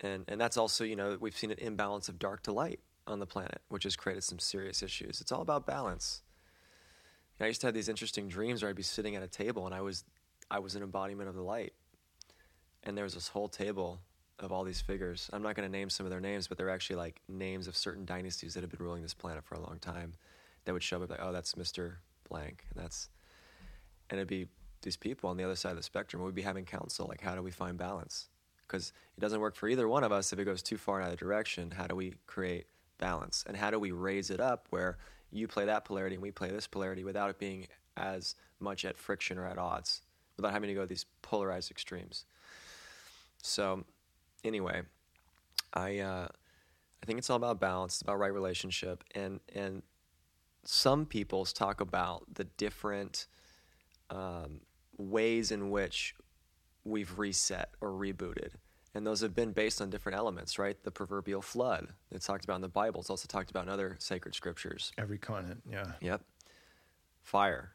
and 0.00 0.24
and 0.28 0.40
that's 0.40 0.56
also 0.56 0.84
you 0.84 0.96
know 0.96 1.16
we've 1.20 1.36
seen 1.36 1.50
an 1.50 1.58
imbalance 1.58 2.08
of 2.08 2.18
dark 2.18 2.42
to 2.44 2.52
light 2.52 2.80
on 3.06 3.18
the 3.18 3.26
planet, 3.26 3.60
which 3.68 3.84
has 3.84 3.96
created 3.96 4.24
some 4.24 4.38
serious 4.38 4.82
issues. 4.82 5.20
It's 5.20 5.30
all 5.30 5.42
about 5.42 5.66
balance. 5.66 6.22
I 7.40 7.46
used 7.46 7.60
to 7.62 7.66
have 7.66 7.74
these 7.74 7.88
interesting 7.88 8.28
dreams 8.28 8.62
where 8.62 8.70
I'd 8.70 8.76
be 8.76 8.82
sitting 8.82 9.16
at 9.16 9.22
a 9.22 9.28
table 9.28 9.66
and 9.66 9.74
I 9.74 9.80
was 9.80 10.04
I 10.50 10.58
was 10.58 10.74
an 10.74 10.82
embodiment 10.82 11.28
of 11.28 11.34
the 11.34 11.42
light, 11.42 11.72
and 12.82 12.96
there 12.96 13.04
was 13.04 13.14
this 13.14 13.28
whole 13.28 13.48
table 13.48 14.00
of 14.38 14.52
all 14.52 14.64
these 14.64 14.80
figures. 14.80 15.30
I'm 15.32 15.42
not 15.42 15.54
going 15.54 15.70
to 15.70 15.72
name 15.72 15.90
some 15.90 16.06
of 16.06 16.10
their 16.10 16.20
names, 16.20 16.48
but 16.48 16.58
they're 16.58 16.70
actually 16.70 16.96
like 16.96 17.20
names 17.28 17.68
of 17.68 17.76
certain 17.76 18.04
dynasties 18.04 18.54
that 18.54 18.62
have 18.62 18.70
been 18.70 18.84
ruling 18.84 19.02
this 19.02 19.14
planet 19.14 19.44
for 19.44 19.54
a 19.54 19.60
long 19.60 19.78
time. 19.80 20.14
That 20.64 20.72
would 20.72 20.82
show 20.82 21.02
up 21.02 21.10
like, 21.10 21.20
oh, 21.22 21.32
that's 21.32 21.56
Mister 21.56 22.00
Blank, 22.28 22.64
and 22.74 22.82
that's, 22.82 23.08
and 24.10 24.18
it'd 24.18 24.28
be 24.28 24.48
these 24.82 24.96
people 24.96 25.30
on 25.30 25.36
the 25.36 25.44
other 25.44 25.56
side 25.56 25.70
of 25.70 25.76
the 25.76 25.82
spectrum. 25.82 26.22
We'd 26.22 26.34
be 26.34 26.42
having 26.42 26.64
counsel, 26.64 27.06
like, 27.06 27.20
how 27.20 27.34
do 27.34 27.42
we 27.42 27.50
find 27.50 27.76
balance? 27.76 28.28
because 28.66 28.92
it 29.16 29.20
doesn't 29.20 29.40
work 29.40 29.54
for 29.54 29.68
either 29.68 29.88
one 29.88 30.04
of 30.04 30.12
us 30.12 30.32
if 30.32 30.38
it 30.38 30.44
goes 30.44 30.62
too 30.62 30.76
far 30.76 31.00
in 31.00 31.06
either 31.06 31.16
direction. 31.16 31.70
How 31.70 31.86
do 31.86 31.94
we 31.94 32.14
create 32.26 32.66
balance? 32.98 33.44
And 33.46 33.56
how 33.56 33.70
do 33.70 33.78
we 33.78 33.92
raise 33.92 34.30
it 34.30 34.40
up 34.40 34.66
where 34.70 34.98
you 35.30 35.46
play 35.48 35.64
that 35.66 35.84
polarity 35.84 36.16
and 36.16 36.22
we 36.22 36.30
play 36.30 36.50
this 36.50 36.66
polarity 36.66 37.04
without 37.04 37.30
it 37.30 37.38
being 37.38 37.66
as 37.96 38.34
much 38.60 38.84
at 38.84 38.96
friction 38.96 39.38
or 39.38 39.46
at 39.46 39.58
odds, 39.58 40.02
without 40.36 40.52
having 40.52 40.68
to 40.68 40.74
go 40.74 40.82
to 40.82 40.86
these 40.86 41.06
polarized 41.22 41.70
extremes? 41.70 42.24
So, 43.42 43.84
anyway, 44.44 44.82
I 45.72 45.98
uh, 45.98 46.28
I 47.02 47.06
think 47.06 47.18
it's 47.18 47.28
all 47.30 47.36
about 47.36 47.60
balance, 47.60 47.94
it's 47.94 48.02
about 48.02 48.18
right 48.18 48.32
relationship, 48.32 49.04
and 49.14 49.40
and 49.54 49.82
some 50.64 51.06
peoples 51.06 51.52
talk 51.52 51.80
about 51.80 52.22
the 52.32 52.44
different 52.44 53.26
um, 54.10 54.60
ways 54.96 55.50
in 55.50 55.70
which 55.70 56.14
we've 56.84 57.18
reset 57.18 57.70
or 57.80 57.90
rebooted. 57.90 58.50
And 58.94 59.06
those 59.06 59.20
have 59.22 59.34
been 59.34 59.52
based 59.52 59.82
on 59.82 59.90
different 59.90 60.16
elements, 60.16 60.58
right? 60.58 60.80
The 60.84 60.90
proverbial 60.90 61.42
flood 61.42 61.88
that's 62.12 62.26
talked 62.26 62.44
about 62.44 62.56
in 62.56 62.62
the 62.62 62.68
Bible. 62.68 63.00
It's 63.00 63.10
also 63.10 63.26
talked 63.26 63.50
about 63.50 63.64
in 63.64 63.68
other 63.68 63.96
sacred 63.98 64.34
scriptures. 64.34 64.92
Every 64.96 65.18
continent, 65.18 65.62
yeah. 65.68 65.92
Yep. 66.00 66.22
Fire. 67.22 67.72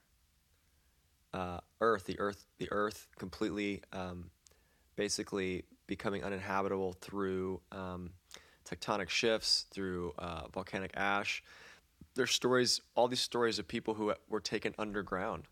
Uh, 1.33 1.59
earth, 1.81 2.05
the 2.05 2.17
earth, 2.19 2.45
the 2.57 2.69
earth 2.71 3.07
completely, 3.17 3.83
um, 3.91 4.31
basically 4.95 5.65
becoming 5.89 6.23
uninhabitable 6.23 6.93
through 6.93 7.59
um, 7.71 8.11
tectonic 8.63 9.09
shifts, 9.09 9.65
through 9.71 10.13
uh, 10.19 10.47
volcanic 10.53 10.91
ash. 10.95 11.43
There's 12.13 12.31
stories, 12.31 12.79
all 12.95 13.07
these 13.07 13.19
stories 13.19 13.57
of 13.57 13.67
people 13.67 13.95
who 13.95 14.13
were 14.29 14.39
taken 14.39 14.75
underground 14.77 15.45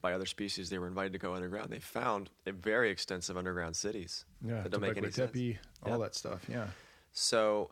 by 0.00 0.14
other 0.14 0.24
species. 0.24 0.70
They 0.70 0.78
were 0.78 0.86
invited 0.86 1.12
to 1.12 1.18
go 1.18 1.34
underground. 1.34 1.70
They 1.70 1.78
found 1.78 2.30
very 2.46 2.90
extensive 2.90 3.36
underground 3.36 3.76
cities 3.76 4.24
yeah, 4.42 4.62
that 4.62 4.72
don't 4.72 4.80
make 4.80 4.96
any 4.96 5.10
sense. 5.10 5.58
all 5.84 5.98
that 5.98 6.14
stuff. 6.14 6.40
Yeah. 6.48 6.68
So 7.12 7.70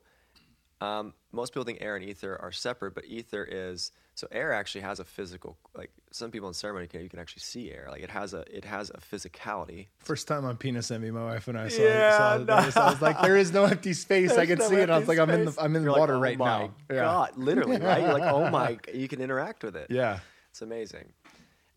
um, 0.82 1.14
most 1.32 1.54
people 1.54 1.64
think 1.64 1.78
air 1.80 1.96
and 1.96 2.04
ether 2.04 2.36
are 2.40 2.52
separate, 2.52 2.94
but 2.94 3.06
ether 3.06 3.48
is 3.50 3.92
so 4.18 4.26
air 4.32 4.52
actually 4.52 4.80
has 4.80 4.98
a 4.98 5.04
physical 5.04 5.56
like 5.76 5.92
some 6.10 6.32
people 6.32 6.48
in 6.48 6.54
ceremony 6.54 6.88
can 6.88 7.00
you 7.00 7.08
can 7.08 7.20
actually 7.20 7.40
see 7.40 7.70
air 7.70 7.86
like 7.88 8.02
it 8.02 8.10
has 8.10 8.34
a 8.34 8.44
it 8.54 8.64
has 8.64 8.90
a 8.90 8.98
physicality. 8.98 9.86
First 9.98 10.26
time 10.26 10.44
on 10.44 10.56
penis 10.56 10.90
envy, 10.90 11.12
my 11.12 11.24
wife 11.24 11.46
and 11.46 11.56
I 11.56 11.68
saw, 11.68 11.82
yeah, 11.82 12.18
saw 12.18 12.38
no. 12.38 12.62
this. 12.62 12.76
I 12.76 12.90
was 12.90 13.00
like, 13.00 13.22
there 13.22 13.36
is 13.36 13.52
no 13.52 13.64
empty 13.64 13.92
space. 13.92 14.32
I 14.32 14.44
can 14.44 14.58
no 14.58 14.68
see 14.68 14.74
it. 14.74 14.90
I 14.90 14.98
was 14.98 15.06
like, 15.06 15.20
I'm 15.20 15.30
in 15.30 15.44
the 15.44 15.54
I'm 15.56 15.76
in 15.76 15.84
the 15.84 15.92
water 15.92 16.18
like, 16.18 16.40
oh 16.40 16.44
right 16.44 16.70
now. 16.90 16.94
God, 16.96 17.30
yeah. 17.36 17.44
literally, 17.44 17.78
right? 17.78 18.02
You're 18.02 18.12
like, 18.12 18.32
oh 18.32 18.50
my, 18.50 18.78
you 18.92 19.06
can 19.06 19.20
interact 19.20 19.62
with 19.62 19.76
it. 19.76 19.86
Yeah, 19.90 20.18
it's 20.50 20.62
amazing 20.62 21.12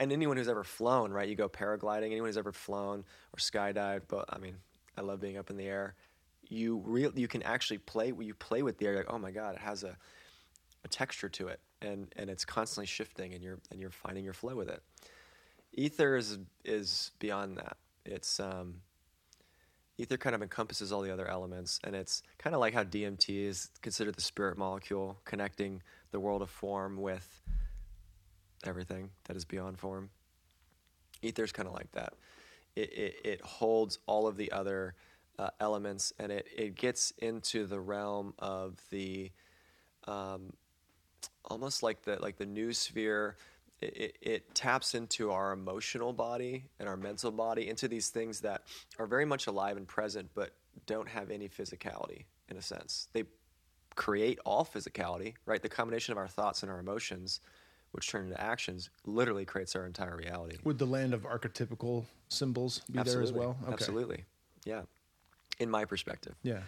and 0.02 0.12
anyone 0.12 0.36
who's 0.36 0.48
ever 0.48 0.64
flown, 0.64 1.12
right? 1.12 1.30
You 1.30 1.36
go 1.36 1.48
paragliding. 1.48 2.08
Anyone 2.08 2.28
who's 2.30 2.38
ever 2.38 2.52
flown 2.52 3.06
or 3.34 3.38
skydived, 3.38 4.04
but 4.08 4.26
I 4.30 4.40
mean, 4.40 4.56
I 4.98 5.02
love 5.02 5.22
being 5.22 5.38
up 5.38 5.52
in 5.52 5.58
the 5.58 5.68
air. 5.68 5.94
You 6.50 6.82
real 6.84 7.12
you 7.16 7.28
can 7.28 7.44
actually 7.44 7.78
play. 7.78 8.12
You 8.20 8.34
play 8.34 8.64
with 8.64 8.80
the 8.80 8.88
air. 8.88 8.96
Like, 8.96 9.14
oh 9.14 9.20
my 9.20 9.30
god, 9.30 9.56
it 9.56 9.62
has 9.62 9.84
a 9.84 9.96
a 10.84 10.88
texture 10.88 11.30
to 11.30 11.50
it, 11.50 11.60
and 11.82 12.14
and 12.16 12.30
it's 12.30 12.46
constantly 12.46 12.86
shifting, 12.86 13.34
and 13.34 13.44
you're 13.44 13.60
and 13.72 13.80
you're 13.80 13.92
finding 13.92 14.24
your 14.24 14.34
flow 14.34 14.56
with 14.56 14.70
it. 14.70 14.82
Ether 15.74 16.16
is 16.16 16.38
is 16.64 17.12
beyond 17.20 17.58
that. 17.58 17.78
It's 18.06 18.40
um, 18.40 18.82
ether 19.98 20.18
kind 20.18 20.36
of 20.36 20.42
encompasses 20.42 20.92
all 20.92 21.02
the 21.02 21.12
other 21.12 21.28
elements, 21.28 21.80
and 21.84 21.96
it's 21.96 22.24
kind 22.38 22.56
of 22.56 22.60
like 22.60 22.74
how 22.74 22.84
DMT 22.84 23.46
is 23.46 23.70
considered 23.82 24.16
the 24.16 24.22
spirit 24.22 24.58
molecule, 24.58 25.20
connecting 25.26 25.82
the 26.12 26.20
world 26.20 26.42
of 26.42 26.50
form 26.50 26.98
with 26.98 27.42
everything 28.66 29.10
that 29.26 29.36
is 29.36 29.46
beyond 29.46 29.80
form. 29.80 30.10
Ether's 31.22 31.52
kind 31.52 31.68
of 31.68 31.74
like 31.74 31.92
that. 31.92 32.14
It, 32.76 32.94
it, 32.94 33.16
it, 33.24 33.42
holds 33.42 34.00
all 34.06 34.28
of 34.28 34.38
the 34.38 34.52
other 34.52 34.96
uh, 35.38 35.50
elements 35.60 36.14
and 36.20 36.32
it, 36.32 36.48
it 36.56 36.76
gets 36.76 37.12
into 37.18 37.66
the 37.66 37.80
realm 37.80 38.34
of 38.40 38.78
the 38.92 39.32
um, 40.08 40.54
almost 41.46 41.84
like 41.84 42.04
the 42.04 42.22
like 42.22 42.38
the 42.38 42.46
noosphere. 42.46 43.34
It, 43.82 43.98
it, 43.98 44.18
it 44.22 44.56
taps 44.56 44.94
into 44.94 45.32
our 45.32 45.54
emotional 45.54 46.14
body 46.14 46.66
and 46.80 46.88
our 46.88 46.96
mental 46.96 47.32
body 47.32 47.68
into 47.68 47.88
these 47.88 48.10
things 48.10 48.42
that 48.42 48.62
are 49.00 49.08
very 49.08 49.26
much 49.26 49.48
alive 49.48 49.76
and 49.76 49.88
present 49.88 50.30
but 50.36 50.54
don't 50.86 51.10
have 51.10 51.32
any 51.32 51.50
physicality 51.50 52.26
in 52.48 52.58
a 52.58 52.62
sense. 52.62 53.08
They 53.14 53.24
create 53.96 54.38
all 54.46 54.64
physicality, 54.64 55.34
right? 55.48 55.64
The 55.64 55.68
combination 55.68 56.12
of 56.12 56.20
our 56.20 56.28
thoughts 56.28 56.62
and 56.62 56.72
our 56.72 56.80
emotions 56.80 57.40
which 57.92 58.10
turn 58.10 58.26
into 58.26 58.42
actions, 58.42 58.90
literally 59.06 59.46
creates 59.46 59.76
our 59.76 59.86
entire 59.86 60.16
reality. 60.16 60.58
Would 60.64 60.80
the 60.80 60.86
land 60.86 61.14
of 61.14 61.24
archetypical 61.24 62.06
symbols 62.30 62.82
be 62.90 63.00
Absolutely. 63.00 63.14
there 63.14 63.24
as 63.24 63.34
well? 63.34 63.58
Okay. 63.64 63.74
Absolutely. 63.74 64.24
Yeah. 64.66 64.82
In 65.60 65.70
my 65.70 65.86
perspective. 65.86 66.36
Yeah. 66.44 66.62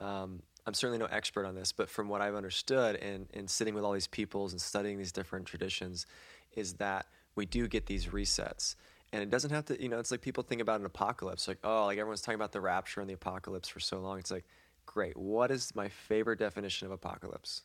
Um, 0.00 0.42
I'm 0.66 0.74
certainly 0.74 0.98
no 0.98 1.06
expert 1.06 1.46
on 1.46 1.54
this, 1.54 1.72
but 1.72 1.88
from 1.88 2.08
what 2.08 2.20
I've 2.20 2.34
understood 2.34 2.96
and 2.96 3.28
in, 3.32 3.40
in 3.40 3.48
sitting 3.48 3.74
with 3.74 3.84
all 3.84 3.92
these 3.92 4.08
peoples 4.08 4.52
and 4.52 4.60
studying 4.60 4.98
these 4.98 5.12
different 5.12 5.46
traditions, 5.46 6.06
is 6.54 6.74
that 6.74 7.06
we 7.36 7.46
do 7.46 7.68
get 7.68 7.86
these 7.86 8.06
resets. 8.06 8.74
And 9.12 9.22
it 9.22 9.30
doesn't 9.30 9.50
have 9.50 9.64
to, 9.66 9.80
you 9.80 9.88
know, 9.88 9.98
it's 9.98 10.10
like 10.10 10.20
people 10.20 10.42
think 10.42 10.60
about 10.60 10.80
an 10.80 10.86
apocalypse, 10.86 11.46
like, 11.46 11.58
oh, 11.62 11.86
like 11.86 11.98
everyone's 11.98 12.20
talking 12.20 12.34
about 12.34 12.52
the 12.52 12.60
rapture 12.60 13.00
and 13.00 13.08
the 13.08 13.14
apocalypse 13.14 13.68
for 13.68 13.78
so 13.78 14.00
long. 14.00 14.18
It's 14.18 14.32
like, 14.32 14.44
great, 14.84 15.16
what 15.16 15.50
is 15.50 15.74
my 15.76 15.88
favorite 15.88 16.40
definition 16.40 16.86
of 16.86 16.92
apocalypse? 16.92 17.62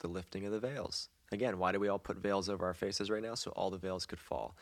The 0.00 0.08
lifting 0.08 0.44
of 0.46 0.52
the 0.52 0.58
veils. 0.58 1.08
Again, 1.30 1.58
why 1.58 1.70
do 1.70 1.78
we 1.78 1.88
all 1.88 1.98
put 1.98 2.16
veils 2.16 2.48
over 2.48 2.66
our 2.66 2.74
faces 2.74 3.08
right 3.10 3.22
now? 3.22 3.34
So 3.34 3.52
all 3.52 3.70
the 3.70 3.78
veils 3.78 4.04
could 4.06 4.18
fall. 4.18 4.56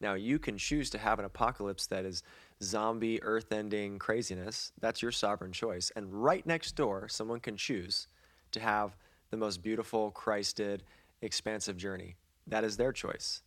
Now, 0.00 0.14
you 0.14 0.38
can 0.38 0.58
choose 0.58 0.90
to 0.90 0.98
have 0.98 1.18
an 1.18 1.24
apocalypse 1.24 1.86
that 1.86 2.04
is 2.04 2.22
zombie, 2.62 3.22
earth 3.22 3.52
ending 3.52 3.98
craziness. 3.98 4.72
That's 4.80 5.02
your 5.02 5.12
sovereign 5.12 5.52
choice. 5.52 5.92
And 5.94 6.12
right 6.12 6.44
next 6.46 6.72
door, 6.72 7.08
someone 7.08 7.40
can 7.40 7.56
choose 7.56 8.08
to 8.52 8.60
have 8.60 8.96
the 9.30 9.36
most 9.36 9.62
beautiful, 9.62 10.10
Christed, 10.10 10.82
expansive 11.22 11.76
journey. 11.76 12.16
That 12.46 12.64
is 12.64 12.76
their 12.76 12.92
choice. 12.92 13.42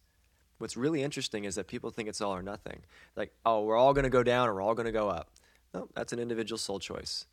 What's 0.57 0.77
really 0.77 1.03
interesting 1.03 1.43
is 1.43 1.55
that 1.55 1.67
people 1.67 1.89
think 1.89 2.07
it's 2.07 2.22
all 2.22 2.34
or 2.34 2.41
nothing. 2.41 2.81
Like, 3.15 3.34
oh, 3.45 3.63
we're 3.63 3.76
all 3.76 3.93
going 3.93 4.03
to 4.03 4.09
go 4.09 4.23
down 4.23 4.47
or 4.47 4.55
we're 4.55 4.61
all 4.61 4.76
going 4.76 4.85
to 4.85 4.91
go 4.91 5.09
up. 5.09 5.30
No, 5.73 5.89
that's 5.93 6.13
an 6.13 6.19
individual 6.19 6.57
soul 6.57 6.80
choice. 6.80 7.26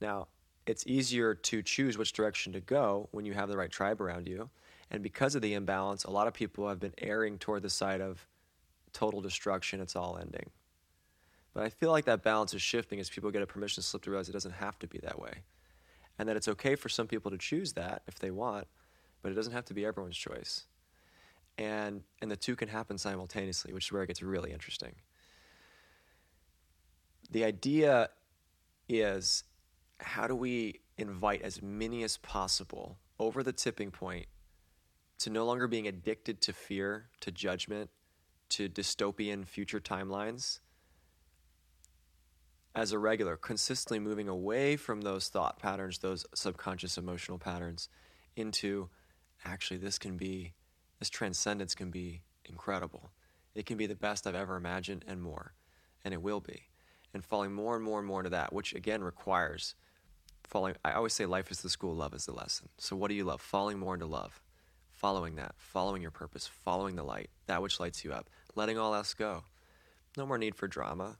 Now, 0.00 0.26
it's 0.66 0.86
easier 0.86 1.34
to 1.34 1.62
choose 1.62 1.96
which 1.96 2.12
direction 2.12 2.52
to 2.52 2.60
go 2.60 3.08
when 3.12 3.24
you 3.24 3.32
have 3.32 3.48
the 3.48 3.56
right 3.56 3.70
tribe 3.70 4.00
around 4.00 4.28
you. 4.28 4.50
And 4.90 5.02
because 5.02 5.34
of 5.34 5.42
the 5.42 5.54
imbalance, 5.54 6.04
a 6.04 6.10
lot 6.10 6.26
of 6.26 6.34
people 6.34 6.68
have 6.68 6.80
been 6.80 6.94
erring 6.98 7.38
toward 7.38 7.62
the 7.62 7.70
side 7.70 8.00
of 8.00 8.26
total 8.92 9.20
destruction, 9.20 9.80
it's 9.80 9.96
all 9.96 10.18
ending. 10.20 10.50
But 11.54 11.64
I 11.64 11.70
feel 11.70 11.90
like 11.90 12.04
that 12.04 12.22
balance 12.22 12.54
is 12.54 12.62
shifting 12.62 13.00
as 13.00 13.10
people 13.10 13.30
get 13.30 13.42
a 13.42 13.46
permission 13.46 13.82
slip 13.82 14.02
to 14.02 14.10
realize 14.10 14.28
it 14.28 14.32
doesn't 14.32 14.52
have 14.52 14.78
to 14.80 14.86
be 14.86 14.98
that 14.98 15.18
way. 15.18 15.42
And 16.18 16.28
that 16.28 16.36
it's 16.36 16.48
okay 16.48 16.74
for 16.74 16.88
some 16.88 17.06
people 17.06 17.30
to 17.30 17.38
choose 17.38 17.72
that 17.74 18.02
if 18.06 18.18
they 18.18 18.30
want, 18.30 18.66
but 19.22 19.32
it 19.32 19.34
doesn't 19.34 19.52
have 19.52 19.64
to 19.66 19.74
be 19.74 19.84
everyone's 19.84 20.16
choice. 20.16 20.64
And, 21.56 22.02
and 22.22 22.30
the 22.30 22.36
two 22.36 22.54
can 22.54 22.68
happen 22.68 22.98
simultaneously, 22.98 23.72
which 23.72 23.86
is 23.86 23.92
where 23.92 24.02
it 24.02 24.08
gets 24.08 24.22
really 24.22 24.52
interesting. 24.52 24.94
The 27.30 27.44
idea 27.44 28.10
is 28.88 29.44
how 30.00 30.26
do 30.26 30.34
we 30.34 30.80
invite 30.96 31.42
as 31.42 31.60
many 31.60 32.02
as 32.02 32.16
possible 32.16 32.98
over 33.18 33.42
the 33.42 33.52
tipping 33.52 33.90
point 33.90 34.26
to 35.18 35.30
no 35.30 35.44
longer 35.44 35.66
being 35.66 35.88
addicted 35.88 36.40
to 36.42 36.52
fear, 36.52 37.06
to 37.20 37.32
judgment, 37.32 37.90
to 38.50 38.68
dystopian 38.68 39.46
future 39.46 39.80
timelines 39.80 40.60
as 42.74 42.92
a 42.92 42.98
regular, 42.98 43.36
consistently 43.36 43.98
moving 43.98 44.28
away 44.28 44.76
from 44.76 45.00
those 45.00 45.28
thought 45.28 45.58
patterns, 45.58 45.98
those 45.98 46.24
subconscious 46.34 46.96
emotional 46.96 47.38
patterns, 47.38 47.88
into 48.36 48.88
actually 49.44 49.78
this 49.78 49.98
can 49.98 50.16
be, 50.16 50.54
this 50.98 51.10
transcendence 51.10 51.74
can 51.74 51.90
be 51.90 52.22
incredible. 52.44 53.10
It 53.54 53.66
can 53.66 53.76
be 53.76 53.86
the 53.86 53.96
best 53.96 54.26
I've 54.26 54.34
ever 54.34 54.56
imagined 54.56 55.04
and 55.08 55.20
more. 55.20 55.54
And 56.04 56.14
it 56.14 56.22
will 56.22 56.40
be. 56.40 56.68
And 57.12 57.24
falling 57.24 57.52
more 57.52 57.74
and 57.74 57.84
more 57.84 57.98
and 57.98 58.06
more 58.06 58.20
into 58.20 58.30
that, 58.30 58.52
which 58.52 58.74
again 58.74 59.02
requires 59.02 59.74
falling. 60.44 60.74
I 60.84 60.92
always 60.92 61.14
say 61.14 61.26
life 61.26 61.50
is 61.50 61.62
the 61.62 61.70
school, 61.70 61.96
love 61.96 62.14
is 62.14 62.26
the 62.26 62.32
lesson. 62.32 62.68
So, 62.76 62.94
what 62.94 63.08
do 63.08 63.14
you 63.14 63.24
love? 63.24 63.40
Falling 63.40 63.78
more 63.78 63.94
into 63.94 64.06
love 64.06 64.40
following 64.98 65.36
that, 65.36 65.54
following 65.56 66.02
your 66.02 66.10
purpose, 66.10 66.46
following 66.46 66.96
the 66.96 67.04
light, 67.04 67.30
that 67.46 67.62
which 67.62 67.78
lights 67.78 68.04
you 68.04 68.12
up, 68.12 68.28
letting 68.58 68.78
all 68.78 68.94
else 68.94 69.14
go. 69.14 69.44
No 70.16 70.26
more 70.26 70.38
need 70.38 70.54
for 70.54 70.68
drama. 70.68 71.16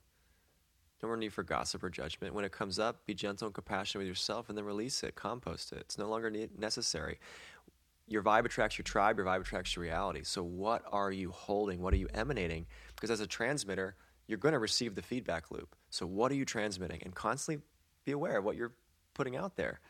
No 1.02 1.09
more 1.09 1.16
need 1.16 1.32
for 1.32 1.43
gossip 1.43 1.82
or 1.82 1.90
judgment. 1.90 2.35
When 2.35 2.44
it 2.44 2.52
comes 2.52 2.78
up, 2.78 3.06
be 3.06 3.15
gentle 3.15 3.47
and 3.47 3.55
compassionate 3.55 4.01
with 4.01 4.09
yourself 4.09 4.48
and 4.48 4.59
then 4.59 4.65
release 4.65 5.02
it, 5.02 5.15
compost 5.15 5.73
it. 5.73 5.78
It's 5.78 5.98
no 5.98 6.09
longer 6.09 6.31
necessary. 6.59 7.19
Your 8.09 8.23
vibe 8.23 8.44
attracts 8.44 8.77
your 8.77 8.85
tribe, 8.85 9.16
your 9.16 9.27
vibe 9.27 9.43
attracts 9.43 9.77
your 9.77 9.85
reality. 9.85 10.23
So, 10.24 10.43
what 10.43 10.82
are 10.90 11.12
you 11.12 11.31
holding? 11.31 11.81
What 11.81 11.94
are 11.94 11.98
you 11.98 12.09
emanating? 12.12 12.66
Because 12.94 13.10
as 13.10 13.20
a 13.20 13.27
transmitter, 13.27 13.94
you're 14.27 14.39
going 14.39 14.55
to 14.55 14.59
receive 14.59 14.94
the 14.94 15.02
feedback 15.02 15.51
loop. 15.51 15.77
So, 15.90 16.06
what 16.06 16.32
are 16.32 16.35
you 16.35 16.47
transmitting? 16.47 17.01
And 17.02 17.15
constantly 17.15 17.62
be 18.05 18.12
aware 18.12 18.39
of 18.39 18.44
what 18.44 18.56
you're 18.56 18.73
putting 19.15 19.36
out 19.36 19.56
there 19.56 19.81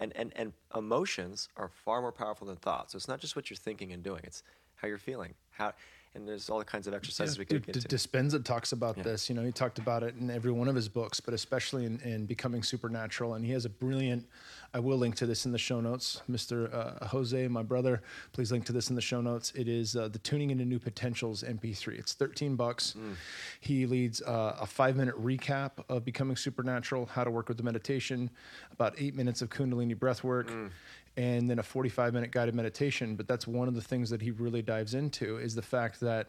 and, 0.00 0.12
and, 0.16 0.32
and 0.36 0.52
emotions 0.74 1.48
are 1.56 1.68
far 1.68 2.00
more 2.00 2.12
powerful 2.12 2.46
than 2.46 2.56
thoughts. 2.56 2.92
So 2.92 2.96
it's 2.96 3.08
not 3.08 3.20
just 3.20 3.36
what 3.36 3.50
you're 3.50 3.56
thinking 3.56 3.92
and 3.92 4.02
doing; 4.02 4.22
it's 4.24 4.42
how 4.76 4.88
you're 4.88 4.98
feeling. 4.98 5.34
How 5.50 5.72
and 6.14 6.26
there's 6.26 6.50
all 6.50 6.62
kinds 6.64 6.88
of 6.88 6.94
exercises 6.94 7.38
we 7.38 7.44
could 7.44 7.64
D- 7.64 7.72
get 7.72 7.82
to. 7.82 7.88
Dispenza 7.88 8.44
talks 8.44 8.72
about 8.72 8.96
yeah. 8.96 9.04
this. 9.04 9.28
You 9.28 9.36
know, 9.36 9.44
he 9.44 9.52
talked 9.52 9.78
about 9.78 10.02
it 10.02 10.16
in 10.16 10.28
every 10.28 10.50
one 10.50 10.66
of 10.66 10.74
his 10.74 10.88
books, 10.88 11.20
but 11.20 11.34
especially 11.34 11.86
in, 11.86 12.00
in 12.00 12.26
Becoming 12.26 12.64
Supernatural. 12.64 13.34
And 13.34 13.44
he 13.44 13.52
has 13.52 13.64
a 13.64 13.68
brilliant. 13.68 14.26
I 14.74 14.80
will 14.80 14.98
link 14.98 15.16
to 15.16 15.26
this 15.26 15.46
in 15.46 15.52
the 15.52 15.58
show 15.58 15.80
notes, 15.80 16.22
Mr. 16.30 16.72
Uh, 16.72 17.04
Jose, 17.06 17.48
my 17.48 17.62
brother. 17.62 18.02
Please 18.32 18.50
link 18.52 18.64
to 18.66 18.72
this 18.72 18.90
in 18.90 18.96
the 18.96 19.02
show 19.02 19.20
notes. 19.20 19.52
It 19.56 19.68
is 19.68 19.96
uh, 19.96 20.08
the 20.08 20.18
Tuning 20.18 20.50
into 20.50 20.64
New 20.64 20.78
Potentials 20.78 21.42
MP3. 21.42 21.98
It's 21.98 22.14
13 22.14 22.56
bucks. 22.56 22.94
Mm. 22.98 23.14
He 23.60 23.86
leads 23.86 24.22
uh, 24.22 24.56
a 24.60 24.66
five 24.66 24.96
minute 24.96 25.20
recap 25.20 25.72
of 25.88 26.04
Becoming 26.04 26.36
Supernatural, 26.36 27.06
how 27.06 27.24
to 27.24 27.30
work 27.30 27.48
with 27.48 27.56
the 27.56 27.64
meditation, 27.64 28.30
about 28.72 28.94
eight 28.98 29.14
minutes 29.14 29.42
of 29.42 29.50
Kundalini 29.50 29.98
breath 29.98 30.24
work. 30.24 30.50
Mm 30.50 30.70
and 31.16 31.48
then 31.48 31.58
a 31.58 31.62
45 31.62 32.14
minute 32.14 32.30
guided 32.30 32.54
meditation. 32.54 33.16
But 33.16 33.28
that's 33.28 33.46
one 33.46 33.68
of 33.68 33.74
the 33.74 33.82
things 33.82 34.10
that 34.10 34.22
he 34.22 34.30
really 34.30 34.62
dives 34.62 34.94
into 34.94 35.38
is 35.38 35.54
the 35.54 35.62
fact 35.62 36.00
that 36.00 36.28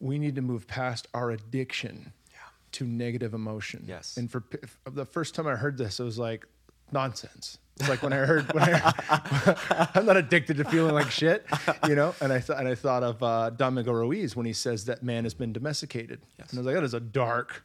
we 0.00 0.18
need 0.18 0.34
to 0.36 0.42
move 0.42 0.66
past 0.66 1.08
our 1.14 1.30
addiction 1.30 2.12
yeah. 2.32 2.38
to 2.72 2.84
negative 2.84 3.34
emotion. 3.34 3.84
Yes. 3.86 4.16
And 4.16 4.30
for 4.30 4.44
the 4.90 5.04
first 5.04 5.34
time 5.34 5.46
I 5.46 5.56
heard 5.56 5.76
this, 5.76 6.00
it 6.00 6.04
was 6.04 6.18
like 6.18 6.46
nonsense. 6.92 7.58
It's 7.78 7.88
like 7.88 8.02
when 8.02 8.12
I 8.12 8.16
heard, 8.16 8.52
when 8.52 8.62
I, 8.62 9.88
I'm 9.94 10.04
not 10.04 10.18
addicted 10.18 10.58
to 10.58 10.64
feeling 10.64 10.94
like 10.94 11.10
shit, 11.10 11.46
you 11.88 11.94
know. 11.94 12.14
And 12.20 12.30
I 12.30 12.38
thought, 12.38 12.58
and 12.58 12.68
I 12.68 12.74
thought 12.74 13.02
of 13.02 13.22
uh, 13.22 13.70
Miguel 13.70 13.94
Ruiz 13.94 14.36
when 14.36 14.44
he 14.44 14.52
says 14.52 14.84
that 14.84 15.02
man 15.02 15.24
has 15.24 15.32
been 15.32 15.52
domesticated. 15.52 16.20
Yes. 16.38 16.50
And 16.50 16.58
I 16.58 16.60
was 16.60 16.66
like, 16.66 16.74
that 16.74 16.84
is 16.84 16.92
a 16.92 17.00
dark, 17.00 17.64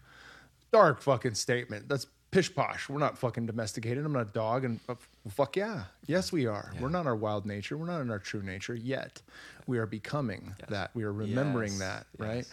dark 0.72 1.02
fucking 1.02 1.34
statement. 1.34 1.90
That's 1.90 2.08
pish 2.32 2.54
posh. 2.54 2.88
We're 2.88 3.00
not 3.00 3.18
fucking 3.18 3.46
domesticated. 3.46 4.06
I'm 4.06 4.14
not 4.14 4.22
a 4.22 4.32
dog. 4.32 4.64
And 4.64 4.80
uh, 5.26 5.30
fuck 5.30 5.56
yeah. 5.56 5.84
Yes, 6.06 6.32
we 6.32 6.46
are. 6.46 6.72
Yeah. 6.74 6.82
We're 6.82 6.90
not 6.90 7.06
our 7.06 7.16
wild 7.16 7.46
nature. 7.46 7.78
We're 7.78 7.88
not 7.88 8.02
in 8.02 8.10
our 8.10 8.20
true 8.20 8.42
nature 8.42 8.76
yet. 8.76 9.22
We 9.68 9.78
are 9.78 9.86
becoming 9.86 10.56
yes. 10.60 10.70
that. 10.70 10.92
We 10.94 11.04
are 11.04 11.14
remembering 11.14 11.74
yes. 11.74 11.80
that, 11.80 12.08
right? 12.18 12.36
Yes. 12.38 12.52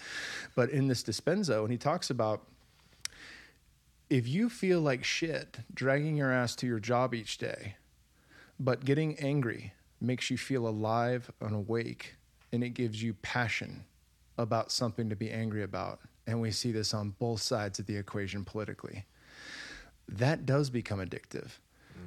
But 0.54 0.70
in 0.70 0.88
this 0.88 1.02
Dispenza, 1.02 1.60
and 1.60 1.70
he 1.70 1.78
talks 1.78 2.10
about 2.10 2.42
if 4.10 4.28
you 4.28 4.48
feel 4.48 4.80
like 4.80 5.04
shit 5.04 5.58
dragging 5.72 6.16
your 6.16 6.32
ass 6.32 6.54
to 6.56 6.66
your 6.66 6.80
job 6.80 7.14
each 7.14 7.38
day, 7.38 7.76
but 8.60 8.84
getting 8.84 9.18
angry 9.18 9.72
makes 10.00 10.30
you 10.30 10.36
feel 10.36 10.66
alive 10.66 11.30
and 11.40 11.54
awake, 11.54 12.16
and 12.52 12.62
it 12.62 12.70
gives 12.70 13.02
you 13.02 13.14
passion 13.14 13.84
about 14.38 14.70
something 14.70 15.08
to 15.08 15.16
be 15.16 15.30
angry 15.30 15.62
about. 15.62 16.00
And 16.26 16.40
we 16.40 16.50
see 16.50 16.72
this 16.72 16.94
on 16.94 17.14
both 17.18 17.40
sides 17.40 17.78
of 17.78 17.86
the 17.86 17.96
equation 17.96 18.44
politically 18.44 19.06
that 20.08 20.46
does 20.46 20.70
become 20.70 20.98
addictive. 20.98 21.50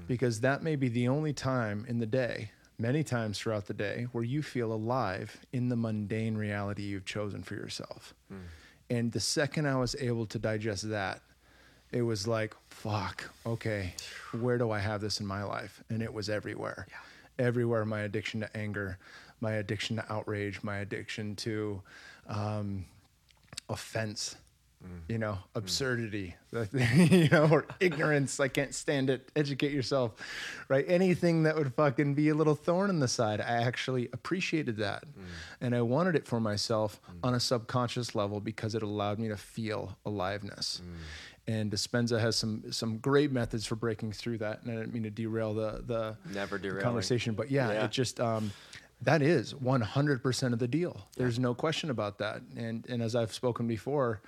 Because 0.07 0.41
that 0.41 0.63
may 0.63 0.75
be 0.75 0.87
the 0.87 1.07
only 1.07 1.33
time 1.33 1.85
in 1.87 1.99
the 1.99 2.05
day, 2.05 2.51
many 2.77 3.03
times 3.03 3.39
throughout 3.39 3.65
the 3.65 3.73
day, 3.73 4.07
where 4.11 4.23
you 4.23 4.41
feel 4.41 4.73
alive 4.73 5.37
in 5.53 5.69
the 5.69 5.75
mundane 5.75 6.35
reality 6.35 6.83
you've 6.83 7.05
chosen 7.05 7.43
for 7.43 7.55
yourself. 7.55 8.13
Mm. 8.31 8.37
And 8.89 9.11
the 9.11 9.19
second 9.19 9.67
I 9.67 9.75
was 9.75 9.95
able 9.99 10.25
to 10.27 10.39
digest 10.39 10.89
that, 10.89 11.21
it 11.91 12.01
was 12.01 12.27
like, 12.27 12.55
fuck, 12.69 13.31
okay, 13.45 13.93
where 14.39 14.57
do 14.57 14.71
I 14.71 14.79
have 14.79 15.01
this 15.01 15.19
in 15.19 15.25
my 15.25 15.43
life? 15.43 15.83
And 15.89 16.01
it 16.01 16.13
was 16.13 16.29
everywhere. 16.29 16.87
Yeah. 16.89 17.45
Everywhere, 17.45 17.85
my 17.85 18.01
addiction 18.01 18.41
to 18.41 18.57
anger, 18.57 18.97
my 19.41 19.53
addiction 19.53 19.97
to 19.97 20.11
outrage, 20.11 20.61
my 20.63 20.77
addiction 20.77 21.35
to 21.37 21.81
um, 22.27 22.85
offense 23.69 24.35
Mm. 24.85 24.99
you 25.09 25.17
know, 25.17 25.37
absurdity, 25.55 26.35
mm. 26.53 27.11
you 27.23 27.29
know, 27.29 27.47
or 27.49 27.65
ignorance. 27.79 28.39
I 28.39 28.47
can't 28.47 28.73
stand 28.73 29.09
it. 29.09 29.31
Educate 29.35 29.71
yourself, 29.71 30.13
right? 30.67 30.85
Anything 30.87 31.43
that 31.43 31.55
would 31.55 31.73
fucking 31.73 32.13
be 32.13 32.29
a 32.29 32.35
little 32.35 32.55
thorn 32.55 32.89
in 32.89 32.99
the 32.99 33.07
side. 33.07 33.41
I 33.41 33.63
actually 33.63 34.09
appreciated 34.13 34.77
that. 34.77 35.05
Mm. 35.05 35.23
And 35.61 35.75
I 35.75 35.81
wanted 35.81 36.15
it 36.15 36.27
for 36.27 36.39
myself 36.39 37.01
mm. 37.09 37.15
on 37.23 37.33
a 37.33 37.39
subconscious 37.39 38.15
level 38.15 38.39
because 38.39 38.75
it 38.75 38.83
allowed 38.83 39.17
me 39.17 39.27
to 39.29 39.37
feel 39.37 39.97
aliveness. 40.05 40.81
Mm. 40.83 40.97
And 41.47 41.71
Dispenza 41.71 42.19
has 42.19 42.35
some 42.35 42.71
some 42.71 42.97
great 42.97 43.31
methods 43.31 43.65
for 43.65 43.75
breaking 43.75 44.11
through 44.13 44.39
that. 44.39 44.63
And 44.63 44.71
I 44.71 44.75
didn't 44.81 44.93
mean 44.93 45.03
to 45.03 45.11
derail 45.11 45.53
the 45.53 45.83
the, 45.85 46.17
Never 46.33 46.59
conversation, 46.81 47.33
but 47.33 47.49
yeah, 47.51 47.71
yeah. 47.71 47.85
it 47.85 47.91
just 47.91 48.19
um, 48.19 48.51
that 49.01 49.21
is 49.21 49.53
100% 49.53 50.53
of 50.53 50.59
the 50.59 50.67
deal. 50.67 51.07
There's 51.15 51.37
no 51.37 51.53
question 51.53 51.89
about 51.89 52.17
that. 52.19 52.41
And 52.55 52.85
and 52.89 53.01
as 53.01 53.15
I've 53.15 53.33
spoken 53.33 53.67
before, 53.67 54.21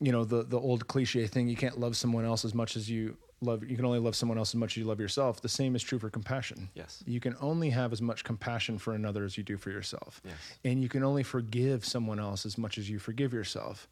you 0.00 0.12
know 0.12 0.24
the 0.24 0.42
the 0.42 0.58
old 0.58 0.86
cliche 0.86 1.26
thing 1.26 1.48
you 1.48 1.56
can't 1.56 1.78
love 1.78 1.96
someone 1.96 2.24
else 2.24 2.44
as 2.44 2.54
much 2.54 2.76
as 2.76 2.88
you 2.90 3.16
love 3.40 3.62
you 3.68 3.76
can 3.76 3.84
only 3.84 3.98
love 3.98 4.16
someone 4.16 4.38
else 4.38 4.50
as 4.50 4.54
much 4.54 4.72
as 4.72 4.76
you 4.78 4.84
love 4.84 5.00
yourself 5.00 5.40
the 5.42 5.48
same 5.48 5.76
is 5.76 5.82
true 5.82 5.98
for 5.98 6.10
compassion 6.10 6.68
yes 6.74 7.02
you 7.06 7.20
can 7.20 7.36
only 7.40 7.70
have 7.70 7.92
as 7.92 8.00
much 8.00 8.24
compassion 8.24 8.78
for 8.78 8.94
another 8.94 9.24
as 9.24 9.36
you 9.36 9.44
do 9.44 9.56
for 9.56 9.70
yourself 9.70 10.20
yes. 10.24 10.34
and 10.64 10.82
you 10.82 10.88
can 10.88 11.02
only 11.02 11.22
forgive 11.22 11.84
someone 11.84 12.18
else 12.18 12.46
as 12.46 12.56
much 12.56 12.78
as 12.78 12.88
you 12.88 12.98
forgive 12.98 13.32
yourself 13.32 13.88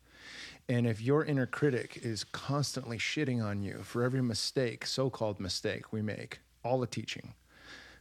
And 0.69 0.87
if 0.87 1.01
your 1.01 1.25
inner 1.25 1.47
critic 1.47 2.01
is 2.03 2.25
constantly 2.25 2.97
shitting 2.99 3.45
on 3.45 3.63
you 3.63 3.81
for 3.83 4.03
every 4.03 4.23
mistake, 4.23 4.87
so 4.87 5.11
called 5.11 5.39
mistake 5.39 5.93
we 5.93 6.01
make, 6.01 6.41
all 6.65 6.81
the 6.81 6.87
teaching, 6.87 7.35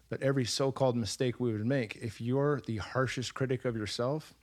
but 0.10 0.22
every 0.22 0.46
so 0.46 0.72
called 0.72 0.96
mistake 0.96 1.40
we 1.40 1.52
would 1.52 1.66
make, 1.66 1.98
if 1.98 2.22
you're 2.22 2.62
the 2.66 2.78
harshest 2.78 3.34
critic 3.34 3.66
of 3.66 3.76
yourself, 3.76 4.34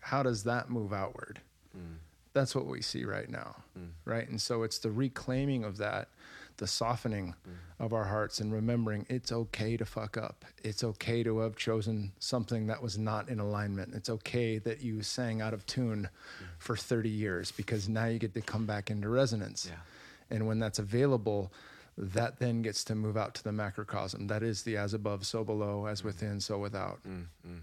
how 0.00 0.22
does 0.22 0.44
that 0.44 0.70
move 0.70 0.92
outward? 0.92 1.40
Mm. 1.76 1.96
That's 2.32 2.54
what 2.54 2.66
we 2.66 2.80
see 2.80 3.04
right 3.04 3.28
now, 3.28 3.56
mm. 3.78 3.90
right? 4.04 4.28
And 4.28 4.40
so 4.40 4.62
it's 4.62 4.78
the 4.78 4.90
reclaiming 4.90 5.64
of 5.64 5.76
that 5.78 6.08
the 6.56 6.66
softening 6.66 7.34
mm. 7.48 7.84
of 7.84 7.92
our 7.92 8.04
hearts 8.04 8.40
and 8.40 8.52
remembering 8.52 9.06
it's 9.08 9.32
okay 9.32 9.76
to 9.76 9.84
fuck 9.84 10.16
up. 10.16 10.44
It's 10.62 10.84
okay 10.84 11.22
to 11.22 11.40
have 11.40 11.56
chosen 11.56 12.12
something 12.18 12.66
that 12.66 12.82
was 12.82 12.98
not 12.98 13.28
in 13.28 13.40
alignment. 13.40 13.94
It's 13.94 14.10
okay 14.10 14.58
that 14.58 14.80
you 14.82 15.02
sang 15.02 15.40
out 15.40 15.54
of 15.54 15.66
tune 15.66 16.08
mm. 16.08 16.46
for 16.58 16.76
30 16.76 17.08
years 17.08 17.50
because 17.50 17.88
now 17.88 18.06
you 18.06 18.18
get 18.18 18.34
to 18.34 18.40
come 18.40 18.66
back 18.66 18.90
into 18.90 19.08
resonance. 19.08 19.68
Yeah. 19.68 20.36
And 20.36 20.46
when 20.46 20.58
that's 20.58 20.78
available, 20.78 21.52
that 21.98 22.38
then 22.38 22.62
gets 22.62 22.84
to 22.84 22.94
move 22.94 23.16
out 23.16 23.34
to 23.34 23.44
the 23.44 23.52
macrocosm. 23.52 24.28
That 24.28 24.42
is 24.42 24.62
the 24.62 24.76
as 24.76 24.94
above, 24.94 25.26
so 25.26 25.44
below, 25.44 25.86
as 25.86 26.02
mm. 26.02 26.06
within, 26.06 26.40
so 26.40 26.58
without. 26.58 27.02
Mm, 27.02 27.26
mm. 27.46 27.60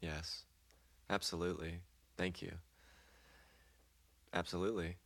Yes, 0.00 0.42
absolutely. 1.08 1.80
Thank 2.18 2.42
you. 2.42 2.52
Absolutely. 4.34 4.96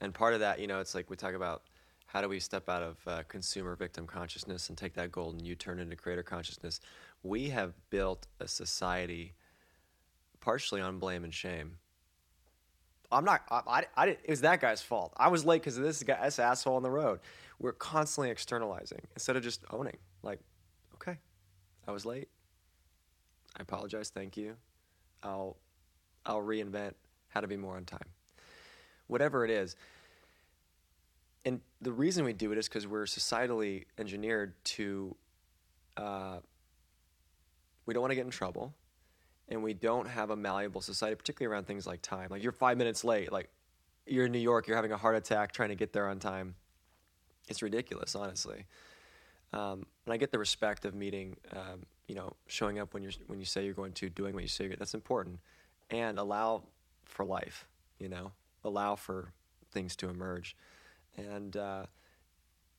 And 0.00 0.14
part 0.14 0.34
of 0.34 0.40
that, 0.40 0.58
you 0.58 0.66
know, 0.66 0.80
it's 0.80 0.94
like 0.94 1.10
we 1.10 1.16
talk 1.16 1.34
about 1.34 1.62
how 2.06 2.22
do 2.22 2.28
we 2.28 2.40
step 2.40 2.68
out 2.68 2.82
of 2.82 2.96
uh, 3.06 3.22
consumer 3.28 3.76
victim 3.76 4.06
consciousness 4.06 4.70
and 4.70 4.78
take 4.78 4.94
that 4.94 5.12
golden 5.12 5.44
U 5.44 5.54
turn 5.54 5.78
into 5.78 5.94
creator 5.94 6.22
consciousness? 6.22 6.80
We 7.22 7.50
have 7.50 7.74
built 7.90 8.26
a 8.40 8.48
society 8.48 9.34
partially 10.40 10.80
on 10.80 10.98
blame 10.98 11.24
and 11.24 11.34
shame. 11.34 11.76
I'm 13.12 13.24
not. 13.24 13.42
I, 13.50 13.60
I, 13.66 13.84
I 13.96 14.06
it 14.08 14.28
was 14.28 14.40
that 14.42 14.60
guy's 14.60 14.80
fault. 14.80 15.12
I 15.16 15.28
was 15.28 15.44
late 15.44 15.62
because 15.62 15.76
of 15.76 15.82
this 15.82 16.02
guy, 16.02 16.18
this 16.24 16.38
asshole 16.38 16.76
on 16.76 16.82
the 16.82 16.90
road. 16.90 17.20
We're 17.58 17.72
constantly 17.72 18.30
externalizing 18.30 19.00
instead 19.14 19.36
of 19.36 19.42
just 19.42 19.64
owning. 19.70 19.96
Like, 20.22 20.40
okay, 20.94 21.18
I 21.86 21.92
was 21.92 22.06
late. 22.06 22.28
I 23.58 23.62
apologize. 23.62 24.10
Thank 24.10 24.36
you. 24.36 24.56
I'll, 25.22 25.56
I'll 26.24 26.42
reinvent 26.42 26.92
how 27.28 27.40
to 27.40 27.48
be 27.48 27.56
more 27.56 27.76
on 27.76 27.84
time. 27.84 27.98
Whatever 29.08 29.44
it 29.44 29.50
is, 29.50 29.76
and 31.44 31.60
the 31.80 31.92
reason 31.92 32.24
we 32.24 32.32
do 32.32 32.52
it 32.52 32.58
is 32.58 32.68
because 32.68 32.86
we're 32.86 33.04
societally 33.04 33.84
engineered 33.98 34.52
to 34.64 35.16
uh, 35.96 36.38
we 37.86 37.94
don't 37.94 38.02
want 38.02 38.10
to 38.10 38.16
get 38.16 38.24
in 38.24 38.30
trouble 38.30 38.74
and 39.48 39.62
we 39.62 39.72
don't 39.72 40.06
have 40.06 40.30
a 40.30 40.36
malleable 40.36 40.82
society 40.82 41.16
particularly 41.16 41.52
around 41.52 41.66
things 41.66 41.86
like 41.86 42.02
time. 42.02 42.28
Like 42.30 42.42
you're 42.42 42.52
five 42.52 42.76
minutes 42.76 43.02
late 43.02 43.32
like 43.32 43.48
you're 44.06 44.26
in 44.26 44.32
new 44.32 44.38
york 44.38 44.66
you're 44.66 44.76
having 44.76 44.92
a 44.92 44.96
heart 44.96 45.16
attack 45.16 45.52
trying 45.52 45.70
to 45.70 45.74
get 45.74 45.92
there 45.92 46.08
on 46.08 46.18
time. 46.18 46.54
It's 47.48 47.62
ridiculous 47.62 48.14
honestly. 48.14 48.66
Um, 49.54 49.86
and 50.04 50.12
i 50.12 50.18
get 50.18 50.30
the 50.30 50.38
respect 50.38 50.84
of 50.84 50.94
meeting 50.94 51.34
um, 51.52 51.80
you 52.06 52.14
know 52.14 52.34
showing 52.48 52.78
up 52.78 52.92
when 52.92 53.02
you're 53.02 53.12
when 53.28 53.38
you 53.38 53.46
say 53.46 53.64
you're 53.64 53.72
going 53.72 53.92
to 53.92 54.10
doing 54.10 54.34
what 54.34 54.42
you 54.42 54.48
say 54.48 54.66
you're 54.66 54.76
that's 54.76 54.92
important 54.92 55.38
and 55.88 56.18
allow 56.18 56.64
for 57.06 57.24
life 57.24 57.66
you 57.98 58.10
know 58.10 58.32
allow 58.64 58.96
for 58.96 59.32
things 59.70 59.96
to 59.96 60.08
emerge 60.08 60.56
and 61.16 61.56
uh, 61.56 61.86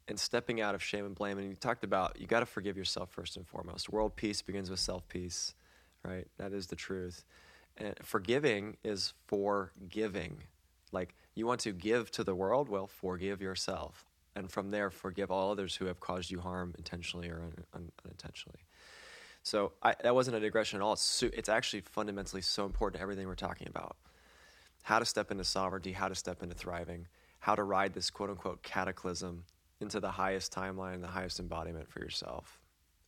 and 0.07 0.19
stepping 0.19 0.59
out 0.59 0.75
of 0.75 0.81
shame 0.83 1.05
and 1.05 1.15
blame. 1.15 1.37
And 1.37 1.49
you 1.49 1.55
talked 1.55 1.83
about 1.83 2.19
you 2.19 2.27
got 2.27 2.39
to 2.41 2.45
forgive 2.45 2.77
yourself 2.77 3.11
first 3.11 3.37
and 3.37 3.47
foremost. 3.47 3.89
World 3.89 4.15
peace 4.15 4.41
begins 4.41 4.69
with 4.69 4.79
self 4.79 5.07
peace, 5.07 5.53
right? 6.03 6.27
That 6.37 6.53
is 6.53 6.67
the 6.67 6.75
truth. 6.75 7.23
And 7.77 7.95
forgiving 8.03 8.77
is 8.83 9.13
for 9.27 9.71
giving. 9.87 10.43
Like 10.91 11.15
you 11.35 11.45
want 11.45 11.61
to 11.61 11.71
give 11.71 12.11
to 12.11 12.23
the 12.23 12.35
world, 12.35 12.67
well, 12.67 12.87
forgive 12.87 13.41
yourself, 13.41 14.05
and 14.35 14.51
from 14.51 14.71
there, 14.71 14.89
forgive 14.89 15.29
all 15.29 15.51
others 15.51 15.75
who 15.75 15.85
have 15.85 15.99
caused 15.99 16.31
you 16.31 16.39
harm 16.39 16.73
intentionally 16.77 17.29
or 17.29 17.41
un- 17.41 17.63
un- 17.73 17.91
unintentionally. 18.03 18.59
So 19.43 19.71
I, 19.81 19.95
that 20.03 20.15
wasn't 20.15 20.37
a 20.37 20.39
digression 20.39 20.81
at 20.81 20.83
all. 20.83 20.93
It's, 20.93 21.01
su- 21.01 21.31
it's 21.33 21.47
actually 21.49 21.81
fundamentally 21.81 22.41
so 22.41 22.65
important 22.65 22.97
to 22.97 23.01
everything 23.01 23.27
we're 23.27 23.35
talking 23.35 23.67
about. 23.67 23.95
How 24.83 24.99
to 24.99 25.05
step 25.05 25.31
into 25.31 25.43
sovereignty, 25.43 25.91
how 25.91 26.07
to 26.07 26.15
step 26.15 26.41
into 26.41 26.55
thriving, 26.55 27.07
how 27.39 27.55
to 27.55 27.63
ride 27.63 27.93
this 27.93 28.09
quote 28.09 28.29
unquote 28.29 28.63
cataclysm 28.63 29.43
into 29.79 29.99
the 29.99 30.11
highest 30.11 30.53
timeline, 30.53 31.01
the 31.01 31.07
highest 31.07 31.39
embodiment 31.39 31.89
for 31.89 31.99
yourself, 31.99 32.59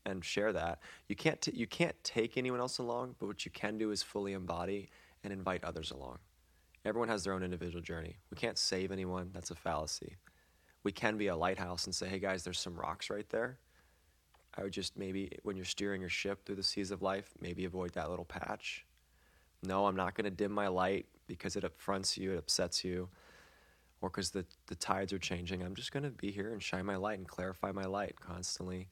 and 0.06 0.24
share 0.24 0.54
that. 0.54 0.80
You 1.08 1.16
can't 1.16 1.42
t- 1.42 1.54
you 1.56 1.68
can't 1.68 1.96
take 2.04 2.38
anyone 2.38 2.60
else 2.60 2.78
along, 2.78 3.16
but 3.20 3.28
what 3.28 3.46
you 3.46 3.52
can 3.52 3.78
do 3.78 3.92
is 3.92 4.04
fully 4.04 4.34
embody 4.34 4.90
and 5.24 5.34
invite 5.34 5.64
others 5.64 5.92
along. 5.92 6.20
Everyone 6.86 7.10
has 7.10 7.24
their 7.24 7.34
own 7.34 7.44
individual 7.44 7.82
journey. 7.82 8.18
We 8.32 8.38
can't 8.38 8.58
save 8.58 8.92
anyone. 8.92 9.30
That's 9.34 9.52
a 9.52 9.56
fallacy. 9.56 10.18
We 10.84 10.92
can 10.92 11.18
be 11.18 11.28
a 11.28 11.36
lighthouse 11.36 11.86
and 11.86 11.94
say, 11.94 12.08
"Hey 12.08 12.20
guys, 12.20 12.44
there's 12.44 12.60
some 12.60 12.80
rocks 12.80 13.10
right 13.10 13.30
there." 13.30 13.60
I 14.58 14.64
would 14.64 14.74
just 14.74 14.98
maybe 14.98 15.38
when 15.44 15.56
you're 15.56 15.66
steering 15.66 16.02
your 16.02 16.10
ship 16.10 16.46
through 16.46 16.56
the 16.56 16.64
seas 16.64 16.92
of 16.92 17.02
life, 17.02 17.34
maybe 17.40 17.66
avoid 17.66 17.94
that 17.94 18.10
little 18.10 18.26
patch. 18.26 18.86
No, 19.64 19.86
I'm 19.86 19.96
not 19.96 20.16
going 20.16 20.26
to 20.26 20.32
dim 20.32 20.52
my 20.52 20.68
light 20.68 21.06
because 21.36 21.56
it 21.56 21.64
affronts 21.64 22.18
you, 22.18 22.34
it 22.34 22.38
upsets 22.38 22.84
you 22.84 23.10
or 24.02 24.10
because 24.10 24.32
the, 24.32 24.46
the 24.68 24.76
tides 24.76 25.14
are 25.14 25.20
changing. 25.20 25.62
I'm 25.62 25.76
just 25.76 25.92
going 25.92 26.04
to 26.04 26.10
be 26.10 26.32
here 26.32 26.52
and 26.52 26.62
shine 26.62 26.86
my 26.86 26.96
light 26.96 27.20
and 27.20 27.28
clarify 27.28 27.72
my 27.72 27.86
light 27.86 28.20
constantly, 28.20 28.88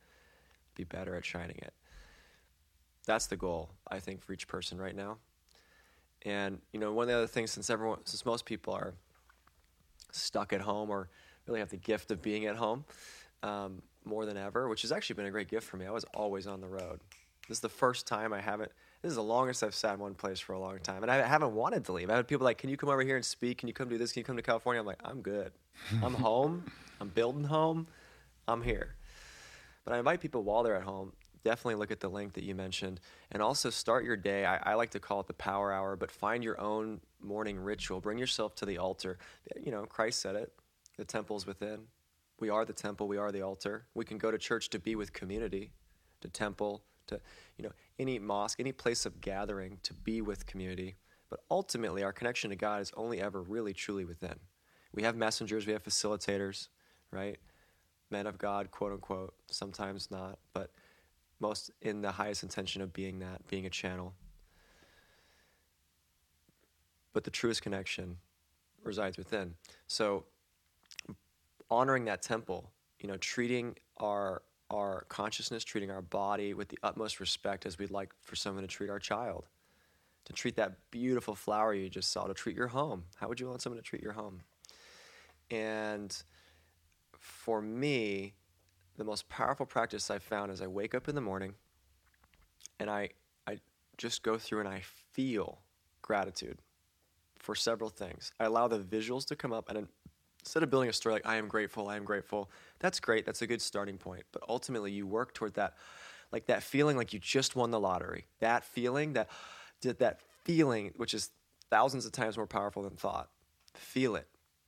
be 0.75 0.83
better 0.83 1.15
at 1.15 1.25
shining 1.25 1.57
it. 1.61 1.73
That's 3.05 3.25
the 3.25 3.37
goal, 3.37 3.71
I 3.89 3.99
think, 3.99 4.21
for 4.21 4.33
each 4.33 4.47
person 4.47 4.79
right 4.79 4.95
now. 4.95 5.17
And 6.25 6.59
you 6.73 6.79
know, 6.79 6.91
one 6.93 7.03
of 7.03 7.07
the 7.07 7.15
other 7.15 7.27
things, 7.27 7.51
since 7.51 7.69
everyone, 7.69 7.99
since 8.05 8.25
most 8.25 8.45
people 8.45 8.73
are 8.73 8.93
stuck 10.11 10.53
at 10.53 10.61
home 10.61 10.89
or 10.89 11.09
really 11.47 11.59
have 11.59 11.69
the 11.69 11.77
gift 11.77 12.11
of 12.11 12.21
being 12.21 12.45
at 12.45 12.55
home 12.55 12.85
um, 13.41 13.81
more 14.05 14.25
than 14.25 14.37
ever, 14.37 14.67
which 14.67 14.81
has 14.83 14.91
actually 14.91 15.15
been 15.15 15.25
a 15.25 15.31
great 15.31 15.47
gift 15.47 15.67
for 15.67 15.77
me. 15.77 15.85
I 15.85 15.91
was 15.91 16.03
always 16.13 16.45
on 16.45 16.61
the 16.61 16.67
road. 16.67 16.99
This 17.47 17.57
is 17.57 17.61
the 17.61 17.69
first 17.69 18.05
time 18.05 18.31
I 18.33 18.41
haven't 18.41 18.71
this 19.01 19.11
is 19.11 19.15
the 19.15 19.23
longest 19.23 19.63
I've 19.63 19.75
sat 19.75 19.93
in 19.93 19.99
one 19.99 20.13
place 20.13 20.39
for 20.39 20.53
a 20.53 20.59
long 20.59 20.79
time, 20.79 21.03
and 21.03 21.11
I 21.11 21.25
haven't 21.25 21.53
wanted 21.53 21.85
to 21.85 21.93
leave. 21.93 22.09
I 22.09 22.15
had 22.17 22.27
people 22.27 22.43
like, 22.45 22.57
"Can 22.57 22.69
you 22.69 22.77
come 22.77 22.89
over 22.89 23.01
here 23.01 23.15
and 23.15 23.25
speak? 23.25 23.59
Can 23.59 23.67
you 23.67 23.73
come 23.73 23.87
do 23.87 23.97
this? 23.97 24.11
Can 24.11 24.21
you 24.21 24.25
come 24.25 24.35
to 24.35 24.41
California?" 24.41 24.79
I'm 24.79 24.85
like, 24.85 24.99
"I'm 25.03 25.21
good. 25.21 25.53
I'm 26.03 26.13
home. 26.25 26.69
I'm 26.99 27.09
building 27.09 27.45
home. 27.45 27.87
I'm 28.47 28.61
here." 28.61 28.95
But 29.85 29.93
I 29.93 29.99
invite 29.99 30.19
people 30.19 30.43
while 30.43 30.63
they're 30.63 30.75
at 30.75 30.83
home. 30.83 31.13
Definitely 31.45 31.75
look 31.75 31.91
at 31.91 32.01
the 32.01 32.09
link 32.09 32.33
that 32.33 32.43
you 32.43 32.53
mentioned, 32.53 32.99
and 33.31 33.41
also 33.41 33.69
start 33.69 34.03
your 34.03 34.17
day. 34.17 34.45
I, 34.45 34.71
I 34.71 34.73
like 34.73 34.89
to 34.91 34.99
call 34.99 35.21
it 35.21 35.27
the 35.27 35.33
Power 35.33 35.71
Hour, 35.71 35.95
but 35.95 36.11
find 36.11 36.43
your 36.43 36.59
own 36.59 36.99
morning 37.21 37.57
ritual. 37.57 38.01
Bring 38.01 38.17
yourself 38.17 38.55
to 38.55 38.65
the 38.65 38.77
altar. 38.77 39.17
You 39.57 39.71
know, 39.71 39.85
Christ 39.85 40.21
said 40.21 40.35
it. 40.35 40.51
The 40.97 41.05
temple's 41.05 41.47
within. 41.47 41.83
We 42.41 42.49
are 42.49 42.65
the 42.65 42.73
temple. 42.73 43.07
We 43.07 43.17
are 43.17 43.31
the 43.31 43.41
altar. 43.41 43.85
We 43.93 44.03
can 44.03 44.17
go 44.17 44.31
to 44.31 44.37
church 44.37 44.69
to 44.71 44.79
be 44.79 44.95
with 44.95 45.13
community, 45.13 45.71
to 46.19 46.27
temple, 46.27 46.83
to 47.07 47.21
you 47.57 47.63
know 47.63 47.71
any 47.99 48.17
mosque, 48.17 48.59
any 48.59 48.71
place 48.71 49.05
of 49.05 49.21
gathering 49.21 49.77
to 49.83 49.93
be 49.93 50.21
with 50.21 50.45
community. 50.45 50.95
But 51.29 51.41
ultimately, 51.51 52.03
our 52.03 52.13
connection 52.13 52.49
to 52.49 52.55
God 52.55 52.81
is 52.81 52.91
only 52.95 53.21
ever 53.21 53.41
really 53.41 53.73
truly 53.73 54.05
within. 54.05 54.35
We 54.93 55.03
have 55.03 55.15
messengers, 55.15 55.67
we 55.67 55.73
have 55.73 55.83
facilitators, 55.83 56.69
right? 57.11 57.37
Men 58.09 58.25
of 58.25 58.39
God, 58.39 58.71
quote 58.71 58.93
unquote. 58.93 59.35
Sometimes 59.51 60.09
not, 60.09 60.39
but 60.53 60.71
most 61.39 61.71
in 61.81 62.01
the 62.01 62.11
highest 62.11 62.41
intention 62.41 62.81
of 62.81 62.91
being 62.91 63.19
that, 63.19 63.47
being 63.47 63.65
a 63.65 63.69
channel. 63.69 64.13
But 67.13 67.23
the 67.23 67.31
truest 67.31 67.61
connection 67.61 68.17
resides 68.83 69.17
within. 69.17 69.55
So, 69.87 70.25
honoring 71.69 72.05
that 72.05 72.21
temple, 72.21 72.71
you 72.99 73.07
know, 73.07 73.17
treating 73.17 73.75
our 73.97 74.41
our 74.69 75.05
consciousness, 75.09 75.63
treating 75.63 75.91
our 75.91 76.01
body 76.01 76.53
with 76.53 76.69
the 76.69 76.77
utmost 76.83 77.19
respect 77.19 77.65
as 77.65 77.77
we'd 77.77 77.91
like 77.91 78.11
for 78.21 78.35
someone 78.35 78.63
to 78.63 78.67
treat 78.67 78.89
our 78.89 78.99
child. 78.99 79.45
To 80.25 80.33
treat 80.33 80.55
that 80.57 80.77
beautiful 80.91 81.33
flower 81.33 81.73
you 81.73 81.89
just 81.89 82.11
saw, 82.11 82.27
to 82.27 82.33
treat 82.33 82.55
your 82.55 82.67
home. 82.67 83.05
How 83.15 83.27
would 83.27 83.39
you 83.39 83.47
want 83.47 83.61
someone 83.61 83.81
to 83.81 83.83
treat 83.83 84.03
your 84.03 84.13
home? 84.13 84.41
And 85.49 86.15
for 87.17 87.61
me, 87.61 88.33
the 88.97 89.03
most 89.03 89.27
powerful 89.29 89.65
practice 89.65 90.11
I've 90.11 90.23
found 90.23 90.51
is 90.51 90.61
I 90.61 90.67
wake 90.67 90.93
up 90.93 91.07
in 91.07 91.15
the 91.15 91.21
morning 91.21 91.55
and 92.79 92.89
I, 92.89 93.09
I 93.47 93.57
just 93.97 94.23
go 94.23 94.37
through 94.37 94.59
and 94.59 94.69
I 94.69 94.81
feel 95.13 95.59
gratitude 96.01 96.59
for 97.39 97.55
several 97.55 97.89
things. 97.89 98.31
I 98.39 98.45
allow 98.45 98.67
the 98.67 98.79
visuals 98.79 99.25
to 99.27 99.35
come 99.35 99.53
up 99.53 99.69
and 99.69 99.87
instead 100.39 100.63
of 100.63 100.69
building 100.69 100.89
a 100.89 100.93
story 100.93 101.13
like 101.13 101.25
I 101.25 101.35
am 101.35 101.47
grateful, 101.47 101.89
I 101.89 101.95
am 101.95 102.03
grateful, 102.03 102.49
that's 102.79 102.99
great. 102.99 103.25
That's 103.25 103.41
a 103.41 103.47
good 103.47 103.61
starting 103.61 103.97
point. 103.97 104.23
But 104.31 104.43
ultimately, 104.47 104.91
you 104.91 105.05
work 105.05 105.33
toward 105.33 105.53
that, 105.55 105.75
like 106.31 106.47
that 106.47 106.63
feeling 106.63 106.97
like 106.97 107.13
you 107.13 107.19
just 107.19 107.55
won 107.55 107.71
the 107.71 107.79
lottery. 107.79 108.25
That 108.39 108.63
feeling, 108.63 109.13
that 109.13 109.29
that 109.81 110.19
feeling, 110.43 110.93
which 110.97 111.13
is 111.13 111.31
thousands 111.69 112.05
of 112.05 112.11
times 112.11 112.37
more 112.37 112.47
powerful 112.47 112.83
than 112.83 112.95
thought. 112.95 113.29
Feel 113.73 114.15
it, 114.15 114.27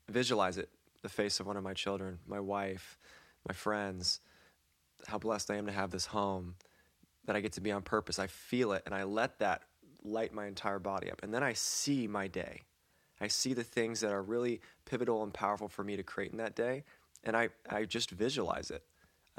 visualize 0.09 0.57
it. 0.57 0.69
The 1.01 1.09
face 1.09 1.39
of 1.39 1.47
one 1.47 1.57
of 1.57 1.63
my 1.63 1.73
children, 1.73 2.19
my 2.27 2.39
wife, 2.39 2.97
my 3.47 3.53
friends. 3.53 4.19
How 5.07 5.17
blessed 5.17 5.49
I 5.49 5.55
am 5.55 5.65
to 5.65 5.71
have 5.71 5.89
this 5.89 6.05
home, 6.05 6.55
that 7.25 7.35
I 7.35 7.41
get 7.41 7.53
to 7.53 7.61
be 7.61 7.71
on 7.71 7.81
purpose. 7.81 8.19
I 8.19 8.27
feel 8.27 8.73
it, 8.73 8.83
and 8.85 8.93
I 8.93 9.03
let 9.03 9.39
that 9.39 9.63
light 10.03 10.31
my 10.33 10.45
entire 10.45 10.79
body 10.79 11.09
up, 11.11 11.23
and 11.23 11.33
then 11.33 11.43
I 11.43 11.53
see 11.53 12.07
my 12.07 12.27
day 12.27 12.61
I 13.21 13.27
see 13.27 13.53
the 13.53 13.63
things 13.63 14.01
that 14.01 14.11
are 14.11 14.21
really 14.21 14.61
pivotal 14.85 15.23
and 15.23 15.33
powerful 15.33 15.67
for 15.67 15.83
me 15.83 15.95
to 15.95 16.03
create 16.03 16.31
in 16.31 16.39
that 16.39 16.55
day, 16.55 16.83
and 17.23 17.37
I, 17.37 17.49
I 17.69 17.85
just 17.85 18.09
visualize 18.09 18.71
it. 18.71 18.83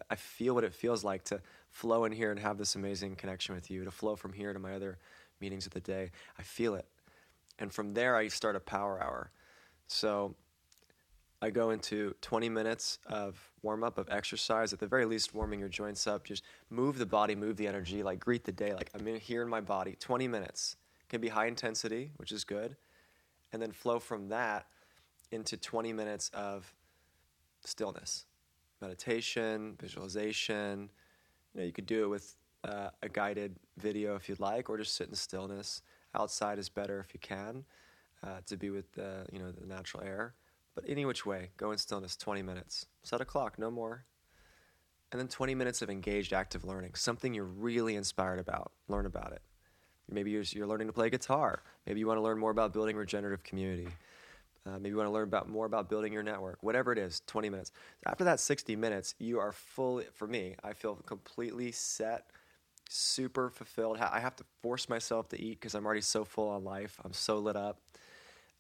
I 0.09 0.14
feel 0.14 0.54
what 0.54 0.64
it 0.64 0.72
feels 0.72 1.04
like 1.04 1.24
to 1.24 1.40
flow 1.70 2.04
in 2.04 2.12
here 2.12 2.30
and 2.30 2.40
have 2.40 2.59
this 2.59 2.76
amazing 2.76 3.16
connection 3.16 3.54
with 3.54 3.70
you, 3.70 3.84
to 3.84 3.90
flow 3.90 4.16
from 4.16 4.32
here 4.32 4.52
to 4.52 4.59
my 4.59 4.74
other 4.74 4.98
meetings 5.40 5.66
of 5.66 5.72
the 5.72 5.80
day. 5.80 6.12
I 6.38 6.42
feel 6.42 6.74
it. 6.74 6.86
And 7.59 7.72
from 7.72 7.92
there, 7.92 8.16
I 8.16 8.28
start 8.28 8.56
a 8.56 8.60
power 8.60 9.02
hour. 9.02 9.30
So 9.88 10.34
I 11.42 11.50
go 11.50 11.70
into 11.70 12.14
20 12.22 12.48
minutes 12.48 12.98
of 13.06 13.50
warm 13.62 13.82
up, 13.82 13.98
of 13.98 14.09
exercise, 14.10 14.72
at 14.72 14.78
the 14.78 14.86
very 14.86 15.04
least, 15.04 15.34
warming 15.34 15.59
your 15.60 15.68
joints 15.68 16.06
up. 16.06 16.24
Just 16.24 16.44
move 16.70 16.98
the 16.98 17.06
body, 17.06 17.34
move 17.34 17.56
the 17.56 17.66
energy, 17.66 18.02
like 18.02 18.20
greet 18.20 18.44
the 18.44 18.52
day. 18.52 18.74
Like 18.74 18.90
I'm 18.94 19.06
in 19.09 19.16
here 19.16 19.42
in 19.42 19.48
my 19.48 19.60
body. 19.60 19.96
20 19.98 20.28
minutes. 20.28 20.76
Can 21.09 21.20
be 21.20 21.28
high 21.28 21.46
intensity, 21.46 22.12
which 22.16 22.32
is 22.32 22.44
good. 22.44 22.76
And 23.52 23.60
then 23.60 23.72
flow 23.72 23.98
from 23.98 24.28
that 24.28 24.66
into 25.30 25.56
20 25.56 25.92
minutes 25.92 26.30
of 26.34 26.72
stillness, 27.64 28.26
meditation, 28.80 29.76
visualization. 29.80 30.90
You 31.54 31.60
know, 31.60 31.66
you 31.66 31.72
could 31.72 31.86
do 31.86 32.04
it 32.04 32.08
with 32.08 32.36
uh, 32.64 32.90
a 33.02 33.08
guided 33.08 33.56
video 33.78 34.14
if 34.14 34.28
you'd 34.28 34.40
like, 34.40 34.70
or 34.70 34.78
just 34.78 34.94
sit 34.94 35.08
in 35.08 35.14
stillness. 35.14 35.82
Outside 36.14 36.58
is 36.58 36.68
better 36.68 37.00
if 37.00 37.14
you 37.14 37.20
can, 37.20 37.64
uh, 38.22 38.40
to 38.46 38.56
be 38.56 38.70
with 38.70 38.92
the 38.92 39.26
you 39.32 39.38
know 39.38 39.50
the 39.50 39.66
natural 39.66 40.02
air. 40.02 40.34
But 40.74 40.84
any 40.88 41.04
which 41.04 41.26
way, 41.26 41.50
go 41.56 41.72
in 41.72 41.78
stillness. 41.78 42.16
20 42.16 42.42
minutes. 42.42 42.86
Set 43.02 43.20
a 43.20 43.24
clock, 43.24 43.58
no 43.58 43.70
more. 43.70 44.04
And 45.10 45.20
then 45.20 45.28
20 45.28 45.54
minutes 45.54 45.82
of 45.82 45.90
engaged 45.90 46.32
active 46.32 46.64
learning, 46.64 46.94
something 46.94 47.34
you're 47.34 47.44
really 47.44 47.96
inspired 47.96 48.38
about. 48.38 48.72
Learn 48.88 49.04
about 49.04 49.32
it. 49.32 49.42
Maybe 50.10 50.30
you're, 50.30 50.44
you're 50.50 50.66
learning 50.66 50.88
to 50.88 50.92
play 50.92 51.10
guitar. 51.10 51.62
Maybe 51.86 52.00
you 52.00 52.06
want 52.06 52.18
to 52.18 52.22
learn 52.22 52.38
more 52.38 52.50
about 52.50 52.72
building 52.72 52.96
regenerative 52.96 53.42
community. 53.44 53.88
Uh, 54.64 54.78
maybe 54.78 54.90
you 54.90 54.96
want 54.96 55.08
to 55.08 55.12
learn 55.12 55.24
about 55.24 55.48
more 55.48 55.66
about 55.66 55.88
building 55.88 56.12
your 56.12 56.22
network. 56.22 56.58
Whatever 56.62 56.92
it 56.92 56.98
is, 56.98 57.22
20 57.26 57.50
minutes. 57.50 57.72
After 58.06 58.24
that 58.24 58.38
60 58.38 58.76
minutes, 58.76 59.14
you 59.18 59.40
are 59.40 59.52
fully. 59.52 60.04
For 60.14 60.26
me, 60.26 60.54
I 60.62 60.72
feel 60.72 60.94
completely 60.94 61.72
set, 61.72 62.30
super 62.88 63.50
fulfilled. 63.50 63.98
I 63.98 64.20
have 64.20 64.36
to 64.36 64.44
force 64.62 64.88
myself 64.88 65.28
to 65.30 65.40
eat 65.40 65.60
because 65.60 65.74
I'm 65.74 65.84
already 65.84 66.00
so 66.00 66.24
full 66.24 66.48
on 66.48 66.62
life. 66.62 67.00
I'm 67.04 67.12
so 67.12 67.38
lit 67.38 67.56
up, 67.56 67.80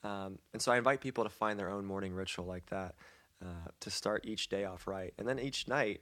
um, 0.02 0.38
and 0.52 0.60
so 0.60 0.72
I 0.72 0.78
invite 0.78 1.00
people 1.00 1.22
to 1.22 1.30
find 1.30 1.56
their 1.56 1.70
own 1.70 1.84
morning 1.84 2.14
ritual 2.14 2.46
like 2.46 2.66
that 2.70 2.96
uh, 3.40 3.70
to 3.78 3.90
start 3.90 4.24
each 4.26 4.48
day 4.48 4.64
off 4.64 4.88
right, 4.88 5.14
and 5.18 5.28
then 5.28 5.38
each 5.38 5.68
night 5.68 6.00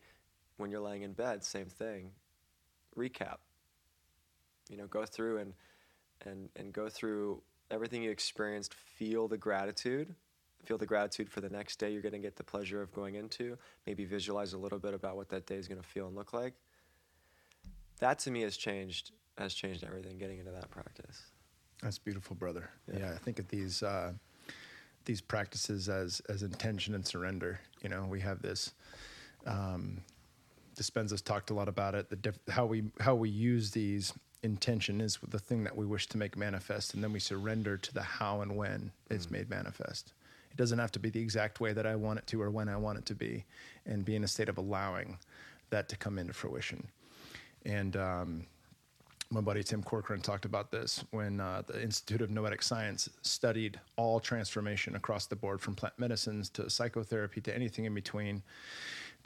when 0.57 0.71
you're 0.71 0.81
laying 0.81 1.03
in 1.03 1.13
bed, 1.13 1.45
same 1.45 1.67
thing. 1.67 2.13
Recap. 2.97 3.37
You 4.71 4.77
know, 4.77 4.87
go 4.87 5.05
through 5.05 5.39
and 5.39 5.53
and 6.25 6.49
and 6.57 6.73
go 6.73 6.89
through 6.89 7.43
everything 7.71 8.03
you 8.03 8.11
experienced, 8.11 8.75
feel 8.75 9.29
the 9.29 9.39
gratitude. 9.39 10.15
Feel 10.65 10.77
the 10.77 10.87
gratitude 10.87 11.31
for 11.31 11.41
the 11.41 11.49
next 11.49 11.79
day 11.79 11.91
you're 11.91 12.03
going 12.03 12.13
to 12.13 12.19
get 12.19 12.37
the 12.37 12.45
pleasure 12.45 12.83
of 12.83 12.93
going 12.93 13.15
into. 13.15 13.57
Maybe 13.87 14.05
visualize 14.05 14.53
a 14.53 14.59
little 14.59 14.79
bit 14.79 14.93
about 14.93 15.17
what 15.17 15.31
that 15.31 15.47
day 15.47 15.55
is 15.55 15.67
going 15.67 15.81
to 15.81 15.87
feel 15.87 16.07
and 16.07 16.15
look 16.15 16.35
like. 16.35 16.53
That 18.01 18.19
to 18.21 18.31
me 18.31 18.43
has 18.43 18.59
changed 18.59 19.13
has 19.39 19.55
changed 19.55 19.85
everything 19.85 20.19
getting 20.19 20.39
into 20.39 20.51
that 20.51 20.71
practice. 20.71 21.23
That's 21.83 21.99
beautiful, 21.99 22.37
brother. 22.37 22.69
Yeah, 22.93 22.99
yeah 23.01 23.13
I 23.13 23.19
think 23.19 23.39
of 23.39 23.49
these 23.49 23.83
uh, 23.83 24.13
these 25.07 25.21
practices 25.21 25.89
as 25.89 26.21
as 26.29 26.43
intention 26.43 26.95
and 26.95 27.07
surrender. 27.07 27.61
You 27.83 27.89
know, 27.89 28.07
we 28.09 28.21
have 28.21 28.43
this. 28.43 28.75
Um, 29.47 30.03
Dispenza's 30.77 31.23
talked 31.23 31.51
a 31.51 31.55
lot 31.55 31.69
about 31.69 31.95
it. 31.95 32.11
The 32.11 32.17
diff- 32.17 32.41
how 32.49 32.67
we 32.67 32.85
how 33.01 33.15
we 33.15 33.31
use 33.31 33.71
these 33.71 34.13
intention 34.43 35.01
is 35.01 35.19
the 35.29 35.39
thing 35.39 35.65
that 35.65 35.77
we 35.77 35.87
wish 35.87 36.07
to 36.09 36.19
make 36.19 36.37
manifest, 36.37 36.95
and 36.95 37.03
then 37.03 37.13
we 37.13 37.21
surrender 37.21 37.77
to 37.77 37.95
the 37.95 38.03
how 38.03 38.41
and 38.41 38.57
when 38.57 38.91
it's 39.11 39.27
mm. 39.27 39.33
made 39.33 39.51
manifest. 39.51 40.13
It 40.51 40.57
doesn't 40.57 40.79
have 40.79 40.93
to 40.93 40.99
be 40.99 41.11
the 41.11 41.21
exact 41.21 41.61
way 41.61 41.73
that 41.73 41.87
I 41.87 41.95
want 41.95 42.19
it 42.19 42.27
to 42.29 42.43
or 42.43 42.51
when 42.51 42.69
I 42.69 42.77
want 42.77 42.99
it 42.99 43.07
to 43.07 43.15
be, 43.15 43.45
and 43.87 44.05
be 44.05 44.17
in 44.17 44.25
a 44.25 44.29
state 44.29 44.49
of 44.49 44.59
allowing 44.59 45.19
that 45.71 45.89
to 45.91 45.97
come 45.97 46.19
into 46.19 46.33
fruition. 46.33 46.87
And 47.65 47.97
um, 47.97 48.47
my 49.31 49.41
buddy 49.41 49.63
Tim 49.63 49.83
Corcoran 49.83 50.21
talked 50.21 50.45
about 50.45 50.73
this 50.73 51.05
when 51.11 51.41
uh, 51.41 51.63
the 51.67 51.81
Institute 51.81 52.21
of 52.21 52.31
Noetic 52.31 52.63
Science 52.63 53.09
studied 53.23 53.79
all 53.97 54.19
transformation 54.19 54.97
across 54.97 55.27
the 55.27 55.37
board, 55.37 55.61
from 55.61 55.77
plant 55.77 55.97
medicines 55.99 56.49
to 56.51 56.69
psychotherapy 56.69 57.41
to 57.43 57.55
anything 57.55 57.85
in 57.85 57.95
between 57.95 58.43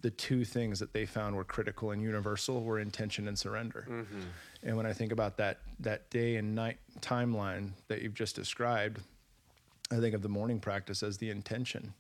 the 0.05 0.11
two 0.11 0.45
things 0.45 0.79
that 0.81 0.93
they 0.93 1.07
found 1.07 1.35
were 1.35 1.45
critical 1.45 1.91
and 1.91 2.03
universal 2.03 2.63
were 2.63 2.79
intention 2.79 3.27
and 3.27 3.39
surrender. 3.39 3.87
Mm-hmm. 3.89 4.21
And 4.63 4.77
when 4.77 4.85
I 4.85 4.93
think 4.93 5.13
about 5.13 5.39
that 5.39 5.61
that 5.81 6.11
day 6.11 6.37
and 6.37 6.55
night 6.55 6.77
timeline 7.01 7.71
that 7.89 8.03
you've 8.03 8.13
just 8.13 8.37
described, 8.37 9.01
I 9.91 10.01
think 10.01 10.15
of 10.15 10.21
the 10.21 10.29
morning 10.29 10.61
practice 10.61 11.03
as 11.03 11.17
the 11.17 11.31
intention 11.31 11.95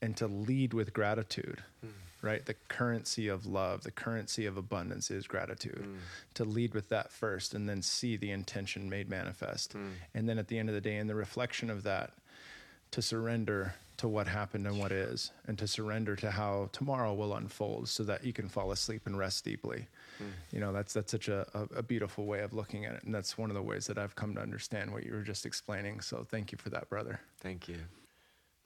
and 0.00 0.16
to 0.16 0.28
lead 0.28 0.72
with 0.72 0.94
gratitude. 0.94 1.62
Mm. 1.84 1.90
Right? 2.22 2.46
The 2.46 2.54
currency 2.68 3.28
of 3.28 3.44
love, 3.44 3.82
the 3.82 3.90
currency 3.90 4.46
of 4.46 4.56
abundance 4.56 5.10
is 5.10 5.26
gratitude. 5.26 5.84
Mm. 5.84 5.96
To 6.34 6.44
lead 6.44 6.72
with 6.72 6.88
that 6.88 7.12
first 7.12 7.52
and 7.52 7.68
then 7.68 7.82
see 7.82 8.16
the 8.16 8.30
intention 8.30 8.88
made 8.88 9.10
manifest. 9.10 9.74
Mm. 9.74 9.90
And 10.14 10.26
then 10.26 10.38
at 10.38 10.48
the 10.48 10.58
end 10.58 10.70
of 10.70 10.74
the 10.74 10.80
day, 10.80 10.96
in 10.96 11.06
the 11.06 11.14
reflection 11.14 11.68
of 11.68 11.82
that, 11.82 12.14
to 12.92 13.02
surrender 13.02 13.74
to 13.98 14.08
what 14.08 14.26
happened 14.26 14.66
and 14.66 14.78
what 14.78 14.92
is, 14.92 15.30
and 15.46 15.58
to 15.58 15.66
surrender 15.66 16.16
to 16.16 16.30
how 16.30 16.68
tomorrow 16.72 17.12
will 17.14 17.34
unfold, 17.34 17.88
so 17.88 18.02
that 18.04 18.24
you 18.24 18.32
can 18.32 18.48
fall 18.48 18.72
asleep 18.72 19.02
and 19.06 19.18
rest 19.18 19.44
deeply. 19.44 19.86
Mm. 20.20 20.26
You 20.52 20.60
know, 20.60 20.72
that's 20.72 20.92
that's 20.92 21.10
such 21.10 21.28
a, 21.28 21.46
a, 21.54 21.78
a, 21.78 21.82
beautiful 21.82 22.26
way 22.26 22.40
of 22.40 22.52
looking 22.52 22.84
at 22.84 22.94
it, 22.94 23.04
and 23.04 23.14
that's 23.14 23.36
one 23.36 23.50
of 23.50 23.54
the 23.54 23.62
ways 23.62 23.86
that 23.86 23.98
I've 23.98 24.14
come 24.14 24.34
to 24.34 24.40
understand 24.40 24.92
what 24.92 25.04
you 25.04 25.12
were 25.12 25.22
just 25.22 25.46
explaining. 25.46 26.00
So 26.00 26.24
thank 26.28 26.52
you 26.52 26.58
for 26.58 26.70
that, 26.70 26.88
brother. 26.88 27.20
Thank 27.40 27.68
you, 27.68 27.76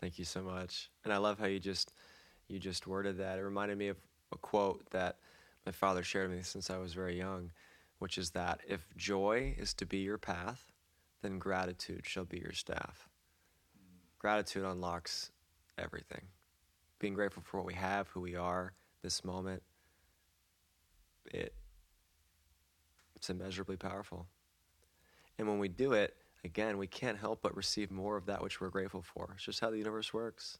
thank 0.01 0.19
you 0.19 0.25
so 0.25 0.43
much. 0.43 0.91
And 1.05 1.13
I 1.13 1.19
love 1.19 1.39
how 1.39 1.47
you 1.47 1.59
just 1.59 1.93
you 2.49 2.59
just 2.59 2.87
worded 2.87 3.19
that. 3.19 3.39
It 3.39 3.43
reminded 3.43 3.79
me 3.79 3.89
of 3.89 3.97
a 4.33 4.39
quote 4.39 4.89
that 4.91 5.17
my 5.65 5.73
father 5.73 6.03
shared 6.03 6.31
with 6.31 6.39
me 6.39 6.45
since 6.45 6.71
I 6.71 6.79
was 6.79 6.95
very 6.95 7.17
young, 7.17 7.51
which 7.99 8.19
is 8.19 8.31
that 8.31 8.61
if 8.69 8.87
joy 8.97 9.55
is 9.59 9.75
to 9.75 9.87
be 9.87 9.99
your 9.99 10.19
path, 10.19 10.73
then 11.23 11.39
gratitude 11.39 12.07
shall 12.07 12.25
be 12.25 12.39
your 12.39 12.53
staff 12.53 13.09
gratitude 14.19 14.65
unlocks 14.65 15.31
everything. 15.79 16.23
Being 16.99 17.15
grateful 17.15 17.43
for 17.45 17.59
what 17.59 17.67
we 17.67 17.75
have, 17.75 18.09
who 18.09 18.21
we 18.21 18.35
are, 18.37 18.73
this 19.03 19.25
moment, 19.25 19.63
it 21.33 21.53
it's 23.15 23.31
immeasurably 23.31 23.77
powerful. 23.77 24.27
And 25.39 25.49
when 25.49 25.59
we 25.59 25.69
do 25.69 25.93
it, 25.93 26.15
again, 26.45 26.79
we 26.79 26.87
can't 26.87 27.19
help 27.19 27.41
but 27.43 27.57
receive 27.57 27.91
more 27.91 28.17
of 28.17 28.27
that 28.27 28.43
which 28.43 28.61
we're 28.61 28.69
grateful 28.69 29.03
for. 29.03 29.31
It's 29.35 29.45
just 29.45 29.61
how 29.61 29.71
the 29.71 29.79
universe 29.79 30.13
works. 30.13 30.59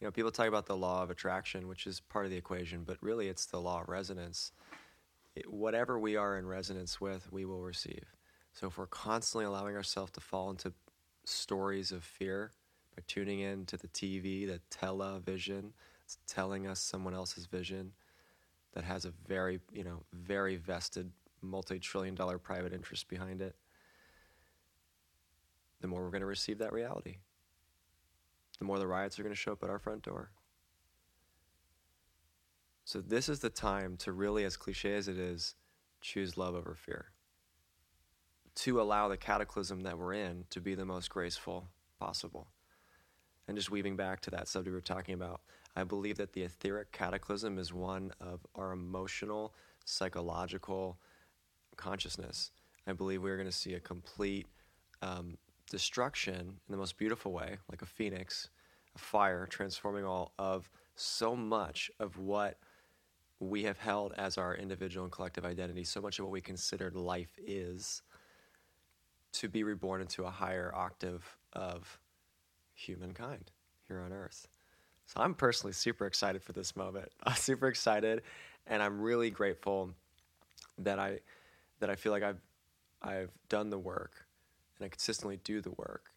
You 0.00 0.06
know, 0.06 0.10
people 0.10 0.30
talk 0.30 0.48
about 0.48 0.66
the 0.66 0.76
law 0.76 1.02
of 1.02 1.10
attraction, 1.10 1.68
which 1.68 1.86
is 1.86 2.00
part 2.00 2.24
of 2.24 2.30
the 2.30 2.36
equation, 2.36 2.84
but 2.84 2.96
really 3.00 3.28
it's 3.28 3.46
the 3.46 3.60
law 3.60 3.82
of 3.82 3.88
resonance. 3.88 4.52
It, 5.34 5.52
whatever 5.52 5.98
we 5.98 6.16
are 6.16 6.38
in 6.38 6.46
resonance 6.46 7.00
with, 7.00 7.30
we 7.32 7.44
will 7.44 7.62
receive. 7.62 8.04
So 8.52 8.68
if 8.68 8.78
we're 8.78 8.86
constantly 8.86 9.44
allowing 9.44 9.76
ourselves 9.76 10.12
to 10.12 10.20
fall 10.20 10.50
into 10.50 10.72
stories 11.24 11.90
of 11.92 12.04
fear, 12.04 12.52
by 12.94 13.02
tuning 13.06 13.40
in 13.40 13.66
to 13.66 13.76
the 13.76 13.88
TV, 13.88 14.46
the 14.46 14.60
television. 14.70 15.72
It's 16.04 16.18
telling 16.26 16.66
us 16.66 16.80
someone 16.80 17.14
else's 17.14 17.46
vision 17.46 17.92
that 18.74 18.84
has 18.84 19.04
a 19.04 19.12
very, 19.26 19.60
you 19.72 19.84
know, 19.84 20.02
very 20.12 20.56
vested 20.56 21.10
multi-trillion 21.40 22.14
dollar 22.14 22.38
private 22.38 22.72
interest 22.72 23.08
behind 23.08 23.40
it. 23.40 23.54
The 25.80 25.88
more 25.88 26.02
we're 26.02 26.10
going 26.10 26.20
to 26.20 26.26
receive 26.26 26.58
that 26.58 26.72
reality. 26.72 27.18
The 28.58 28.64
more 28.64 28.78
the 28.78 28.86
riots 28.86 29.18
are 29.18 29.22
going 29.22 29.34
to 29.34 29.40
show 29.40 29.52
up 29.52 29.62
at 29.62 29.70
our 29.70 29.78
front 29.78 30.02
door. 30.02 30.30
So 32.84 33.00
this 33.00 33.28
is 33.28 33.40
the 33.40 33.50
time 33.50 33.96
to 33.98 34.12
really, 34.12 34.44
as 34.44 34.56
cliche 34.56 34.94
as 34.94 35.08
it 35.08 35.18
is, 35.18 35.54
choose 36.00 36.36
love 36.36 36.54
over 36.54 36.74
fear. 36.74 37.06
To 38.56 38.80
allow 38.80 39.08
the 39.08 39.16
cataclysm 39.16 39.80
that 39.80 39.98
we're 39.98 40.12
in 40.12 40.44
to 40.50 40.60
be 40.60 40.74
the 40.74 40.84
most 40.84 41.10
graceful 41.10 41.70
possible 41.98 42.48
and 43.46 43.56
just 43.56 43.70
weaving 43.70 43.96
back 43.96 44.20
to 44.22 44.30
that 44.30 44.48
subject 44.48 44.72
we 44.72 44.76
were 44.76 44.80
talking 44.80 45.14
about, 45.14 45.40
I 45.76 45.84
believe 45.84 46.16
that 46.16 46.32
the 46.32 46.42
etheric 46.42 46.92
cataclysm 46.92 47.58
is 47.58 47.72
one 47.72 48.12
of 48.20 48.46
our 48.54 48.72
emotional, 48.72 49.54
psychological 49.84 50.98
consciousness. 51.76 52.50
I 52.86 52.92
believe 52.92 53.22
we're 53.22 53.36
going 53.36 53.48
to 53.48 53.52
see 53.52 53.74
a 53.74 53.80
complete 53.80 54.46
um, 55.02 55.36
destruction 55.70 56.34
in 56.34 56.70
the 56.70 56.76
most 56.76 56.96
beautiful 56.96 57.32
way, 57.32 57.58
like 57.70 57.82
a 57.82 57.86
phoenix, 57.86 58.50
a 58.94 58.98
fire 58.98 59.46
transforming 59.46 60.04
all 60.04 60.32
of 60.38 60.70
so 60.96 61.34
much 61.34 61.90
of 61.98 62.18
what 62.18 62.58
we 63.40 63.64
have 63.64 63.78
held 63.78 64.14
as 64.16 64.38
our 64.38 64.54
individual 64.54 65.04
and 65.04 65.12
collective 65.12 65.44
identity, 65.44 65.84
so 65.84 66.00
much 66.00 66.18
of 66.18 66.24
what 66.24 66.32
we 66.32 66.40
considered 66.40 66.94
life 66.94 67.36
is, 67.44 68.02
to 69.32 69.48
be 69.48 69.64
reborn 69.64 70.00
into 70.00 70.24
a 70.24 70.30
higher 70.30 70.72
octave 70.74 71.36
of 71.52 71.98
humankind 72.74 73.50
here 73.86 74.00
on 74.00 74.12
Earth. 74.12 74.48
So 75.06 75.20
I'm 75.20 75.34
personally 75.34 75.72
super 75.72 76.06
excited 76.06 76.42
for 76.42 76.52
this 76.52 76.76
moment. 76.76 77.10
I'm 77.22 77.36
super 77.36 77.68
excited, 77.68 78.22
and 78.66 78.82
I'm 78.82 79.00
really 79.00 79.30
grateful 79.30 79.90
that 80.78 80.98
I 80.98 81.20
that 81.80 81.90
I 81.90 81.96
feel 81.96 82.12
like 82.12 82.22
I've 82.22 82.40
I've 83.02 83.30
done 83.48 83.70
the 83.70 83.78
work, 83.78 84.26
and 84.78 84.86
I 84.86 84.88
consistently 84.88 85.38
do 85.44 85.60
the 85.60 85.72
work 85.72 86.10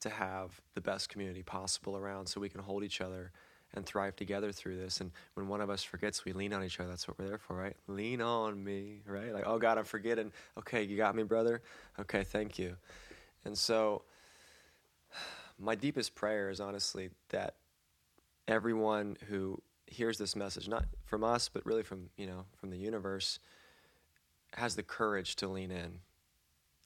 to 0.00 0.08
have 0.08 0.60
the 0.74 0.80
best 0.80 1.08
community 1.08 1.42
possible 1.42 1.96
around 1.96 2.26
so 2.26 2.40
we 2.40 2.48
can 2.48 2.60
hold 2.60 2.84
each 2.84 3.00
other 3.00 3.32
and 3.74 3.86
thrive 3.86 4.16
together 4.16 4.50
through 4.50 4.76
this. 4.76 5.00
And 5.00 5.12
when 5.34 5.46
one 5.46 5.60
of 5.60 5.70
us 5.70 5.82
forgets, 5.82 6.24
we 6.24 6.32
lean 6.32 6.52
on 6.52 6.64
each 6.64 6.80
other. 6.80 6.88
That's 6.88 7.06
what 7.06 7.18
we're 7.18 7.28
there 7.28 7.38
for, 7.38 7.54
right? 7.54 7.76
Lean 7.86 8.20
on 8.20 8.62
me, 8.62 9.02
right? 9.06 9.32
Like, 9.32 9.44
oh 9.46 9.58
God, 9.58 9.78
I'm 9.78 9.84
forgetting. 9.84 10.32
Okay, 10.58 10.82
you 10.82 10.96
got 10.96 11.14
me, 11.14 11.22
brother. 11.22 11.62
Okay, 11.98 12.24
thank 12.24 12.58
you. 12.58 12.76
And 13.44 13.56
so, 13.56 14.02
my 15.60 15.74
deepest 15.74 16.14
prayer 16.14 16.50
is 16.50 16.60
honestly 16.60 17.10
that 17.28 17.54
everyone 18.48 19.16
who 19.28 19.60
hears 19.86 20.18
this 20.18 20.34
message, 20.34 20.68
not 20.68 20.84
from 21.04 21.22
us, 21.22 21.48
but 21.48 21.64
really 21.66 21.82
from 21.82 22.10
you 22.16 22.26
know 22.26 22.46
from 22.56 22.70
the 22.70 22.78
universe, 22.78 23.38
has 24.54 24.74
the 24.74 24.82
courage 24.82 25.36
to 25.36 25.48
lean 25.48 25.70
in, 25.70 26.00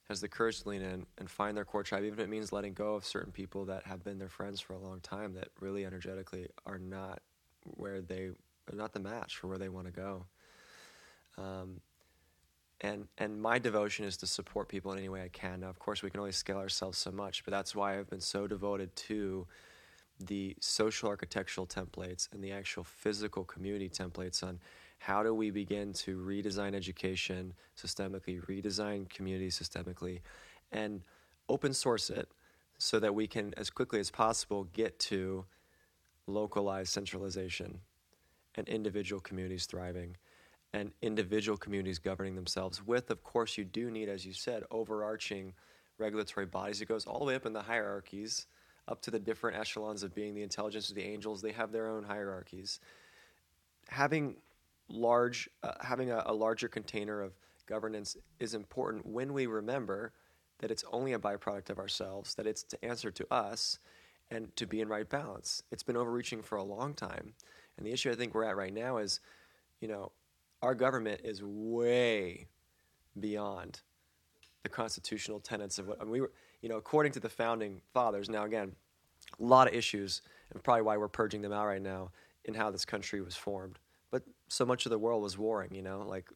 has 0.09 0.21
the 0.21 0.27
courage 0.27 0.61
to 0.61 0.69
lean 0.69 0.81
in 0.81 1.05
and 1.17 1.29
find 1.29 1.55
their 1.55 1.65
core 1.65 1.83
tribe, 1.83 2.03
even 2.03 2.19
if 2.19 2.25
it 2.25 2.29
means 2.29 2.51
letting 2.51 2.73
go 2.73 2.95
of 2.95 3.05
certain 3.05 3.31
people 3.31 3.65
that 3.65 3.85
have 3.85 4.03
been 4.03 4.19
their 4.19 4.29
friends 4.29 4.59
for 4.59 4.73
a 4.73 4.79
long 4.79 4.99
time 4.99 5.33
that 5.33 5.49
really 5.59 5.85
energetically 5.85 6.47
are 6.65 6.77
not 6.77 7.21
where 7.63 8.01
they 8.01 8.29
are 8.71 8.75
not 8.75 8.93
the 8.93 8.99
match 8.99 9.37
for 9.37 9.47
where 9.47 9.57
they 9.57 9.69
want 9.69 9.87
to 9.87 9.93
go. 9.93 10.25
Um, 11.37 11.81
and 12.81 13.07
and 13.17 13.41
my 13.41 13.59
devotion 13.59 14.05
is 14.05 14.17
to 14.17 14.27
support 14.27 14.67
people 14.67 14.91
in 14.91 14.99
any 14.99 15.09
way 15.09 15.23
I 15.23 15.29
can. 15.29 15.61
Now, 15.61 15.69
of 15.69 15.79
course, 15.79 16.03
we 16.03 16.09
can 16.09 16.19
only 16.19 16.31
scale 16.31 16.57
ourselves 16.57 16.97
so 16.97 17.11
much, 17.11 17.43
but 17.45 17.51
that's 17.51 17.75
why 17.75 17.97
I've 17.97 18.09
been 18.09 18.21
so 18.21 18.47
devoted 18.47 18.95
to 18.95 19.47
the 20.19 20.55
social 20.59 21.09
architectural 21.09 21.67
templates 21.67 22.31
and 22.31 22.43
the 22.43 22.51
actual 22.51 22.83
physical 22.83 23.43
community 23.43 23.89
templates 23.89 24.43
on 24.43 24.59
how 24.99 25.23
do 25.23 25.33
we 25.33 25.51
begin 25.51 25.91
to 25.91 26.17
redesign 26.17 26.73
education 26.73 27.53
systemically, 27.77 28.41
redesign 28.45 29.09
community 29.09 29.49
systemically, 29.49 30.21
and 30.71 31.01
open 31.49 31.73
source 31.73 32.09
it 32.09 32.29
so 32.77 32.99
that 32.99 33.13
we 33.13 33.27
can, 33.27 33.53
as 33.57 33.69
quickly 33.69 33.99
as 33.99 34.09
possible, 34.09 34.65
get 34.73 34.97
to 34.99 35.45
localized 36.27 36.91
centralization 36.91 37.79
and 38.55 38.67
individual 38.67 39.21
communities 39.21 39.65
thriving 39.65 40.15
and 40.75 40.91
individual 41.01 41.57
communities 41.57 41.97
governing 41.97 42.35
themselves 42.35 42.85
with 42.85 43.09
of 43.09 43.23
course 43.23 43.57
you 43.57 43.63
do 43.63 43.89
need 43.89 44.09
as 44.09 44.25
you 44.25 44.33
said 44.33 44.63
overarching 44.71 45.53
regulatory 45.97 46.45
bodies. 46.45 46.81
It 46.81 46.87
goes 46.87 47.05
all 47.05 47.19
the 47.19 47.25
way 47.25 47.35
up 47.35 47.45
in 47.45 47.53
the 47.53 47.61
hierarchies 47.61 48.47
up 48.87 49.01
to 49.01 49.11
the 49.11 49.19
different 49.19 49.57
echelons 49.57 50.03
of 50.03 50.13
being 50.13 50.35
the 50.35 50.43
intelligence 50.43 50.89
of 50.89 50.95
the 50.95 51.03
angels. 51.03 51.41
They 51.41 51.53
have 51.53 51.71
their 51.71 51.87
own 51.87 52.03
hierarchies. 52.03 52.79
Having 53.87 54.35
large 54.89 55.49
uh, 55.63 55.73
having 55.81 56.11
a, 56.11 56.23
a 56.25 56.33
larger 56.33 56.67
container 56.67 57.21
of 57.21 57.33
governance 57.65 58.17
is 58.39 58.53
important 58.53 59.05
when 59.05 59.33
we 59.33 59.47
remember 59.47 60.11
that 60.59 60.71
it's 60.71 60.83
only 60.91 61.13
a 61.13 61.19
byproduct 61.19 61.69
of 61.69 61.79
ourselves 61.79 62.35
that 62.35 62.45
it's 62.45 62.63
to 62.63 62.85
answer 62.85 63.11
to 63.11 63.25
us 63.33 63.79
and 64.29 64.53
to 64.55 64.67
be 64.67 64.81
in 64.81 64.87
right 64.87 65.09
balance. 65.09 65.63
It's 65.71 65.83
been 65.83 65.97
overreaching 65.97 66.41
for 66.41 66.57
a 66.57 66.63
long 66.63 66.93
time. 66.93 67.33
And 67.77 67.87
the 67.87 67.91
issue 67.91 68.11
i 68.11 68.15
think 68.15 68.33
we're 68.33 68.43
at 68.43 68.57
right 68.57 68.73
now 68.73 68.97
is 68.97 69.21
you 69.79 69.87
know 69.87 70.11
our 70.65 70.75
government 70.75 71.21
is 71.23 71.43
way 71.43 72.47
beyond 73.19 73.81
the 74.63 74.69
constitutional 74.69 75.39
tenets 75.39 75.77
of 75.77 75.87
what 75.87 76.01
I 76.01 76.03
mean, 76.03 76.11
we 76.11 76.21
were, 76.21 76.31
you 76.61 76.69
know, 76.69 76.77
according 76.77 77.11
to 77.13 77.19
the 77.19 77.29
founding 77.29 77.81
fathers. 77.93 78.29
Now, 78.29 78.45
again, 78.45 78.75
a 79.39 79.43
lot 79.43 79.67
of 79.67 79.75
issues, 79.75 80.23
and 80.51 80.63
probably 80.63 80.81
why 80.81 80.97
we're 80.97 81.07
purging 81.07 81.43
them 81.43 81.53
out 81.53 81.67
right 81.67 81.81
now 81.81 82.11
in 82.45 82.55
how 82.55 82.71
this 82.71 82.83
country 82.83 83.21
was 83.21 83.35
formed. 83.35 83.77
But 84.09 84.23
so 84.47 84.65
much 84.65 84.87
of 84.87 84.89
the 84.89 84.97
world 84.97 85.21
was 85.21 85.37
warring, 85.37 85.73
you 85.73 85.83
know, 85.83 86.03
like 86.07 86.29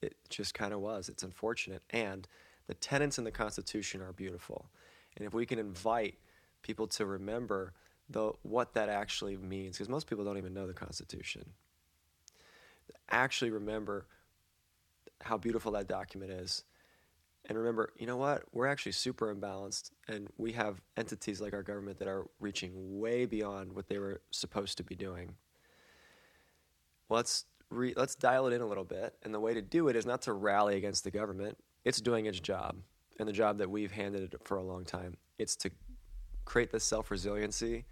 it 0.00 0.14
just 0.28 0.54
kind 0.54 0.72
of 0.72 0.80
was. 0.80 1.08
It's 1.08 1.24
unfortunate, 1.24 1.82
and 1.90 2.28
the 2.68 2.74
tenets 2.74 3.18
in 3.18 3.24
the 3.24 3.32
Constitution 3.32 4.00
are 4.00 4.12
beautiful, 4.12 4.70
and 5.16 5.26
if 5.26 5.34
we 5.34 5.44
can 5.44 5.58
invite 5.58 6.14
people 6.62 6.86
to 6.86 7.04
remember 7.04 7.72
the 8.08 8.32
what 8.42 8.74
that 8.74 8.88
actually 8.88 9.36
means, 9.36 9.76
because 9.76 9.88
most 9.88 10.06
people 10.06 10.24
don't 10.24 10.38
even 10.38 10.54
know 10.54 10.68
the 10.68 10.72
Constitution 10.72 11.44
actually 13.10 13.50
remember 13.50 14.06
how 15.22 15.36
beautiful 15.38 15.72
that 15.72 15.88
document 15.88 16.32
is. 16.32 16.64
And 17.46 17.58
remember, 17.58 17.92
you 17.98 18.06
know 18.06 18.16
what? 18.16 18.44
We're 18.52 18.68
actually 18.68 18.92
super 18.92 19.34
imbalanced, 19.34 19.90
and 20.06 20.28
we 20.38 20.52
have 20.52 20.80
entities 20.96 21.40
like 21.40 21.52
our 21.52 21.62
government 21.62 21.98
that 21.98 22.06
are 22.06 22.26
reaching 22.38 23.00
way 23.00 23.26
beyond 23.26 23.72
what 23.72 23.88
they 23.88 23.98
were 23.98 24.20
supposed 24.30 24.76
to 24.78 24.84
be 24.84 24.94
doing. 24.94 25.34
Let's 27.08 27.46
re- 27.68 27.94
let's 27.96 28.14
dial 28.14 28.46
it 28.46 28.52
in 28.52 28.60
a 28.60 28.66
little 28.66 28.84
bit, 28.84 29.14
and 29.24 29.34
the 29.34 29.40
way 29.40 29.54
to 29.54 29.62
do 29.62 29.88
it 29.88 29.96
is 29.96 30.06
not 30.06 30.22
to 30.22 30.32
rally 30.32 30.76
against 30.76 31.02
the 31.02 31.10
government. 31.10 31.58
It's 31.84 32.00
doing 32.00 32.26
its 32.26 32.38
job, 32.38 32.76
and 33.18 33.28
the 33.28 33.32
job 33.32 33.58
that 33.58 33.68
we've 33.68 33.90
handed 33.90 34.34
it 34.34 34.40
for 34.44 34.56
a 34.56 34.62
long 34.62 34.84
time. 34.84 35.16
It's 35.36 35.56
to 35.56 35.70
create 36.44 36.70
the 36.70 36.78
self 36.78 37.10
resiliency, 37.10 37.86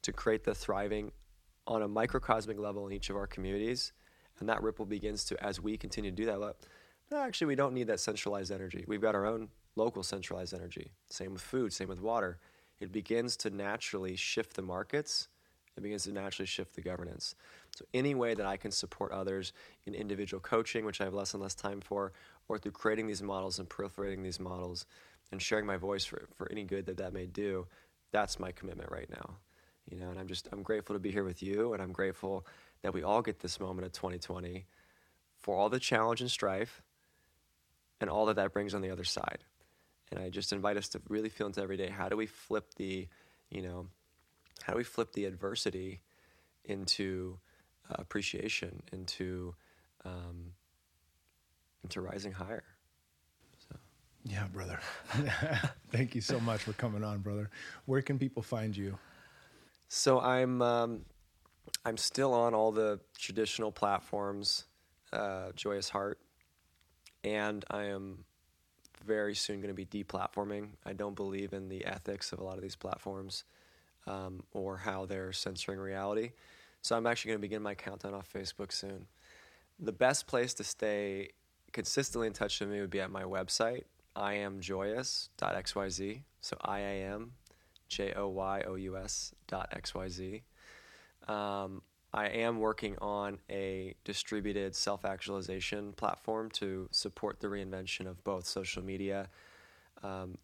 to 0.00 0.12
create 0.12 0.44
the 0.44 0.54
thriving 0.54 1.12
on 1.66 1.82
a 1.82 1.88
microcosmic 1.88 2.58
level 2.58 2.86
in 2.86 2.92
each 2.94 3.10
of 3.10 3.16
our 3.16 3.26
communities 3.26 3.92
and 4.40 4.48
that 4.48 4.62
ripple 4.62 4.86
begins 4.86 5.24
to 5.24 5.44
as 5.44 5.60
we 5.60 5.76
continue 5.76 6.10
to 6.10 6.16
do 6.16 6.26
that 6.26 6.56
no, 7.10 7.18
actually 7.18 7.48
we 7.48 7.54
don't 7.54 7.74
need 7.74 7.86
that 7.88 8.00
centralized 8.00 8.50
energy. 8.50 8.84
We've 8.86 9.00
got 9.00 9.14
our 9.14 9.26
own 9.26 9.48
local 9.76 10.02
centralized 10.02 10.54
energy. 10.54 10.92
Same 11.10 11.32
with 11.32 11.42
food 11.42 11.72
same 11.72 11.88
with 11.88 12.00
water. 12.00 12.38
It 12.80 12.92
begins 12.92 13.36
to 13.38 13.50
naturally 13.50 14.16
shift 14.16 14.54
the 14.54 14.62
markets. 14.62 15.28
It 15.76 15.82
begins 15.82 16.04
to 16.04 16.12
naturally 16.12 16.46
shift 16.46 16.74
the 16.74 16.80
governance. 16.80 17.34
So 17.76 17.84
any 17.92 18.14
way 18.14 18.34
that 18.34 18.46
i 18.46 18.56
can 18.56 18.70
support 18.70 19.12
others 19.12 19.52
in 19.86 19.94
individual 19.94 20.40
coaching 20.40 20.84
which 20.84 21.00
i 21.00 21.04
have 21.04 21.14
less 21.14 21.34
and 21.34 21.42
less 21.42 21.54
time 21.54 21.80
for 21.80 22.12
or 22.48 22.58
through 22.58 22.72
creating 22.72 23.06
these 23.06 23.22
models 23.22 23.58
and 23.58 23.68
proliferating 23.68 24.22
these 24.22 24.38
models 24.38 24.86
and 25.32 25.42
sharing 25.42 25.66
my 25.66 25.76
voice 25.76 26.04
for, 26.04 26.28
for 26.36 26.50
any 26.52 26.62
good 26.62 26.86
that 26.86 26.96
that 26.96 27.12
may 27.12 27.26
do 27.26 27.66
that's 28.12 28.38
my 28.38 28.52
commitment 28.52 28.92
right 28.92 29.10
now. 29.10 29.38
You 29.90 29.98
know 29.98 30.10
and 30.10 30.18
i'm 30.20 30.28
just 30.28 30.48
i'm 30.52 30.62
grateful 30.62 30.94
to 30.94 31.00
be 31.00 31.10
here 31.10 31.24
with 31.24 31.42
you 31.42 31.74
and 31.74 31.82
i'm 31.82 31.92
grateful 31.92 32.46
that 32.84 32.92
we 32.92 33.02
all 33.02 33.22
get 33.22 33.40
this 33.40 33.58
moment 33.58 33.86
of 33.86 33.92
2020 33.92 34.66
for 35.38 35.56
all 35.56 35.70
the 35.70 35.80
challenge 35.80 36.20
and 36.20 36.30
strife 36.30 36.82
and 37.98 38.10
all 38.10 38.26
that 38.26 38.36
that 38.36 38.52
brings 38.52 38.74
on 38.74 38.82
the 38.82 38.90
other 38.90 39.04
side. 39.04 39.38
And 40.12 40.20
I 40.20 40.28
just 40.28 40.52
invite 40.52 40.76
us 40.76 40.90
to 40.90 41.00
really 41.08 41.30
feel 41.30 41.46
into 41.46 41.62
every 41.62 41.78
day 41.78 41.88
how 41.88 42.10
do 42.10 42.16
we 42.18 42.26
flip 42.26 42.74
the, 42.76 43.08
you 43.48 43.62
know, 43.62 43.86
how 44.62 44.74
do 44.74 44.76
we 44.76 44.84
flip 44.84 45.14
the 45.14 45.24
adversity 45.24 46.02
into 46.66 47.38
uh, 47.90 47.94
appreciation, 47.98 48.82
into 48.92 49.54
um, 50.04 50.52
into 51.84 52.02
rising 52.02 52.32
higher. 52.32 52.64
So. 53.66 53.76
Yeah, 54.26 54.46
brother. 54.52 54.78
Thank 55.90 56.14
you 56.14 56.20
so 56.20 56.38
much 56.38 56.60
for 56.60 56.74
coming 56.74 57.02
on, 57.02 57.20
brother. 57.20 57.48
Where 57.86 58.02
can 58.02 58.18
people 58.18 58.42
find 58.42 58.76
you? 58.76 58.98
So 59.88 60.20
I'm 60.20 60.60
um, 60.60 61.00
I'm 61.84 61.96
still 61.96 62.32
on 62.32 62.54
all 62.54 62.72
the 62.72 63.00
traditional 63.18 63.72
platforms, 63.72 64.64
uh, 65.12 65.50
Joyous 65.54 65.90
Heart, 65.90 66.18
and 67.22 67.64
I 67.70 67.84
am 67.84 68.24
very 69.04 69.34
soon 69.34 69.60
going 69.60 69.74
to 69.74 69.74
be 69.74 69.86
deplatforming. 69.86 70.68
I 70.84 70.94
don't 70.94 71.14
believe 71.14 71.52
in 71.52 71.68
the 71.68 71.84
ethics 71.84 72.32
of 72.32 72.38
a 72.38 72.44
lot 72.44 72.56
of 72.56 72.62
these 72.62 72.76
platforms 72.76 73.44
um, 74.06 74.44
or 74.52 74.76
how 74.78 75.06
they're 75.06 75.32
censoring 75.32 75.78
reality. 75.78 76.32
So 76.82 76.96
I'm 76.96 77.06
actually 77.06 77.30
going 77.30 77.38
to 77.38 77.42
begin 77.42 77.62
my 77.62 77.74
countdown 77.74 78.14
off 78.14 78.30
Facebook 78.32 78.72
soon. 78.72 79.06
The 79.78 79.92
best 79.92 80.26
place 80.26 80.54
to 80.54 80.64
stay 80.64 81.30
consistently 81.72 82.26
in 82.26 82.32
touch 82.32 82.58
with 82.60 82.70
me 82.70 82.80
would 82.80 82.90
be 82.90 83.00
at 83.00 83.10
my 83.10 83.24
website, 83.24 83.84
iamjoyous.xyz. 84.16 86.22
So 86.40 86.56
I 86.60 86.80
am 86.80 87.32
J 87.88 88.12
O 88.14 88.28
Y 88.28 88.62
O 88.66 88.74
U 88.74 88.96
S 88.96 89.34
dot 89.46 89.72
XYZ. 89.74 90.42
Um, 91.28 91.82
I 92.12 92.28
am 92.28 92.60
working 92.60 92.96
on 92.98 93.38
a 93.50 93.94
distributed 94.04 94.76
self 94.76 95.04
actualization 95.04 95.92
platform 95.94 96.50
to 96.52 96.88
support 96.92 97.40
the 97.40 97.48
reinvention 97.48 98.06
of 98.06 98.22
both 98.22 98.46
social 98.46 98.84
media, 98.84 99.28
um, 100.02 100.38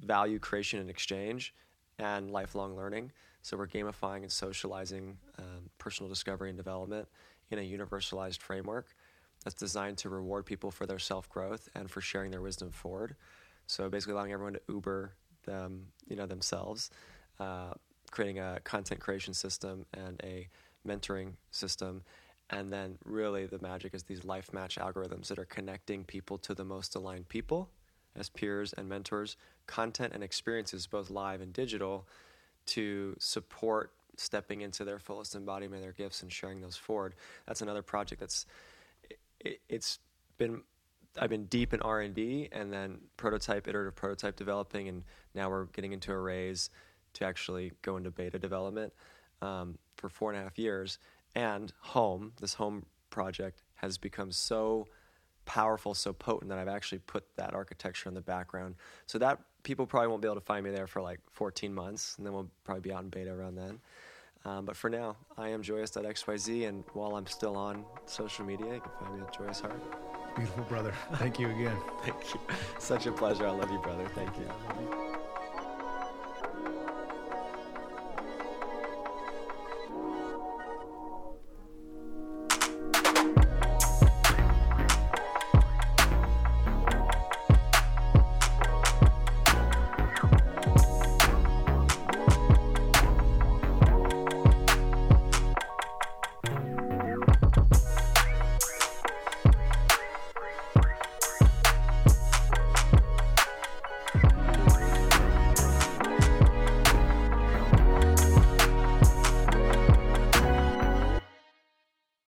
value 0.00 0.38
creation 0.38 0.80
and 0.80 0.90
exchange, 0.90 1.54
and 1.98 2.30
lifelong 2.30 2.76
learning. 2.76 3.12
So 3.42 3.56
we're 3.56 3.68
gamifying 3.68 4.22
and 4.22 4.30
socializing 4.30 5.16
um, 5.38 5.70
personal 5.78 6.10
discovery 6.10 6.50
and 6.50 6.58
development 6.58 7.08
in 7.50 7.58
a 7.58 7.62
universalized 7.62 8.40
framework 8.40 8.94
that's 9.44 9.56
designed 9.56 9.96
to 9.98 10.10
reward 10.10 10.44
people 10.44 10.70
for 10.70 10.84
their 10.84 10.98
self 10.98 11.28
growth 11.30 11.68
and 11.74 11.90
for 11.90 12.02
sharing 12.02 12.30
their 12.30 12.42
wisdom 12.42 12.70
forward. 12.70 13.16
So 13.66 13.88
basically, 13.88 14.12
allowing 14.12 14.32
everyone 14.32 14.54
to 14.54 14.60
Uber 14.68 15.14
them, 15.46 15.86
you 16.06 16.16
know, 16.16 16.26
themselves. 16.26 16.90
Uh, 17.40 17.72
creating 18.10 18.38
a 18.38 18.60
content 18.64 19.00
creation 19.00 19.34
system 19.34 19.86
and 19.92 20.20
a 20.24 20.48
mentoring 20.86 21.32
system. 21.50 22.02
And 22.50 22.72
then, 22.72 22.96
really, 23.04 23.46
the 23.46 23.58
magic 23.60 23.94
is 23.94 24.04
these 24.04 24.24
life 24.24 24.52
match 24.52 24.76
algorithms 24.76 25.26
that 25.28 25.38
are 25.38 25.44
connecting 25.44 26.04
people 26.04 26.38
to 26.38 26.54
the 26.54 26.64
most 26.64 26.94
aligned 26.94 27.28
people 27.28 27.68
as 28.16 28.28
peers 28.30 28.72
and 28.72 28.88
mentors, 28.88 29.36
content 29.66 30.12
and 30.14 30.24
experiences, 30.24 30.86
both 30.86 31.10
live 31.10 31.40
and 31.40 31.52
digital, 31.52 32.06
to 32.66 33.14
support 33.18 33.92
stepping 34.16 34.62
into 34.62 34.84
their 34.84 34.98
fullest 34.98 35.34
embodiment 35.34 35.76
of 35.76 35.82
their 35.82 35.92
gifts 35.92 36.22
and 36.22 36.32
sharing 36.32 36.60
those 36.60 36.76
forward. 36.76 37.14
That's 37.46 37.62
another 37.62 37.82
project 37.82 38.20
that's 38.20 38.46
it, 39.40 39.60
has 39.70 39.98
been 40.38 40.62
I've 41.20 41.30
been 41.30 41.46
deep 41.46 41.74
in 41.74 41.80
R 41.82 42.00
and 42.00 42.14
D, 42.14 42.48
and 42.52 42.72
then 42.72 42.98
prototype, 43.16 43.66
iterative 43.66 43.96
prototype 43.96 44.36
developing, 44.36 44.88
and 44.88 45.02
now 45.34 45.50
we're 45.50 45.64
getting 45.66 45.92
into 45.92 46.12
arrays 46.12 46.70
to 47.18 47.24
actually 47.24 47.72
go 47.82 47.96
into 47.96 48.10
beta 48.10 48.38
development 48.38 48.92
um, 49.42 49.78
for 49.96 50.08
four 50.08 50.32
and 50.32 50.40
a 50.40 50.42
half 50.42 50.58
years. 50.58 50.98
And 51.34 51.72
home, 51.80 52.32
this 52.40 52.54
home 52.54 52.86
project 53.10 53.62
has 53.76 53.98
become 53.98 54.32
so 54.32 54.86
powerful, 55.44 55.94
so 55.94 56.12
potent 56.12 56.50
that 56.50 56.58
I've 56.58 56.68
actually 56.68 56.98
put 56.98 57.24
that 57.36 57.54
architecture 57.54 58.08
in 58.08 58.14
the 58.14 58.20
background. 58.20 58.76
So 59.06 59.18
that 59.18 59.40
people 59.62 59.86
probably 59.86 60.08
won't 60.08 60.22
be 60.22 60.28
able 60.28 60.36
to 60.36 60.40
find 60.40 60.64
me 60.64 60.70
there 60.70 60.86
for 60.86 61.02
like 61.02 61.20
14 61.32 61.72
months, 61.72 62.14
and 62.16 62.26
then 62.26 62.32
we'll 62.32 62.50
probably 62.64 62.82
be 62.82 62.92
out 62.92 63.02
in 63.02 63.08
beta 63.08 63.32
around 63.32 63.56
then. 63.56 63.80
Um, 64.44 64.64
but 64.64 64.76
for 64.76 64.88
now, 64.88 65.16
I 65.36 65.48
am 65.48 65.62
joyous.xyz, 65.62 66.68
and 66.68 66.84
while 66.92 67.16
I'm 67.16 67.26
still 67.26 67.56
on 67.56 67.84
social 68.06 68.44
media, 68.44 68.74
you 68.74 68.80
can 68.80 68.90
find 69.00 69.16
me 69.16 69.22
at 69.22 69.36
Joyous 69.36 69.60
Heart. 69.60 69.82
Beautiful 70.36 70.64
brother. 70.64 70.94
Thank 71.14 71.40
you 71.40 71.50
again. 71.50 71.76
Thank 72.02 72.34
you. 72.34 72.40
Such 72.78 73.06
a 73.06 73.12
pleasure. 73.12 73.46
I 73.46 73.50
love 73.50 73.70
you, 73.72 73.78
brother. 73.78 74.08
Thank 74.14 74.36
you. 74.38 75.07